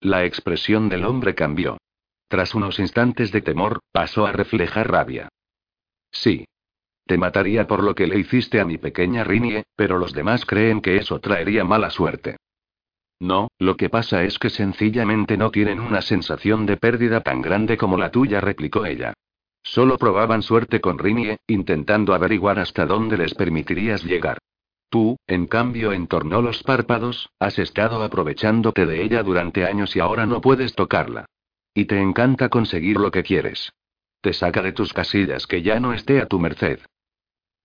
La 0.00 0.24
expresión 0.24 0.88
del 0.88 1.04
hombre 1.04 1.34
cambió. 1.34 1.78
Tras 2.28 2.54
unos 2.54 2.78
instantes 2.78 3.30
de 3.30 3.42
temor, 3.42 3.80
pasó 3.92 4.26
a 4.26 4.32
reflejar 4.32 4.90
rabia. 4.90 5.28
Sí. 6.10 6.46
Te 7.06 7.18
mataría 7.18 7.66
por 7.66 7.82
lo 7.82 7.94
que 7.94 8.06
le 8.06 8.18
hiciste 8.18 8.60
a 8.60 8.64
mi 8.64 8.78
pequeña 8.78 9.24
Rinie, 9.24 9.64
pero 9.74 9.98
los 9.98 10.12
demás 10.12 10.44
creen 10.46 10.80
que 10.80 10.96
eso 10.96 11.18
traería 11.18 11.64
mala 11.64 11.90
suerte. 11.90 12.36
No, 13.18 13.48
lo 13.58 13.76
que 13.76 13.90
pasa 13.90 14.24
es 14.24 14.38
que 14.38 14.48
sencillamente 14.48 15.36
no 15.36 15.50
tienen 15.50 15.80
una 15.80 16.00
sensación 16.00 16.66
de 16.66 16.76
pérdida 16.76 17.20
tan 17.20 17.42
grande 17.42 17.76
como 17.76 17.98
la 17.98 18.10
tuya, 18.10 18.40
replicó 18.40 18.86
ella. 18.86 19.12
Solo 19.62 19.98
probaban 19.98 20.42
suerte 20.42 20.80
con 20.80 20.98
Rinie, 20.98 21.38
intentando 21.46 22.14
averiguar 22.14 22.58
hasta 22.58 22.86
dónde 22.86 23.18
les 23.18 23.34
permitirías 23.34 24.04
llegar. 24.04 24.38
Tú, 24.88 25.18
en 25.26 25.46
cambio, 25.46 25.92
entornó 25.92 26.42
los 26.42 26.62
párpados, 26.62 27.28
has 27.38 27.58
estado 27.58 28.02
aprovechándote 28.02 28.86
de 28.86 29.02
ella 29.02 29.22
durante 29.22 29.66
años 29.66 29.94
y 29.94 30.00
ahora 30.00 30.26
no 30.26 30.40
puedes 30.40 30.74
tocarla. 30.74 31.26
Y 31.74 31.84
te 31.84 32.00
encanta 32.00 32.48
conseguir 32.48 32.96
lo 32.96 33.10
que 33.10 33.22
quieres. 33.22 33.72
Te 34.20 34.32
saca 34.32 34.62
de 34.62 34.72
tus 34.72 34.92
casillas 34.92 35.46
que 35.46 35.62
ya 35.62 35.80
no 35.80 35.92
esté 35.92 36.20
a 36.20 36.26
tu 36.26 36.38
merced. 36.38 36.80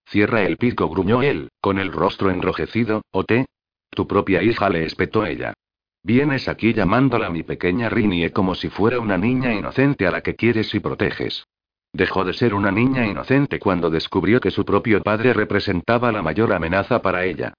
Cierra 0.08 0.44
el 0.44 0.58
pico, 0.58 0.88
gruñó 0.88 1.22
él, 1.22 1.50
con 1.60 1.80
el 1.80 1.92
rostro 1.92 2.30
enrojecido, 2.30 3.02
o 3.12 3.24
te. 3.24 3.46
Tu 3.90 4.08
propia 4.08 4.42
hija 4.44 4.70
le 4.70 4.86
espetó 4.86 5.26
ella. 5.26 5.54
Vienes 6.04 6.48
aquí 6.48 6.74
llamándola 6.74 7.30
mi 7.30 7.44
pequeña 7.44 7.90
Rinie 7.90 8.32
como 8.32 8.54
si 8.54 8.70
fuera 8.70 9.00
una 9.00 9.18
niña 9.18 9.54
inocente 9.54 10.06
a 10.06 10.12
la 10.12 10.22
que 10.22 10.36
quieres 10.36 10.74
y 10.76 10.80
proteges. 10.80 11.46
Dejó 11.92 12.24
de 12.24 12.34
ser 12.34 12.54
una 12.54 12.72
niña 12.72 13.08
inocente 13.08 13.58
cuando 13.58 13.90
descubrió 13.90 14.40
que 14.40 14.52
su 14.52 14.66
propio 14.66 15.02
padre 15.02 15.34
representaba 15.34 16.12
la 16.12 16.22
mayor 16.22 16.54
amenaza 16.54 17.02
para 17.02 17.26
ella. 17.26 17.54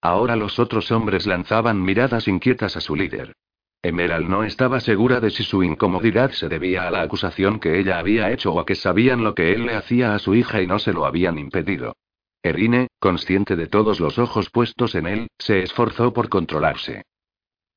Ahora 0.00 0.34
los 0.34 0.58
otros 0.58 0.90
hombres 0.90 1.26
lanzaban 1.26 1.82
miradas 1.82 2.26
inquietas 2.26 2.76
a 2.76 2.80
su 2.80 2.96
líder. 2.96 3.34
Emerald 3.82 4.28
no 4.28 4.44
estaba 4.44 4.80
segura 4.80 5.20
de 5.20 5.30
si 5.30 5.42
su 5.42 5.62
incomodidad 5.62 6.32
se 6.32 6.48
debía 6.48 6.86
a 6.86 6.90
la 6.90 7.00
acusación 7.00 7.60
que 7.60 7.78
ella 7.78 7.98
había 7.98 8.30
hecho 8.30 8.52
o 8.52 8.60
a 8.60 8.66
que 8.66 8.74
sabían 8.74 9.24
lo 9.24 9.34
que 9.34 9.52
él 9.52 9.64
le 9.64 9.74
hacía 9.74 10.14
a 10.14 10.18
su 10.18 10.34
hija 10.34 10.60
y 10.60 10.66
no 10.66 10.78
se 10.78 10.92
lo 10.92 11.06
habían 11.06 11.38
impedido. 11.38 11.96
Erine, 12.42 12.88
consciente 12.98 13.56
de 13.56 13.68
todos 13.68 14.00
los 14.00 14.18
ojos 14.18 14.50
puestos 14.50 14.94
en 14.94 15.06
él, 15.06 15.28
se 15.38 15.62
esforzó 15.62 16.12
por 16.12 16.28
controlarse. 16.28 17.04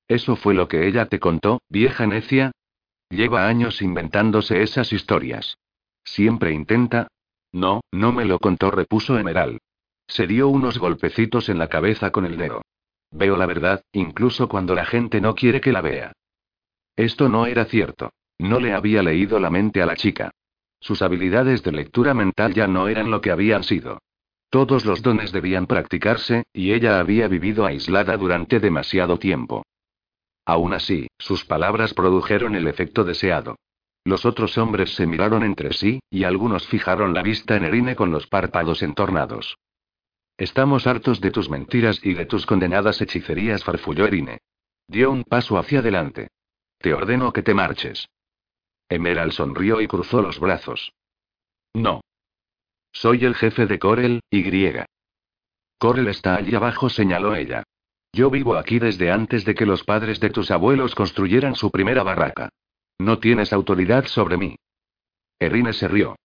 ¿Eso 0.07 0.35
fue 0.35 0.53
lo 0.53 0.67
que 0.67 0.87
ella 0.87 1.05
te 1.05 1.19
contó, 1.19 1.61
vieja 1.69 2.05
necia? 2.05 2.51
Lleva 3.09 3.47
años 3.47 3.81
inventándose 3.81 4.61
esas 4.61 4.91
historias. 4.91 5.57
Siempre 6.03 6.51
intenta. 6.51 7.07
No, 7.53 7.81
no 7.91 8.11
me 8.11 8.25
lo 8.25 8.39
contó, 8.39 8.71
repuso 8.71 9.17
Emerald. 9.17 9.59
Se 10.07 10.27
dio 10.27 10.49
unos 10.49 10.79
golpecitos 10.79 11.47
en 11.47 11.59
la 11.59 11.69
cabeza 11.69 12.11
con 12.11 12.25
el 12.25 12.37
dedo. 12.37 12.61
Veo 13.13 13.37
la 13.37 13.45
verdad, 13.45 13.83
incluso 13.91 14.47
cuando 14.47 14.73
la 14.73 14.85
gente 14.85 15.21
no 15.21 15.35
quiere 15.35 15.61
que 15.61 15.71
la 15.71 15.81
vea. 15.81 16.13
Esto 16.95 17.29
no 17.29 17.45
era 17.45 17.65
cierto. 17.65 18.11
No 18.39 18.59
le 18.59 18.73
había 18.73 19.03
leído 19.03 19.39
la 19.39 19.51
mente 19.51 19.81
a 19.81 19.85
la 19.85 19.95
chica. 19.95 20.31
Sus 20.79 21.01
habilidades 21.01 21.63
de 21.63 21.71
lectura 21.71 22.13
mental 22.13 22.53
ya 22.53 22.67
no 22.67 22.87
eran 22.87 23.11
lo 23.11 23.21
que 23.21 23.31
habían 23.31 23.63
sido. 23.63 23.99
Todos 24.49 24.85
los 24.85 25.01
dones 25.01 25.31
debían 25.31 25.67
practicarse, 25.67 26.43
y 26.51 26.73
ella 26.73 26.99
había 26.99 27.27
vivido 27.27 27.65
aislada 27.65 28.17
durante 28.17 28.59
demasiado 28.59 29.17
tiempo. 29.17 29.63
Aún 30.45 30.73
así, 30.73 31.07
sus 31.17 31.45
palabras 31.45 31.93
produjeron 31.93 32.55
el 32.55 32.67
efecto 32.67 33.03
deseado. 33.03 33.55
Los 34.03 34.25
otros 34.25 34.57
hombres 34.57 34.93
se 34.95 35.07
miraron 35.07 35.43
entre 35.43 35.71
sí, 35.71 36.01
y 36.09 36.25
algunos 36.25 36.67
fijaron 36.67 37.13
la 37.13 37.23
vista 37.23 37.55
en 37.55 37.63
Erine 37.63 37.95
con 37.95 38.11
los 38.11 38.27
párpados 38.27 38.81
entornados. 38.81 39.57
Estamos 40.37 40.87
hartos 40.87 41.21
de 41.21 41.31
tus 41.31 41.49
mentiras 41.49 41.99
y 42.03 42.13
de 42.13 42.25
tus 42.25 42.45
condenadas 42.45 43.01
hechicerías, 43.01 43.63
farfulló 43.63 44.05
Erine. 44.05 44.39
Dio 44.87 45.11
un 45.11 45.23
paso 45.23 45.57
hacia 45.57 45.79
adelante. 45.79 46.29
Te 46.79 46.93
ordeno 46.93 47.31
que 47.31 47.43
te 47.43 47.53
marches. 47.53 48.09
Emerald 48.89 49.31
sonrió 49.31 49.79
y 49.81 49.87
cruzó 49.87 50.21
los 50.21 50.39
brazos. 50.39 50.93
No. 51.73 52.01
Soy 52.91 53.25
el 53.25 53.35
jefe 53.35 53.65
de 53.65 53.79
Corel, 53.79 54.21
Y. 54.29 54.43
Corel 55.77 56.07
está 56.07 56.35
allí 56.35 56.55
abajo, 56.55 56.89
señaló 56.89 57.35
ella. 57.35 57.63
Yo 58.11 58.29
vivo 58.29 58.55
aquí 58.55 58.79
desde 58.79 59.11
antes 59.11 59.43
de 59.45 59.55
que 59.55 59.65
los 59.65 59.83
padres 59.83 60.19
de 60.19 60.29
tus 60.29 60.51
abuelos 60.51 60.93
construyeran 60.93 61.55
su 61.55 61.71
primera 61.71 62.03
barraca. 62.03 62.49
No 62.99 63.19
tienes 63.19 63.53
autoridad 63.53 64.05
sobre 64.05 64.37
mí. 64.37 64.55
Erine 65.39 65.73
se 65.73 65.87
rió. 65.87 66.15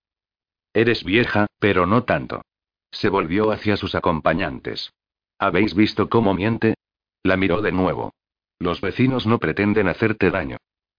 Eres 0.74 1.02
vieja, 1.02 1.46
pero 1.58 1.86
no 1.86 2.04
tanto. 2.04 2.42
Se 2.90 3.08
volvió 3.08 3.50
hacia 3.50 3.76
sus 3.76 3.94
acompañantes. 3.94 4.92
¿Habéis 5.38 5.74
visto 5.74 6.08
cómo 6.08 6.34
miente? 6.34 6.74
La 7.22 7.36
miró 7.36 7.62
de 7.62 7.72
nuevo. 7.72 8.12
Los 8.58 8.80
vecinos 8.80 9.26
no 9.26 9.38
pretenden 9.38 9.88
hacerte 9.88 10.30
daño. 10.30 10.56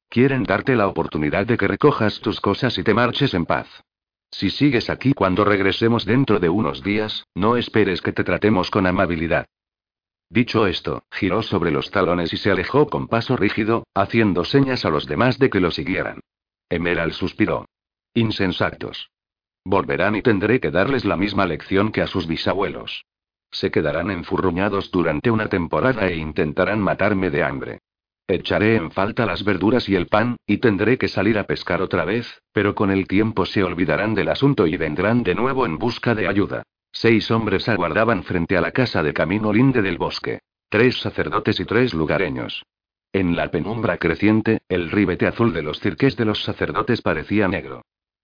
Quieren 0.10 0.44
darte 0.44 0.76
la 0.76 0.88
oportunidad 0.88 1.45
de 1.45 1.57
que 1.57 1.68
recojas 1.68 2.20
tus 2.20 2.41
cosas 2.41 2.78
y 2.78 2.84
te 2.84 2.94
marches 2.94 3.34
en 3.34 3.45
paz. 3.45 3.68
Si 4.32 4.49
sigues 4.49 4.90
aquí 4.90 5.14
cuando 5.14 5.44
regresemos 5.44 6.06
dentro 6.06 6.40
de 6.40 6.49
unos 6.49 6.84
días, 6.84 7.26
no 7.36 7.57
esperes 7.57 8.02
que 8.02 8.14
te 8.14 8.24
tratemos 8.24 8.72
con 8.72 8.88
amabilidad. 8.88 9.48
Dicho 10.30 10.68
esto, 10.68 11.03
giró 11.11 11.41
sobre 11.41 11.72
los 11.72 11.90
talones 11.90 12.32
y 12.34 12.38
se 12.38 12.52
alejó 12.52 12.88
con 12.88 13.07
paso 13.07 13.36
rígido, 13.36 13.88
haciendo 13.95 14.45
señas 14.45 14.86
a 14.86 14.90
los 14.90 15.07
demás 15.07 15.40
de 15.40 15.49
que 15.49 15.60
lo 15.60 15.72
siguieran. 15.72 16.20
Emerald 16.70 17.14
suspiró. 17.14 17.66
Insensatos. 18.14 19.10
Volverán 19.65 20.15
y 20.15 20.22
tendré 20.22 20.60
que 20.60 20.72
darles 20.72 21.06
la 21.06 21.18
misma 21.18 21.45
lección 21.45 21.91
que 21.91 22.02
a 22.02 22.07
sus 22.07 22.27
bisabuelos. 22.27 23.06
se 23.52 23.72
quedarán 23.72 24.11
enfurruñados 24.11 24.91
durante 24.91 25.31
una 25.31 25.48
temporada 25.48 26.07
e 26.07 26.15
intentarán 26.15 26.80
matarme 26.80 27.30
de 27.31 27.44
hambre. 27.44 27.80
Echaré 28.27 28.76
en 28.76 28.91
falta 28.91 29.26
las 29.26 29.44
verduras 29.44 29.90
y 29.90 29.95
el 29.95 30.06
pan, 30.06 30.38
y 30.45 30.57
tendré 30.57 30.99
que 30.99 31.07
salir 31.07 31.40
a 31.40 31.45
pescar 31.45 31.81
otra 31.81 32.06
vez, 32.06 32.44
pero 32.53 32.76
con 32.76 32.91
el 32.91 33.07
tiempo 33.07 33.48
se 33.48 33.64
olvidarán 33.64 34.14
del 34.14 34.30
asunto 34.30 34.68
y 34.68 34.77
vendrán 34.77 35.23
de 35.23 35.34
nuevo 35.34 35.65
en 35.65 35.80
busca 35.80 36.14
de 36.14 36.27
ayuda. 36.27 36.61
Seis 36.91 37.31
hombres 37.31 37.68
aguardaban 37.68 38.23
frente 38.23 38.56
a 38.56 38.61
la 38.61 38.72
casa 38.72 39.02
de 39.02 39.14
Camino 39.14 39.52
Linde 39.52 39.81
del 39.81 39.98
Bosque. 39.98 40.41
Tres 40.69 40.99
sacerdotes 40.99 41.60
y 41.60 41.65
tres 41.65 41.95
lugareños. 41.95 42.64
En 43.11 43.36
la 43.36 43.49
penumbra 43.49 43.98
creciente, 43.98 44.60
el 44.69 44.91
ribete 44.91 45.26
azul 45.26 45.52
de 45.52 45.64
los 45.64 45.80
cirques 45.80 46.15
de 46.15 46.26
los 46.26 46.44
sacerdotes 46.44 47.02
parecía 47.02 47.48
negro. 47.48 47.81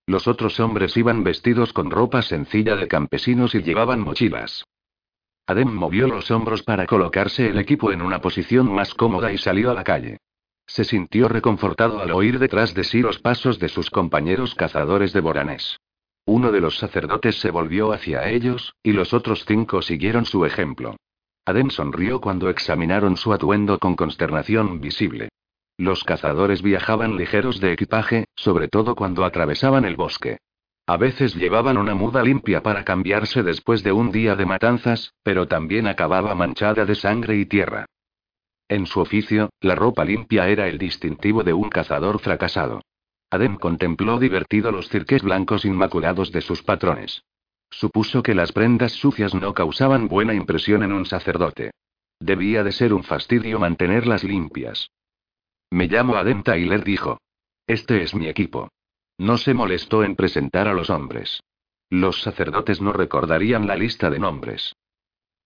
Los 0.07 0.27
otros 0.27 0.60
hombres 0.60 0.95
iban 0.98 1.23
vestidos 1.23 1.73
con 1.73 1.90
ropa 1.90 2.22
sencilla 2.22 2.76
de 2.76 2.88
campesinos 2.88 3.56
y 3.56 3.64
llevaban 3.64 4.02
mochilas. 4.02 4.64
Adem 5.48 5.73
movió 5.73 6.07
los 6.07 6.30
hombros 6.32 6.64
para 6.64 6.86
colocarse 6.86 7.48
el 7.48 7.57
equipo 7.57 7.91
en 7.91 8.02
una 8.02 8.22
posición 8.22 8.72
más 8.72 8.94
cómoda 8.94 9.32
y 9.32 9.38
salió 9.38 9.72
a 9.72 9.73
la 9.73 9.84
calle. 9.84 10.18
Se 10.68 10.84
sintió 10.84 11.27
reconfortado 11.27 11.99
al 12.02 12.11
oír 12.11 12.40
detrás 12.40 12.73
de 12.73 12.84
sí 12.84 13.02
los 13.02 13.19
pasos 13.19 13.60
de 13.60 13.69
sus 13.69 13.90
compañeros 13.90 14.56
cazadores 14.56 15.14
de 15.14 15.22
Boranés. 15.22 15.77
Uno 16.26 16.52
de 16.52 16.61
los 16.61 16.77
sacerdotes 16.77 17.40
se 17.40 17.52
volvió 17.52 17.91
hacia 17.94 18.30
ellos, 18.30 18.73
y 18.82 18.94
los 18.94 19.14
otros 19.14 19.45
cinco 19.45 19.84
siguieron 19.84 20.26
su 20.26 20.45
ejemplo. 20.45 20.95
Adem 21.45 21.69
sonrió 21.69 22.19
cuando 22.19 22.49
examinaron 22.49 23.18
su 23.18 23.32
atuendo 23.32 23.77
con 23.77 23.95
consternación 23.95 24.82
visible. 24.82 25.30
Los 25.77 26.03
cazadores 26.03 26.61
viajaban 26.61 27.18
ligeros 27.18 27.60
de 27.60 27.73
equipaje, 27.73 28.26
sobre 28.35 28.69
todo 28.69 28.95
cuando 28.95 29.26
atravesaban 29.26 29.84
el 29.84 29.97
bosque. 29.97 30.38
A 30.88 30.97
veces 30.97 31.35
llevaban 31.35 31.77
una 31.77 31.95
muda 31.95 32.23
limpia 32.23 32.61
para 32.61 32.85
cambiarse 32.85 33.43
después 33.43 33.84
de 33.84 33.91
un 33.91 34.11
día 34.11 34.35
de 34.35 34.45
matanzas, 34.45 35.14
pero 35.23 35.47
también 35.47 35.88
acababa 35.88 36.35
manchada 36.35 36.85
de 36.85 36.95
sangre 36.95 37.38
y 37.38 37.45
tierra. 37.45 37.88
En 38.69 38.85
su 38.85 38.99
oficio, 38.99 39.49
la 39.60 39.76
ropa 39.76 40.06
limpia 40.06 40.47
era 40.47 40.68
el 40.68 40.77
distintivo 40.77 41.43
de 41.43 41.53
un 41.53 41.69
cazador 41.69 42.19
fracasado. 42.19 42.81
Adem 43.30 43.57
contempló 43.57 44.18
divertido 44.19 44.72
los 44.72 44.88
cirques 44.88 45.23
blancos 45.23 45.65
inmaculados 45.65 46.31
de 46.31 46.41
sus 46.41 46.64
patrones. 46.64 47.23
Supuso 47.69 48.23
que 48.23 48.35
las 48.35 48.52
prendas 48.52 48.93
sucias 48.93 49.34
no 49.34 49.53
causaban 49.53 50.07
buena 50.07 50.34
impresión 50.34 50.84
en 50.84 50.93
un 50.93 51.06
sacerdote. 51.06 51.72
Debía 52.19 52.64
de 52.64 52.72
ser 52.72 52.93
un 52.93 53.03
fastidio 53.03 53.60
mantenerlas 53.60 54.23
limpias. 54.23 54.89
Me 55.76 55.88
llamo 55.88 56.15
Adem 56.15 56.41
Tyler, 56.41 56.85
dijo. 56.85 57.19
Este 57.68 58.02
es 58.02 58.15
mi 58.15 58.30
equipo. 58.30 58.69
No 59.18 59.38
se 59.38 59.53
molestó 59.53 60.06
en 60.06 60.15
presentar 60.15 60.69
a 60.69 60.73
los 60.73 60.89
hombres. 60.89 61.43
Los 61.89 62.22
sacerdotes 62.22 62.80
no 62.80 62.93
recordarían 62.93 63.68
la 63.68 63.76
lista 63.76 64.10
de 64.10 64.18
nombres. 64.18 64.73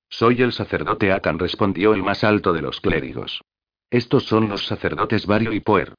Soy 0.08 0.44
el 0.44 0.52
sacerdote 0.52 1.12
Akan, 1.12 1.40
respondió 1.40 1.96
el 1.96 2.04
más 2.04 2.24
alto 2.24 2.54
de 2.54 2.62
los 2.62 2.80
clérigos. 2.80 3.42
Estos 3.90 4.26
son 4.26 4.50
los 4.50 4.68
sacerdotes 4.68 5.26
Vario 5.26 5.52
y 5.52 5.62
Poer. 5.62 5.96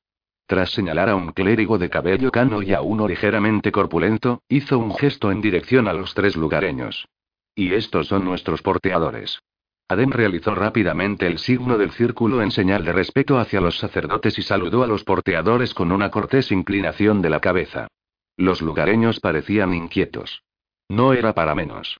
Tras 0.46 0.70
señalar 0.70 1.08
a 1.08 1.16
un 1.16 1.32
clérigo 1.32 1.76
de 1.78 1.90
cabello 1.90 2.30
cano 2.30 2.62
y 2.62 2.72
a 2.72 2.82
uno 2.82 3.08
ligeramente 3.08 3.72
corpulento, 3.72 4.44
hizo 4.48 4.78
un 4.78 4.94
gesto 4.94 5.32
en 5.32 5.40
dirección 5.40 5.88
a 5.88 5.92
los 5.92 6.14
tres 6.14 6.36
lugareños. 6.36 7.08
Y 7.56 7.74
estos 7.74 8.06
son 8.06 8.26
nuestros 8.26 8.62
porteadores. 8.62 9.40
Adem 9.90 10.12
realizó 10.12 10.54
rápidamente 10.54 11.26
el 11.26 11.40
signo 11.40 11.76
del 11.76 11.90
círculo 11.90 12.42
en 12.42 12.52
señal 12.52 12.84
de 12.84 12.92
respeto 12.92 13.40
hacia 13.40 13.60
los 13.60 13.76
sacerdotes 13.76 14.38
y 14.38 14.42
saludó 14.42 14.84
a 14.84 14.86
los 14.86 15.02
porteadores 15.02 15.74
con 15.74 15.90
una 15.90 16.12
cortés 16.12 16.52
inclinación 16.52 17.20
de 17.22 17.28
la 17.28 17.40
cabeza. 17.40 17.88
Los 18.36 18.62
lugareños 18.62 19.18
parecían 19.18 19.74
inquietos. 19.74 20.44
No 20.88 21.12
era 21.12 21.34
para 21.34 21.56
menos. 21.56 21.98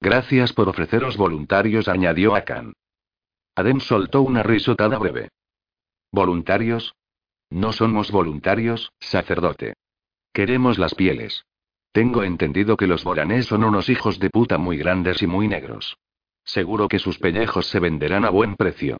Gracias 0.00 0.52
por 0.52 0.68
ofreceros 0.68 1.16
voluntarios, 1.16 1.88
añadió 1.88 2.36
Akan. 2.36 2.74
Adem 3.56 3.80
soltó 3.80 4.22
una 4.22 4.44
risotada 4.44 4.96
breve. 4.96 5.30
¿Voluntarios? 6.12 6.94
No 7.50 7.72
somos 7.72 8.12
voluntarios, 8.12 8.92
sacerdote. 9.00 9.74
Queremos 10.32 10.78
las 10.78 10.94
pieles. 10.94 11.44
Tengo 11.90 12.22
entendido 12.22 12.76
que 12.76 12.86
los 12.86 13.02
boranés 13.02 13.46
son 13.46 13.64
unos 13.64 13.88
hijos 13.88 14.20
de 14.20 14.30
puta 14.30 14.58
muy 14.58 14.78
grandes 14.78 15.22
y 15.22 15.26
muy 15.26 15.48
negros. 15.48 15.96
Seguro 16.50 16.88
que 16.88 16.98
sus 16.98 17.16
pellejos 17.20 17.68
se 17.68 17.78
venderán 17.78 18.24
a 18.24 18.30
buen 18.30 18.56
precio. 18.56 18.96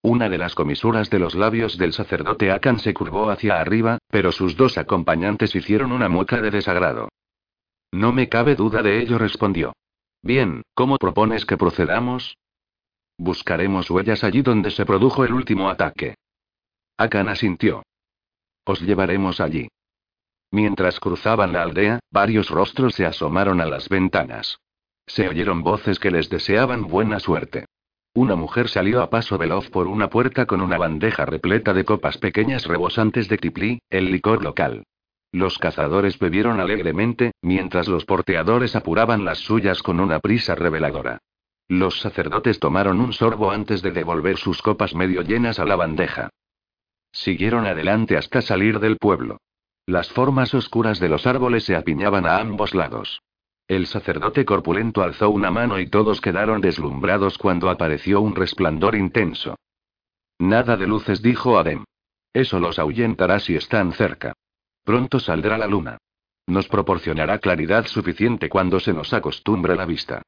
Una 0.00 0.30
de 0.30 0.38
las 0.38 0.54
comisuras 0.54 1.10
de 1.10 1.18
los 1.18 1.34
labios 1.34 1.76
del 1.76 1.92
sacerdote 1.92 2.50
Akan 2.50 2.78
se 2.78 2.94
curvó 2.94 3.28
hacia 3.28 3.60
arriba, 3.60 3.98
pero 4.08 4.32
sus 4.32 4.56
dos 4.56 4.78
acompañantes 4.78 5.54
hicieron 5.54 5.92
una 5.92 6.08
mueca 6.08 6.40
de 6.40 6.50
desagrado. 6.50 7.10
No 7.92 8.14
me 8.14 8.30
cabe 8.30 8.54
duda 8.54 8.82
de 8.82 9.02
ello, 9.02 9.18
respondió. 9.18 9.74
Bien, 10.22 10.62
¿cómo 10.72 10.96
propones 10.96 11.44
que 11.44 11.58
procedamos? 11.58 12.38
Buscaremos 13.18 13.90
huellas 13.90 14.24
allí 14.24 14.40
donde 14.40 14.70
se 14.70 14.86
produjo 14.86 15.26
el 15.26 15.34
último 15.34 15.68
ataque. 15.68 16.14
Akan 16.96 17.28
asintió. 17.28 17.82
Os 18.64 18.80
llevaremos 18.80 19.42
allí. 19.42 19.68
Mientras 20.50 21.00
cruzaban 21.00 21.52
la 21.52 21.64
aldea, 21.64 22.00
varios 22.10 22.48
rostros 22.48 22.94
se 22.94 23.04
asomaron 23.04 23.60
a 23.60 23.66
las 23.66 23.90
ventanas. 23.90 24.56
Se 25.14 25.28
oyeron 25.28 25.62
voces 25.62 25.98
que 25.98 26.10
les 26.10 26.30
deseaban 26.30 26.86
buena 26.86 27.20
suerte. 27.20 27.66
Una 28.14 28.34
mujer 28.34 28.70
salió 28.70 29.02
a 29.02 29.10
paso 29.10 29.36
veloz 29.36 29.68
por 29.68 29.86
una 29.86 30.08
puerta 30.08 30.46
con 30.46 30.62
una 30.62 30.78
bandeja 30.78 31.26
repleta 31.26 31.74
de 31.74 31.84
copas 31.84 32.16
pequeñas 32.16 32.64
rebosantes 32.64 33.28
de 33.28 33.36
tiplí, 33.36 33.82
el 33.90 34.10
licor 34.10 34.42
local. 34.42 34.84
Los 35.30 35.58
cazadores 35.58 36.18
bebieron 36.18 36.60
alegremente, 36.60 37.32
mientras 37.42 37.88
los 37.88 38.06
porteadores 38.06 38.74
apuraban 38.74 39.26
las 39.26 39.36
suyas 39.36 39.82
con 39.82 40.00
una 40.00 40.18
prisa 40.18 40.54
reveladora. 40.54 41.18
Los 41.68 42.00
sacerdotes 42.00 42.58
tomaron 42.58 42.98
un 42.98 43.12
sorbo 43.12 43.50
antes 43.50 43.82
de 43.82 43.90
devolver 43.90 44.38
sus 44.38 44.62
copas 44.62 44.94
medio 44.94 45.20
llenas 45.20 45.58
a 45.58 45.66
la 45.66 45.76
bandeja. 45.76 46.30
Siguieron 47.12 47.66
adelante 47.66 48.16
hasta 48.16 48.40
salir 48.40 48.80
del 48.80 48.96
pueblo. 48.96 49.42
Las 49.84 50.10
formas 50.10 50.54
oscuras 50.54 51.00
de 51.00 51.10
los 51.10 51.26
árboles 51.26 51.64
se 51.64 51.76
apiñaban 51.76 52.24
a 52.24 52.38
ambos 52.38 52.74
lados. 52.74 53.20
El 53.72 53.86
sacerdote 53.86 54.44
corpulento 54.44 55.02
alzó 55.02 55.30
una 55.30 55.50
mano 55.50 55.80
y 55.80 55.86
todos 55.86 56.20
quedaron 56.20 56.60
deslumbrados 56.60 57.38
cuando 57.38 57.70
apareció 57.70 58.20
un 58.20 58.36
resplandor 58.36 58.94
intenso. 58.94 59.56
Nada 60.38 60.76
de 60.76 60.86
luces, 60.86 61.22
dijo 61.22 61.58
Adem. 61.58 61.84
Eso 62.34 62.60
los 62.60 62.78
ahuyentará 62.78 63.38
si 63.38 63.56
están 63.56 63.92
cerca. 63.92 64.34
Pronto 64.84 65.18
saldrá 65.18 65.56
la 65.56 65.66
luna. 65.66 65.96
Nos 66.46 66.68
proporcionará 66.68 67.38
claridad 67.38 67.86
suficiente 67.86 68.50
cuando 68.50 68.78
se 68.78 68.92
nos 68.92 69.14
acostumbre 69.14 69.74
la 69.74 69.86
vista. 69.86 70.20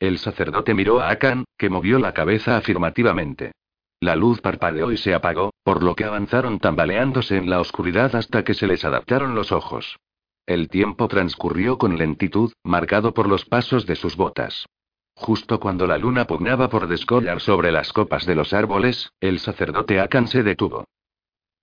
El 0.00 0.18
sacerdote 0.18 0.74
miró 0.74 1.00
a 1.00 1.10
Akan, 1.10 1.44
que 1.56 1.70
movió 1.70 2.00
la 2.00 2.14
cabeza 2.14 2.56
afirmativamente. 2.56 3.52
La 4.00 4.16
luz 4.16 4.40
parpadeó 4.40 4.90
y 4.90 4.96
se 4.96 5.14
apagó, 5.14 5.52
por 5.62 5.84
lo 5.84 5.94
que 5.94 6.02
avanzaron 6.02 6.58
tambaleándose 6.58 7.36
en 7.36 7.48
la 7.48 7.60
oscuridad 7.60 8.16
hasta 8.16 8.42
que 8.42 8.54
se 8.54 8.66
les 8.66 8.84
adaptaron 8.84 9.36
los 9.36 9.52
ojos. 9.52 10.00
El 10.46 10.68
tiempo 10.68 11.08
transcurrió 11.08 11.76
con 11.76 11.98
lentitud, 11.98 12.52
marcado 12.62 13.12
por 13.12 13.28
los 13.28 13.44
pasos 13.44 13.84
de 13.84 13.96
sus 13.96 14.16
botas. 14.16 14.66
Justo 15.14 15.58
cuando 15.58 15.88
la 15.88 15.98
luna 15.98 16.26
pugnaba 16.26 16.68
por 16.68 16.86
descollar 16.86 17.40
sobre 17.40 17.72
las 17.72 17.92
copas 17.92 18.26
de 18.26 18.36
los 18.36 18.52
árboles, 18.52 19.10
el 19.20 19.40
sacerdote 19.40 19.98
Akan 19.98 20.28
se 20.28 20.44
detuvo. 20.44 20.84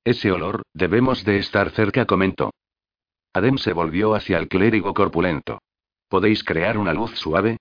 Ese 0.04 0.32
olor, 0.32 0.64
debemos 0.74 1.24
de 1.24 1.38
estar 1.38 1.70
cerca, 1.70 2.06
comentó. 2.06 2.52
Adem 3.32 3.58
se 3.58 3.72
volvió 3.72 4.16
hacia 4.16 4.38
el 4.38 4.50
clérigo 4.50 4.94
corpulento. 4.94 5.60
¿Podéis 6.10 6.44
crear 6.44 6.78
una 6.78 6.94
luz 6.94 7.12
suave? 7.18 7.58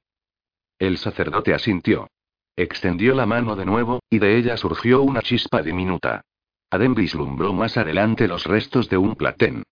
El 0.79 0.99
sacerdote 0.99 1.55
asintió. 1.55 2.09
Extendió 2.57 3.15
la 3.15 3.27
mano 3.27 3.55
de 3.55 3.65
nuevo, 3.65 4.01
y 4.11 4.19
de 4.19 4.37
ella 4.37 4.57
surgió 4.57 5.03
una 5.03 5.23
chispa 5.23 5.63
diminuta. 5.63 6.23
Adem 6.69 6.95
vislumbró 6.95 7.53
más 7.53 7.77
adelante 7.77 8.27
los 8.27 8.45
restos 8.45 8.89
de 8.89 8.97
un 8.97 9.15
platén. 9.15 9.63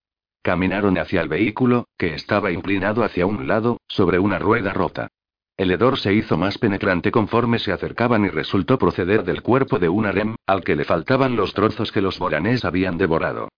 Caminaron 0.42 0.96
hacia 0.96 1.20
el 1.20 1.28
vehículo, 1.28 1.86
que 1.98 2.14
estaba 2.14 2.50
inclinado 2.50 3.04
hacia 3.04 3.26
un 3.26 3.46
lado, 3.46 3.80
sobre 3.88 4.18
una 4.18 4.38
rueda 4.38 4.72
rota. 4.72 5.08
El 5.56 5.70
hedor 5.70 5.98
se 5.98 6.14
hizo 6.14 6.38
más 6.38 6.56
penetrante 6.56 7.10
conforme 7.10 7.58
se 7.58 7.72
acercaban 7.72 8.24
y 8.24 8.28
resultó 8.28 8.78
proceder 8.78 9.24
del 9.24 9.42
cuerpo 9.42 9.78
de 9.78 9.90
un 9.90 10.06
harem, 10.06 10.36
al 10.46 10.64
que 10.64 10.74
le 10.74 10.84
faltaban 10.84 11.36
los 11.36 11.52
trozos 11.52 11.92
que 11.92 12.00
los 12.00 12.18
boranés 12.18 12.64
habían 12.64 12.96
devorado. 12.96 13.48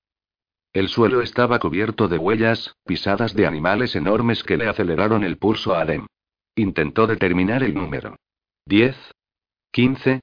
El 0.72 0.88
suelo 0.88 1.20
estaba 1.20 1.60
cubierto 1.60 2.08
de 2.08 2.18
huellas, 2.18 2.74
pisadas 2.84 3.34
de 3.34 3.46
animales 3.46 3.94
enormes 3.94 4.42
que 4.42 4.56
le 4.56 4.68
aceleraron 4.68 5.22
el 5.22 5.36
pulso 5.36 5.74
a 5.74 5.82
Adem. 5.82 6.06
Intentó 6.56 7.06
determinar 7.06 7.62
el 7.62 7.74
número. 7.74 8.16
¿Diez? 8.66 8.96
¿Quince? 9.70 10.22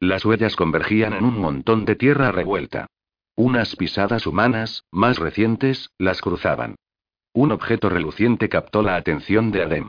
Las 0.00 0.26
huellas 0.26 0.56
convergían 0.56 1.14
en 1.14 1.24
un 1.24 1.38
montón 1.38 1.86
de 1.86 1.96
tierra 1.96 2.32
revuelta. 2.32 2.86
Unas 3.36 3.74
pisadas 3.74 4.26
humanas, 4.26 4.84
más 4.92 5.18
recientes, 5.18 5.90
las 5.98 6.20
cruzaban. 6.20 6.76
Un 7.32 7.50
objeto 7.50 7.88
reluciente 7.88 8.48
captó 8.48 8.82
la 8.82 8.94
atención 8.94 9.50
de 9.50 9.62
Adem. 9.62 9.88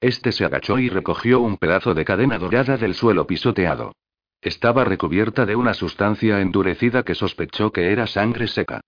Este 0.00 0.32
se 0.32 0.46
agachó 0.46 0.78
y 0.78 0.88
recogió 0.88 1.40
un 1.40 1.58
pedazo 1.58 1.92
de 1.92 2.06
cadena 2.06 2.38
dorada 2.38 2.78
del 2.78 2.94
suelo 2.94 3.26
pisoteado. 3.26 3.92
Estaba 4.40 4.84
recubierta 4.84 5.44
de 5.44 5.56
una 5.56 5.74
sustancia 5.74 6.40
endurecida 6.40 7.02
que 7.02 7.14
sospechó 7.14 7.70
que 7.70 7.92
era 7.92 8.06
sangre 8.06 8.46
seca. 8.46 8.80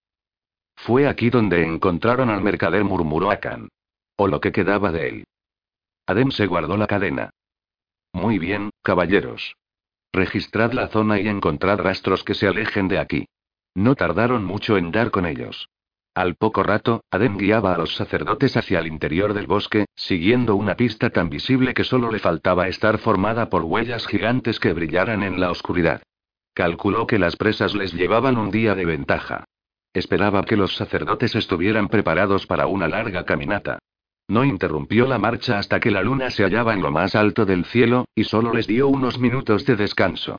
Fue 0.74 1.06
aquí 1.06 1.28
donde 1.28 1.64
encontraron 1.66 2.30
al 2.30 2.40
mercader, 2.40 2.84
murmuró 2.84 3.30
Akan. 3.30 3.68
O 4.16 4.26
lo 4.26 4.40
que 4.40 4.52
quedaba 4.52 4.90
de 4.90 5.08
él. 5.08 5.24
Adem 6.06 6.30
se 6.30 6.46
guardó 6.46 6.76
la 6.76 6.86
cadena. 6.86 7.30
Muy 8.12 8.38
bien, 8.38 8.70
caballeros. 8.82 9.54
Registrad 10.12 10.72
la 10.72 10.88
zona 10.88 11.20
y 11.20 11.28
encontrad 11.28 11.78
rastros 11.78 12.24
que 12.24 12.34
se 12.34 12.46
alejen 12.48 12.88
de 12.88 12.98
aquí. 12.98 13.26
No 13.78 13.94
tardaron 13.94 14.44
mucho 14.44 14.76
en 14.76 14.90
dar 14.90 15.12
con 15.12 15.24
ellos. 15.24 15.68
Al 16.12 16.34
poco 16.34 16.64
rato, 16.64 17.04
Adem 17.12 17.36
guiaba 17.36 17.76
a 17.76 17.78
los 17.78 17.94
sacerdotes 17.94 18.56
hacia 18.56 18.80
el 18.80 18.88
interior 18.88 19.34
del 19.34 19.46
bosque, 19.46 19.86
siguiendo 19.94 20.56
una 20.56 20.74
pista 20.74 21.10
tan 21.10 21.30
visible 21.30 21.74
que 21.74 21.84
solo 21.84 22.10
le 22.10 22.18
faltaba 22.18 22.66
estar 22.66 22.98
formada 22.98 23.48
por 23.48 23.62
huellas 23.62 24.04
gigantes 24.08 24.58
que 24.58 24.72
brillaran 24.72 25.22
en 25.22 25.38
la 25.38 25.52
oscuridad. 25.52 26.02
Calculó 26.54 27.06
que 27.06 27.20
las 27.20 27.36
presas 27.36 27.76
les 27.76 27.92
llevaban 27.92 28.36
un 28.36 28.50
día 28.50 28.74
de 28.74 28.84
ventaja. 28.84 29.44
Esperaba 29.94 30.42
que 30.42 30.56
los 30.56 30.74
sacerdotes 30.74 31.36
estuvieran 31.36 31.86
preparados 31.86 32.48
para 32.48 32.66
una 32.66 32.88
larga 32.88 33.24
caminata. 33.24 33.78
No 34.26 34.42
interrumpió 34.44 35.06
la 35.06 35.18
marcha 35.18 35.56
hasta 35.56 35.78
que 35.78 35.92
la 35.92 36.02
luna 36.02 36.30
se 36.30 36.42
hallaba 36.42 36.74
en 36.74 36.82
lo 36.82 36.90
más 36.90 37.14
alto 37.14 37.46
del 37.46 37.64
cielo, 37.64 38.06
y 38.16 38.24
solo 38.24 38.52
les 38.52 38.66
dio 38.66 38.88
unos 38.88 39.20
minutos 39.20 39.64
de 39.66 39.76
descanso. 39.76 40.36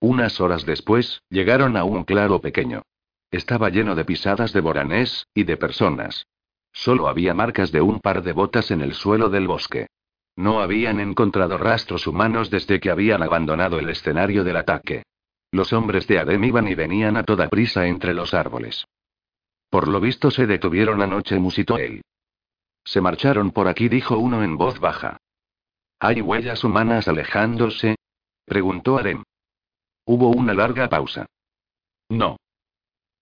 Unas 0.00 0.40
horas 0.40 0.64
después, 0.64 1.22
llegaron 1.28 1.76
a 1.76 1.84
un 1.84 2.04
claro 2.04 2.40
pequeño. 2.40 2.82
Estaba 3.30 3.68
lleno 3.68 3.94
de 3.94 4.04
pisadas 4.04 4.52
de 4.52 4.60
boranés, 4.60 5.26
y 5.34 5.44
de 5.44 5.56
personas. 5.56 6.26
Solo 6.72 7.08
había 7.08 7.34
marcas 7.34 7.72
de 7.72 7.80
un 7.80 8.00
par 8.00 8.22
de 8.22 8.32
botas 8.32 8.70
en 8.70 8.80
el 8.80 8.94
suelo 8.94 9.28
del 9.28 9.48
bosque. 9.48 9.88
No 10.36 10.60
habían 10.60 11.00
encontrado 11.00 11.58
rastros 11.58 12.06
humanos 12.06 12.48
desde 12.48 12.78
que 12.78 12.90
habían 12.90 13.22
abandonado 13.22 13.80
el 13.80 13.90
escenario 13.90 14.44
del 14.44 14.56
ataque. 14.56 15.02
Los 15.50 15.72
hombres 15.72 16.06
de 16.06 16.20
Adem 16.20 16.44
iban 16.44 16.68
y 16.68 16.74
venían 16.74 17.16
a 17.16 17.24
toda 17.24 17.48
prisa 17.48 17.86
entre 17.86 18.14
los 18.14 18.34
árboles. 18.34 18.84
Por 19.68 19.88
lo 19.88 20.00
visto 20.00 20.30
se 20.30 20.46
detuvieron 20.46 21.02
anoche, 21.02 21.38
musitó 21.38 21.78
él. 21.78 22.02
Se 22.84 23.00
marcharon 23.00 23.50
por 23.50 23.66
aquí, 23.66 23.88
dijo 23.88 24.16
uno 24.16 24.42
en 24.44 24.56
voz 24.56 24.78
baja. 24.78 25.16
¿Hay 25.98 26.20
huellas 26.20 26.62
humanas 26.62 27.08
alejándose? 27.08 27.96
preguntó 28.46 28.98
Adem. 28.98 29.24
Hubo 30.08 30.30
una 30.30 30.54
larga 30.54 30.88
pausa. 30.88 31.26
No. 32.08 32.38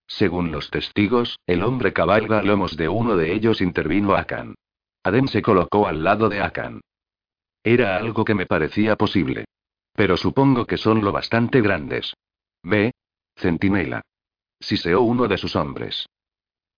Según 0.07 0.53
los 0.53 0.71
testigos, 0.71 1.37
el 1.45 1.61
hombre 1.63 1.91
cabalga 1.91 2.39
a 2.39 2.43
lomos 2.43 2.77
de 2.77 2.87
uno 2.87 3.17
de 3.17 3.33
ellos, 3.33 3.59
intervino 3.59 4.15
Akan. 4.15 4.55
Adem 5.03 5.27
se 5.27 5.41
colocó 5.41 5.85
al 5.85 6.05
lado 6.05 6.29
de 6.29 6.39
Akan. 6.39 6.79
Era 7.61 7.97
algo 7.97 8.23
que 8.23 8.35
me 8.35 8.45
parecía 8.45 8.95
posible. 8.95 9.43
Pero 9.95 10.15
supongo 10.15 10.65
que 10.65 10.77
son 10.77 11.03
lo 11.03 11.11
bastante 11.11 11.59
grandes. 11.59 12.13
Ve. 12.63 12.93
Centinela. 13.35 14.01
Siseó 14.57 15.01
uno 15.01 15.27
de 15.27 15.37
sus 15.37 15.57
hombres. 15.57 16.07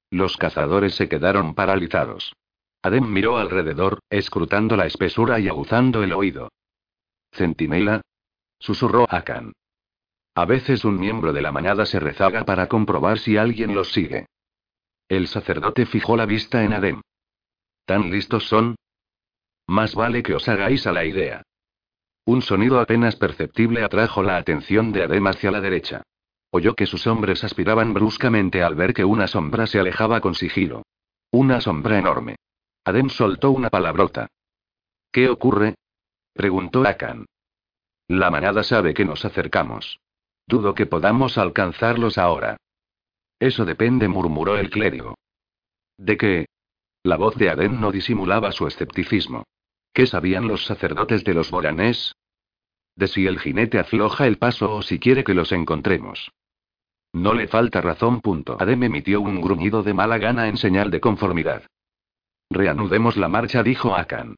Los 0.09 0.37
cazadores 0.37 0.95
se 0.95 1.07
quedaron 1.07 1.53
paralizados. 1.53 2.33
Adem 2.81 3.13
miró 3.13 3.37
alrededor, 3.37 3.99
escrutando 4.09 4.75
la 4.75 4.87
espesura 4.87 5.39
y 5.39 5.47
aguzando 5.47 6.01
el 6.01 6.13
oído. 6.13 6.49
Centinela. 7.31 8.01
Susurró 8.57 9.05
Akan. 9.07 9.53
A 10.39 10.45
veces 10.45 10.85
un 10.85 10.97
miembro 10.97 11.33
de 11.33 11.41
la 11.41 11.51
manada 11.51 11.85
se 11.85 11.99
rezaga 11.99 12.45
para 12.45 12.67
comprobar 12.67 13.19
si 13.19 13.35
alguien 13.35 13.75
los 13.75 13.91
sigue. 13.91 14.27
El 15.09 15.27
sacerdote 15.27 15.85
fijó 15.85 16.15
la 16.15 16.25
vista 16.25 16.63
en 16.63 16.71
Adem. 16.71 17.01
¿Tan 17.83 18.09
listos 18.09 18.47
son? 18.47 18.77
Más 19.67 19.95
vale 19.95 20.23
que 20.23 20.33
os 20.35 20.47
hagáis 20.47 20.87
a 20.87 20.93
la 20.93 21.03
idea. 21.03 21.43
Un 22.23 22.41
sonido 22.41 22.79
apenas 22.79 23.17
perceptible 23.17 23.83
atrajo 23.83 24.23
la 24.23 24.37
atención 24.37 24.93
de 24.93 25.03
Adem 25.03 25.27
hacia 25.27 25.51
la 25.51 25.59
derecha. 25.59 26.03
Oyó 26.51 26.73
que 26.73 26.85
sus 26.85 27.05
hombres 27.05 27.43
aspiraban 27.43 27.93
bruscamente 27.93 28.63
al 28.63 28.75
ver 28.75 28.93
que 28.93 29.03
una 29.03 29.27
sombra 29.27 29.67
se 29.67 29.77
alejaba 29.77 30.21
con 30.21 30.35
sigilo. 30.35 30.83
Una 31.31 31.59
sombra 31.59 31.99
enorme. 31.99 32.37
Adem 32.85 33.09
soltó 33.09 33.51
una 33.51 33.69
palabrota. 33.69 34.29
¿Qué 35.11 35.27
ocurre? 35.27 35.75
preguntó 36.31 36.87
Akan. 36.87 37.25
La 38.07 38.31
manada 38.31 38.63
sabe 38.63 38.93
que 38.93 39.03
nos 39.03 39.25
acercamos. 39.25 39.99
Dudo 40.49 40.73
que 40.73 40.87
podamos 40.87 41.37
alcanzarlos 41.37 42.17
ahora. 42.17 42.57
Eso 43.39 43.65
depende, 43.65 44.07
murmuró 44.07 44.57
el 44.57 44.71
clérigo. 44.71 45.13
¿De 45.95 46.17
qué? 46.17 46.47
La 47.03 47.17
voz 47.17 47.35
de 47.35 47.51
Adem 47.51 47.79
no 47.79 47.91
disimulaba 47.91 48.51
su 48.51 48.65
escepticismo. 48.65 49.43
¿Qué 49.93 50.07
sabían 50.07 50.47
los 50.47 50.65
sacerdotes 50.65 51.23
de 51.23 51.35
los 51.35 51.51
boranés? 51.51 52.15
De 52.95 53.07
si 53.07 53.27
el 53.27 53.39
jinete 53.39 53.77
afloja 53.77 54.25
el 54.25 54.39
paso 54.39 54.73
o 54.73 54.81
si 54.81 54.97
quiere 54.97 55.23
que 55.23 55.35
los 55.35 55.51
encontremos. 55.51 56.31
No 57.13 57.35
le 57.35 57.47
falta 57.47 57.79
razón. 57.81 58.19
Punto. 58.19 58.57
Adem 58.59 58.81
emitió 58.81 59.21
un 59.21 59.41
gruñido 59.41 59.83
de 59.83 59.93
mala 59.93 60.17
gana 60.17 60.47
en 60.47 60.57
señal 60.57 60.89
de 60.89 60.99
conformidad. 60.99 61.61
Reanudemos 62.49 63.17
la 63.17 63.27
marcha, 63.27 63.61
dijo 63.61 63.95
Akan. 63.95 64.35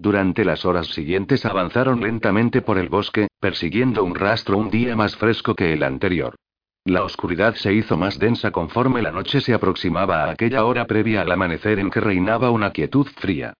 Durante 0.00 0.44
las 0.44 0.64
horas 0.64 0.86
siguientes 0.86 1.44
avanzaron 1.44 2.00
lentamente 2.00 2.62
por 2.62 2.78
el 2.78 2.88
bosque, 2.88 3.26
persiguiendo 3.40 4.04
un 4.04 4.14
rastro 4.14 4.56
un 4.56 4.70
día 4.70 4.94
más 4.94 5.16
fresco 5.16 5.56
que 5.56 5.72
el 5.72 5.82
anterior. 5.82 6.36
La 6.84 7.02
oscuridad 7.02 7.56
se 7.56 7.74
hizo 7.74 7.96
más 7.96 8.20
densa 8.20 8.52
conforme 8.52 9.02
la 9.02 9.10
noche 9.10 9.40
se 9.40 9.54
aproximaba 9.54 10.22
a 10.22 10.30
aquella 10.30 10.64
hora 10.64 10.86
previa 10.86 11.22
al 11.22 11.32
amanecer 11.32 11.80
en 11.80 11.90
que 11.90 12.00
reinaba 12.00 12.50
una 12.50 12.70
quietud 12.70 13.08
fría. 13.16 13.54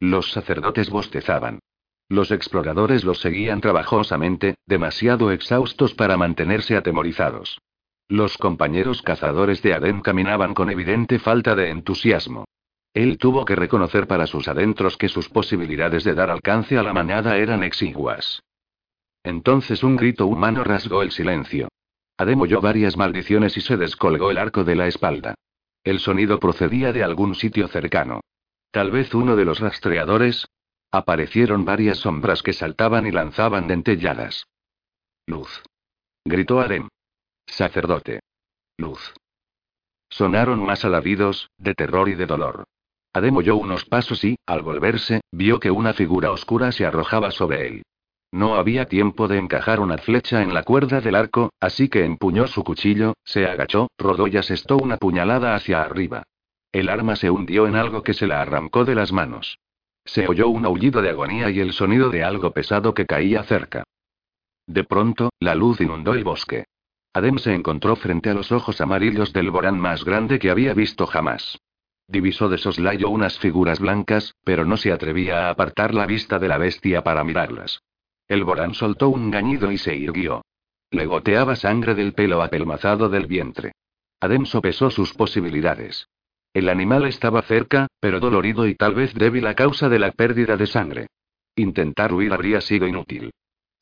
Los 0.00 0.32
sacerdotes 0.32 0.90
bostezaban. 0.90 1.60
Los 2.08 2.32
exploradores 2.32 3.04
los 3.04 3.20
seguían 3.20 3.60
trabajosamente, 3.60 4.56
demasiado 4.66 5.30
exhaustos 5.30 5.94
para 5.94 6.16
mantenerse 6.16 6.76
atemorizados. 6.76 7.60
Los 8.08 8.36
compañeros 8.36 9.00
cazadores 9.00 9.62
de 9.62 9.74
Adem 9.74 10.02
caminaban 10.02 10.54
con 10.54 10.70
evidente 10.70 11.20
falta 11.20 11.54
de 11.54 11.70
entusiasmo. 11.70 12.44
Él 12.94 13.18
tuvo 13.18 13.44
que 13.44 13.56
reconocer 13.56 14.06
para 14.06 14.28
sus 14.28 14.46
adentros 14.46 14.96
que 14.96 15.08
sus 15.08 15.28
posibilidades 15.28 16.04
de 16.04 16.14
dar 16.14 16.30
alcance 16.30 16.78
a 16.78 16.82
la 16.84 16.92
manada 16.92 17.36
eran 17.38 17.64
exiguas. 17.64 18.40
Entonces 19.24 19.82
un 19.82 19.96
grito 19.96 20.26
humano 20.26 20.62
rasgó 20.62 21.02
el 21.02 21.10
silencio. 21.10 21.68
Adem 22.16 22.40
oyó 22.40 22.60
varias 22.60 22.96
maldiciones 22.96 23.56
y 23.56 23.60
se 23.60 23.76
descolgó 23.76 24.30
el 24.30 24.38
arco 24.38 24.62
de 24.62 24.76
la 24.76 24.86
espalda. 24.86 25.34
El 25.82 25.98
sonido 25.98 26.38
procedía 26.38 26.92
de 26.92 27.02
algún 27.02 27.34
sitio 27.34 27.66
cercano. 27.66 28.20
Tal 28.70 28.92
vez 28.92 29.12
uno 29.12 29.34
de 29.34 29.44
los 29.44 29.58
rastreadores. 29.58 30.46
Aparecieron 30.92 31.64
varias 31.64 31.98
sombras 31.98 32.44
que 32.44 32.52
saltaban 32.52 33.08
y 33.08 33.10
lanzaban 33.10 33.66
dentelladas. 33.66 34.46
Luz. 35.26 35.64
Gritó 36.24 36.60
Adem. 36.60 36.88
Sacerdote. 37.46 38.20
Luz. 38.78 39.12
Sonaron 40.08 40.64
más 40.64 40.84
alaridos, 40.84 41.50
de 41.58 41.74
terror 41.74 42.08
y 42.08 42.14
de 42.14 42.26
dolor. 42.26 42.64
Adem 43.14 43.36
oyó 43.36 43.54
unos 43.54 43.84
pasos 43.84 44.24
y, 44.24 44.36
al 44.44 44.62
volverse, 44.62 45.20
vio 45.30 45.60
que 45.60 45.70
una 45.70 45.94
figura 45.94 46.32
oscura 46.32 46.72
se 46.72 46.84
arrojaba 46.84 47.30
sobre 47.30 47.68
él. 47.68 47.82
No 48.32 48.56
había 48.56 48.86
tiempo 48.86 49.28
de 49.28 49.38
encajar 49.38 49.78
una 49.78 49.98
flecha 49.98 50.42
en 50.42 50.52
la 50.52 50.64
cuerda 50.64 51.00
del 51.00 51.14
arco, 51.14 51.52
así 51.60 51.88
que 51.88 52.04
empuñó 52.04 52.48
su 52.48 52.64
cuchillo, 52.64 53.14
se 53.24 53.46
agachó, 53.46 53.86
rodó 53.96 54.26
y 54.26 54.36
asestó 54.36 54.76
una 54.76 54.96
puñalada 54.96 55.54
hacia 55.54 55.82
arriba. 55.82 56.24
El 56.72 56.88
arma 56.88 57.14
se 57.14 57.30
hundió 57.30 57.68
en 57.68 57.76
algo 57.76 58.02
que 58.02 58.14
se 58.14 58.26
la 58.26 58.42
arrancó 58.42 58.84
de 58.84 58.96
las 58.96 59.12
manos. 59.12 59.60
Se 60.04 60.26
oyó 60.26 60.48
un 60.48 60.66
aullido 60.66 61.00
de 61.00 61.10
agonía 61.10 61.48
y 61.50 61.60
el 61.60 61.72
sonido 61.72 62.10
de 62.10 62.24
algo 62.24 62.50
pesado 62.50 62.94
que 62.94 63.06
caía 63.06 63.44
cerca. 63.44 63.84
De 64.66 64.82
pronto, 64.82 65.30
la 65.38 65.54
luz 65.54 65.80
inundó 65.80 66.14
el 66.14 66.24
bosque. 66.24 66.64
Adem 67.12 67.38
se 67.38 67.54
encontró 67.54 67.94
frente 67.94 68.30
a 68.30 68.34
los 68.34 68.50
ojos 68.50 68.80
amarillos 68.80 69.32
del 69.32 69.52
Borán 69.52 69.78
más 69.78 70.04
grande 70.04 70.40
que 70.40 70.50
había 70.50 70.74
visto 70.74 71.06
jamás. 71.06 71.60
Divisó 72.06 72.48
de 72.48 72.58
soslayo 72.58 73.08
unas 73.08 73.38
figuras 73.38 73.80
blancas, 73.80 74.34
pero 74.44 74.64
no 74.64 74.76
se 74.76 74.92
atrevía 74.92 75.46
a 75.46 75.50
apartar 75.50 75.94
la 75.94 76.06
vista 76.06 76.38
de 76.38 76.48
la 76.48 76.58
bestia 76.58 77.02
para 77.02 77.24
mirarlas. 77.24 77.80
El 78.28 78.44
Borán 78.44 78.74
soltó 78.74 79.08
un 79.08 79.30
gañido 79.30 79.72
y 79.72 79.78
se 79.78 79.94
irguió. 79.94 80.44
Le 80.90 81.06
goteaba 81.06 81.56
sangre 81.56 81.94
del 81.94 82.12
pelo 82.12 82.42
apelmazado 82.42 83.08
del 83.08 83.26
vientre. 83.26 83.72
Adem 84.20 84.46
sopesó 84.46 84.90
sus 84.90 85.12
posibilidades. 85.14 86.08
El 86.52 86.68
animal 86.68 87.04
estaba 87.04 87.42
cerca, 87.42 87.88
pero 88.00 88.20
dolorido 88.20 88.66
y 88.68 88.74
tal 88.74 88.94
vez 88.94 89.12
débil 89.14 89.46
a 89.46 89.54
causa 89.54 89.88
de 89.88 89.98
la 89.98 90.12
pérdida 90.12 90.56
de 90.56 90.66
sangre. 90.66 91.06
Intentar 91.56 92.12
huir 92.12 92.32
habría 92.32 92.60
sido 92.60 92.86
inútil. 92.86 93.32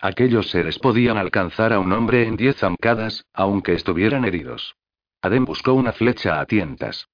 Aquellos 0.00 0.50
seres 0.50 0.78
podían 0.78 1.16
alcanzar 1.16 1.72
a 1.72 1.78
un 1.78 1.92
hombre 1.92 2.26
en 2.26 2.36
diez 2.36 2.56
zancadas, 2.56 3.24
aunque 3.32 3.74
estuvieran 3.74 4.24
heridos. 4.24 4.74
Adem 5.20 5.44
buscó 5.44 5.74
una 5.74 5.92
flecha 5.92 6.40
a 6.40 6.46
tientas. 6.46 7.08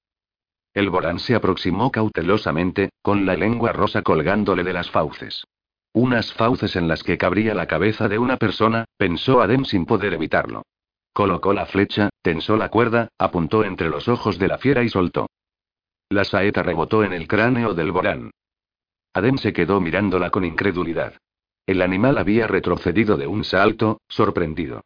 El 0.78 0.90
Borán 0.90 1.18
se 1.18 1.34
aproximó 1.34 1.90
cautelosamente, 1.90 2.90
con 3.02 3.26
la 3.26 3.34
lengua 3.34 3.72
rosa 3.72 4.02
colgándole 4.02 4.62
de 4.62 4.72
las 4.72 4.88
fauces. 4.88 5.44
Unas 5.92 6.32
fauces 6.32 6.76
en 6.76 6.86
las 6.86 7.02
que 7.02 7.18
cabría 7.18 7.52
la 7.52 7.66
cabeza 7.66 8.06
de 8.06 8.16
una 8.16 8.36
persona, 8.36 8.84
pensó 8.96 9.40
Adem 9.40 9.64
sin 9.64 9.86
poder 9.86 10.12
evitarlo. 10.12 10.62
Colocó 11.12 11.52
la 11.52 11.66
flecha, 11.66 12.10
tensó 12.22 12.56
la 12.56 12.68
cuerda, 12.68 13.08
apuntó 13.18 13.64
entre 13.64 13.88
los 13.88 14.06
ojos 14.06 14.38
de 14.38 14.46
la 14.46 14.58
fiera 14.58 14.84
y 14.84 14.88
soltó. 14.88 15.26
La 16.10 16.22
saeta 16.22 16.62
rebotó 16.62 17.02
en 17.02 17.12
el 17.12 17.26
cráneo 17.26 17.74
del 17.74 17.90
Borán. 17.90 18.30
Adem 19.14 19.36
se 19.36 19.52
quedó 19.52 19.80
mirándola 19.80 20.30
con 20.30 20.44
incredulidad. 20.44 21.14
El 21.66 21.82
animal 21.82 22.18
había 22.18 22.46
retrocedido 22.46 23.16
de 23.16 23.26
un 23.26 23.42
salto, 23.42 24.00
sorprendido. 24.06 24.82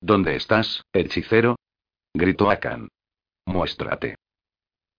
¿Dónde 0.00 0.34
estás, 0.34 0.82
hechicero? 0.92 1.54
gritó 2.12 2.50
Akan. 2.50 2.88
Muéstrate. 3.44 4.16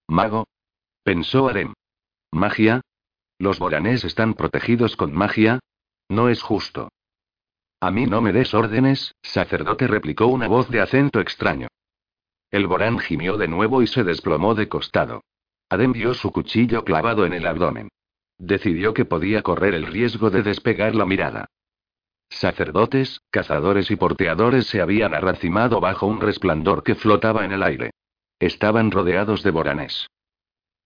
Mago. 0.08 0.48
Pensó 1.04 1.50
Adem. 1.50 1.74
¿Magia? 2.32 2.82
¿Los 3.40 3.60
boranés 3.60 4.04
están 4.04 4.34
protegidos 4.34 4.96
con 4.96 5.14
magia? 5.14 5.60
No 6.10 6.30
es 6.30 6.42
justo. 6.42 6.90
A 7.80 7.92
mí 7.92 8.06
no 8.06 8.22
me 8.22 8.34
des 8.34 8.54
órdenes, 8.54 9.14
sacerdote, 9.22 9.86
replicó 9.88 10.28
una 10.28 10.48
voz 10.48 10.70
de 10.70 10.82
acento 10.82 11.20
extraño. 11.20 11.68
El 12.50 12.66
Borán 12.66 12.98
gimió 12.98 13.38
de 13.38 13.48
nuevo 13.48 13.82
y 13.82 13.88
se 13.88 14.04
desplomó 14.04 14.56
de 14.56 14.70
costado. 14.70 15.22
Adem 15.70 15.92
vio 15.92 16.14
su 16.14 16.32
cuchillo 16.32 16.84
clavado 16.86 17.26
en 17.26 17.34
el 17.34 17.46
abdomen. 17.46 17.90
Decidió 18.38 18.94
que 18.94 19.06
podía 19.06 19.42
correr 19.44 19.74
el 19.74 19.86
riesgo 19.86 20.30
de 20.30 20.42
despegar 20.42 20.96
la 20.96 21.06
mirada. 21.06 21.48
Sacerdotes, 22.30 23.22
cazadores 23.30 23.92
y 23.92 23.96
porteadores 23.96 24.68
se 24.68 24.82
habían 24.82 25.14
arracimado 25.14 25.80
bajo 25.80 26.08
un 26.08 26.22
resplandor 26.22 26.84
que 26.84 26.96
flotaba 26.96 27.46
en 27.46 27.52
el 27.52 27.64
aire. 27.64 27.92
Estaban 28.40 28.92
rodeados 28.92 29.44
de 29.44 29.52
boranes. 29.52 30.08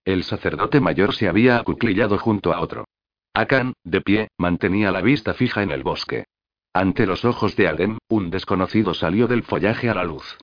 El 0.04 0.24
sacerdote 0.24 0.80
mayor 0.80 1.14
se 1.14 1.28
había 1.28 1.58
acuclillado 1.58 2.18
junto 2.18 2.52
a 2.52 2.60
otro. 2.60 2.86
Akan, 3.34 3.74
de 3.84 4.00
pie, 4.00 4.28
mantenía 4.38 4.90
la 4.90 5.00
vista 5.00 5.34
fija 5.34 5.62
en 5.62 5.70
el 5.70 5.82
bosque. 5.82 6.24
Ante 6.74 7.06
los 7.06 7.24
ojos 7.24 7.54
de 7.56 7.68
Adem, 7.68 7.98
un 8.08 8.30
desconocido 8.30 8.94
salió 8.94 9.28
del 9.28 9.42
follaje 9.42 9.90
a 9.90 9.94
la 9.94 10.04
luz. 10.04 10.38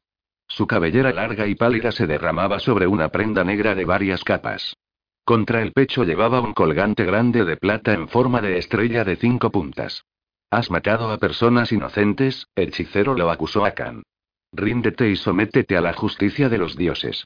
Su 0.47 0.67
cabellera 0.67 1.11
larga 1.11 1.47
y 1.47 1.55
pálida 1.55 1.91
se 1.91 2.07
derramaba 2.07 2.59
sobre 2.59 2.87
una 2.87 3.09
prenda 3.09 3.43
negra 3.43 3.75
de 3.75 3.85
varias 3.85 4.23
capas. 4.23 4.75
Contra 5.23 5.61
el 5.61 5.73
pecho 5.73 6.03
llevaba 6.03 6.41
un 6.41 6.53
colgante 6.53 7.05
grande 7.05 7.45
de 7.45 7.57
plata 7.57 7.93
en 7.93 8.07
forma 8.07 8.41
de 8.41 8.57
estrella 8.57 9.03
de 9.03 9.15
cinco 9.15 9.51
puntas. 9.51 10.03
Has 10.49 10.71
matado 10.71 11.11
a 11.11 11.17
personas 11.17 11.71
inocentes, 11.71 12.47
hechicero 12.55 13.13
lo 13.13 13.29
acusó 13.29 13.65
a 13.65 13.71
Khan. 13.71 14.03
Ríndete 14.51 15.09
y 15.09 15.15
sométete 15.15 15.77
a 15.77 15.81
la 15.81 15.93
justicia 15.93 16.49
de 16.49 16.57
los 16.57 16.75
dioses. 16.75 17.25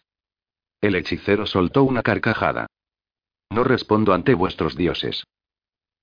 El 0.82 0.95
hechicero 0.95 1.45
soltó 1.45 1.84
una 1.84 2.04
carcajada. 2.04 2.68
No 3.50 3.64
respondo 3.64 4.14
ante 4.14 4.34
vuestros 4.34 4.76
dioses. 4.76 5.24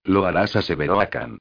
Lo 0.05 0.25
harás, 0.25 0.57
aseveró 0.57 1.01
Akan. 1.01 1.39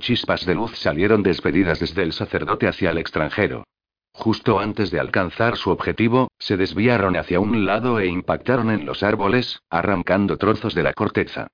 Chispas 0.00 0.46
de 0.46 0.54
luz 0.54 0.78
salieron 0.78 1.22
despedidas 1.22 1.80
desde 1.80 2.02
el 2.02 2.12
sacerdote 2.12 2.68
hacia 2.68 2.90
el 2.90 2.98
extranjero. 2.98 3.64
Justo 4.12 4.58
antes 4.58 4.90
de 4.90 4.98
alcanzar 4.98 5.56
su 5.56 5.70
objetivo, 5.70 6.28
se 6.38 6.56
desviaron 6.56 7.16
hacia 7.16 7.38
un 7.38 7.66
lado 7.66 8.00
e 8.00 8.06
impactaron 8.06 8.70
en 8.70 8.86
los 8.86 9.02
árboles, 9.02 9.60
arrancando 9.68 10.38
trozos 10.38 10.74
de 10.74 10.82
la 10.82 10.94
corteza. 10.94 11.48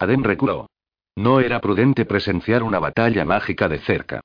Adem 0.00 0.24
reculó. 0.24 0.68
No 1.14 1.40
era 1.40 1.60
prudente 1.60 2.04
presenciar 2.04 2.62
una 2.64 2.80
batalla 2.80 3.24
mágica 3.24 3.68
de 3.68 3.78
cerca. 3.78 4.20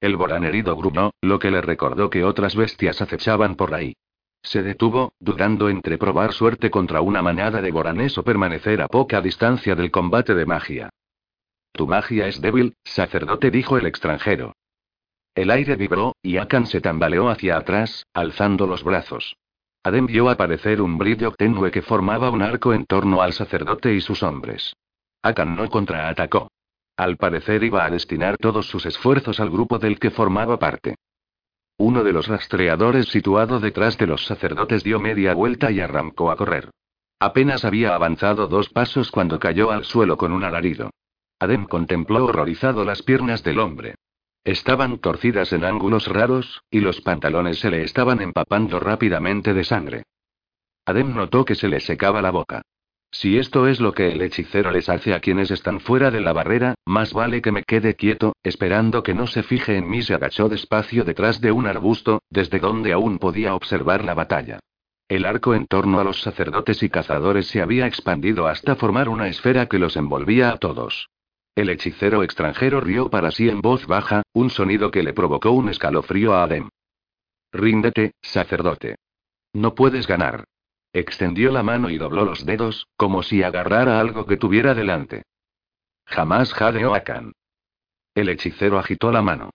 El 0.00 0.16
borán 0.16 0.44
herido 0.44 0.76
gruñó, 0.76 1.10
lo 1.20 1.38
que 1.38 1.50
le 1.50 1.60
recordó 1.60 2.08
que 2.08 2.24
otras 2.24 2.54
bestias 2.54 3.00
acechaban 3.02 3.56
por 3.56 3.74
ahí. 3.74 3.94
Se 4.42 4.62
detuvo, 4.62 5.12
dudando 5.18 5.68
entre 5.68 5.98
probar 5.98 6.32
suerte 6.32 6.70
contra 6.70 7.00
una 7.00 7.22
manada 7.22 7.60
de 7.60 7.70
boranes 7.72 8.16
o 8.16 8.22
permanecer 8.22 8.80
a 8.80 8.88
poca 8.88 9.20
distancia 9.20 9.74
del 9.74 9.90
combate 9.90 10.34
de 10.34 10.46
magia. 10.46 10.90
Tu 11.72 11.86
magia 11.86 12.28
es 12.28 12.40
débil, 12.40 12.74
sacerdote, 12.84 13.50
dijo 13.50 13.76
el 13.76 13.86
extranjero. 13.86 14.54
El 15.34 15.50
aire 15.50 15.76
vibró, 15.76 16.16
y 16.22 16.36
Akan 16.36 16.66
se 16.66 16.80
tambaleó 16.80 17.28
hacia 17.28 17.56
atrás, 17.56 18.06
alzando 18.12 18.66
los 18.66 18.82
brazos. 18.82 19.36
Adem 19.84 20.06
vio 20.06 20.28
aparecer 20.28 20.80
un 20.82 20.98
brillo 20.98 21.32
tenue 21.32 21.70
que 21.70 21.82
formaba 21.82 22.30
un 22.30 22.42
arco 22.42 22.72
en 22.74 22.84
torno 22.86 23.22
al 23.22 23.32
sacerdote 23.32 23.94
y 23.94 24.00
sus 24.00 24.22
hombres. 24.22 24.74
Akan 25.22 25.56
no 25.56 25.68
contraatacó. 25.68 26.50
Al 26.98 27.16
parecer 27.16 27.62
iba 27.62 27.84
a 27.84 27.90
destinar 27.90 28.38
todos 28.38 28.66
sus 28.66 28.84
esfuerzos 28.84 29.38
al 29.38 29.50
grupo 29.50 29.78
del 29.78 30.00
que 30.00 30.10
formaba 30.10 30.58
parte. 30.58 30.96
Uno 31.76 32.02
de 32.02 32.12
los 32.12 32.26
rastreadores 32.26 33.06
situado 33.06 33.60
detrás 33.60 33.96
de 33.98 34.08
los 34.08 34.26
sacerdotes 34.26 34.82
dio 34.82 34.98
media 34.98 35.32
vuelta 35.32 35.70
y 35.70 35.78
arrancó 35.78 36.32
a 36.32 36.36
correr. 36.36 36.70
Apenas 37.20 37.64
había 37.64 37.94
avanzado 37.94 38.48
dos 38.48 38.68
pasos 38.70 39.12
cuando 39.12 39.38
cayó 39.38 39.70
al 39.70 39.84
suelo 39.84 40.16
con 40.16 40.32
un 40.32 40.42
alarido. 40.42 40.90
Adem 41.38 41.66
contempló 41.66 42.24
horrorizado 42.24 42.84
las 42.84 43.02
piernas 43.02 43.44
del 43.44 43.60
hombre. 43.60 43.94
Estaban 44.42 44.98
torcidas 44.98 45.52
en 45.52 45.64
ángulos 45.64 46.08
raros, 46.08 46.62
y 46.68 46.80
los 46.80 47.00
pantalones 47.00 47.60
se 47.60 47.70
le 47.70 47.84
estaban 47.84 48.20
empapando 48.20 48.80
rápidamente 48.80 49.54
de 49.54 49.62
sangre. 49.62 50.02
Adem 50.84 51.14
notó 51.14 51.44
que 51.44 51.54
se 51.54 51.68
le 51.68 51.78
secaba 51.78 52.20
la 52.22 52.32
boca. 52.32 52.62
Si 53.10 53.38
esto 53.38 53.66
es 53.66 53.80
lo 53.80 53.92
que 53.94 54.12
el 54.12 54.20
hechicero 54.20 54.70
les 54.70 54.88
hace 54.88 55.14
a 55.14 55.20
quienes 55.20 55.50
están 55.50 55.80
fuera 55.80 56.10
de 56.10 56.20
la 56.20 56.32
barrera, 56.32 56.74
más 56.84 57.12
vale 57.12 57.40
que 57.40 57.52
me 57.52 57.62
quede 57.62 57.94
quieto, 57.94 58.34
esperando 58.42 59.02
que 59.02 59.14
no 59.14 59.26
se 59.26 59.42
fije 59.42 59.76
en 59.76 59.88
mí. 59.88 60.02
Se 60.02 60.14
agachó 60.14 60.48
despacio 60.48 61.04
detrás 61.04 61.40
de 61.40 61.50
un 61.50 61.66
arbusto, 61.66 62.22
desde 62.30 62.58
donde 62.58 62.92
aún 62.92 63.18
podía 63.18 63.54
observar 63.54 64.04
la 64.04 64.14
batalla. 64.14 64.60
El 65.08 65.24
arco 65.24 65.54
en 65.54 65.66
torno 65.66 66.00
a 66.00 66.04
los 66.04 66.20
sacerdotes 66.20 66.82
y 66.82 66.90
cazadores 66.90 67.46
se 67.46 67.62
había 67.62 67.86
expandido 67.86 68.46
hasta 68.46 68.76
formar 68.76 69.08
una 69.08 69.28
esfera 69.28 69.66
que 69.66 69.78
los 69.78 69.96
envolvía 69.96 70.50
a 70.50 70.58
todos. 70.58 71.08
El 71.54 71.70
hechicero 71.70 72.22
extranjero 72.22 72.80
rió 72.80 73.08
para 73.08 73.30
sí 73.30 73.48
en 73.48 73.62
voz 73.62 73.86
baja, 73.86 74.22
un 74.34 74.50
sonido 74.50 74.90
que 74.90 75.02
le 75.02 75.14
provocó 75.14 75.50
un 75.50 75.70
escalofrío 75.70 76.34
a 76.34 76.44
Adem. 76.44 76.68
Ríndete, 77.52 78.12
sacerdote. 78.20 78.96
No 79.54 79.74
puedes 79.74 80.06
ganar. 80.06 80.44
Extendió 80.98 81.52
la 81.52 81.62
mano 81.62 81.90
y 81.90 81.96
dobló 81.96 82.24
los 82.24 82.44
dedos, 82.44 82.88
como 82.96 83.22
si 83.22 83.44
agarrara 83.44 84.00
algo 84.00 84.26
que 84.26 84.36
tuviera 84.36 84.74
delante. 84.74 85.22
Jamás 86.06 86.52
jadeó 86.52 86.92
Akan. 86.92 87.34
El 88.16 88.28
hechicero 88.28 88.80
agitó 88.80 89.12
la 89.12 89.22
mano. 89.22 89.50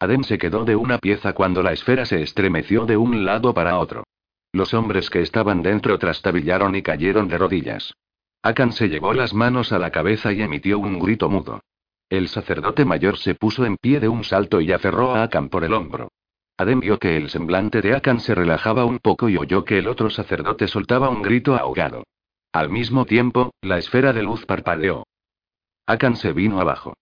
Adem 0.00 0.24
se 0.24 0.38
quedó 0.38 0.64
de 0.64 0.74
una 0.74 0.98
pieza 0.98 1.34
cuando 1.34 1.62
la 1.62 1.72
esfera 1.72 2.04
se 2.04 2.20
estremeció 2.20 2.84
de 2.84 2.96
un 2.96 3.24
lado 3.24 3.54
para 3.54 3.78
otro. 3.78 4.02
Los 4.50 4.74
hombres 4.74 5.08
que 5.08 5.22
estaban 5.22 5.62
dentro 5.62 6.00
trastabillaron 6.00 6.74
y 6.74 6.82
cayeron 6.82 7.28
de 7.28 7.38
rodillas. 7.38 7.94
Akan 8.42 8.72
se 8.72 8.88
llevó 8.88 9.14
las 9.14 9.32
manos 9.32 9.70
a 9.70 9.78
la 9.78 9.92
cabeza 9.92 10.32
y 10.32 10.42
emitió 10.42 10.80
un 10.80 10.98
grito 10.98 11.28
mudo. 11.28 11.60
El 12.08 12.26
sacerdote 12.26 12.84
mayor 12.84 13.18
se 13.18 13.36
puso 13.36 13.64
en 13.64 13.76
pie 13.76 14.00
de 14.00 14.08
un 14.08 14.24
salto 14.24 14.60
y 14.60 14.72
aferró 14.72 15.14
a 15.14 15.22
Akan 15.22 15.48
por 15.48 15.62
el 15.62 15.74
hombro. 15.74 16.10
Adem 16.58 16.80
vio 16.80 16.98
que 16.98 17.16
el 17.16 17.30
semblante 17.30 17.80
de 17.80 17.94
Akan 17.94 18.18
se 18.18 18.34
relajaba 18.34 18.84
un 18.84 18.98
poco 18.98 19.28
y 19.28 19.36
oyó 19.36 19.64
que 19.64 19.78
el 19.78 19.86
otro 19.86 20.10
sacerdote 20.10 20.66
soltaba 20.66 21.08
un 21.08 21.22
grito 21.22 21.54
ahogado. 21.54 22.02
Al 22.52 22.68
mismo 22.68 23.04
tiempo, 23.04 23.52
la 23.62 23.78
esfera 23.78 24.12
de 24.12 24.24
luz 24.24 24.44
parpadeó. 24.44 25.06
Akan 25.86 26.16
se 26.16 26.32
vino 26.32 26.60
abajo. 26.60 26.94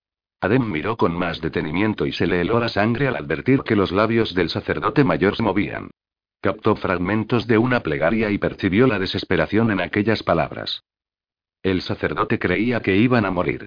Adem 0.42 0.70
miró 0.70 0.98
con 0.98 1.16
más 1.16 1.40
detenimiento 1.40 2.04
y 2.04 2.12
se 2.12 2.26
le 2.26 2.42
heló 2.42 2.60
la 2.60 2.68
sangre 2.68 3.08
al 3.08 3.16
advertir 3.16 3.62
que 3.62 3.76
los 3.76 3.92
labios 3.92 4.34
del 4.34 4.50
sacerdote 4.50 5.04
mayor 5.04 5.36
se 5.36 5.42
movían. 5.42 5.90
Captó 6.42 6.76
fragmentos 6.76 7.46
de 7.46 7.56
una 7.56 7.80
plegaria 7.80 8.30
y 8.30 8.36
percibió 8.36 8.86
la 8.86 8.98
desesperación 8.98 9.70
en 9.70 9.80
aquellas 9.80 10.22
palabras. 10.22 10.82
El 11.62 11.80
sacerdote 11.80 12.38
creía 12.38 12.80
que 12.80 12.94
iban 12.94 13.24
a 13.24 13.30
morir. 13.30 13.64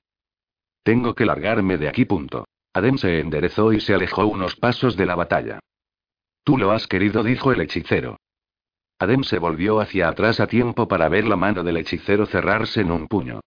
Tengo 0.84 1.16
que 1.16 1.26
largarme 1.26 1.80
de 1.80 1.90
aquí. 1.90 2.06
Punto. 2.06 2.46
Adem 2.74 3.00
se 3.00 3.20
enderezó 3.20 3.74
y 3.74 3.80
se 3.80 3.96
alejó 3.96 4.28
unos 4.28 4.56
pasos 4.56 4.96
de 4.96 5.08
la 5.08 5.16
batalla. 5.16 5.60
Tú 6.44 6.58
lo 6.58 6.72
has 6.72 6.88
querido, 6.88 7.24
dijo 7.24 7.52
el 7.52 7.62
hechicero. 7.62 8.18
Adem 9.00 9.24
se 9.24 9.40
volvió 9.40 9.80
hacia 9.80 10.10
atrás 10.10 10.40
a 10.40 10.48
tiempo 10.48 10.88
para 10.88 11.08
ver 11.08 11.26
la 11.26 11.38
mano 11.38 11.64
del 11.64 11.78
hechicero 11.78 12.26
cerrarse 12.26 12.82
en 12.82 12.92
un 12.92 13.08
puño. 13.08 13.40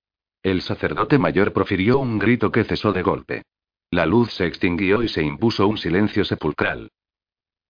El 0.42 0.62
sacerdote 0.62 1.18
mayor 1.18 1.52
profirió 1.52 1.98
un 1.98 2.18
grito 2.18 2.50
que 2.50 2.64
cesó 2.64 2.92
de 2.92 3.02
golpe. 3.02 3.42
La 3.90 4.06
luz 4.06 4.32
se 4.32 4.46
extinguió 4.46 5.02
y 5.02 5.08
se 5.08 5.22
impuso 5.22 5.68
un 5.68 5.76
silencio 5.76 6.24
sepulcral. 6.24 6.90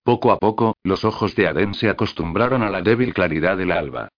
Poco 0.05 0.31
a 0.31 0.39
poco, 0.39 0.77
los 0.85 1.05
ojos 1.05 1.35
de 1.35 1.49
Adem 1.49 1.75
se 1.75 1.89
acostumbraron 1.89 2.63
a 2.63 2.71
la 2.71 2.83
débil 2.83 3.13
claridad 3.13 3.57
del 3.57 3.73
alba. 3.73 4.09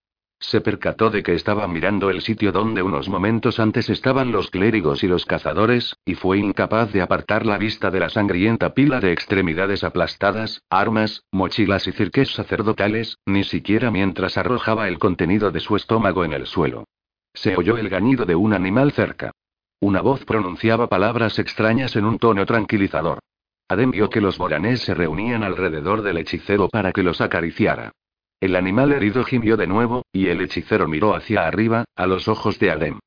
Se 0.47 0.61
percató 0.61 1.09
de 1.09 1.23
que 1.23 1.33
estaba 1.33 1.67
mirando 1.67 2.11
el 2.11 2.21
sitio 2.21 2.53
donde 2.53 2.83
unos 2.83 3.09
momentos 3.09 3.59
antes 3.59 3.89
estaban 3.89 4.31
los 4.31 4.51
clérigos 4.51 5.03
y 5.03 5.09
los 5.09 5.25
cazadores, 5.25 5.97
y 6.05 6.17
fue 6.17 6.37
incapaz 6.37 6.93
de 6.93 7.01
apartar 7.01 7.47
la 7.47 7.57
vista 7.57 7.91
de 7.91 7.99
la 7.99 8.11
sangrienta 8.11 8.75
pila 8.75 9.01
de 9.01 9.11
extremidades 9.11 9.85
aplastadas, 9.85 10.61
armas, 10.69 11.25
mochilas 11.33 11.87
y 11.87 11.93
cirques 11.93 12.35
sacerdotales, 12.35 13.17
ni 13.25 13.43
siquiera 13.45 13.91
mientras 13.91 14.37
arrojaba 14.37 14.87
el 14.87 14.99
contenido 14.99 15.51
de 15.51 15.61
su 15.61 15.77
estómago 15.77 16.27
en 16.27 16.35
el 16.35 16.47
suelo. 16.47 16.85
Se 17.33 17.57
oyó 17.57 17.79
el 17.79 17.89
gañido 17.89 18.27
de 18.27 18.35
un 18.35 18.53
animal 18.53 18.93
cerca. 18.93 19.33
Una 19.81 20.03
voz 20.03 20.27
pronunciaba 20.27 20.89
palabras 20.89 21.39
extrañas 21.39 21.97
en 21.97 22.05
un 22.05 22.19
tono 22.19 22.45
tranquilizador. 22.45 23.21
Adem 23.67 23.93
vio 23.93 24.11
que 24.11 24.21
los 24.21 24.37
boranés 24.37 24.83
se 24.83 24.93
reunían 24.93 25.43
alrededor 25.43 26.03
del 26.03 26.19
hechicero 26.19 26.69
para 26.69 26.93
que 26.93 27.03
los 27.03 27.23
acariciara. 27.23 27.93
El 28.41 28.57
animal 28.57 28.93
herido 28.93 29.25
gimió 29.25 29.57
de 29.57 29.67
nuevo, 29.67 30.05
y 30.13 30.29
el 30.29 30.41
hechicero 30.41 30.89
miró 30.89 31.15
hacia 31.15 31.47
arriba, 31.47 31.85
a 31.97 32.07
los 32.07 32.29
ojos 32.29 32.59
de 32.59 32.71
Adem. 32.71 32.99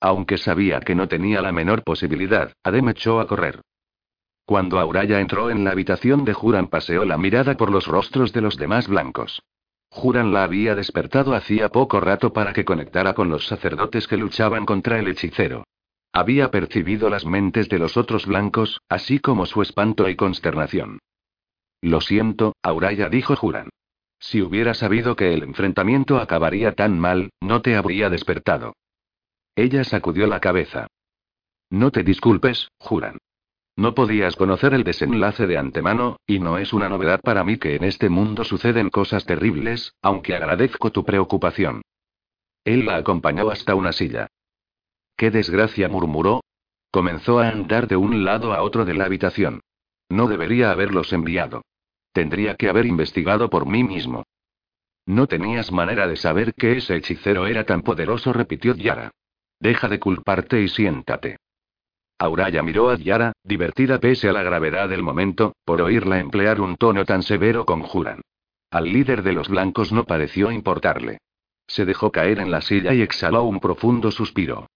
Aunque 0.00 0.38
sabía 0.38 0.80
que 0.80 0.94
no 0.94 1.08
tenía 1.08 1.40
la 1.42 1.52
menor 1.52 1.84
posibilidad, 1.84 2.52
Adem 2.62 2.88
echó 2.88 3.20
a 3.20 3.26
correr. 3.26 3.60
Cuando 4.44 4.80
Auraya 4.80 5.20
entró 5.20 5.50
en 5.50 5.64
la 5.64 5.70
habitación 5.70 6.24
de 6.24 6.32
Juran 6.32 6.66
paseó 6.68 7.04
la 7.04 7.16
mirada 7.16 7.56
por 7.56 7.70
los 7.70 7.86
rostros 7.86 8.32
de 8.32 8.40
los 8.40 8.56
demás 8.56 8.88
blancos. 8.88 9.42
Juran 9.88 10.32
la 10.32 10.44
había 10.44 10.74
despertado 10.74 11.34
hacía 11.34 11.68
poco 11.68 12.00
rato 12.00 12.32
para 12.32 12.52
que 12.52 12.64
conectara 12.64 13.14
con 13.14 13.28
los 13.28 13.46
sacerdotes 13.46 14.08
que 14.08 14.16
luchaban 14.16 14.66
contra 14.66 14.98
el 14.98 15.06
hechicero. 15.06 15.64
Había 16.12 16.50
percibido 16.50 17.08
las 17.08 17.24
mentes 17.24 17.68
de 17.68 17.78
los 17.78 17.96
otros 17.96 18.26
blancos, 18.26 18.80
así 18.88 19.18
como 19.18 19.46
su 19.46 19.62
espanto 19.62 20.08
y 20.08 20.16
consternación. 20.16 20.98
Lo 21.80 22.00
siento, 22.00 22.54
Auraya 22.62 23.08
dijo 23.08 23.36
Juran. 23.36 23.70
Si 24.22 24.40
hubiera 24.40 24.72
sabido 24.72 25.16
que 25.16 25.34
el 25.34 25.42
enfrentamiento 25.42 26.18
acabaría 26.18 26.76
tan 26.76 26.96
mal, 26.96 27.30
no 27.40 27.60
te 27.60 27.74
habría 27.74 28.08
despertado. 28.08 28.76
Ella 29.56 29.82
sacudió 29.82 30.28
la 30.28 30.38
cabeza. 30.38 30.86
No 31.70 31.90
te 31.90 32.04
disculpes, 32.04 32.68
Juran. 32.78 33.18
No 33.76 33.94
podías 33.94 34.36
conocer 34.36 34.74
el 34.74 34.84
desenlace 34.84 35.48
de 35.48 35.58
antemano, 35.58 36.18
y 36.24 36.38
no 36.38 36.58
es 36.58 36.72
una 36.72 36.88
novedad 36.88 37.20
para 37.20 37.42
mí 37.42 37.56
que 37.56 37.74
en 37.74 37.82
este 37.82 38.08
mundo 38.08 38.44
suceden 38.44 38.90
cosas 38.90 39.24
terribles, 39.24 39.92
aunque 40.02 40.36
agradezco 40.36 40.92
tu 40.92 41.04
preocupación. 41.04 41.82
Él 42.64 42.86
la 42.86 42.96
acompañó 42.96 43.50
hasta 43.50 43.74
una 43.74 43.92
silla. 43.92 44.28
¡Qué 45.16 45.32
desgracia! 45.32 45.88
murmuró. 45.88 46.42
Comenzó 46.92 47.40
a 47.40 47.48
andar 47.48 47.88
de 47.88 47.96
un 47.96 48.24
lado 48.24 48.52
a 48.52 48.62
otro 48.62 48.84
de 48.84 48.94
la 48.94 49.06
habitación. 49.06 49.62
No 50.08 50.28
debería 50.28 50.70
haberlos 50.70 51.12
enviado. 51.12 51.62
Tendría 52.12 52.56
que 52.56 52.68
haber 52.68 52.86
investigado 52.86 53.48
por 53.48 53.66
mí 53.66 53.84
mismo. 53.84 54.24
No 55.06 55.26
tenías 55.26 55.72
manera 55.72 56.06
de 56.06 56.16
saber 56.16 56.54
que 56.54 56.76
ese 56.76 56.96
hechicero 56.96 57.46
era 57.46 57.64
tan 57.64 57.82
poderoso, 57.82 58.32
repitió 58.32 58.74
Yara. 58.74 59.10
Deja 59.58 59.88
de 59.88 59.98
culparte 59.98 60.60
y 60.60 60.68
siéntate. 60.68 61.38
Auraya 62.18 62.62
miró 62.62 62.90
a 62.90 62.96
Yara, 62.96 63.32
divertida 63.42 63.98
pese 63.98 64.28
a 64.28 64.32
la 64.32 64.42
gravedad 64.42 64.88
del 64.88 65.02
momento, 65.02 65.54
por 65.64 65.82
oírla 65.82 66.20
emplear 66.20 66.60
un 66.60 66.76
tono 66.76 67.04
tan 67.04 67.22
severo 67.22 67.64
con 67.64 67.82
Juran. 67.82 68.20
Al 68.70 68.92
líder 68.92 69.22
de 69.22 69.32
los 69.32 69.48
blancos 69.48 69.92
no 69.92 70.04
pareció 70.04 70.52
importarle. 70.52 71.18
Se 71.66 71.84
dejó 71.84 72.12
caer 72.12 72.38
en 72.38 72.50
la 72.50 72.60
silla 72.60 72.94
y 72.94 73.02
exhaló 73.02 73.44
un 73.44 73.58
profundo 73.58 74.10
suspiro. 74.10 74.68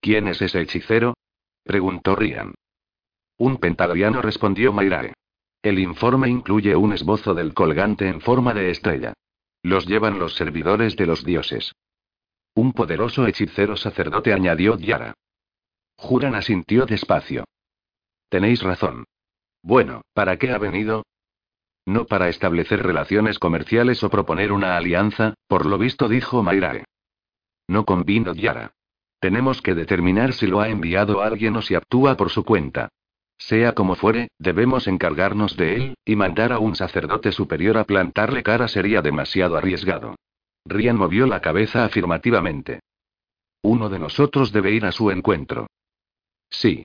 ¿Quién 0.00 0.28
es 0.28 0.40
ese 0.40 0.60
hechicero? 0.60 1.14
preguntó 1.62 2.16
Rian. 2.16 2.54
Un 3.38 3.58
pentagriano 3.58 4.22
respondió 4.22 4.72
Mairae. 4.72 5.14
El 5.62 5.78
informe 5.78 6.28
incluye 6.28 6.74
un 6.74 6.92
esbozo 6.92 7.34
del 7.34 7.54
colgante 7.54 8.08
en 8.08 8.20
forma 8.20 8.52
de 8.52 8.70
estrella. 8.70 9.14
Los 9.62 9.86
llevan 9.86 10.18
los 10.18 10.34
servidores 10.34 10.96
de 10.96 11.06
los 11.06 11.24
dioses. 11.24 11.72
Un 12.54 12.72
poderoso 12.72 13.26
hechicero 13.26 13.76
sacerdote 13.76 14.32
añadió 14.32 14.76
Yara. 14.76 15.14
Juran 15.96 16.34
asintió 16.34 16.84
despacio. 16.84 17.44
Tenéis 18.28 18.62
razón. 18.62 19.04
Bueno, 19.62 20.02
¿para 20.12 20.36
qué 20.36 20.50
ha 20.50 20.58
venido? 20.58 21.04
No 21.86 22.06
para 22.06 22.28
establecer 22.28 22.82
relaciones 22.82 23.38
comerciales 23.38 24.02
o 24.02 24.10
proponer 24.10 24.50
una 24.50 24.76
alianza, 24.76 25.34
por 25.46 25.66
lo 25.66 25.78
visto 25.78 26.08
dijo 26.08 26.42
Mayrae. 26.42 26.84
No 27.68 27.84
convino 27.84 28.34
Yara. 28.34 28.72
Tenemos 29.20 29.62
que 29.62 29.74
determinar 29.74 30.32
si 30.32 30.48
lo 30.48 30.60
ha 30.60 30.68
enviado 30.68 31.22
alguien 31.22 31.56
o 31.56 31.62
si 31.62 31.76
actúa 31.76 32.16
por 32.16 32.30
su 32.30 32.44
cuenta. 32.44 32.88
Sea 33.38 33.74
como 33.74 33.96
fuere, 33.96 34.28
debemos 34.38 34.86
encargarnos 34.86 35.56
de 35.56 35.74
él, 35.74 35.94
y 36.04 36.16
mandar 36.16 36.52
a 36.52 36.58
un 36.58 36.76
sacerdote 36.76 37.32
superior 37.32 37.76
a 37.76 37.84
plantarle 37.84 38.42
cara 38.42 38.68
sería 38.68 39.02
demasiado 39.02 39.56
arriesgado. 39.56 40.16
Rian 40.64 40.96
movió 40.96 41.26
la 41.26 41.40
cabeza 41.40 41.84
afirmativamente. 41.84 42.80
Uno 43.62 43.88
de 43.88 43.98
nosotros 43.98 44.52
debe 44.52 44.72
ir 44.72 44.84
a 44.84 44.92
su 44.92 45.10
encuentro. 45.10 45.66
Sí. 46.50 46.84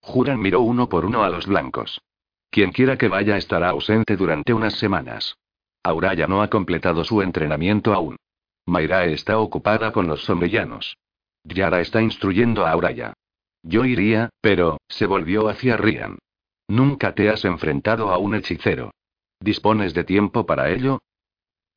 Juran 0.00 0.40
miró 0.40 0.60
uno 0.60 0.88
por 0.88 1.04
uno 1.04 1.22
a 1.22 1.30
los 1.30 1.46
blancos. 1.46 2.00
Quien 2.50 2.72
quiera 2.72 2.98
que 2.98 3.08
vaya 3.08 3.36
estará 3.36 3.70
ausente 3.70 4.16
durante 4.16 4.52
unas 4.52 4.74
semanas. 4.74 5.36
Auraya 5.82 6.26
no 6.26 6.42
ha 6.42 6.48
completado 6.48 7.04
su 7.04 7.22
entrenamiento 7.22 7.94
aún. 7.94 8.16
Mayrae 8.66 9.12
está 9.12 9.38
ocupada 9.38 9.92
con 9.92 10.06
los 10.06 10.24
sombrellanos. 10.24 10.96
Yara 11.44 11.80
está 11.80 12.02
instruyendo 12.02 12.64
a 12.64 12.70
Auraya. 12.70 13.14
Yo 13.62 13.84
iría, 13.84 14.30
pero, 14.40 14.78
se 14.88 15.06
volvió 15.06 15.48
hacia 15.48 15.76
Rian. 15.76 16.18
Nunca 16.68 17.14
te 17.14 17.28
has 17.28 17.44
enfrentado 17.44 18.10
a 18.10 18.18
un 18.18 18.34
hechicero. 18.34 18.92
¿Dispones 19.40 19.94
de 19.94 20.04
tiempo 20.04 20.46
para 20.46 20.70
ello? 20.70 21.00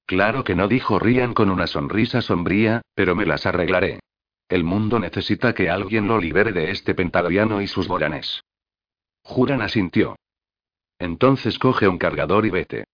Claro 0.05 0.43
que 0.43 0.55
no, 0.55 0.67
dijo 0.67 0.99
Rian 0.99 1.33
con 1.33 1.49
una 1.49 1.67
sonrisa 1.67 2.21
sombría, 2.21 2.81
pero 2.93 3.15
me 3.15 3.25
las 3.25 3.45
arreglaré. 3.45 3.99
El 4.47 4.63
mundo 4.63 4.99
necesita 4.99 5.53
que 5.53 5.69
alguien 5.69 6.07
lo 6.07 6.19
libere 6.19 6.51
de 6.51 6.69
este 6.71 6.93
pentagriano 6.93 7.61
y 7.61 7.67
sus 7.67 7.87
boranes. 7.87 8.43
Juran 9.23 9.61
asintió. 9.61 10.15
Entonces 10.99 11.57
coge 11.57 11.87
un 11.87 11.97
cargador 11.97 12.45
y 12.45 12.51
vete. 12.51 12.85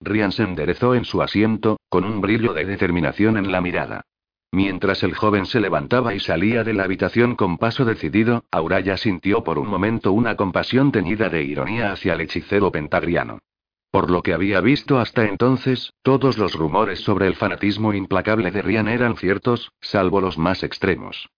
Rian 0.00 0.30
se 0.30 0.44
enderezó 0.44 0.94
en 0.94 1.04
su 1.04 1.20
asiento, 1.20 1.78
con 1.88 2.04
un 2.04 2.20
brillo 2.20 2.52
de 2.52 2.64
determinación 2.64 3.36
en 3.36 3.50
la 3.50 3.60
mirada. 3.60 4.02
Mientras 4.50 5.02
el 5.02 5.14
joven 5.14 5.44
se 5.44 5.60
levantaba 5.60 6.14
y 6.14 6.20
salía 6.20 6.64
de 6.64 6.72
la 6.72 6.84
habitación 6.84 7.36
con 7.36 7.58
paso 7.58 7.84
decidido, 7.84 8.44
Auraya 8.50 8.96
sintió 8.96 9.44
por 9.44 9.58
un 9.58 9.68
momento 9.68 10.12
una 10.12 10.36
compasión 10.36 10.90
teñida 10.90 11.28
de 11.28 11.42
ironía 11.42 11.92
hacia 11.92 12.14
el 12.14 12.22
hechicero 12.22 12.72
pentagriano. 12.72 13.40
Por 13.90 14.10
lo 14.10 14.22
que 14.22 14.34
había 14.34 14.60
visto 14.60 14.98
hasta 14.98 15.26
entonces, 15.26 15.92
todos 16.02 16.38
los 16.38 16.54
rumores 16.54 17.00
sobre 17.00 17.26
el 17.26 17.36
fanatismo 17.36 17.92
implacable 17.92 18.50
de 18.50 18.62
Rian 18.62 18.88
eran 18.88 19.16
ciertos, 19.16 19.72
salvo 19.80 20.20
los 20.20 20.38
más 20.38 20.62
extremos. 20.62 21.28